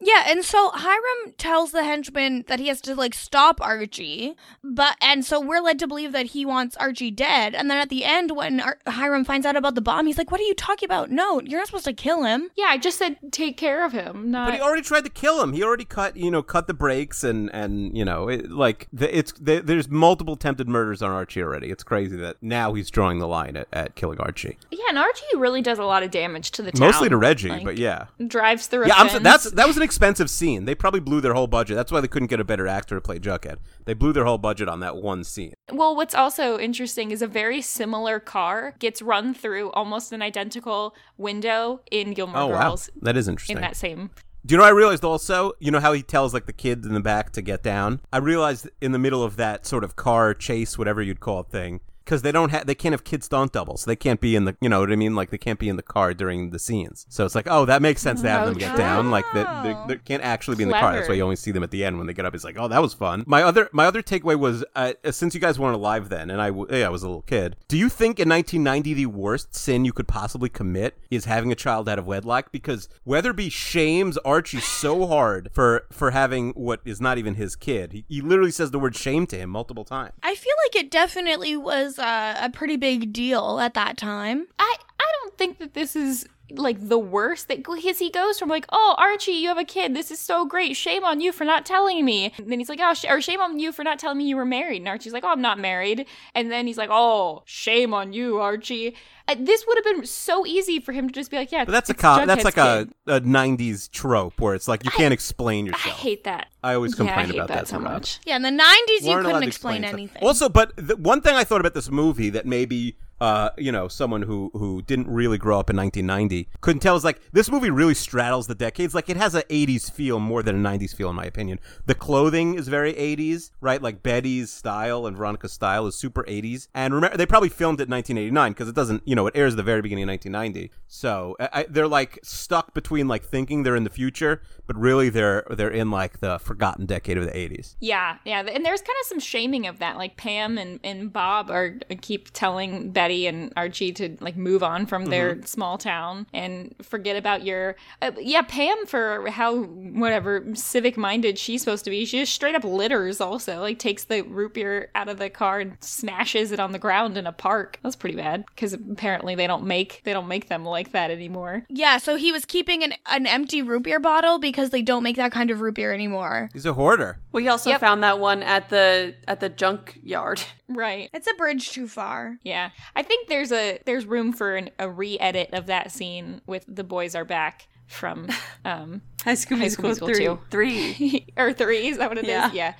Yeah, 0.00 0.24
and 0.28 0.44
so 0.44 0.70
Hiram 0.74 1.32
tells 1.38 1.72
the 1.72 1.82
henchman 1.82 2.44
that 2.46 2.60
he 2.60 2.68
has 2.68 2.80
to 2.82 2.94
like 2.94 3.14
stop 3.14 3.60
Archie, 3.60 4.36
but 4.62 4.96
and 5.00 5.24
so 5.24 5.40
we're 5.40 5.60
led 5.60 5.78
to 5.80 5.86
believe 5.88 6.12
that 6.12 6.26
he 6.26 6.44
wants 6.44 6.76
Archie 6.76 7.10
dead. 7.10 7.54
And 7.54 7.70
then 7.70 7.78
at 7.78 7.88
the 7.88 8.04
end, 8.04 8.36
when 8.36 8.60
Ar- 8.60 8.78
Hiram 8.86 9.24
finds 9.24 9.46
out 9.46 9.56
about 9.56 9.74
the 9.74 9.80
bomb, 9.80 10.06
he's 10.06 10.18
like, 10.18 10.30
"What 10.30 10.40
are 10.40 10.44
you 10.44 10.54
talking 10.54 10.86
about? 10.86 11.10
No, 11.10 11.40
you're 11.40 11.58
not 11.58 11.66
supposed 11.66 11.86
to 11.86 11.92
kill 11.92 12.24
him." 12.24 12.50
Yeah, 12.56 12.66
I 12.68 12.78
just 12.78 12.98
said 12.98 13.16
take 13.32 13.56
care 13.56 13.84
of 13.84 13.92
him, 13.92 14.30
not. 14.30 14.48
But 14.50 14.54
he 14.56 14.60
already 14.60 14.82
tried 14.82 15.04
to 15.04 15.10
kill 15.10 15.42
him. 15.42 15.52
He 15.52 15.62
already 15.62 15.84
cut, 15.84 16.16
you 16.16 16.30
know, 16.30 16.42
cut 16.42 16.66
the 16.66 16.74
brakes 16.74 17.24
and 17.24 17.50
and 17.52 17.96
you 17.96 18.04
know, 18.04 18.28
it, 18.28 18.50
like 18.50 18.88
the, 18.92 19.16
it's 19.16 19.32
the, 19.32 19.60
there's 19.60 19.88
multiple 19.88 20.34
attempted 20.34 20.68
murders 20.68 21.02
on 21.02 21.10
Archie 21.10 21.42
already. 21.42 21.70
It's 21.70 21.82
crazy 21.82 22.16
that 22.18 22.36
now 22.42 22.74
he's 22.74 22.90
drawing 22.90 23.18
the 23.18 23.28
line 23.28 23.56
at, 23.56 23.68
at 23.72 23.94
killing 23.94 24.20
Archie. 24.20 24.58
Yeah, 24.70 24.84
and 24.90 24.98
Archie 24.98 25.24
really 25.36 25.62
does 25.62 25.78
a 25.78 25.84
lot 25.84 26.02
of 26.02 26.10
damage 26.10 26.50
to 26.52 26.62
the 26.62 26.72
town. 26.72 26.86
Mostly 26.86 27.08
to 27.08 27.16
Reggie, 27.16 27.48
Like, 27.48 27.64
but 27.68 27.76
yeah. 27.76 28.06
drives 28.26 28.66
through 28.66 28.84
a 28.84 28.88
Yeah, 28.88 28.94
I'm, 28.96 29.10
so- 29.10 29.18
that's 29.18 29.50
that 29.50 29.66
was 29.66 29.76
an 29.76 29.82
expensive 29.82 30.30
scene. 30.30 30.64
They 30.64 30.74
probably 30.74 31.00
blew 31.00 31.20
their 31.20 31.34
whole 31.34 31.46
budget. 31.46 31.76
That's 31.76 31.92
why 31.92 32.00
they 32.00 32.08
couldn't 32.08 32.28
get 32.28 32.40
a 32.40 32.44
better 32.44 32.66
actor 32.66 32.94
to 32.94 33.00
play 33.00 33.18
Jughead. 33.18 33.56
They 33.84 33.92
blew 33.92 34.14
their 34.14 34.24
whole 34.24 34.38
budget 34.38 34.68
on 34.70 34.80
that 34.80 34.96
one 34.96 35.22
scene. 35.22 35.52
Well, 35.70 35.94
what's 35.94 36.14
also 36.14 36.58
interesting 36.58 37.10
is 37.10 37.20
a 37.20 37.26
very 37.26 37.60
similar 37.60 38.20
car 38.20 38.74
gets 38.78 39.02
run 39.02 39.34
through 39.34 39.70
almost 39.72 40.12
an 40.12 40.22
identical 40.22 40.94
window 41.18 41.80
in 41.90 42.14
Gilmore 42.14 42.38
Oh 42.40 42.46
wow, 42.46 42.68
Girls 42.70 42.88
that 43.02 43.18
is 43.18 43.28
interesting. 43.28 43.56
in 43.56 43.60
that 43.60 43.76
same. 43.76 44.10
Do 44.46 44.54
you 44.54 44.58
know? 44.58 44.64
I 44.64 44.70
realized 44.70 45.04
also. 45.04 45.52
You 45.58 45.70
know 45.70 45.80
how 45.80 45.92
he 45.92 46.02
tells 46.02 46.32
like 46.32 46.46
the 46.46 46.54
kids 46.54 46.86
in 46.86 46.94
the 46.94 47.00
back 47.00 47.32
to 47.32 47.42
get 47.42 47.62
down. 47.62 48.00
I 48.12 48.16
realized 48.18 48.70
in 48.80 48.92
the 48.92 48.98
middle 48.98 49.22
of 49.22 49.36
that 49.36 49.66
sort 49.66 49.84
of 49.84 49.94
car 49.94 50.32
chase, 50.32 50.78
whatever 50.78 51.02
you'd 51.02 51.20
call 51.20 51.40
it, 51.40 51.48
thing. 51.50 51.80
Because 52.08 52.22
they 52.22 52.32
don't 52.32 52.48
have, 52.48 52.66
they 52.66 52.74
can't 52.74 52.94
have 52.94 53.04
kid 53.04 53.22
stunt 53.22 53.52
doubles. 53.52 53.84
They 53.84 53.94
can't 53.94 54.18
be 54.18 54.34
in 54.34 54.46
the, 54.46 54.56
you 54.62 54.68
know 54.70 54.80
what 54.80 54.90
I 54.90 54.96
mean? 54.96 55.14
Like 55.14 55.28
they 55.28 55.36
can't 55.36 55.58
be 55.58 55.68
in 55.68 55.76
the 55.76 55.82
car 55.82 56.14
during 56.14 56.48
the 56.50 56.58
scenes. 56.58 57.04
So 57.10 57.26
it's 57.26 57.34
like, 57.34 57.46
oh, 57.50 57.66
that 57.66 57.82
makes 57.82 58.00
sense 58.00 58.22
to 58.22 58.28
have 58.30 58.46
them 58.46 58.56
get 58.56 58.72
Okay. 58.72 58.78
down. 58.78 59.10
Like 59.10 59.26
they, 59.34 59.44
they, 59.62 59.76
they 59.88 59.96
can't 59.96 60.22
actually 60.22 60.56
be 60.56 60.62
in 60.62 60.70
the 60.70 60.74
car. 60.74 60.94
That's 60.94 61.06
why 61.06 61.16
you 61.16 61.22
only 61.22 61.36
see 61.36 61.50
them 61.50 61.62
at 61.62 61.70
the 61.70 61.84
end 61.84 61.98
when 61.98 62.06
they 62.06 62.14
get 62.14 62.24
up. 62.24 62.34
It's 62.34 62.44
like, 62.44 62.56
oh, 62.58 62.66
that 62.68 62.80
was 62.80 62.94
fun. 62.94 63.24
My 63.26 63.42
other, 63.42 63.68
my 63.72 63.84
other 63.84 64.02
takeaway 64.02 64.36
was, 64.38 64.64
uh, 64.74 64.94
since 65.10 65.34
you 65.34 65.40
guys 65.40 65.58
weren't 65.58 65.74
alive 65.74 66.08
then, 66.08 66.30
and 66.30 66.40
I, 66.40 66.46
w- 66.48 66.66
yeah, 66.70 66.86
I 66.86 66.88
was 66.88 67.02
a 67.02 67.06
little 67.08 67.20
kid. 67.20 67.56
Do 67.68 67.76
you 67.76 67.90
think 67.90 68.18
in 68.18 68.28
1990 68.30 68.94
the 68.94 69.06
worst 69.06 69.54
sin 69.54 69.84
you 69.84 69.92
could 69.92 70.08
possibly 70.08 70.48
commit 70.48 70.96
is 71.10 71.26
having 71.26 71.52
a 71.52 71.54
child 71.54 71.90
out 71.90 71.98
of 71.98 72.06
wedlock? 72.06 72.50
Because 72.52 72.88
Weatherbee 73.06 73.52
shames 73.52 74.16
Archie 74.24 74.60
so 74.60 75.06
hard 75.08 75.50
for 75.52 75.84
for 75.92 76.12
having 76.12 76.52
what 76.52 76.80
is 76.86 77.02
not 77.02 77.18
even 77.18 77.34
his 77.34 77.54
kid. 77.54 77.92
He, 77.92 78.04
he 78.08 78.20
literally 78.22 78.50
says 78.50 78.70
the 78.70 78.78
word 78.78 78.96
shame 78.96 79.26
to 79.26 79.36
him 79.36 79.50
multiple 79.50 79.84
times. 79.84 80.14
I 80.22 80.34
feel 80.34 80.54
like 80.66 80.82
it 80.84 80.90
definitely 80.90 81.54
was 81.56 81.97
uh, 81.98 82.36
a 82.40 82.50
pretty 82.50 82.76
big 82.76 83.12
deal 83.12 83.60
at 83.60 83.74
that 83.74 83.96
time. 83.96 84.46
I 84.58 84.76
I 85.00 85.06
don't 85.22 85.38
think 85.38 85.58
that 85.58 85.74
this 85.74 85.96
is 85.96 86.26
like 86.50 86.88
the 86.88 86.98
worst 86.98 87.48
that 87.48 87.58
because 87.58 87.98
he 87.98 88.10
goes 88.10 88.38
from 88.38 88.48
like 88.48 88.66
oh 88.70 88.94
Archie 88.98 89.32
you 89.32 89.48
have 89.48 89.58
a 89.58 89.64
kid. 89.64 89.94
This 89.94 90.10
is 90.10 90.18
so 90.18 90.44
great. 90.46 90.76
Shame 90.76 91.04
on 91.04 91.20
you 91.20 91.32
for 91.32 91.44
not 91.44 91.66
telling 91.66 92.04
me. 92.04 92.32
And 92.38 92.50
then 92.50 92.58
he's 92.58 92.68
like 92.68 92.80
oh 92.82 92.94
sh- 92.94 93.04
or 93.08 93.20
shame 93.20 93.40
on 93.40 93.58
you 93.58 93.72
for 93.72 93.84
not 93.84 93.98
telling 93.98 94.18
me 94.18 94.24
you 94.28 94.36
were 94.36 94.44
married. 94.44 94.78
And 94.78 94.88
Archie's 94.88 95.12
like 95.12 95.24
oh 95.24 95.32
I'm 95.32 95.42
not 95.42 95.58
married. 95.58 96.06
And 96.34 96.50
then 96.50 96.66
he's 96.66 96.78
like 96.78 96.90
oh 96.92 97.42
shame 97.44 97.92
on 97.94 98.12
you 98.12 98.38
Archie. 98.38 98.94
Uh, 99.26 99.34
this 99.38 99.66
would 99.66 99.76
have 99.76 99.84
been 99.84 100.06
so 100.06 100.46
easy 100.46 100.80
for 100.80 100.92
him 100.92 101.08
to 101.08 101.12
just 101.12 101.30
be 101.30 101.36
like 101.36 101.52
yeah 101.52 101.64
But 101.64 101.72
that's 101.72 101.90
a 101.90 101.92
it's 101.92 102.02
co- 102.02 102.24
that's 102.24 102.44
like 102.44 102.56
a, 102.56 102.88
a 103.06 103.20
90s 103.20 103.90
trope 103.90 104.40
where 104.40 104.54
it's 104.54 104.68
like 104.68 104.84
you 104.84 104.90
can't 104.90 105.12
explain 105.12 105.66
yourself. 105.66 105.86
I 105.86 105.98
hate 105.98 106.24
that. 106.24 106.48
I 106.62 106.74
always 106.74 106.98
yeah, 106.98 107.04
I 107.04 107.06
complain 107.08 107.30
about 107.36 107.48
that, 107.48 107.58
that 107.58 107.68
so 107.68 107.78
much. 107.78 108.20
Yeah, 108.24 108.36
in 108.36 108.42
the 108.42 108.48
90s, 108.48 109.02
you 109.02 109.10
Weren't 109.10 109.26
allowed 109.26 109.32
couldn't 109.32 109.40
to 109.42 109.46
explain 109.48 109.84
anything. 109.84 110.22
Also, 110.22 110.48
but 110.48 110.72
the 110.76 110.96
one 110.96 111.20
thing 111.20 111.34
I 111.34 111.44
thought 111.44 111.60
about 111.60 111.74
this 111.74 111.90
movie 111.90 112.30
that 112.30 112.46
maybe 112.46 112.96
uh, 113.20 113.50
you 113.58 113.72
know, 113.72 113.88
someone 113.88 114.22
who 114.22 114.50
who 114.54 114.82
didn't 114.82 115.08
really 115.08 115.38
grow 115.38 115.58
up 115.58 115.70
in 115.70 115.76
1990 115.76 116.48
couldn't 116.60 116.80
tell 116.80 116.96
is 116.96 117.04
like 117.04 117.20
this 117.32 117.50
movie 117.50 117.70
really 117.70 117.94
straddles 117.94 118.46
the 118.46 118.54
decades. 118.54 118.94
Like 118.94 119.08
it 119.08 119.16
has 119.16 119.34
a 119.34 119.42
80s 119.44 119.90
feel 119.90 120.20
more 120.20 120.42
than 120.42 120.64
a 120.64 120.68
90s 120.68 120.94
feel, 120.94 121.10
in 121.10 121.16
my 121.16 121.24
opinion. 121.24 121.58
The 121.86 121.94
clothing 121.94 122.54
is 122.54 122.68
very 122.68 122.94
80s, 122.94 123.50
right? 123.60 123.82
Like 123.82 124.02
Betty's 124.02 124.52
style 124.52 125.06
and 125.06 125.16
Veronica's 125.16 125.52
style 125.52 125.86
is 125.86 125.96
super 125.96 126.22
80s. 126.24 126.68
And 126.74 126.94
remember, 126.94 127.16
they 127.16 127.26
probably 127.26 127.48
filmed 127.48 127.80
it 127.80 127.88
in 127.88 127.90
1989 127.90 128.52
because 128.52 128.68
it 128.68 128.74
doesn't, 128.74 129.02
you 129.04 129.16
know, 129.16 129.26
it 129.26 129.36
airs 129.36 129.56
the 129.56 129.62
very 129.62 129.82
beginning 129.82 130.04
of 130.04 130.10
1990. 130.10 130.70
So 130.86 131.36
I, 131.40 131.66
they're 131.68 131.88
like 131.88 132.20
stuck 132.22 132.72
between 132.74 133.08
like 133.08 133.24
thinking 133.24 133.64
they're 133.64 133.76
in 133.76 133.84
the 133.84 133.90
future, 133.90 134.42
but 134.66 134.76
really 134.76 135.08
they're 135.08 135.44
they're 135.50 135.70
in 135.70 135.90
like 135.90 136.20
the 136.20 136.38
forgotten 136.38 136.86
decade 136.86 137.18
of 137.18 137.24
the 137.24 137.32
80s. 137.32 137.74
Yeah, 137.80 138.18
yeah, 138.24 138.42
and 138.42 138.64
there's 138.64 138.80
kind 138.80 138.96
of 139.02 139.06
some 139.06 139.20
shaming 139.20 139.66
of 139.66 139.80
that. 139.80 139.96
Like 139.96 140.16
Pam 140.16 140.56
and, 140.56 140.78
and 140.84 141.12
Bob 141.12 141.50
are 141.50 141.78
keep 142.00 142.30
telling 142.32 142.90
Betty 142.90 143.07
and 143.26 143.52
Archie 143.56 143.92
to 143.92 144.16
like 144.20 144.36
move 144.36 144.62
on 144.62 144.86
from 144.86 145.06
their 145.06 145.34
Mm-hmm. 145.34 145.44
small 145.44 145.78
town 145.78 146.26
and 146.32 146.74
forget 146.82 147.16
about 147.16 147.44
your. 147.44 147.76
Uh, 148.00 148.12
yeah, 148.18 148.42
Pam 148.42 148.86
for 148.86 149.28
how 149.30 149.56
whatever 149.62 150.44
civic 150.54 150.96
minded 150.96 151.38
she's 151.38 151.60
supposed 151.62 151.84
to 151.84 151.90
be. 151.90 152.04
She 152.04 152.20
just 152.20 152.32
straight 152.32 152.54
up 152.54 152.64
litters. 152.64 153.20
Also, 153.20 153.60
like 153.60 153.78
takes 153.78 154.04
the 154.04 154.22
root 154.22 154.54
beer 154.54 154.90
out 154.94 155.08
of 155.08 155.18
the 155.18 155.28
car 155.30 155.60
and 155.60 155.76
smashes 155.80 156.52
it 156.52 156.60
on 156.60 156.72
the 156.72 156.78
ground 156.78 157.16
in 157.18 157.26
a 157.26 157.32
park. 157.32 157.78
That's 157.82 157.96
pretty 157.96 158.16
bad 158.16 158.44
because 158.46 158.72
apparently 158.72 159.34
they 159.34 159.46
don't 159.46 159.64
make 159.64 160.00
they 160.04 160.12
don't 160.12 160.28
make 160.28 160.48
them 160.48 160.64
like 160.64 160.92
that 160.92 161.10
anymore. 161.10 161.64
yeah, 161.68 161.98
so 161.98 162.16
he 162.16 162.32
was 162.32 162.44
keeping 162.44 162.82
an, 162.82 162.94
an 163.10 163.26
empty 163.26 163.62
root 163.62 163.82
beer 163.82 164.00
bottle 164.00 164.38
because 164.38 164.70
they 164.70 164.82
don't 164.82 165.02
make 165.02 165.16
that 165.16 165.32
kind 165.32 165.50
of 165.50 165.60
root 165.60 165.74
beer 165.74 165.92
anymore. 165.92 166.48
He's 166.52 166.66
a 166.66 166.72
hoarder. 166.74 167.18
We 167.32 167.48
also 167.48 167.70
Yep. 167.70 167.80
found 167.80 168.02
that 168.02 168.18
one 168.18 168.42
at 168.42 168.68
the 168.70 169.14
at 169.26 169.40
the 169.40 169.48
junk 169.48 169.98
yard. 170.02 170.40
Right. 170.68 171.08
It's 171.14 171.26
a 171.26 171.34
bridge 171.34 171.70
too 171.70 171.88
far. 171.88 172.38
Yeah, 172.42 172.70
I 172.94 173.02
think 173.02 173.28
there's 173.28 173.52
a 173.52 173.80
there's 173.86 174.04
room 174.04 174.32
for 174.32 174.56
an, 174.56 174.70
a 174.78 174.88
re-edit 174.88 175.50
of 175.52 175.66
that 175.66 175.90
scene 175.90 176.42
with 176.46 176.64
the 176.68 176.84
boys 176.84 177.14
are 177.14 177.24
back 177.24 177.68
from 177.86 178.28
um 178.64 179.00
High 179.24 179.34
School 179.34 179.58
High 179.58 179.68
School 179.68 179.86
Musical 179.86 180.08
three. 180.08 180.24
two. 180.24 180.38
Three. 180.50 181.26
or 181.36 181.52
three. 181.52 181.88
Is 181.88 181.98
that 181.98 182.08
what 182.08 182.18
it 182.18 182.26
is? 182.26 182.52
Yeah. 182.52 182.74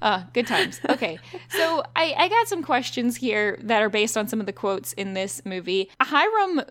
Yeah. 0.00 0.08
Uh, 0.08 0.22
good 0.32 0.46
times. 0.46 0.80
Okay, 0.88 1.18
so 1.50 1.82
I, 1.94 2.14
I 2.16 2.28
got 2.28 2.48
some 2.48 2.62
questions 2.62 3.16
here 3.16 3.58
that 3.62 3.82
are 3.82 3.88
based 3.88 4.16
on 4.16 4.28
some 4.28 4.40
of 4.40 4.46
the 4.46 4.52
quotes 4.52 4.92
in 4.94 5.14
this 5.14 5.42
movie. 5.44 5.90
Hiram 6.00 6.62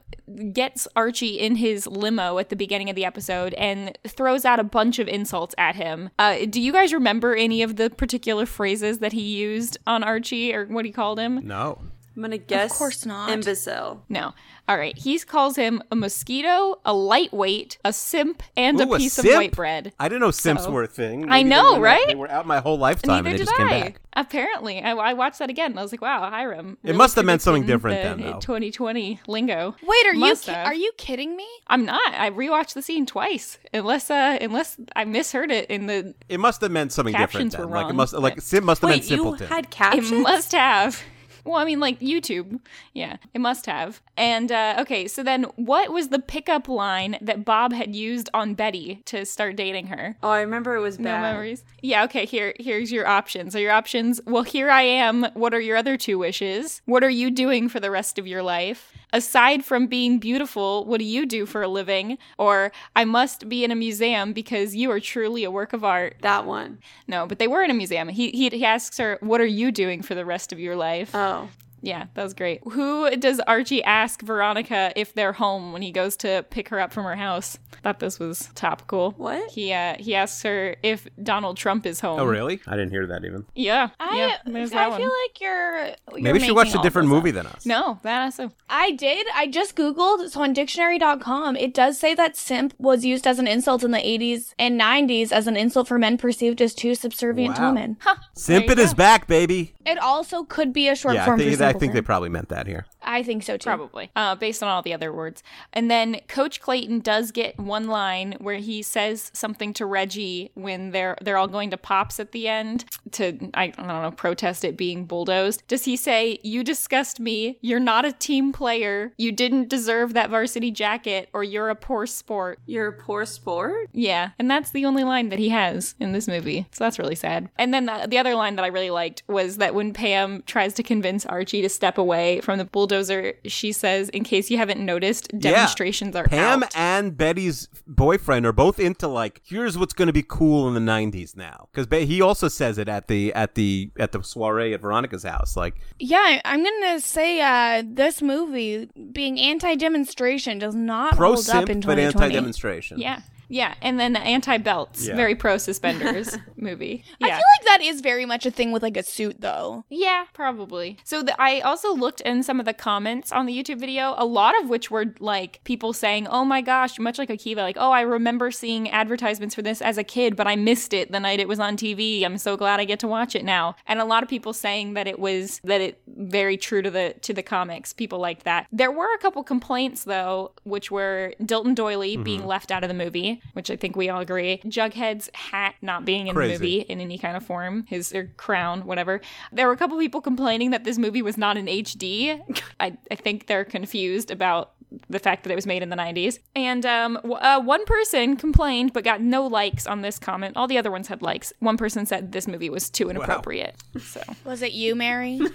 gets 0.54 0.88
Archie 0.96 1.40
in 1.40 1.56
his 1.56 1.88
limo 1.88 2.38
at 2.38 2.50
the 2.50 2.56
beginning 2.56 2.90
of 2.90 2.96
the 2.96 3.06
episode 3.06 3.54
and 3.56 3.98
throws 4.08 4.46
out 4.46 4.60
a 4.60 4.64
bunch 4.64 5.00
of 5.00 5.08
insults 5.08 5.56
at 5.58 5.76
him. 5.76 6.10
Uh, 6.20 6.46
do 6.50 6.62
you 6.62 6.72
guys 6.72 6.94
remember 6.94 7.36
any 7.36 7.62
of 7.62 7.76
the 7.76 7.90
particular 7.90 8.46
phrases 8.46 9.00
that 9.00 9.14
he 9.14 9.22
used 9.22 9.78
on 9.88 10.04
Archie 10.04 10.54
or 10.54 10.66
what 10.66 10.86
he 10.86 10.92
called 10.92 11.20
him? 11.20 11.40
No. 11.46 11.80
I'm 12.16 12.24
gonna 12.24 12.38
guess. 12.38 12.72
Of 12.72 12.78
course 12.78 13.06
not. 13.06 13.30
Imbecile. 13.30 14.04
No. 14.10 14.34
All 14.70 14.78
right. 14.78 14.95
He 14.95 15.17
calls 15.20 15.55
him 15.55 15.82
a 15.91 15.95
mosquito, 15.95 16.80
a 16.86 16.93
lightweight, 16.93 17.80
a 17.84 17.91
simp, 17.91 18.43
and 18.55 18.80
Ooh, 18.80 18.93
a 18.93 18.97
piece 18.99 19.17
of 19.17 19.26
white 19.26 19.51
bread. 19.51 19.93
I 19.99 20.07
didn't 20.07 20.22
know 20.22 20.30
simps 20.30 20.65
So- 20.65 20.72
were 20.72 20.84
a 20.84 20.88
thing. 20.88 21.24
I 21.26 21.41
Maybe 21.41 21.49
they 21.49 21.55
know, 21.55 21.63
were 21.63 21.72
not- 21.80 21.82
right? 21.82 22.07
They 22.07 22.13
were 22.15 22.30
out 22.30 22.45
my 22.45 22.59
whole 22.59 22.78
lifetime 22.78 23.26
Neither 23.26 23.30
and 23.30 23.34
they 23.34 23.38
did 23.39 23.45
just 23.47 23.57
came 23.57 23.67
I. 23.67 23.82
back. 23.82 24.01
Apparently, 24.13 24.80
I, 24.82 24.91
I 24.91 25.13
watched 25.13 25.39
that 25.39 25.49
again. 25.49 25.72
and 25.72 25.80
I 25.80 25.82
was 25.82 25.91
like, 25.91 26.01
"Wow, 26.01 26.30
Hiram." 26.30 26.78
It 26.84 26.95
must 26.95 27.15
have 27.15 27.26
meant 27.26 27.41
something 27.41 27.65
different 27.65 28.01
the 28.03 28.24
then, 28.24 28.32
though. 28.34 28.39
2020 28.39 29.22
lingo. 29.28 29.76
Wait, 29.82 30.05
are 30.07 30.13
you 30.13 30.20
Must 30.20 30.45
ki- 30.45 30.51
are 30.51 30.74
you 30.74 30.91
kidding 30.97 31.36
me? 31.38 31.47
I'm 31.67 31.86
not. 31.86 32.13
I 32.13 32.30
rewatched 32.30 32.74
the 32.74 32.82
scene 32.82 33.05
twice, 33.05 33.57
unless 33.74 34.11
uh, 34.11 34.38
unless 34.41 34.78
I 34.95 35.05
misheard 35.05 35.51
it 35.51 35.70
in 35.70 35.88
the. 35.88 36.13
It 36.28 36.39
must 36.39 36.61
have 36.61 36.72
meant 36.72 36.91
something 36.91 37.15
different 37.15 37.53
then. 37.53 37.61
were 37.61 37.76
like 37.76 37.84
it 37.86 37.88
wrong, 37.88 37.95
must 37.95 38.13
like 38.13 38.36
but- 38.36 38.43
simp 38.43 38.65
must 38.65 38.82
have 38.82 38.89
meant 38.89 39.01
Wait, 39.03 39.09
you 39.11 39.34
had 39.47 39.70
captions? 39.72 40.11
It 40.11 40.20
must 40.22 40.51
have. 40.51 41.01
Well, 41.46 41.56
I 41.56 41.66
mean, 41.66 41.80
like 41.80 42.00
YouTube. 42.00 42.60
Yeah, 42.94 43.18
it 43.34 43.40
must 43.40 43.66
have. 43.66 44.02
And 44.18 44.52
uh, 44.52 44.78
okay, 44.80 45.08
so 45.08 45.24
then 45.24 45.44
what 45.56 45.92
was 45.92 46.10
the 46.10 46.20
pickup 46.20 46.68
line 46.68 47.18
that 47.22 47.46
Bob 47.46 47.74
had 47.74 47.96
used 47.96 48.30
on 48.34 48.54
Betty 48.54 49.02
to 49.06 49.26
start 49.26 49.56
dating 49.56 49.88
her? 49.88 50.18
Oh, 50.22 50.30
I 50.30 50.42
remember 50.42 50.76
it 50.76 50.82
was 50.82 50.98
bad. 50.98 51.04
No 51.04 51.22
memories. 51.22 51.64
Yeah, 51.82 52.04
okay, 52.06 52.26
here 52.26 52.54
here's 52.60 52.92
your 52.92 53.08
options. 53.08 53.56
Are 53.56 53.60
your 53.60 53.72
options, 53.72 54.20
well, 54.26 54.44
here 54.44 54.70
I 54.70 54.82
am. 54.82 55.26
What 55.34 55.54
are 55.54 55.60
your 55.62 55.78
other 55.78 55.98
two 55.98 56.18
wishes? 56.18 56.82
What 56.86 57.04
are 57.04 57.10
you 57.10 57.32
doing 57.32 57.70
for 57.70 57.80
the 57.80 57.92
rest 57.92 58.20
of 58.20 58.28
your 58.28 58.44
life? 58.44 58.94
Aside 59.12 59.66
from 59.66 59.88
being 59.88 60.20
beautiful, 60.20 60.86
what 60.86 61.00
do 61.00 61.06
you 61.06 61.26
do 61.26 61.48
for 61.48 61.64
a 61.64 61.68
living? 61.68 62.20
Or 62.38 62.72
I 62.96 63.06
must 63.06 63.50
be 63.50 63.64
in 63.64 63.72
a 63.72 63.76
museum 63.76 64.34
because 64.34 64.76
you 64.76 64.92
are 64.92 65.00
truly 65.00 65.44
a 65.44 65.50
work 65.50 65.74
of 65.74 65.84
art. 65.84 66.18
That 66.22 66.46
one. 66.46 66.80
No, 67.08 67.26
but 67.26 67.40
they 67.40 67.48
were 67.48 67.64
in 67.64 67.72
a 67.72 67.74
museum. 67.74 68.10
He 68.10 68.30
he, 68.30 68.50
he 68.50 68.66
asks 68.66 68.98
her, 68.98 69.18
"What 69.22 69.42
are 69.42 69.46
you 69.46 69.72
doing 69.72 70.04
for 70.04 70.14
the 70.14 70.26
rest 70.26 70.52
of 70.54 70.60
your 70.60 70.76
life?" 70.76 71.16
Oh. 71.16 71.29
Oh. 71.32 71.48
Yeah, 71.82 72.06
that 72.14 72.24
was 72.24 72.34
great. 72.34 72.62
Who 72.72 73.10
does 73.18 73.40
Archie 73.42 73.84
ask 73.84 74.22
Veronica 74.22 74.92
if 74.96 75.14
they're 75.14 75.34
home 75.34 75.72
when 75.74 75.82
he 75.82 75.92
goes 75.92 76.16
to 76.18 76.46
pick 76.50 76.70
her 76.70 76.80
up 76.80 76.92
from 76.92 77.06
her 77.06 77.16
house? 77.16 77.58
Thought 77.84 78.00
this 78.00 78.20
was 78.20 78.50
topical. 78.56 79.12
What? 79.12 79.50
He 79.52 79.72
uh 79.74 79.96
he 80.00 80.16
asks 80.16 80.44
her 80.44 80.76
if 80.84 81.08
Donald 81.24 81.58
Trump 81.58 81.86
is 81.86 82.00
home. 82.02 82.20
oh 82.20 82.26
really? 82.26 82.60
I 82.68 82.72
didn't 82.72 82.92
hear 82.92 83.08
that 83.08 83.24
even. 83.26 83.46
Yeah. 83.56 83.90
I 84.00 84.18
yeah, 84.18 84.38
there's 84.46 84.72
that 84.72 84.86
I 84.86 84.88
one. 84.90 85.00
feel 85.00 85.10
like 85.10 85.40
you're, 85.42 85.86
you're 85.88 86.22
Maybe 86.22 86.40
she 86.40 86.52
watched 86.52 86.76
a 86.76 86.82
different 86.82 87.08
this 87.08 87.16
up. 87.18 87.24
movie 87.24 87.32
than 87.32 87.46
us. 87.48 87.66
No, 87.66 88.00
that 88.04 88.22
also. 88.24 88.52
I 88.70 88.92
did. 88.92 89.26
I 89.34 89.48
just 89.48 89.76
googled. 89.76 90.30
So 90.32 90.42
on 90.42 90.54
dictionary.com, 90.54 91.56
it 91.56 91.74
does 91.74 91.98
say 92.00 92.14
that 92.16 92.36
simp 92.36 92.74
was 92.78 93.06
used 93.06 93.26
as 93.26 93.40
an 93.40 93.48
insult 93.48 93.84
in 93.84 93.92
the 93.92 93.98
80s 94.00 94.54
and 94.60 94.80
90s 94.80 95.32
as 95.32 95.48
an 95.48 95.56
insult 95.56 95.88
for 95.88 95.98
men 95.98 96.18
perceived 96.18 96.62
as 96.62 96.74
too 96.74 96.96
subservient 96.96 97.56
to 97.56 97.62
Wow. 97.62 97.70
women. 97.70 97.98
Simp 98.34 98.66
you 98.68 98.76
Simpin 98.76 98.80
is 98.80 98.94
back, 98.94 99.28
baby. 99.28 99.74
It 99.86 99.98
also 99.98 100.44
could 100.44 100.72
be 100.74 100.88
a 100.88 100.96
short 100.96 101.16
yeah, 101.16 101.26
form 101.26 101.40
think, 101.40 101.48
for 101.48 101.52
I 101.70 101.80
think 101.80 101.93
they 101.93 102.01
probably 102.01 102.30
meant 102.30 102.49
that 102.49 102.67
here. 102.67 102.86
I 103.01 103.24
think 103.24 103.43
so 103.43 103.57
too. 103.57 103.70
Probably, 103.70 104.11
uh, 104.15 104.36
based 104.36 104.61
on 104.61 104.70
all 104.70 104.82
the 104.82 104.93
other 104.93 105.11
words. 105.11 105.43
And 105.74 105.89
then 105.89 106.20
Coach 106.28 106.61
Clayton 106.61 106.99
does 106.99 107.32
get 107.32 107.57
one 107.59 107.88
line 107.88 108.36
where 108.39 108.57
he 108.57 108.82
says 108.84 109.32
something 109.34 109.74
to 109.74 109.86
Reggie 109.86 110.51
when 110.53 110.91
they're 110.91 111.17
they're 111.22 111.38
all 111.38 111.47
going 111.47 111.72
to 111.72 111.78
Pops 111.78 112.20
at 112.20 112.32
the 112.32 112.47
end 112.47 112.86
to 113.11 113.49
I, 113.53 113.63
I 113.63 113.67
don't 113.70 113.88
know 113.88 114.11
protest 114.11 114.63
it 114.63 114.78
being 114.78 115.05
bulldozed. 115.05 115.63
Does 115.67 115.86
he 115.86 115.95
say, 115.95 116.39
"You 116.43 116.63
disgust 116.63 117.20
me. 117.20 117.57
You're 117.61 117.80
not 117.80 118.05
a 118.05 118.11
team 118.11 118.51
player. 118.51 119.13
You 119.17 119.32
didn't 119.32 119.70
deserve 119.70 120.13
that 120.13 120.30
varsity 120.30 120.72
jacket, 120.72 121.30
or 121.34 121.43
you're 121.43 121.70
a 121.70 121.76
poor 121.76 122.05
sport." 122.05 122.59
You're 122.65 122.88
a 122.88 122.93
poor 122.93 123.26
sport? 123.26 123.89
Yeah, 123.93 124.32
and 124.38 124.49
that's 124.49 124.72
the 124.72 124.86
only 124.86 125.03
line 125.03 125.30
that 125.30 125.39
he 125.39 125.49
has 125.49 125.95
in 125.99 126.11
this 126.11 126.28
movie. 126.28 126.67
So 126.72 126.84
that's 126.84 126.99
really 126.99 127.15
sad. 127.15 127.49
And 127.57 127.74
then 127.74 127.86
the, 127.86 128.07
the 128.07 128.17
other 128.17 128.36
line 128.36 128.55
that 128.57 128.65
I 128.65 128.67
really 128.67 128.91
liked 128.91 129.24
was 129.28 129.57
that 129.57 129.74
when 129.74 129.93
Pam 129.93 130.43
tries 130.45 130.74
to 130.76 130.84
convince 130.84 131.26
Archie 131.26 131.59
Archie 131.60 131.68
to 131.68 131.70
step 131.74 131.97
away 131.97 132.41
from 132.41 132.57
the 132.57 132.66
bulldozer. 132.66 133.34
She 133.45 133.72
says, 133.72 134.10
in 134.10 134.24
case 134.24 134.49
you 134.49 134.57
haven't 134.57 134.84
noticed, 134.84 135.28
demonstrations 135.38 136.16
are 136.16 136.26
Pam 136.26 136.64
out. 136.64 136.76
and 136.76 137.18
Betty's 137.18 137.68
boyfriend 137.88 138.45
are 138.45 138.53
both 138.53 138.80
into 138.80 139.07
like, 139.07 139.41
here's 139.45 139.78
what's 139.78 139.93
going 139.93 140.07
to 140.07 140.14
be 140.14 140.24
cool 140.24 140.68
in 140.68 140.74
the 140.74 140.80
'90s 140.91 141.36
now, 141.36 141.68
because 141.74 141.88
he 142.07 142.22
also 142.22 142.47
says 142.47 142.78
it 142.78 142.88
at 142.88 143.07
the 143.07 143.34
at 143.34 143.55
the 143.55 143.91
at 143.99 144.12
the 144.12 144.24
soiree 144.24 144.74
at 144.74 144.82
Veronica's 144.82 145.24
house. 145.24 145.55
Like, 145.57 145.76
Yeah, 145.99 146.41
I'm 146.45 146.64
gonna 146.64 146.99
say 146.99 147.41
uh, 147.41 147.84
this 147.86 148.22
movie 148.22 148.89
being 149.12 149.39
anti-demonstration 149.39 150.60
does 150.60 150.76
not 150.76 151.16
pro 151.16 151.34
hold 151.34 151.49
up 151.49 151.70
in 151.70 151.82
simp 151.82 151.86
but 151.86 151.99
anti-demonstration. 151.99 152.99
yeah. 152.99 153.22
Yeah, 153.50 153.74
and 153.82 154.00
then 154.00 154.16
anti 154.16 154.58
belts, 154.58 155.08
Yeah. 155.08 155.16
very 155.16 155.36
pro 155.36 155.58
suspenders 155.70 156.38
movie. 156.56 157.04
I 157.22 157.28
feel 157.28 157.36
like 157.36 157.66
that 157.66 157.82
is 157.82 158.02
very 158.02 158.26
much 158.26 158.45
a 158.45 158.52
thing 158.52 158.72
with 158.72 158.84
like 158.84 158.95
a 158.95 159.04
suit, 159.04 159.41
though. 159.41 159.86
Yeah, 159.89 160.26
probably. 160.34 160.97
So 161.04 161.24
the, 161.24 161.39
I 161.41 161.60
also 161.62 161.93
looked 161.93 162.22
in 162.22 162.43
some 162.43 162.60
of 162.60 162.66
the 162.66 162.74
comments 162.74 163.32
on 163.32 163.45
the 163.45 163.54
YouTube 163.58 163.80
video, 163.80 164.14
a 164.18 164.26
lot 164.26 164.60
of 164.62 164.70
which 164.70 164.91
were 164.91 165.14
like 165.20 165.62
people 165.64 165.93
saying, 165.93 166.28
"Oh 166.28 166.45
my 166.45 166.62
gosh," 166.62 167.00
much 167.00 167.18
like 167.18 167.30
Akiva, 167.30 167.58
like, 167.58 167.78
"Oh, 167.80 167.91
I 167.91 168.02
remember 168.02 168.52
seeing 168.52 168.89
advertisements 168.89 169.56
for 169.56 169.62
this 169.62 169.82
as 169.82 169.97
a 169.97 170.04
kid, 170.04 170.36
but 170.36 170.47
I 170.47 170.56
missed 170.56 170.93
it 170.93 171.12
the 171.12 171.20
night 171.20 171.39
it 171.39 171.47
was 171.47 171.60
on 171.60 171.76
TV. 171.76 172.24
I'm 172.24 172.38
so 172.38 172.56
glad 172.56 172.80
I 172.80 172.86
get 172.86 173.00
to 173.00 173.08
watch 173.08 173.36
it 173.36 173.43
now." 173.43 173.76
And 173.88 174.00
a 174.00 174.06
lot 174.06 174.24
of 174.24 174.30
people 174.30 174.54
saying 174.54 174.93
that 174.93 175.08
it 175.08 175.20
was 175.20 175.60
that 175.64 175.82
it 175.82 176.02
very 176.08 176.58
true 176.58 176.82
to 176.82 176.91
the 176.91 177.16
to 177.22 177.34
the 177.34 177.43
comics. 177.43 177.93
People 177.93 178.20
liked 178.20 178.43
that. 178.43 178.68
There 178.72 178.91
were 178.91 179.14
a 179.14 179.18
couple 179.18 179.43
complaints 179.43 180.04
though, 180.04 180.52
which 180.64 180.91
were 180.91 181.34
Dilton 181.41 181.76
Doiley 181.76 182.14
mm-hmm. 182.14 182.24
being 182.24 182.45
left 182.45 182.72
out 182.72 182.84
of 182.84 182.88
the 182.88 182.93
movie, 182.93 183.39
which 183.54 183.70
I 183.72 183.76
think 183.76 183.96
we 183.96 184.10
all 184.10 184.22
agree. 184.22 184.62
Jughead's 184.66 185.30
hat 185.34 185.76
not 185.82 186.06
being 186.06 186.28
in 186.28 186.36
Crazy. 186.36 186.54
the 186.54 186.60
movie 186.60 186.80
in 186.82 187.00
any 187.00 187.18
kind 187.18 187.36
of 187.38 187.46
form, 187.46 187.86
his 187.88 188.14
or 188.14 188.32
crown, 188.38 188.86
whatever. 188.86 189.22
There 189.52 189.68
were 189.68 189.74
a 189.74 189.78
couple 189.78 189.98
people 190.00 190.22
complaining 190.22 190.72
that 190.72 190.84
this 190.84 190.98
movie 190.98 191.22
was 191.22 191.38
not 191.38 191.58
in 191.58 191.66
HD. 191.66 192.42
I, 192.80 192.98
I 193.12 193.16
think 193.16 193.48
they're 193.48 193.66
confused 193.66 194.32
about 194.32 194.72
the 195.10 195.20
fact 195.20 195.44
that 195.44 195.52
it 195.52 195.56
was 195.56 195.68
made 195.68 195.84
in 195.84 195.90
the 195.90 195.96
90s. 195.96 196.40
And 196.56 196.86
um, 196.86 197.16
w- 197.16 197.36
uh, 197.36 197.60
one 197.60 197.86
person 197.86 198.36
complained 198.36 198.94
but 198.94 199.04
got 199.04 199.22
no 199.22 199.46
likes 199.46 199.86
on 199.86 200.02
this 200.02 200.18
comment. 200.20 200.58
All 200.58 200.68
the 200.68 200.78
other 200.78 200.92
ones 200.92 201.08
had 201.08 201.22
likes. 201.22 201.54
One 201.60 201.78
person 201.78 202.06
said 202.06 202.32
this 202.32 202.48
movie 202.48 202.70
was 202.70 202.90
too 202.90 203.10
inappropriate. 203.10 203.76
So 204.00 204.22
Was 204.46 204.62
it 204.62 204.72
you, 204.72 204.96
Mary? 204.96 205.40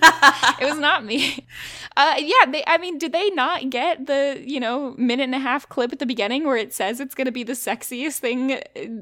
it 0.60 0.64
was 0.64 0.78
not 0.78 1.04
me. 1.04 1.46
Uh, 1.96 2.16
yeah, 2.18 2.50
they. 2.50 2.64
I 2.66 2.78
mean, 2.78 2.98
did 2.98 3.12
they 3.12 3.30
not 3.30 3.70
get 3.70 4.06
the 4.06 4.42
you 4.44 4.58
know 4.58 4.96
minute 4.98 5.22
and 5.22 5.34
a 5.34 5.38
half 5.38 5.68
clip 5.68 5.92
at 5.92 6.00
the 6.00 6.06
beginning 6.06 6.44
where 6.44 6.56
it 6.56 6.74
says 6.74 6.98
it's 6.98 7.14
going 7.14 7.26
to 7.26 7.32
be 7.32 7.44
the 7.44 7.52
sexiest 7.52 8.18
thing 8.18 8.52
uh, 8.52 8.58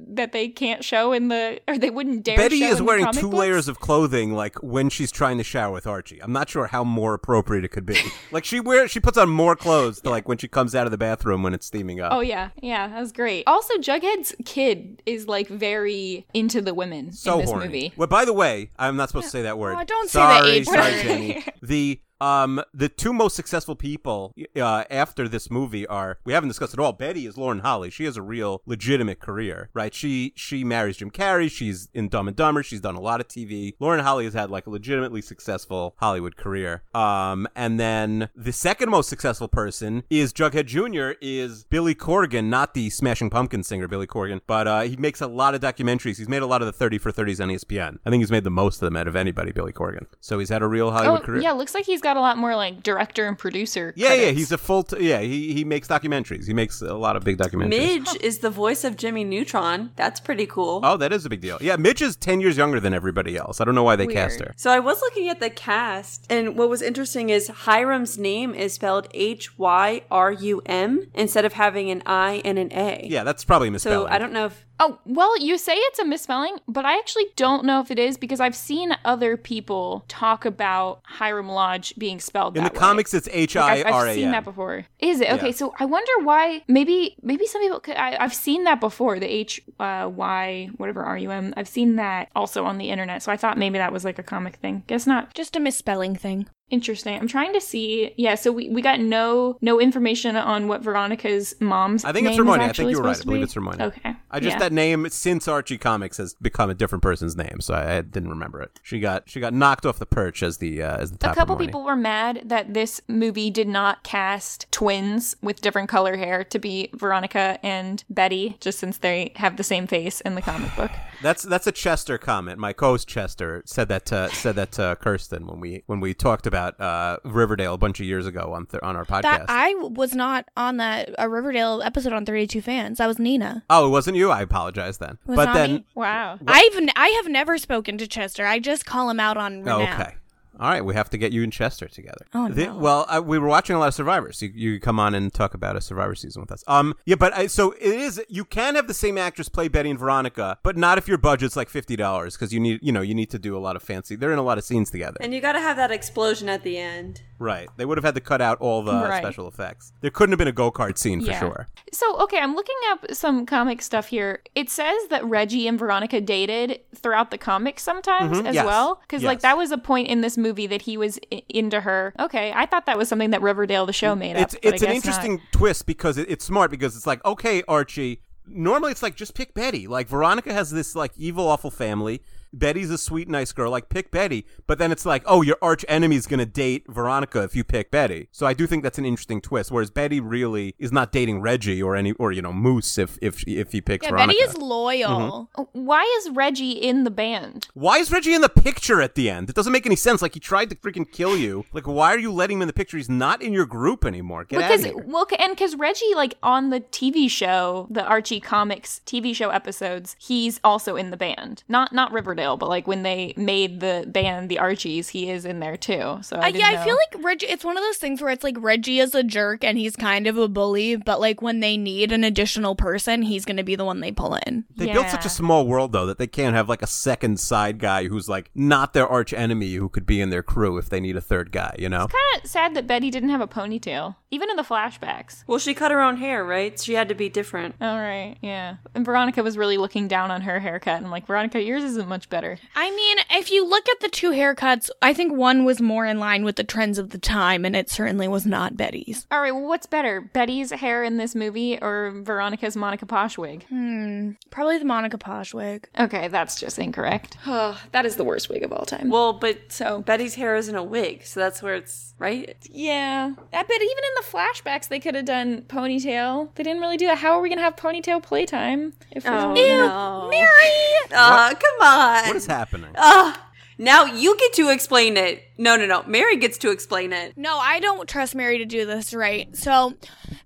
that 0.09 0.33
they 0.33 0.49
can't 0.49 0.85
show 0.85 1.12
in 1.12 1.28
the 1.28 1.59
or 1.66 1.78
they 1.78 1.89
wouldn't 1.89 2.22
dare. 2.22 2.37
Betty 2.37 2.59
show 2.61 2.66
is 2.66 2.72
in 2.72 2.76
the 2.78 2.85
wearing 2.85 3.05
comic 3.05 3.20
two 3.20 3.30
books? 3.30 3.41
layers 3.41 3.68
of 3.68 3.80
clothing, 3.80 4.35
like 4.35 4.62
when 4.62 4.91
she's 4.91 5.11
trying 5.11 5.39
to 5.39 5.45
shower 5.45 5.72
with 5.72 5.87
Archie. 5.87 6.22
I'm 6.22 6.33
not 6.33 6.51
sure 6.51 6.66
how 6.66 6.85
more 6.85 7.14
appropriate 7.14 7.64
it 7.64 7.68
could 7.68 7.87
be. 7.87 7.99
like 8.30 8.45
she 8.45 8.61
wears, 8.61 8.91
she 8.91 9.01
puts 9.01 9.16
on 9.16 9.30
more 9.30 9.57
clothes, 9.57 10.03
to, 10.03 10.11
like 10.11 10.22
when 10.29 10.39
she 10.39 10.49
comes 10.49 10.75
out 10.75 10.87
of 10.87 10.91
the 10.91 10.99
bathroom 10.99 11.43
when 11.43 11.55
it's 11.55 11.66
steaming 11.66 12.01
up. 12.01 12.12
Oh 12.12 12.20
yeah, 12.20 12.51
yeah, 12.61 12.89
that 12.89 13.01
was 13.01 13.12
great. 13.12 13.45
Also, 13.47 13.75
Jughead's 13.79 14.35
kid 14.45 15.03
is 15.07 15.27
like 15.29 15.49
very 15.49 16.27
into 16.35 16.61
the 16.61 16.75
women 16.75 17.12
so 17.12 17.35
in 17.35 17.41
this 17.41 17.51
horny. 17.51 17.66
movie. 17.66 17.93
Well, 17.97 18.09
by 18.09 18.25
the 18.25 18.33
way, 18.33 18.70
I'm 18.79 18.97
not 18.97 19.09
supposed 19.09 19.27
to 19.27 19.31
say 19.31 19.43
that 19.43 19.59
word. 19.59 19.77
Oh, 19.79 19.85
don't 19.85 20.11
say 20.11 20.20
the 20.20 20.64
sorry, 20.64 20.64
sorry. 20.64 21.03
Jenny. 21.03 21.45
The 21.62 22.01
um 22.23 22.62
the 22.73 22.89
two 22.89 23.12
most 23.12 23.35
successful 23.37 23.75
people 23.75 24.35
uh, 24.57 24.85
after 24.91 25.29
this 25.29 25.51
movie 25.51 25.87
are 25.87 26.18
we 26.25 26.33
haven't 26.33 26.49
discussed 26.49 26.73
at 26.75 26.81
all. 26.81 26.93
Betty 26.93 27.27
is 27.27 27.37
Lauren 27.37 27.59
Holly. 27.61 27.91
She 27.91 28.05
has 28.05 28.16
a 28.16 28.23
real 28.23 28.62
legitimate 28.66 29.18
career, 29.20 29.68
right? 29.75 29.93
She 29.95 30.33
she 30.37 30.62
marries 30.64 30.97
Jim 30.99 31.11
Carrey. 31.11 31.51
She's 31.51 31.89
in 31.93 32.09
Dumb 32.09 32.29
and 32.29 32.37
Dumber. 32.37 32.62
She's 32.62 32.81
done 32.81 32.95
a 32.95 33.01
lot 33.01 33.20
of 33.20 33.29
TV. 33.29 33.75
Lauren 33.81 34.01
Holly 34.01 34.25
has 34.25 34.35
had 34.35 34.51
like 34.51 34.66
a 34.66 34.70
legitimately 34.70 35.23
successful 35.23 35.95
Hollywood 35.99 36.37
career. 36.37 36.83
Um, 36.95 37.49
and 37.57 37.81
then 37.81 38.29
the 38.37 38.53
second 38.53 38.91
most 38.91 39.09
successful 39.09 39.49
person 39.49 40.05
is 40.11 40.33
Jughead 40.33 40.66
Jr. 40.66 41.18
is 41.20 41.64
Billy 41.64 41.95
Corgan, 41.95 42.45
not 42.45 42.75
the 42.75 42.91
Smashing 42.91 43.31
Pumpkins 43.31 43.66
singer 43.66 43.89
Billy 43.89 44.07
Corgan, 44.07 44.41
but 44.47 44.68
uh, 44.68 44.81
he 44.83 44.97
makes 44.97 45.20
a 45.20 45.27
lot 45.27 45.55
of 45.55 45.61
documentaries. 45.61 46.18
He's 46.18 46.29
made 46.29 46.43
a 46.43 46.47
lot 46.47 46.62
of 46.62 46.66
the 46.66 46.73
30 46.73 46.99
for 46.99 47.11
30s 47.12 47.43
on 47.43 47.49
ESPN. 47.49 47.99
I 48.07 48.11
think 48.11 48.20
he's 48.20 48.31
made 48.31 48.45
the 48.45 48.51
most 48.51 48.77
of 48.77 48.81
them 48.87 48.97
out 48.97 49.09
of 49.09 49.16
anybody, 49.16 49.53
Billy 49.53 49.73
Corgan. 49.73 50.07
So 50.20 50.39
he's 50.39 50.49
had 50.51 50.62
a 50.62 50.68
real 50.68 50.91
Hollywood 50.91 51.23
Oh 51.23 51.25
career. 51.25 51.43
yeah, 51.43 51.53
looks 51.53 51.75
like 51.75 51.85
he's 51.87 52.01
got 52.01 52.11
a 52.16 52.20
lot 52.20 52.38
more 52.38 52.54
like 52.56 52.82
director 52.82 53.26
and 53.26 53.38
producer. 53.38 53.92
Yeah, 53.96 54.14
yeah, 54.14 54.30
he's 54.30 54.52
a 54.52 54.58
full. 54.58 54.82
T- 54.82 55.08
yeah, 55.08 55.20
he 55.20 55.52
he 55.52 55.64
makes 55.64 55.88
documentaries. 55.88 56.46
He 56.46 56.54
makes 56.54 56.80
a 56.80 56.94
lot 56.94 57.16
of 57.16 57.24
big 57.24 57.38
documentaries. 57.38 57.68
Midge 57.68 58.16
is 58.20 58.38
the 58.38 58.50
voice 58.50 58.84
of 58.84 58.96
Jimmy 58.96 59.24
Neutron. 59.24 59.90
That's 59.96 60.20
pretty 60.20 60.46
cool. 60.46 60.80
Oh, 60.82 60.96
that 60.96 61.12
is 61.12 61.24
a 61.26 61.30
big 61.30 61.40
deal. 61.40 61.58
Yeah, 61.60 61.76
Mitch 61.76 62.02
is 62.02 62.16
ten 62.16 62.40
years 62.40 62.56
younger 62.56 62.80
than 62.80 62.94
everybody 62.94 63.36
else. 63.36 63.60
I 63.60 63.64
don't 63.64 63.74
know 63.74 63.82
why 63.82 63.96
they 63.96 64.06
cast 64.06 64.40
her. 64.40 64.52
So 64.56 64.70
I 64.70 64.78
was 64.78 65.00
looking 65.00 65.28
at 65.28 65.40
the 65.40 65.50
cast, 65.50 66.30
and 66.30 66.56
what 66.56 66.68
was 66.68 66.82
interesting 66.82 67.30
is 67.30 67.48
Hiram's 67.48 68.18
name 68.18 68.54
is 68.54 68.72
spelled 68.74 69.08
H 69.12 69.58
Y 69.58 70.02
R 70.10 70.32
U 70.32 70.62
M 70.66 71.06
instead 71.14 71.44
of 71.44 71.54
having 71.54 71.90
an 71.90 72.02
I 72.06 72.42
and 72.44 72.58
an 72.58 72.72
A. 72.72 73.06
Yeah, 73.08 73.24
that's 73.24 73.44
probably 73.44 73.68
a 73.68 73.78
So 73.78 73.90
misspelling. 73.90 74.12
I 74.12 74.18
don't 74.18 74.32
know 74.32 74.46
if 74.46 74.64
Oh, 74.84 74.98
well, 75.04 75.38
you 75.38 75.58
say 75.58 75.74
it's 75.74 76.00
a 76.00 76.04
misspelling, 76.04 76.56
but 76.66 76.84
I 76.84 76.98
actually 76.98 77.26
don't 77.36 77.64
know 77.64 77.80
if 77.80 77.92
it 77.92 78.00
is 78.00 78.16
because 78.16 78.40
I've 78.40 78.56
seen 78.56 78.96
other 79.04 79.36
people 79.36 80.04
talk 80.08 80.44
about 80.44 81.02
Hiram 81.04 81.48
Lodge 81.48 81.94
being 82.03 82.18
spelled 82.18 82.57
in 82.57 82.64
the 82.64 82.70
way. 82.70 82.76
comics 82.76 83.14
it's 83.14 83.28
H 83.30 83.55
Like, 83.55 83.86
I 83.86 83.88
I've, 83.88 83.94
R 83.94 84.07
I've 84.07 84.09
A 84.09 84.14
seen 84.16 84.30
that 84.32 84.42
before. 84.42 84.86
Is 84.98 85.20
it 85.20 85.30
okay? 85.34 85.46
Yeah. 85.46 85.61
So 85.61 85.72
I 85.78 85.84
wonder 85.84 86.12
why. 86.24 86.64
Maybe 86.66 87.16
maybe 87.22 87.46
some 87.46 87.62
people. 87.62 87.78
Could, 87.78 87.96
I, 87.96 88.16
I've 88.18 88.34
seen 88.34 88.64
that 88.64 88.80
before. 88.80 89.20
The 89.20 89.32
H 89.32 89.61
uh, 89.78 90.11
Y 90.12 90.70
whatever 90.78 91.05
R 91.05 91.16
U 91.16 91.30
M. 91.30 91.55
I've 91.57 91.68
seen 91.68 91.94
that 91.96 92.28
also 92.34 92.64
on 92.64 92.78
the 92.78 92.90
internet. 92.90 93.22
So 93.22 93.30
I 93.30 93.36
thought 93.36 93.57
maybe 93.57 93.78
that 93.78 93.92
was 93.92 94.05
like 94.05 94.18
a 94.18 94.24
comic 94.24 94.57
thing. 94.57 94.82
Guess 94.88 95.07
not. 95.07 95.32
Just 95.32 95.55
a 95.55 95.61
misspelling 95.61 96.16
thing. 96.16 96.48
Interesting. 96.73 97.20
I'm 97.20 97.29
trying 97.29 97.53
to 97.53 97.61
see. 97.61 98.14
Yeah. 98.16 98.35
So 98.35 98.51
we, 98.51 98.70
we 98.70 98.81
got 98.81 98.99
no 98.99 99.59
no 99.61 99.79
information 99.79 100.37
on 100.37 100.68
what 100.68 100.81
Veronica's 100.81 101.55
mom's. 101.61 102.03
I 102.03 102.12
think 102.12 102.27
it's 102.27 102.39
Hermione. 102.39 102.64
I 102.64 102.73
think 102.73 102.91
you 102.91 102.97
were 102.97 103.03
right. 103.03 103.20
I 103.20 103.25
believe 103.25 103.41
be. 103.41 103.43
it's 103.43 103.53
Hermione. 103.53 103.83
Okay. 103.83 104.16
I 104.31 104.41
just 104.41 104.55
yeah. 104.55 104.59
that 104.59 104.73
name 104.73 105.07
since 105.11 105.47
Archie 105.47 105.77
Comics 105.77 106.16
has 106.16 106.33
become 106.33 106.70
a 106.70 106.75
different 106.75 107.03
person's 107.03 107.37
name, 107.37 107.61
so 107.61 107.75
I, 107.75 107.99
I 107.99 108.01
didn't 108.01 108.31
remember 108.31 108.62
it. 108.62 108.81
She 108.83 109.01
got 109.01 109.29
she 109.29 109.39
got 109.39 109.53
knocked 109.53 109.85
off 109.85 109.99
the 109.99 110.07
perch 110.07 110.43
as 110.43 110.57
the 110.59 110.83
uh, 110.83 110.97
as 110.97 111.12
the 111.12 111.18
top 111.18 111.33
A 111.33 111.35
couple 111.35 111.57
people 111.57 111.85
were 111.85 111.95
mad 111.95 112.41
that 112.47 112.73
this 112.73 113.03
movie 113.07 113.51
did 113.51 113.68
not 113.68 114.03
cast 114.03 114.66
twins 114.73 115.37
with 115.43 115.61
different 115.61 115.91
color 115.91 116.16
hair 116.16 116.43
to 116.43 116.59
be 116.59 116.89
Veronica 116.95 117.59
and 117.62 118.03
Betty, 118.09 118.57
just 118.61 118.79
since 118.79 118.97
they 118.97 119.33
have 119.37 119.59
the 119.59 119.62
same 119.62 119.87
face 119.87 120.23
in 120.23 120.37
the 120.37 120.43
comic 120.43 120.75
book. 120.75 120.91
That's 121.23 121.43
that's 121.45 121.66
a 121.66 121.73
Chester 121.73 122.18
comment. 122.18 122.59
My 122.59 122.73
co-host 122.73 123.09
Chester 123.09 123.62
said 123.64 123.89
that 123.89 124.07
to, 124.07 124.29
said 124.31 124.57
that 124.57 124.73
to 124.73 124.97
Kirsten 125.01 125.47
when 125.47 125.61
we 125.61 125.83
when 125.87 126.01
we 126.01 126.14
talked 126.14 126.47
about 126.47 126.79
uh, 126.81 127.18
Riverdale 127.25 127.75
a 127.75 127.79
bunch 127.79 128.01
of 128.01 128.07
years 128.07 128.27
ago 128.27 128.53
on 128.55 128.66
th- 128.66 128.83
on 128.83 128.97
our 128.97 129.05
podcast. 129.05 129.23
That 129.23 129.47
I 129.49 129.75
was 129.75 130.14
not 130.14 130.47
on 130.57 130.79
that 130.79 131.14
a 131.18 131.29
Riverdale 131.29 131.81
episode 131.83 132.12
on 132.12 132.27
32 132.27 132.61
fans. 132.61 132.99
That 132.99 133.07
was 133.07 133.18
Nina. 133.18 133.64
oh, 133.70 133.87
it 133.87 133.91
wasn't 133.91 134.16
you. 134.16 134.31
I 134.31 134.43
apologize 134.43 134.99
then. 134.99 135.18
Was 135.27 135.37
but 135.37 135.45
not 135.47 135.55
then 135.55 135.73
me. 135.75 135.87
Wow. 135.95 136.39
I've 136.47 136.77
n- 136.77 136.91
I 136.97 137.09
have 137.09 137.29
never 137.29 137.57
spoken 137.59 137.99
to 137.99 138.07
Chester. 138.07 138.45
I 138.45 138.59
just 138.59 138.85
call 138.85 139.09
him 139.09 139.20
out 139.20 139.37
on 139.37 139.66
Oh, 139.68 139.83
okay. 139.83 140.14
All 140.61 140.68
right, 140.68 140.84
we 140.84 140.94
have 140.94 141.09
to 141.11 141.18
get 141.18 141.32
you 141.32 141.42
and 141.42 141.53
Chester 141.53 141.88
together. 141.88 142.26
Oh, 142.34 142.48
The- 142.48 142.66
no. 142.66 142.76
well, 142.76 143.07
uh, 143.09 143.22
we 143.24 143.38
were 143.38 143.48
watching 143.48 143.74
a 143.74 143.78
lot 143.78 143.88
of 143.88 143.94
Survivors. 143.94 144.42
You, 144.42 144.50
you 144.55 144.80
come 144.80 145.00
on 145.00 145.14
and 145.14 145.32
talk 145.32 145.55
about 145.55 145.76
a 145.76 145.80
Survivor 145.80 146.14
season 146.14 146.40
with 146.42 146.53
us. 146.53 146.62
Um, 146.66 146.94
yeah, 147.07 147.14
but 147.16 147.34
I, 147.34 147.46
so 147.46 147.72
it 147.72 147.82
is. 147.82 148.22
You 148.28 148.44
can 148.44 148.74
have 148.74 148.86
the 148.86 148.94
same 148.94 149.16
actress 149.18 149.48
play 149.48 149.68
Betty 149.68 149.90
and 149.90 149.98
Veronica, 149.98 150.59
but 150.62 150.76
not 150.76 150.98
if 150.98 151.09
your 151.09 151.18
budget's 151.18 151.57
like 151.57 151.68
fifty 151.70 151.96
dollars 151.96 152.34
because 152.36 152.53
you 152.53 152.61
need, 152.61 152.80
you 152.82 152.92
know, 152.92 153.00
you 153.00 153.14
need 153.14 153.30
to 153.30 153.38
do 153.38 153.57
a 153.57 153.61
lot 153.61 153.76
of 153.76 153.82
fancy. 153.82 154.14
They're 154.14 154.32
in 154.32 154.38
a 154.38 154.42
lot 154.42 154.59
of 154.59 154.64
scenes 154.64 154.90
together. 154.90 155.16
and 155.20 155.32
you 155.34 155.40
got 155.40 155.53
to 155.53 155.61
have 155.61 155.76
that 155.76 155.90
explosion 155.90 156.48
at 156.48 156.62
the 156.62 156.76
end. 156.78 157.22
Right. 157.43 157.68
They 157.76 157.84
would 157.84 157.99
have 157.99 158.05
had 158.05 158.14
to 158.14 158.20
cut 158.20 158.40
out 158.40 158.59
all 158.61 158.82
the 158.82 158.93
Right. 158.93 159.22
special 159.22 159.49
effects. 159.49 159.93
There 160.01 160.11
couldn't 160.11 160.32
have 160.32 160.38
been 160.38 160.49
a 160.49 160.53
go 160.53 160.70
kart 160.70 160.97
scene 160.99 161.20
for 161.20 161.30
Yeah. 161.30 161.40
sure. 161.40 161.66
So, 161.93 162.16
okay, 162.22 162.38
I'm 162.38 162.55
looking 162.55 162.76
up 162.90 163.07
some 163.12 163.45
comic 163.47 163.82
stuff 163.82 164.07
here. 164.09 164.43
It 164.55 164.70
says 164.70 164.97
that 165.11 165.24
Reggie 165.24 165.66
and 165.68 165.78
Veronica 165.78 166.20
dated 166.20 166.80
throughout 166.95 167.30
the 167.30 167.38
comics 167.38 167.82
sometimes 167.82 168.38
as 168.38 168.45
Mm-hmm. 168.45 168.55
yes. 168.55 168.64
well. 168.66 169.01
Because, 169.03 169.22
like, 169.24 169.40
that 169.40 169.57
was 169.57 169.72
a 169.72 169.78
point 169.78 170.09
in 170.09 170.20
this 170.20 170.38
movie 170.38 170.66
that 170.68 170.82
he 170.82 170.97
was 170.97 171.18
I- 171.32 171.43
into 171.49 171.80
her. 171.80 172.14
Okay, 172.18 172.53
I 172.55 172.66
thought 172.66 172.86
that 172.86 172.97
was 172.97 173.09
something 173.09 173.30
that 173.30 173.43
Riverdale, 173.43 173.84
the 173.86 173.93
show, 173.93 174.14
made 174.14 174.36
It's 174.36 174.55
up. 174.55 174.61
it's 174.62 174.82
an 174.82 174.93
interesting 174.93 175.32
not. 175.34 175.43
twist 175.53 175.86
because 175.86 176.16
it, 176.18 176.30
it's 176.30 176.45
smart 176.45 176.70
because 176.70 176.97
it's 176.97 177.07
like 177.07 177.24
okay, 177.24 177.62
Archie. 177.68 178.20
Normally 178.47 178.90
it's 178.90 179.03
like 179.03 179.14
just 179.14 179.34
pick 179.34 179.55
Betty. 179.55 179.86
Like 179.86 180.09
Veronica 180.09 180.53
has 180.53 180.70
this 180.70 180.97
like 180.97 181.12
evil, 181.16 181.47
awful 181.49 181.70
family. 181.70 182.22
Betty's 182.53 182.90
a 182.90 182.98
sweet, 182.98 183.28
nice 183.28 183.53
girl. 183.53 183.70
Like 183.70 183.88
pick 183.88 184.11
Betty. 184.11 184.46
But 184.66 184.78
then 184.78 184.92
it's 184.92 185.07
like, 185.07 185.22
oh, 185.26 185.42
your 185.42 185.57
arch 185.62 185.84
enemy's 185.88 186.26
gonna 186.26 186.46
date 186.46 186.84
Veronica 186.88 187.42
if 187.42 187.57
you 187.57 187.64
pick 187.64 187.90
Betty. 187.90 188.28
So 188.32 188.46
I 188.46 188.55
do 188.55 188.66
think 188.66 188.82
that's 188.82 188.98
an 188.98 189.05
interesting 189.05 189.40
twist. 189.40 189.70
Whereas 189.70 189.90
Betty 189.90 190.20
really 190.20 190.74
is 190.78 190.92
not 190.92 191.12
dating 191.12 191.40
Reggie 191.40 191.82
or 191.82 191.96
any 191.96 192.12
or 192.12 192.32
you 192.32 192.42
know 192.42 192.53
Moose 192.53 192.98
if 192.98 193.18
if 193.22 193.46
if 193.46 193.72
he 193.72 193.80
picks 193.80 194.05
Yeah, 194.05 194.11
Veronica. 194.11 194.38
Betty 194.38 194.50
is 194.50 194.57
loyal. 194.59 195.11
Mm-hmm. 195.11 195.61
Oh, 195.62 195.68
Why 195.72 196.03
is 196.20 196.30
Reggie 196.30 196.72
in 196.72 197.05
the 197.05 197.11
band? 197.11 197.68
Why 197.74 197.98
is 197.98 198.11
Reggie 198.12 198.34
in 198.34 198.40
the 198.40 198.48
picture 198.48 199.00
at 199.00 199.14
the 199.14 199.30
end? 199.30 199.48
It 199.48 199.57
doesn't 199.57 199.72
make 199.72 199.86
any 199.86 199.96
sense. 199.96 200.22
Like 200.22 200.34
he 200.34 200.40
tried 200.40 200.70
to 200.70 200.76
freaking 200.76 201.11
kill 201.11 201.36
you. 201.36 201.64
Like 201.72 201.86
why 201.86 202.12
are 202.14 202.18
you 202.18 202.32
letting 202.32 202.59
him 202.59 202.62
in 202.62 202.68
the 202.68 202.74
picture? 202.74 202.96
He's 202.96 203.09
not 203.09 203.42
in 203.42 203.53
your 203.53 203.66
group 203.66 204.05
anymore. 204.05 204.44
Get 204.44 204.59
because 204.59 204.84
out 204.84 204.90
of 204.90 204.96
here. 204.96 205.05
well, 205.07 205.26
and 205.38 205.53
because 205.53 205.74
Reggie, 205.76 206.14
like 206.14 206.34
on 206.42 206.70
the 206.70 206.80
TV 206.80 207.30
show, 207.30 207.86
the 207.90 208.05
Archie 208.05 208.40
comics 208.40 209.00
TV 209.07 209.34
show 209.34 209.50
episodes, 209.50 210.16
he's 210.18 210.61
also 210.62 210.96
in 210.96 211.11
the 211.11 211.16
band. 211.16 211.64
Not 211.68 211.92
not 211.92 212.12
Riverdale. 212.12 212.41
Riverdale, 212.43 212.57
but 212.57 212.68
like 212.68 212.86
when 212.86 213.03
they 213.03 213.34
made 213.36 213.80
the 213.80 214.05
band 214.07 214.49
the 214.49 214.59
Archies, 214.59 215.09
he 215.09 215.30
is 215.30 215.45
in 215.45 215.61
there 215.61 215.76
too. 215.76 216.18
So 216.22 216.36
I 216.36 216.49
Uh, 216.49 216.53
yeah, 216.55 216.80
I 216.80 216.84
feel 216.84 216.97
like 216.97 217.24
Reggie. 217.24 217.47
It's 217.47 217.64
one 217.64 217.76
of 217.76 217.82
those 217.82 217.97
things 217.97 218.20
where 218.20 218.30
it's 218.30 218.45
like 218.45 218.57
Reggie 218.59 218.99
is 219.01 219.14
a 219.14 219.22
jerk 219.22 219.64
and 219.64 219.78
he's 219.78 219.97
kind 219.97 220.26
of 220.26 220.36
a 220.36 220.49
bully, 220.49 220.97
but 220.97 221.20
like 221.20 221.43
when 221.43 221.61
they 221.61 221.76
need 221.76 222.12
an 222.12 222.24
additional 222.24 222.74
person, 222.74 223.22
he's 223.22 223.45
going 223.45 223.57
to 223.57 223.62
be 223.62 223.76
the 223.76 223.84
one 223.84 224.01
they 224.01 224.12
pull 224.12 224.38
in. 224.47 224.64
They 224.76 224.93
built 224.93 225.11
such 225.11 225.26
a 225.26 225.30
small 225.30 225.66
world 225.66 225.93
though 225.93 226.07
that 226.07 226.18
they 226.18 226.26
can't 226.26 226.55
have 226.55 226.68
like 226.68 226.82
a 226.82 226.86
second 226.86 227.40
side 227.40 227.78
guy 227.78 228.07
who's 228.09 228.28
like 228.28 228.51
not 228.55 228.93
their 228.93 229.07
arch 229.07 229.32
enemy 229.32 229.74
who 229.74 229.88
could 229.88 230.07
be 230.07 230.20
in 230.20 230.30
their 230.30 230.43
crew 230.43 230.78
if 230.78 230.88
they 230.88 231.01
need 231.01 231.16
a 231.16 231.20
third 231.20 231.53
guy, 231.53 231.74
you 231.78 231.88
know? 231.88 232.05
It's 232.05 232.12
kind 232.12 232.45
of 232.45 232.51
sad 232.51 232.74
that 232.74 232.86
Betty 232.86 233.11
didn't 233.11 233.30
have 233.30 233.40
a 233.40 233.49
ponytail, 233.49 234.16
even 234.33 234.51
in 234.51 234.57
the 234.57 234.62
flashbacks. 234.62 235.45
Well, 235.47 235.59
she 235.59 235.74
cut 235.74 235.91
her 235.93 236.01
own 236.01 236.16
hair, 236.16 236.43
right? 236.45 236.78
She 236.80 236.95
had 236.95 237.09
to 237.11 237.14
be 237.14 237.28
different. 237.28 237.74
All 237.80 237.99
right, 237.99 238.37
yeah. 238.41 238.76
And 238.95 239.05
Veronica 239.05 239.43
was 239.43 239.59
really 239.59 239.76
looking 239.76 240.09
down 240.09 240.30
on 240.30 240.41
her 240.41 240.59
haircut. 240.59 240.97
and 240.97 241.05
I'm 241.05 241.12
like, 241.12 241.26
Veronica, 241.26 241.61
yours 241.62 241.85
isn't 241.85 242.09
much 242.09 242.28
better. 242.30 242.59
I 242.74 242.91
mean, 242.91 243.18
if 243.30 243.53
you 243.53 243.64
look 243.68 243.89
at 243.91 244.01
the 244.01 244.09
two 244.09 244.30
haircuts, 244.30 244.89
I 245.03 245.12
think 245.12 245.35
one 245.35 245.64
was 245.66 245.80
more 245.83 246.07
in 246.07 246.18
line 246.18 246.45
with 246.45 246.57
the 246.57 246.64
trends 246.64 246.99
of 246.99 247.11
the 247.11 247.18
time, 247.18 247.64
and 247.66 247.76
it 247.76 247.91
certainly 247.91 248.26
was 248.26 248.47
not 248.47 248.76
Betty's. 248.76 249.26
All 249.30 249.41
right, 249.41 249.53
well, 249.53 249.68
what's 249.68 249.87
better, 249.87 250.22
Betty's 250.22 250.70
hair 250.72 251.05
in 251.05 251.18
this 251.18 251.35
movie 251.35 251.78
or 251.80 252.11
Veronica's 252.22 252.74
Monica 252.74 253.05
Posh 253.05 253.37
wig? 253.37 253.66
Hmm, 253.68 254.30
probably 254.51 254.78
the 254.78 254.87
Monica 254.87 255.18
Posh 255.18 255.53
wig. 255.53 255.89
Okay, 256.01 256.28
that's 256.28 256.59
just 256.59 256.78
incorrect. 256.78 257.37
Oh, 257.47 257.78
that 257.93 258.07
is 258.07 258.16
the 258.16 258.24
worst 258.24 258.49
wig 258.49 258.62
of 258.62 258.72
all 258.72 258.87
time. 258.87 259.11
Well, 259.11 259.35
but 259.35 259.59
so 259.70 260.01
Betty's 260.01 260.37
hair 260.37 260.57
isn't 260.57 260.74
a 260.74 260.83
wig, 260.83 261.26
so 261.26 261.39
that's 261.39 261.62
where 261.62 261.74
it's 261.74 262.11
right. 262.23 262.57
yeah, 262.70 263.33
I 263.53 263.62
bet 263.62 263.70
even 263.83 263.83
in 263.83 264.14
the 264.16 264.25
flashbacks 264.31 264.89
they 264.89 265.01
could 265.01 265.14
have 265.14 265.25
done 265.27 265.62
ponytail. 265.62 266.49
They 266.55 266.62
didn't 266.62 266.81
really 266.81 266.97
do 266.97 267.07
that. 267.07 267.18
How 267.18 267.33
are 267.33 267.41
we 267.43 267.49
gonna 267.49 267.61
have 267.62 267.77
ponytail 267.77 268.23
playtime? 268.23 268.95
If 269.11 269.25
we 269.25 269.31
Oh 269.31 269.55
don't- 269.55 269.55
no, 269.55 270.29
Mary! 270.31 270.95
Uh, 271.14 271.55
come 271.55 271.87
on. 271.89 272.27
What 272.29 272.37
is 272.37 272.47
happening? 272.47 272.91
Ah, 272.97 273.39
now 273.79 274.05
you 274.05 274.37
get 274.39 274.53
to 274.55 274.68
explain 274.70 275.16
it. 275.16 275.43
No, 275.59 275.77
no, 275.77 275.87
no. 275.87 276.03
Mary 276.07 276.37
gets 276.37 276.59
to 276.59 276.70
explain 276.70 277.12
it. 277.12 277.35
No, 277.37 277.57
I 277.59 277.79
don't 277.79 278.09
trust 278.09 278.35
Mary 278.35 278.59
to 278.59 278.64
do 278.64 278.85
this 278.85 279.14
right. 279.14 279.55
So, 279.57 279.95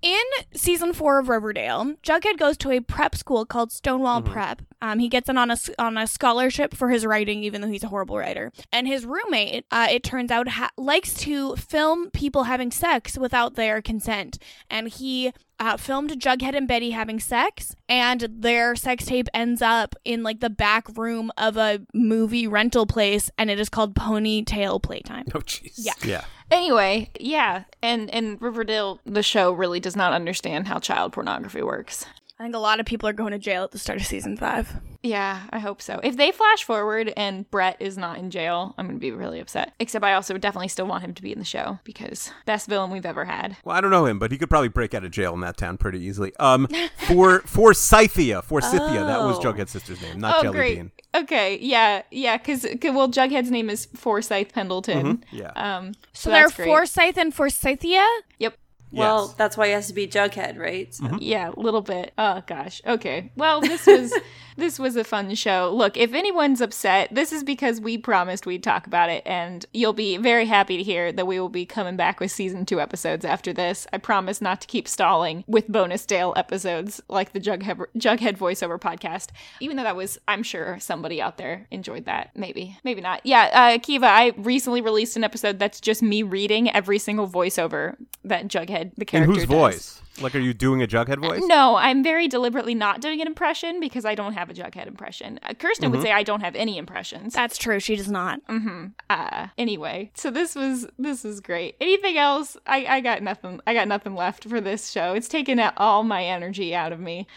in 0.02 0.20
season 0.54 0.92
four 0.92 1.18
of 1.18 1.28
Riverdale, 1.28 1.94
Jughead 2.02 2.38
goes 2.38 2.56
to 2.58 2.70
a 2.70 2.80
prep 2.80 3.14
school 3.14 3.46
called 3.46 3.72
Stonewall 3.72 4.20
Prep. 4.22 4.62
Um, 4.82 4.98
he 4.98 5.08
gets 5.08 5.28
in 5.28 5.38
on 5.38 5.48
a 5.50 5.54
s- 5.54 5.70
on 5.78 5.96
a 5.96 6.06
scholarship 6.06 6.74
for 6.74 6.90
his 6.90 7.06
writing, 7.06 7.42
even 7.44 7.60
though 7.62 7.68
he's 7.68 7.84
a 7.84 7.88
horrible 7.88 8.18
writer. 8.18 8.52
And 8.72 8.86
his 8.86 9.06
roommate, 9.06 9.64
uh, 9.70 9.88
it 9.90 10.02
turns 10.02 10.30
out, 10.30 10.48
ha- 10.48 10.70
likes 10.76 11.14
to 11.20 11.56
film 11.56 12.10
people 12.10 12.44
having 12.44 12.70
sex 12.70 13.16
without 13.16 13.54
their 13.54 13.80
consent, 13.80 14.38
and 14.68 14.88
he. 14.88 15.32
Uh, 15.58 15.76
filmed 15.78 16.10
Jughead 16.10 16.54
and 16.54 16.68
Betty 16.68 16.90
having 16.90 17.18
sex, 17.18 17.74
and 17.88 18.28
their 18.30 18.76
sex 18.76 19.06
tape 19.06 19.26
ends 19.32 19.62
up 19.62 19.94
in 20.04 20.22
like 20.22 20.40
the 20.40 20.50
back 20.50 20.86
room 20.98 21.30
of 21.38 21.56
a 21.56 21.80
movie 21.94 22.46
rental 22.46 22.84
place, 22.84 23.30
and 23.38 23.50
it 23.50 23.58
is 23.58 23.70
called 23.70 23.94
Ponytail 23.94 24.82
Playtime. 24.82 25.24
Oh 25.34 25.38
jeez. 25.40 25.72
Yeah. 25.76 25.94
Yeah. 26.04 26.24
Anyway, 26.50 27.10
yeah, 27.18 27.64
and 27.82 28.10
and 28.10 28.40
Riverdale, 28.40 29.00
the 29.04 29.22
show 29.22 29.50
really 29.50 29.80
does 29.80 29.96
not 29.96 30.12
understand 30.12 30.68
how 30.68 30.78
child 30.78 31.12
pornography 31.12 31.62
works. 31.62 32.04
I 32.38 32.42
think 32.42 32.54
a 32.54 32.58
lot 32.58 32.80
of 32.80 32.86
people 32.86 33.08
are 33.08 33.14
going 33.14 33.32
to 33.32 33.38
jail 33.38 33.64
at 33.64 33.70
the 33.70 33.78
start 33.78 33.98
of 34.00 34.06
season 34.06 34.36
five. 34.36 34.70
Yeah, 35.02 35.42
I 35.50 35.58
hope 35.58 35.80
so. 35.80 36.00
If 36.02 36.16
they 36.16 36.32
flash 36.32 36.64
forward 36.64 37.12
and 37.16 37.48
Brett 37.50 37.76
is 37.80 37.96
not 37.96 38.18
in 38.18 38.30
jail, 38.30 38.74
I'm 38.76 38.86
gonna 38.86 38.98
be 38.98 39.12
really 39.12 39.38
upset. 39.40 39.72
Except 39.78 40.04
I 40.04 40.14
also 40.14 40.36
definitely 40.36 40.68
still 40.68 40.86
want 40.86 41.04
him 41.04 41.14
to 41.14 41.22
be 41.22 41.32
in 41.32 41.38
the 41.38 41.44
show 41.44 41.78
because 41.84 42.32
best 42.44 42.68
villain 42.68 42.90
we've 42.90 43.06
ever 43.06 43.24
had. 43.24 43.56
Well, 43.64 43.76
I 43.76 43.80
don't 43.80 43.90
know 43.92 44.04
him, 44.06 44.18
but 44.18 44.32
he 44.32 44.38
could 44.38 44.50
probably 44.50 44.68
break 44.68 44.94
out 44.94 45.04
of 45.04 45.12
jail 45.12 45.32
in 45.34 45.40
that 45.40 45.56
town 45.56 45.78
pretty 45.78 46.00
easily. 46.00 46.34
Um, 46.40 46.66
for 47.06 47.40
Forsythia, 47.40 48.42
for 48.42 48.60
Scythia, 48.60 49.04
that 49.04 49.20
was 49.20 49.38
Oh. 49.38 49.42
Jughead's 49.42 49.70
sister's 49.70 50.02
name, 50.02 50.18
not 50.18 50.38
oh, 50.38 50.42
Jelly 50.42 50.56
great. 50.56 50.74
Bean. 50.76 50.90
Okay, 51.14 51.58
yeah, 51.60 52.02
yeah, 52.10 52.36
because 52.36 52.66
well, 52.82 53.08
Jughead's 53.08 53.50
name 53.50 53.70
is 53.70 53.86
Forsythe 53.94 54.52
Pendleton. 54.52 55.24
Yeah. 55.30 55.52
Um, 55.54 55.94
so, 56.12 56.30
So, 56.30 56.30
they're. 56.30 56.48
Forsythe 56.50 57.16
and 57.16 57.32
Forsythia? 57.32 58.04
Yep. 58.38 58.58
Well, 58.92 59.26
Yes. 59.26 59.34
that's 59.34 59.56
why 59.56 59.66
he 59.66 59.72
has 59.72 59.88
to 59.88 59.92
be 59.94 60.06
Jughead, 60.06 60.58
right? 60.58 60.94
So- 60.94 61.18
Yeah, 61.20 61.50
a 61.54 61.60
little 61.60 61.82
bit. 61.82 62.12
Oh 62.16 62.42
gosh. 62.46 62.80
Okay. 62.86 63.30
Well, 63.36 63.60
this 63.60 63.86
was 63.86 64.12
this 64.56 64.78
was 64.78 64.96
a 64.96 65.04
fun 65.04 65.34
show. 65.34 65.70
Look, 65.74 65.96
if 65.98 66.14
anyone's 66.14 66.60
upset, 66.62 67.08
this 67.12 67.30
is 67.32 67.42
because 67.44 67.78
we 67.80 67.98
promised 67.98 68.46
we'd 68.46 68.62
talk 68.62 68.86
about 68.86 69.10
it, 69.10 69.22
and 69.26 69.66
you'll 69.74 69.92
be 69.92 70.16
very 70.16 70.46
happy 70.46 70.76
to 70.78 70.82
hear 70.82 71.12
that 71.12 71.26
we 71.26 71.38
will 71.38 71.50
be 71.50 71.66
coming 71.66 71.96
back 71.96 72.20
with 72.20 72.30
season 72.30 72.64
two 72.64 72.80
episodes 72.80 73.24
after 73.24 73.52
this. 73.52 73.86
I 73.92 73.98
promise 73.98 74.40
not 74.40 74.60
to 74.62 74.66
keep 74.66 74.88
stalling 74.88 75.44
with 75.46 75.68
bonus 75.68 76.06
Dale 76.06 76.32
episodes 76.36 77.02
like 77.08 77.32
the 77.32 77.40
Jughead 77.40 77.84
Jughead 77.98 78.38
voiceover 78.38 78.78
podcast. 78.80 79.28
Even 79.60 79.76
though 79.76 79.82
that 79.82 79.96
was, 79.96 80.18
I'm 80.28 80.42
sure 80.44 80.78
somebody 80.80 81.20
out 81.20 81.36
there 81.38 81.66
enjoyed 81.70 82.04
that. 82.06 82.30
Maybe, 82.36 82.78
maybe 82.84 83.00
not. 83.00 83.20
Yeah, 83.24 83.50
uh, 83.52 83.78
Kiva, 83.82 84.06
I 84.06 84.32
recently 84.38 84.80
released 84.80 85.16
an 85.16 85.24
episode 85.24 85.58
that's 85.58 85.80
just 85.80 86.02
me 86.02 86.22
reading 86.22 86.70
every 86.70 86.98
single 86.98 87.28
voiceover 87.28 87.96
that 88.24 88.46
Jughead 88.48 88.75
the 88.96 89.06
In 89.16 89.22
whose 89.24 89.38
does. 89.38 89.44
voice? 89.46 90.02
Like, 90.18 90.34
are 90.34 90.38
you 90.40 90.54
doing 90.54 90.82
a 90.82 90.86
Jughead 90.86 91.20
voice? 91.20 91.42
No, 91.44 91.76
I'm 91.76 92.02
very 92.02 92.26
deliberately 92.26 92.74
not 92.74 93.02
doing 93.02 93.20
an 93.20 93.26
impression 93.26 93.80
because 93.80 94.06
I 94.06 94.14
don't 94.14 94.32
have 94.32 94.48
a 94.48 94.54
Jughead 94.54 94.86
impression. 94.86 95.38
Uh, 95.42 95.52
Kirsten 95.52 95.88
Mm-hmm. 95.88 95.96
would 95.98 96.02
say 96.06 96.10
I 96.12 96.22
don't 96.22 96.40
have 96.40 96.54
any 96.56 96.78
impressions. 96.78 97.34
That's 97.34 97.58
true. 97.58 97.80
She 97.80 97.96
does 97.96 98.10
not. 98.10 98.40
Mm-hmm. 98.46 98.86
Uh, 99.10 99.48
anyway, 99.58 100.10
so 100.14 100.30
this 100.30 100.54
was 100.54 100.86
this 100.98 101.22
was 101.22 101.40
great. 101.40 101.76
Anything 101.82 102.16
else? 102.16 102.56
I 102.66 102.86
I 102.86 103.00
got 103.02 103.22
nothing. 103.22 103.60
I 103.66 103.74
got 103.74 103.88
nothing 103.88 104.14
left 104.14 104.44
for 104.44 104.58
this 104.60 104.90
show. 104.90 105.12
It's 105.12 105.28
taken 105.28 105.60
all 105.76 106.02
my 106.02 106.24
energy 106.24 106.74
out 106.74 106.92
of 106.92 107.00
me. 107.00 107.26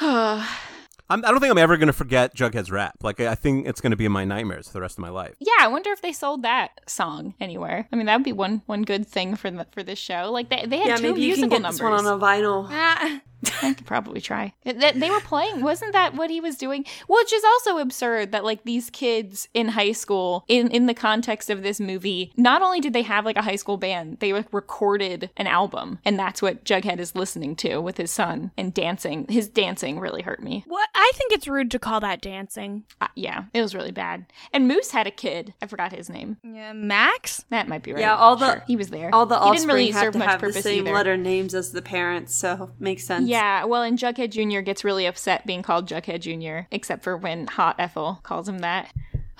I'm, 1.12 1.24
I 1.24 1.28
don't 1.30 1.40
think 1.40 1.50
I'm 1.50 1.58
ever 1.58 1.76
going 1.76 1.88
to 1.88 1.92
forget 1.92 2.34
Jughead's 2.34 2.70
rap. 2.70 2.94
Like, 3.02 3.20
I 3.20 3.34
think 3.34 3.66
it's 3.66 3.80
going 3.80 3.90
to 3.90 3.96
be 3.96 4.04
in 4.04 4.12
my 4.12 4.24
nightmares 4.24 4.66
for 4.68 4.72
the 4.74 4.80
rest 4.80 4.96
of 4.98 5.02
my 5.02 5.10
life. 5.10 5.34
Yeah, 5.40 5.52
I 5.60 5.68
wonder 5.68 5.90
if 5.90 6.00
they 6.02 6.12
sold 6.12 6.42
that 6.42 6.70
song 6.86 7.34
anywhere. 7.40 7.86
I 7.92 7.96
mean, 7.96 8.06
that 8.06 8.16
would 8.16 8.24
be 8.24 8.32
one 8.32 8.62
one 8.66 8.82
good 8.82 9.06
thing 9.06 9.36
for 9.36 9.50
the, 9.50 9.66
for 9.72 9.82
this 9.82 9.98
show. 9.98 10.30
Like 10.32 10.48
they 10.48 10.66
they 10.66 10.78
had 10.78 10.86
Yeah, 10.86 10.96
two 10.96 11.02
maybe 11.02 11.20
you 11.22 11.34
can 11.34 11.48
musical 11.48 11.48
get 11.50 11.62
numbers. 11.62 11.78
this 11.78 11.82
one 11.82 11.92
on 11.92 12.06
a 12.06 12.18
vinyl. 12.18 12.66
Ah, 12.70 13.20
I 13.62 13.74
could 13.74 13.86
probably 13.86 14.20
try. 14.20 14.54
They, 14.64 14.92
they 14.92 15.10
were 15.10 15.20
playing. 15.20 15.62
Wasn't 15.62 15.92
that 15.92 16.14
what 16.14 16.30
he 16.30 16.40
was 16.40 16.56
doing? 16.56 16.84
Which 17.08 17.32
is 17.32 17.42
also 17.44 17.78
absurd 17.78 18.32
that 18.32 18.44
like 18.44 18.64
these 18.64 18.90
kids 18.90 19.48
in 19.54 19.68
high 19.68 19.92
school, 19.92 20.44
in 20.48 20.70
in 20.70 20.86
the 20.86 20.94
context 20.94 21.50
of 21.50 21.62
this 21.62 21.80
movie, 21.80 22.32
not 22.36 22.62
only 22.62 22.80
did 22.80 22.92
they 22.92 23.02
have 23.02 23.24
like 23.24 23.36
a 23.36 23.42
high 23.42 23.56
school 23.56 23.76
band, 23.76 24.18
they 24.20 24.32
like, 24.32 24.52
recorded 24.52 25.30
an 25.36 25.46
album, 25.46 25.98
and 26.04 26.18
that's 26.18 26.40
what 26.42 26.64
Jughead 26.64 26.98
is 26.98 27.14
listening 27.14 27.56
to 27.56 27.78
with 27.78 27.96
his 27.96 28.10
son 28.10 28.50
and 28.56 28.72
dancing. 28.72 29.26
His 29.28 29.48
dancing 29.48 29.98
really 30.00 30.22
hurt 30.22 30.42
me. 30.42 30.64
what? 30.66 30.88
I 30.94 31.10
think 31.14 31.32
it's 31.32 31.48
rude 31.48 31.70
to 31.72 31.78
call 31.78 32.00
that 32.00 32.20
dancing. 32.20 32.84
Uh, 33.00 33.08
yeah, 33.14 33.44
it 33.52 33.60
was 33.60 33.74
really 33.74 33.92
bad. 33.92 34.26
And 34.52 34.68
Moose 34.68 34.90
had 34.92 35.06
a 35.06 35.10
kid. 35.10 35.54
I 35.62 35.66
forgot 35.66 35.92
his 35.92 36.08
name. 36.08 36.36
Yeah, 36.44 36.72
Max? 36.72 37.44
That 37.50 37.68
might 37.68 37.82
be 37.82 37.92
right. 37.92 38.00
Yeah, 38.00 38.16
all 38.16 38.36
the- 38.36 38.52
Sure, 38.52 38.64
he 38.66 38.76
was 38.76 38.88
there. 38.90 39.14
All 39.14 39.26
the 39.26 39.34
he 39.38 39.40
didn't 39.40 39.54
offspring 39.54 39.74
really 39.76 39.90
have 39.90 40.02
serve 40.02 40.12
to 40.14 40.18
much 40.18 40.28
have 40.28 40.40
the 40.40 40.46
purpose 40.48 40.62
same 40.62 40.86
either. 40.86 40.94
letter 40.94 41.16
names 41.16 41.54
as 41.54 41.72
the 41.72 41.82
parents, 41.82 42.34
so 42.34 42.70
makes 42.78 43.04
sense. 43.04 43.28
Yeah, 43.28 43.31
well, 43.64 43.82
and 43.82 43.98
Jughead 43.98 44.30
Jr. 44.30 44.60
gets 44.60 44.84
really 44.84 45.06
upset 45.06 45.46
being 45.46 45.62
called 45.62 45.88
Jughead 45.88 46.20
Jr., 46.20 46.66
except 46.70 47.02
for 47.02 47.16
when 47.16 47.46
Hot 47.46 47.76
Ethel 47.78 48.20
calls 48.22 48.48
him 48.48 48.60
that. 48.60 48.92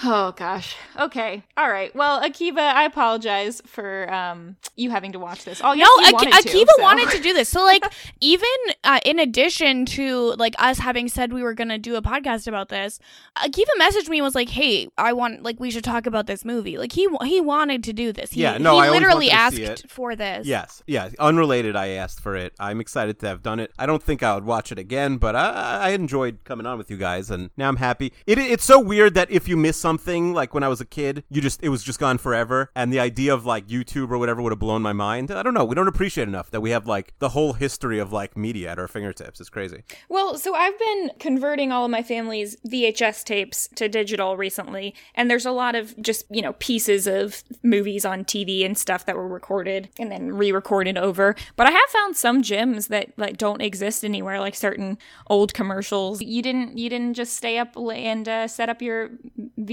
Oh 0.04 0.32
gosh. 0.32 0.74
Okay. 0.98 1.44
All 1.56 1.70
right. 1.70 1.94
Well, 1.94 2.20
Akiva, 2.22 2.58
I 2.58 2.84
apologize 2.84 3.62
for 3.66 4.12
um 4.12 4.56
you 4.74 4.90
having 4.90 5.12
to 5.12 5.18
watch 5.18 5.44
this. 5.44 5.60
Oh, 5.62 5.74
No, 5.74 5.74
you 5.74 5.86
Ak- 6.06 6.12
wanted 6.14 6.32
to, 6.32 6.48
Akiva 6.48 6.66
so- 6.76 6.82
wanted 6.82 7.10
to 7.10 7.20
do 7.22 7.32
this. 7.32 7.48
So, 7.48 7.62
like, 7.64 7.84
even 8.20 8.48
uh, 8.82 8.98
in 9.04 9.18
addition 9.20 9.86
to 9.86 10.34
like 10.38 10.54
us 10.58 10.78
having 10.78 11.08
said 11.08 11.32
we 11.32 11.42
were 11.42 11.54
gonna 11.54 11.78
do 11.78 11.94
a 11.96 12.02
podcast 12.02 12.48
about 12.48 12.68
this, 12.68 12.98
Akiva 13.36 13.68
messaged 13.80 14.08
me 14.08 14.18
and 14.18 14.24
was 14.24 14.34
like, 14.34 14.48
"Hey, 14.48 14.88
I 14.98 15.12
want 15.12 15.42
like 15.44 15.60
we 15.60 15.70
should 15.70 15.84
talk 15.84 16.06
about 16.06 16.26
this 16.26 16.44
movie." 16.44 16.78
Like 16.78 16.92
he 16.92 17.06
he 17.24 17.40
wanted 17.40 17.84
to 17.84 17.92
do 17.92 18.12
this. 18.12 18.32
He, 18.32 18.42
Yeah, 18.42 18.58
no, 18.58 18.80
he 18.80 18.88
I 18.88 18.90
literally 18.90 19.30
asked 19.30 19.88
for 19.88 20.16
this. 20.16 20.46
Yes, 20.46 20.82
yeah, 20.86 21.10
unrelated. 21.20 21.76
I 21.76 21.88
asked 21.88 22.20
for 22.20 22.34
it. 22.34 22.54
I'm 22.58 22.80
excited 22.80 23.20
to 23.20 23.28
have 23.28 23.42
done 23.42 23.60
it. 23.60 23.72
I 23.78 23.86
don't 23.86 24.02
think 24.02 24.22
I 24.24 24.34
would 24.34 24.44
watch 24.44 24.72
it 24.72 24.78
again, 24.80 25.18
but 25.18 25.36
I, 25.36 25.78
I 25.82 25.88
enjoyed 25.90 26.38
coming 26.44 26.66
on 26.66 26.76
with 26.78 26.90
you 26.90 26.96
guys, 26.96 27.30
and 27.30 27.50
now 27.56 27.68
I'm 27.68 27.76
happy. 27.76 28.12
It, 28.26 28.38
it's 28.38 28.64
so 28.64 28.80
weird 28.80 29.14
that 29.14 29.30
if 29.30 29.46
you 29.48 29.56
miss 29.56 29.81
something, 29.82 30.32
like 30.32 30.54
when 30.54 30.62
I 30.62 30.68
was 30.68 30.80
a 30.80 30.86
kid, 30.86 31.24
you 31.28 31.42
just 31.42 31.62
it 31.62 31.68
was 31.68 31.82
just 31.82 31.98
gone 31.98 32.16
forever, 32.16 32.70
and 32.74 32.92
the 32.92 33.00
idea 33.00 33.34
of 33.34 33.44
like 33.44 33.66
YouTube 33.66 34.10
or 34.10 34.16
whatever 34.16 34.40
would 34.40 34.52
have 34.52 34.58
blown 34.58 34.80
my 34.80 34.94
mind. 34.94 35.30
I 35.30 35.42
don't 35.42 35.52
know. 35.52 35.64
We 35.64 35.74
don't 35.74 35.88
appreciate 35.88 36.28
enough 36.28 36.50
that 36.52 36.60
we 36.60 36.70
have 36.70 36.86
like 36.86 37.12
the 37.18 37.30
whole 37.30 37.52
history 37.52 37.98
of 37.98 38.12
like 38.12 38.36
media 38.36 38.70
at 38.70 38.78
our 38.78 38.88
fingertips. 38.88 39.40
It's 39.40 39.50
crazy. 39.50 39.82
Well, 40.08 40.38
so 40.38 40.54
I've 40.54 40.78
been 40.78 41.10
converting 41.18 41.72
all 41.72 41.84
of 41.84 41.90
my 41.90 42.02
family's 42.02 42.56
VHS 42.66 43.24
tapes 43.24 43.68
to 43.74 43.88
digital 43.88 44.36
recently, 44.36 44.94
and 45.14 45.30
there's 45.30 45.44
a 45.46 45.50
lot 45.50 45.74
of 45.74 46.00
just, 46.00 46.24
you 46.30 46.40
know, 46.40 46.54
pieces 46.54 47.06
of 47.06 47.42
movies 47.62 48.04
on 48.04 48.24
TV 48.24 48.64
and 48.64 48.78
stuff 48.78 49.04
that 49.06 49.16
were 49.16 49.28
recorded 49.28 49.88
and 49.98 50.10
then 50.10 50.32
re-recorded 50.32 50.96
over. 50.96 51.34
But 51.56 51.66
I 51.66 51.70
have 51.72 51.88
found 51.90 52.16
some 52.16 52.42
gems 52.42 52.86
that 52.86 53.12
like 53.18 53.36
don't 53.36 53.60
exist 53.60 54.04
anywhere, 54.04 54.38
like 54.40 54.54
certain 54.54 54.98
old 55.28 55.52
commercials. 55.52 56.22
You 56.22 56.42
didn't 56.42 56.78
you 56.78 56.88
didn't 56.88 57.14
just 57.14 57.36
stay 57.36 57.58
up 57.58 57.76
and 57.76 58.28
uh, 58.28 58.48
set 58.48 58.68
up 58.68 58.80
your 58.80 59.10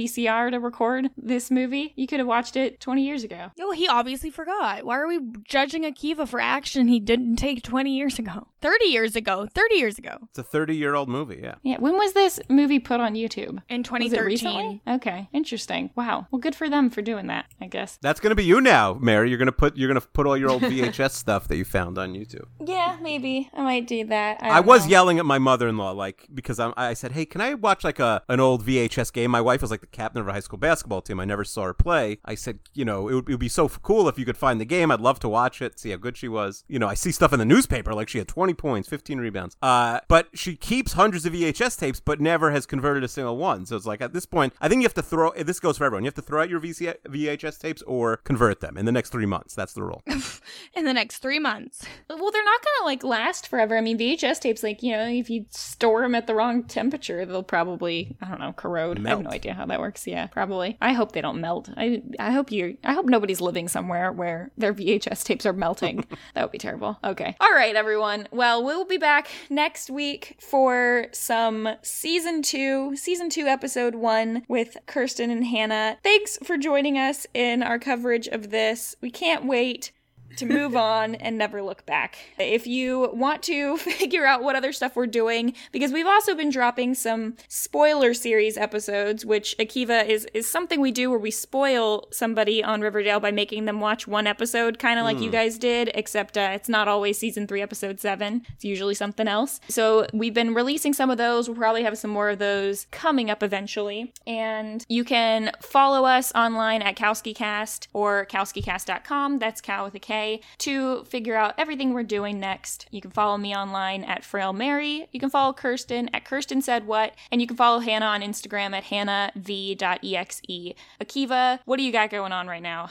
VCR 0.04 0.52
to 0.52 0.60
record 0.60 1.10
this 1.18 1.52
movie. 1.52 1.94
You 1.96 2.08
could 2.08 2.20
have 2.20 2.28
watched 2.28 2.56
it 2.56 2.80
20 2.80 3.06
years 3.06 3.24
ago. 3.24 3.52
Yo, 3.58 3.72
he 3.72 3.88
obviously 3.88 4.30
forgot. 4.30 4.84
Why 4.84 4.98
are 4.98 5.08
we 5.08 5.20
judging 5.44 5.84
Akiva 5.84 6.28
for 6.28 6.40
action 6.40 6.88
he 6.88 7.00
didn't 7.00 7.36
take 7.36 7.64
20 7.64 7.96
years 7.96 8.20
ago? 8.20 8.48
30 8.62 8.86
years 8.86 9.16
ago. 9.16 9.48
30 9.54 9.76
years 9.76 9.98
ago. 9.98 10.18
It's 10.30 10.40
a 10.40 10.44
30 10.44 10.76
year 10.76 10.96
old 10.96 11.10
movie. 11.10 11.40
Yeah. 11.42 11.56
Yeah. 11.64 11.78
When 11.80 11.96
was 11.98 12.14
this 12.14 12.40
movie 12.50 12.80
put 12.80 13.00
on 13.00 13.14
YouTube? 13.14 13.62
In 13.70 13.80
Was 13.82 13.88
it 14.12 14.18
2013. 14.18 14.26
recently? 14.26 14.82
Okay, 14.88 15.30
interesting. 15.34 15.92
Wow. 15.96 16.28
Well, 16.32 16.40
good 16.40 16.56
for 16.56 16.70
them 16.70 16.90
for 16.90 17.02
doing 17.02 17.28
that. 17.28 17.46
I 17.62 17.68
guess. 17.68 17.98
That's 18.02 18.20
gonna 18.20 18.36
be 18.36 18.44
you 18.46 18.62
now, 18.62 18.94
Mary. 18.96 19.30
You're 19.30 19.38
gonna 19.40 19.52
put 19.52 19.78
you're 19.78 19.88
gonna 19.88 20.02
put 20.02 20.26
all 20.28 20.38
your 20.38 20.50
old 20.50 20.62
VHS 20.70 21.12
stuff 21.12 21.48
that 21.48 21.58
you 21.58 21.66
found 21.66 21.98
on 21.98 22.14
YouTube. 22.14 22.46
Yeah, 22.66 22.98
maybe 23.02 23.50
I 23.54 23.62
might 23.64 23.88
do 23.88 24.06
that. 24.06 24.42
I, 24.42 24.58
I 24.58 24.60
was 24.60 24.86
know. 24.86 24.92
yelling 24.92 25.20
at 25.20 25.26
my 25.26 25.38
mother-in-law, 25.40 25.92
like 25.92 26.28
because 26.34 26.60
I, 26.60 26.72
I 26.76 26.94
said, 26.94 27.14
"Hey, 27.14 27.26
can 27.26 27.42
I 27.42 27.54
watch 27.54 27.84
like 27.84 28.00
a 28.00 28.22
an 28.30 28.40
old 28.40 28.66
VHS 28.66 29.12
game?" 29.14 29.32
My 29.32 29.42
wife 29.42 29.62
was 29.62 29.72
like 29.72 29.82
the 29.82 29.88
captain 29.88 30.22
of 30.22 30.28
a 30.28 30.34
high 30.34 30.40
school 30.40 30.60
basketball 30.60 31.02
team. 31.02 31.20
I 31.20 31.26
never 31.26 31.44
saw 31.44 31.64
her 31.64 31.74
play. 31.74 32.20
I 32.26 32.36
said, 32.36 32.60
"You 32.74 32.86
know, 32.86 33.08
it 33.08 33.14
would, 33.16 33.30
it 33.30 33.32
would 33.34 33.40
be 33.40 33.50
so 33.50 33.68
cool 33.70 34.08
if 34.10 34.18
you 34.20 34.26
could 34.26 34.38
find 34.38 34.60
the 34.60 34.66
game. 34.66 34.92
I'd 34.92 35.02
love 35.02 35.20
to 35.22 35.30
watch 35.30 35.62
it, 35.62 35.80
see 35.80 35.92
how 35.92 35.98
good 35.98 36.18
she 36.18 36.28
was." 36.28 36.64
You 36.68 36.80
know, 36.80 36.88
I 36.88 36.94
see 36.94 37.12
stuff 37.12 37.34
in 37.34 37.40
the 37.40 37.46
newspaper 37.46 37.94
like 37.94 38.10
she 38.10 38.18
had 38.18 38.28
20 38.28 38.49
points, 38.54 38.88
15 38.90 39.20
rebounds. 39.20 39.56
Uh, 39.62 40.00
but 40.08 40.28
she 40.34 40.56
keeps 40.56 40.94
hundreds 40.94 41.26
of 41.26 41.34
VHS 41.34 41.78
tapes, 41.80 42.00
but 42.00 42.20
never 42.20 42.52
has 42.52 42.66
converted 42.66 43.04
a 43.04 43.08
single 43.08 43.38
one. 43.38 43.66
So 43.66 43.76
it's 43.76 43.86
like 43.86 44.02
at 44.02 44.14
this 44.14 44.26
point, 44.26 44.54
I 44.62 44.68
think 44.68 44.82
you 44.82 44.86
have 44.86 44.94
to 44.96 45.02
throw. 45.02 45.32
This 45.32 45.60
goes 45.60 45.78
for 45.78 45.86
everyone. 45.86 46.04
You 46.04 46.08
have 46.08 46.16
to 46.16 46.22
throw 46.22 46.42
out 46.42 46.50
your 46.50 46.60
VC, 46.60 46.96
VHS 47.08 47.60
tapes 47.60 47.82
or 47.84 48.18
convert 48.18 48.60
them 48.60 48.78
in 48.78 48.86
the 48.86 48.92
next 48.92 49.10
three 49.10 49.26
months. 49.26 49.56
That's 49.56 49.74
the 49.74 49.84
rule. 49.84 50.04
In 50.74 50.86
the 50.86 50.94
next 50.94 51.18
three 51.18 51.40
months. 51.40 51.86
Well, 52.10 52.32
they're 52.32 52.44
not 52.44 52.62
gonna 52.64 52.86
like 52.86 53.04
last 53.04 53.48
forever. 53.48 53.78
I 53.78 53.82
mean, 53.82 53.98
VHS 53.98 54.40
tapes, 54.40 54.64
like 54.64 54.82
you 54.82 54.92
know, 54.92 55.08
if 55.08 55.30
you 55.30 55.46
store 55.50 56.02
them 56.02 56.16
at 56.16 56.28
the 56.28 56.36
wrong 56.36 56.64
temperature, 56.64 57.26
they'll 57.26 57.44
probably 57.44 58.16
I 58.22 58.30
don't 58.30 58.40
know 58.40 58.54
corrode. 58.54 59.06
I 59.06 59.10
have 59.10 59.22
no 59.22 59.30
idea 59.30 59.54
how 59.54 59.66
that 59.66 59.80
works. 59.80 60.08
Yeah, 60.08 60.28
probably. 60.28 60.78
I 60.82 60.94
hope 60.94 61.12
they 61.12 61.22
don't 61.22 61.42
melt. 61.42 61.70
I 61.76 62.02
I 62.20 62.32
hope 62.32 62.52
you. 62.52 62.78
I 62.84 62.94
hope 62.94 63.06
nobody's 63.06 63.42
living 63.42 63.68
somewhere 63.68 64.12
where 64.12 64.52
their 64.58 64.74
VHS 64.74 65.24
tapes 65.24 65.46
are 65.46 65.54
melting. 65.54 66.06
that 66.34 66.44
would 66.44 66.52
be 66.52 66.58
terrible. 66.58 66.98
Okay. 67.04 67.36
All 67.40 67.52
right, 67.52 67.76
everyone. 67.76 68.28
Well, 68.40 68.64
we'll 68.64 68.86
be 68.86 68.96
back 68.96 69.28
next 69.50 69.90
week 69.90 70.38
for 70.40 71.08
some 71.12 71.68
season 71.82 72.42
two, 72.42 72.96
season 72.96 73.30
two, 73.30 73.48
episode 73.48 73.96
one 73.96 74.44
with 74.48 74.78
Kirsten 74.86 75.30
and 75.30 75.46
Hannah. 75.46 75.98
Thanks 76.04 76.38
for 76.42 76.58
joining 76.58 76.98
us 76.98 77.28
in 77.34 77.62
our 77.62 77.78
coverage 77.78 78.28
of 78.28 78.50
this. 78.50 78.96
We 79.02 79.12
can't 79.12 79.44
wait 79.44 79.92
to 80.38 80.46
move 80.46 80.76
on 80.76 81.16
and 81.16 81.38
never 81.38 81.62
look 81.62 81.86
back. 81.86 82.18
If 82.38 82.68
you 82.68 83.12
want 83.14 83.44
to 83.44 83.78
figure 84.00 84.26
out 84.26 84.44
what 84.44 84.56
other 84.56 84.72
stuff 84.72 84.96
we're 84.96 85.08
doing, 85.08 85.54
because 85.72 85.92
we've 85.92 86.08
also 86.08 86.36
been 86.36 86.50
dropping 86.50 86.96
some 86.96 87.36
spoiler 87.48 88.14
series 88.14 88.58
episodes, 88.58 89.26
which 89.26 89.56
Akiva 89.60 90.08
is 90.08 90.26
is 90.34 90.48
something 90.48 90.82
we 90.82 90.92
do 90.92 91.10
where 91.10 91.20
we 91.20 91.32
spoil 91.32 92.08
somebody 92.12 92.64
on 92.64 92.82
Riverdale 92.82 93.20
by 93.20 93.32
making 93.32 93.66
them 93.66 93.80
watch 93.80 94.08
one 94.08 94.28
episode, 94.28 94.80
kind 94.80 95.00
of 95.00 95.06
like 95.06 95.20
you 95.20 95.30
guys 95.30 95.58
did, 95.58 95.92
except 95.94 96.38
uh, 96.38 96.52
it's 96.54 96.70
not 96.70 96.88
always 96.88 97.18
season 97.18 97.48
three, 97.48 97.62
episode 97.62 98.00
seven. 98.00 98.46
It's 98.54 98.66
usually 98.66 98.96
something 98.96 99.28
else. 99.28 99.60
So 99.70 100.08
we've 100.14 100.34
been 100.34 100.54
releasing 100.54 100.94
some 100.94 101.10
of 101.10 101.18
those. 101.18 101.48
We'll 101.48 101.58
probably 101.58 101.84
have 101.84 101.98
some 101.98 102.12
more 102.12 102.30
of 102.30 102.40
those 102.40 102.88
coming 102.92 103.30
up 103.30 103.44
eventually. 103.44 104.14
And 104.28 104.86
you 104.90 105.04
can 105.04 105.52
follow 105.62 106.06
us 106.06 106.32
online 106.36 106.82
at 106.82 106.96
KowskiCast 106.96 107.88
or 107.94 108.26
KowskiCast.com. 108.26 109.40
That's 109.40 109.62
cow 109.62 109.86
with 109.86 109.96
a 109.96 110.00
K 110.00 110.19
to 110.60 111.04
figure 111.06 111.36
out 111.36 111.56
everything 111.58 111.94
we're 111.94 112.04
doing 112.04 112.40
next. 112.40 112.88
You 112.92 113.02
can 113.02 113.12
follow 113.12 113.38
me 113.38 113.56
online 113.56 114.04
at 114.04 114.24
Frail 114.24 114.54
Mary. 114.54 115.08
You 115.12 115.20
can 115.20 115.30
follow 115.30 115.54
Kirsten 115.54 116.10
at 116.14 116.26
Kirsten 116.26 116.62
Said 116.62 116.86
What. 116.88 117.14
And 117.32 117.42
you 117.42 117.48
can 117.48 117.58
follow 117.58 117.80
Hannah 117.80 118.06
on 118.06 118.22
Instagram 118.22 118.74
at 118.74 118.86
HannahV.exe. 118.86 120.76
Akiva, 121.02 121.60
what 121.66 121.78
do 121.78 121.84
you 121.84 121.92
got 121.92 122.10
going 122.10 122.32
on 122.32 122.48
right 122.48 122.64
now? 122.64 122.90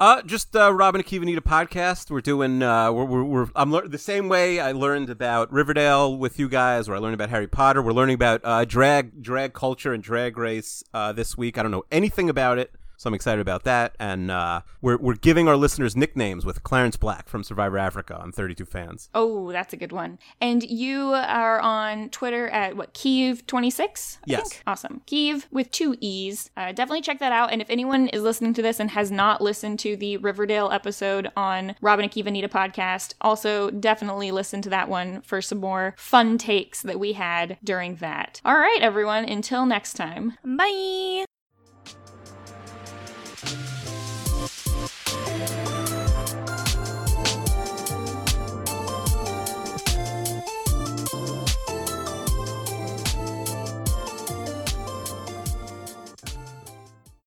Uh, 0.00 0.22
just 0.22 0.54
uh, 0.54 0.72
Rob 0.72 0.94
and 0.94 1.04
Akiva 1.04 1.36
a 1.36 1.40
podcast. 1.40 2.08
We're 2.08 2.20
doing. 2.20 2.62
Uh, 2.62 2.92
we're, 2.92 3.04
we're, 3.04 3.24
we're 3.24 3.46
I'm 3.56 3.72
lear- 3.72 3.88
the 3.88 3.98
same 3.98 4.28
way 4.28 4.60
I 4.60 4.70
learned 4.70 5.10
about 5.10 5.52
Riverdale 5.52 6.16
with 6.16 6.38
you 6.38 6.48
guys, 6.48 6.88
or 6.88 6.94
I 6.94 6.98
learned 6.98 7.14
about 7.14 7.30
Harry 7.30 7.48
Potter. 7.48 7.82
We're 7.82 7.92
learning 7.92 8.14
about 8.14 8.40
uh, 8.44 8.64
drag, 8.64 9.20
drag 9.20 9.54
culture, 9.54 9.92
and 9.92 10.00
drag 10.00 10.38
race 10.38 10.84
uh, 10.94 11.12
this 11.12 11.36
week. 11.36 11.58
I 11.58 11.62
don't 11.62 11.72
know 11.72 11.84
anything 11.90 12.30
about 12.30 12.58
it, 12.58 12.76
so 12.98 13.08
I'm 13.08 13.14
excited 13.14 13.40
about 13.40 13.62
that. 13.62 13.94
And 13.98 14.30
uh, 14.30 14.62
we're 14.82 14.98
we're 14.98 15.14
giving 15.14 15.48
our 15.48 15.56
listeners 15.56 15.96
nicknames 15.96 16.44
with 16.44 16.64
Clarence 16.64 16.96
Black 16.96 17.28
from 17.28 17.44
Survivor 17.44 17.78
Africa 17.78 18.18
on 18.18 18.32
32 18.32 18.64
Fans. 18.64 19.08
Oh, 19.14 19.52
that's 19.52 19.72
a 19.72 19.76
good 19.76 19.92
one. 19.92 20.18
And 20.40 20.64
you 20.64 21.12
are 21.12 21.60
on 21.60 22.10
Twitter 22.10 22.48
at 22.48 22.76
what, 22.76 22.92
Kiev26? 22.94 24.18
Yes. 24.26 24.60
Awesome. 24.66 25.00
Kiev 25.06 25.46
with 25.52 25.70
two 25.70 25.96
E's. 26.00 26.50
Uh, 26.56 26.72
definitely 26.72 27.00
check 27.02 27.20
that 27.20 27.32
out. 27.32 27.52
And 27.52 27.62
if 27.62 27.70
anyone 27.70 28.08
is 28.08 28.22
listening 28.22 28.52
to 28.54 28.62
this 28.62 28.80
and 28.80 28.90
has 28.90 29.12
not 29.12 29.40
listened 29.40 29.78
to 29.80 29.96
the 29.96 30.16
Riverdale 30.16 30.70
episode 30.70 31.30
on 31.36 31.76
Rob 31.80 32.00
and 32.00 32.10
Akiva 32.10 32.32
Need 32.32 32.44
a 32.44 32.48
podcast, 32.48 33.14
also 33.20 33.70
definitely 33.70 34.32
listen 34.32 34.60
to 34.62 34.70
that 34.70 34.88
one 34.88 35.22
for 35.22 35.40
some 35.40 35.58
more 35.58 35.94
fun 35.96 36.36
takes 36.36 36.82
that 36.82 36.98
we 36.98 37.12
had 37.12 37.58
during 37.62 37.94
that. 37.96 38.40
All 38.44 38.58
right, 38.58 38.78
everyone. 38.80 39.24
Until 39.24 39.66
next 39.66 39.94
time. 39.94 40.36
Bye. 40.44 41.24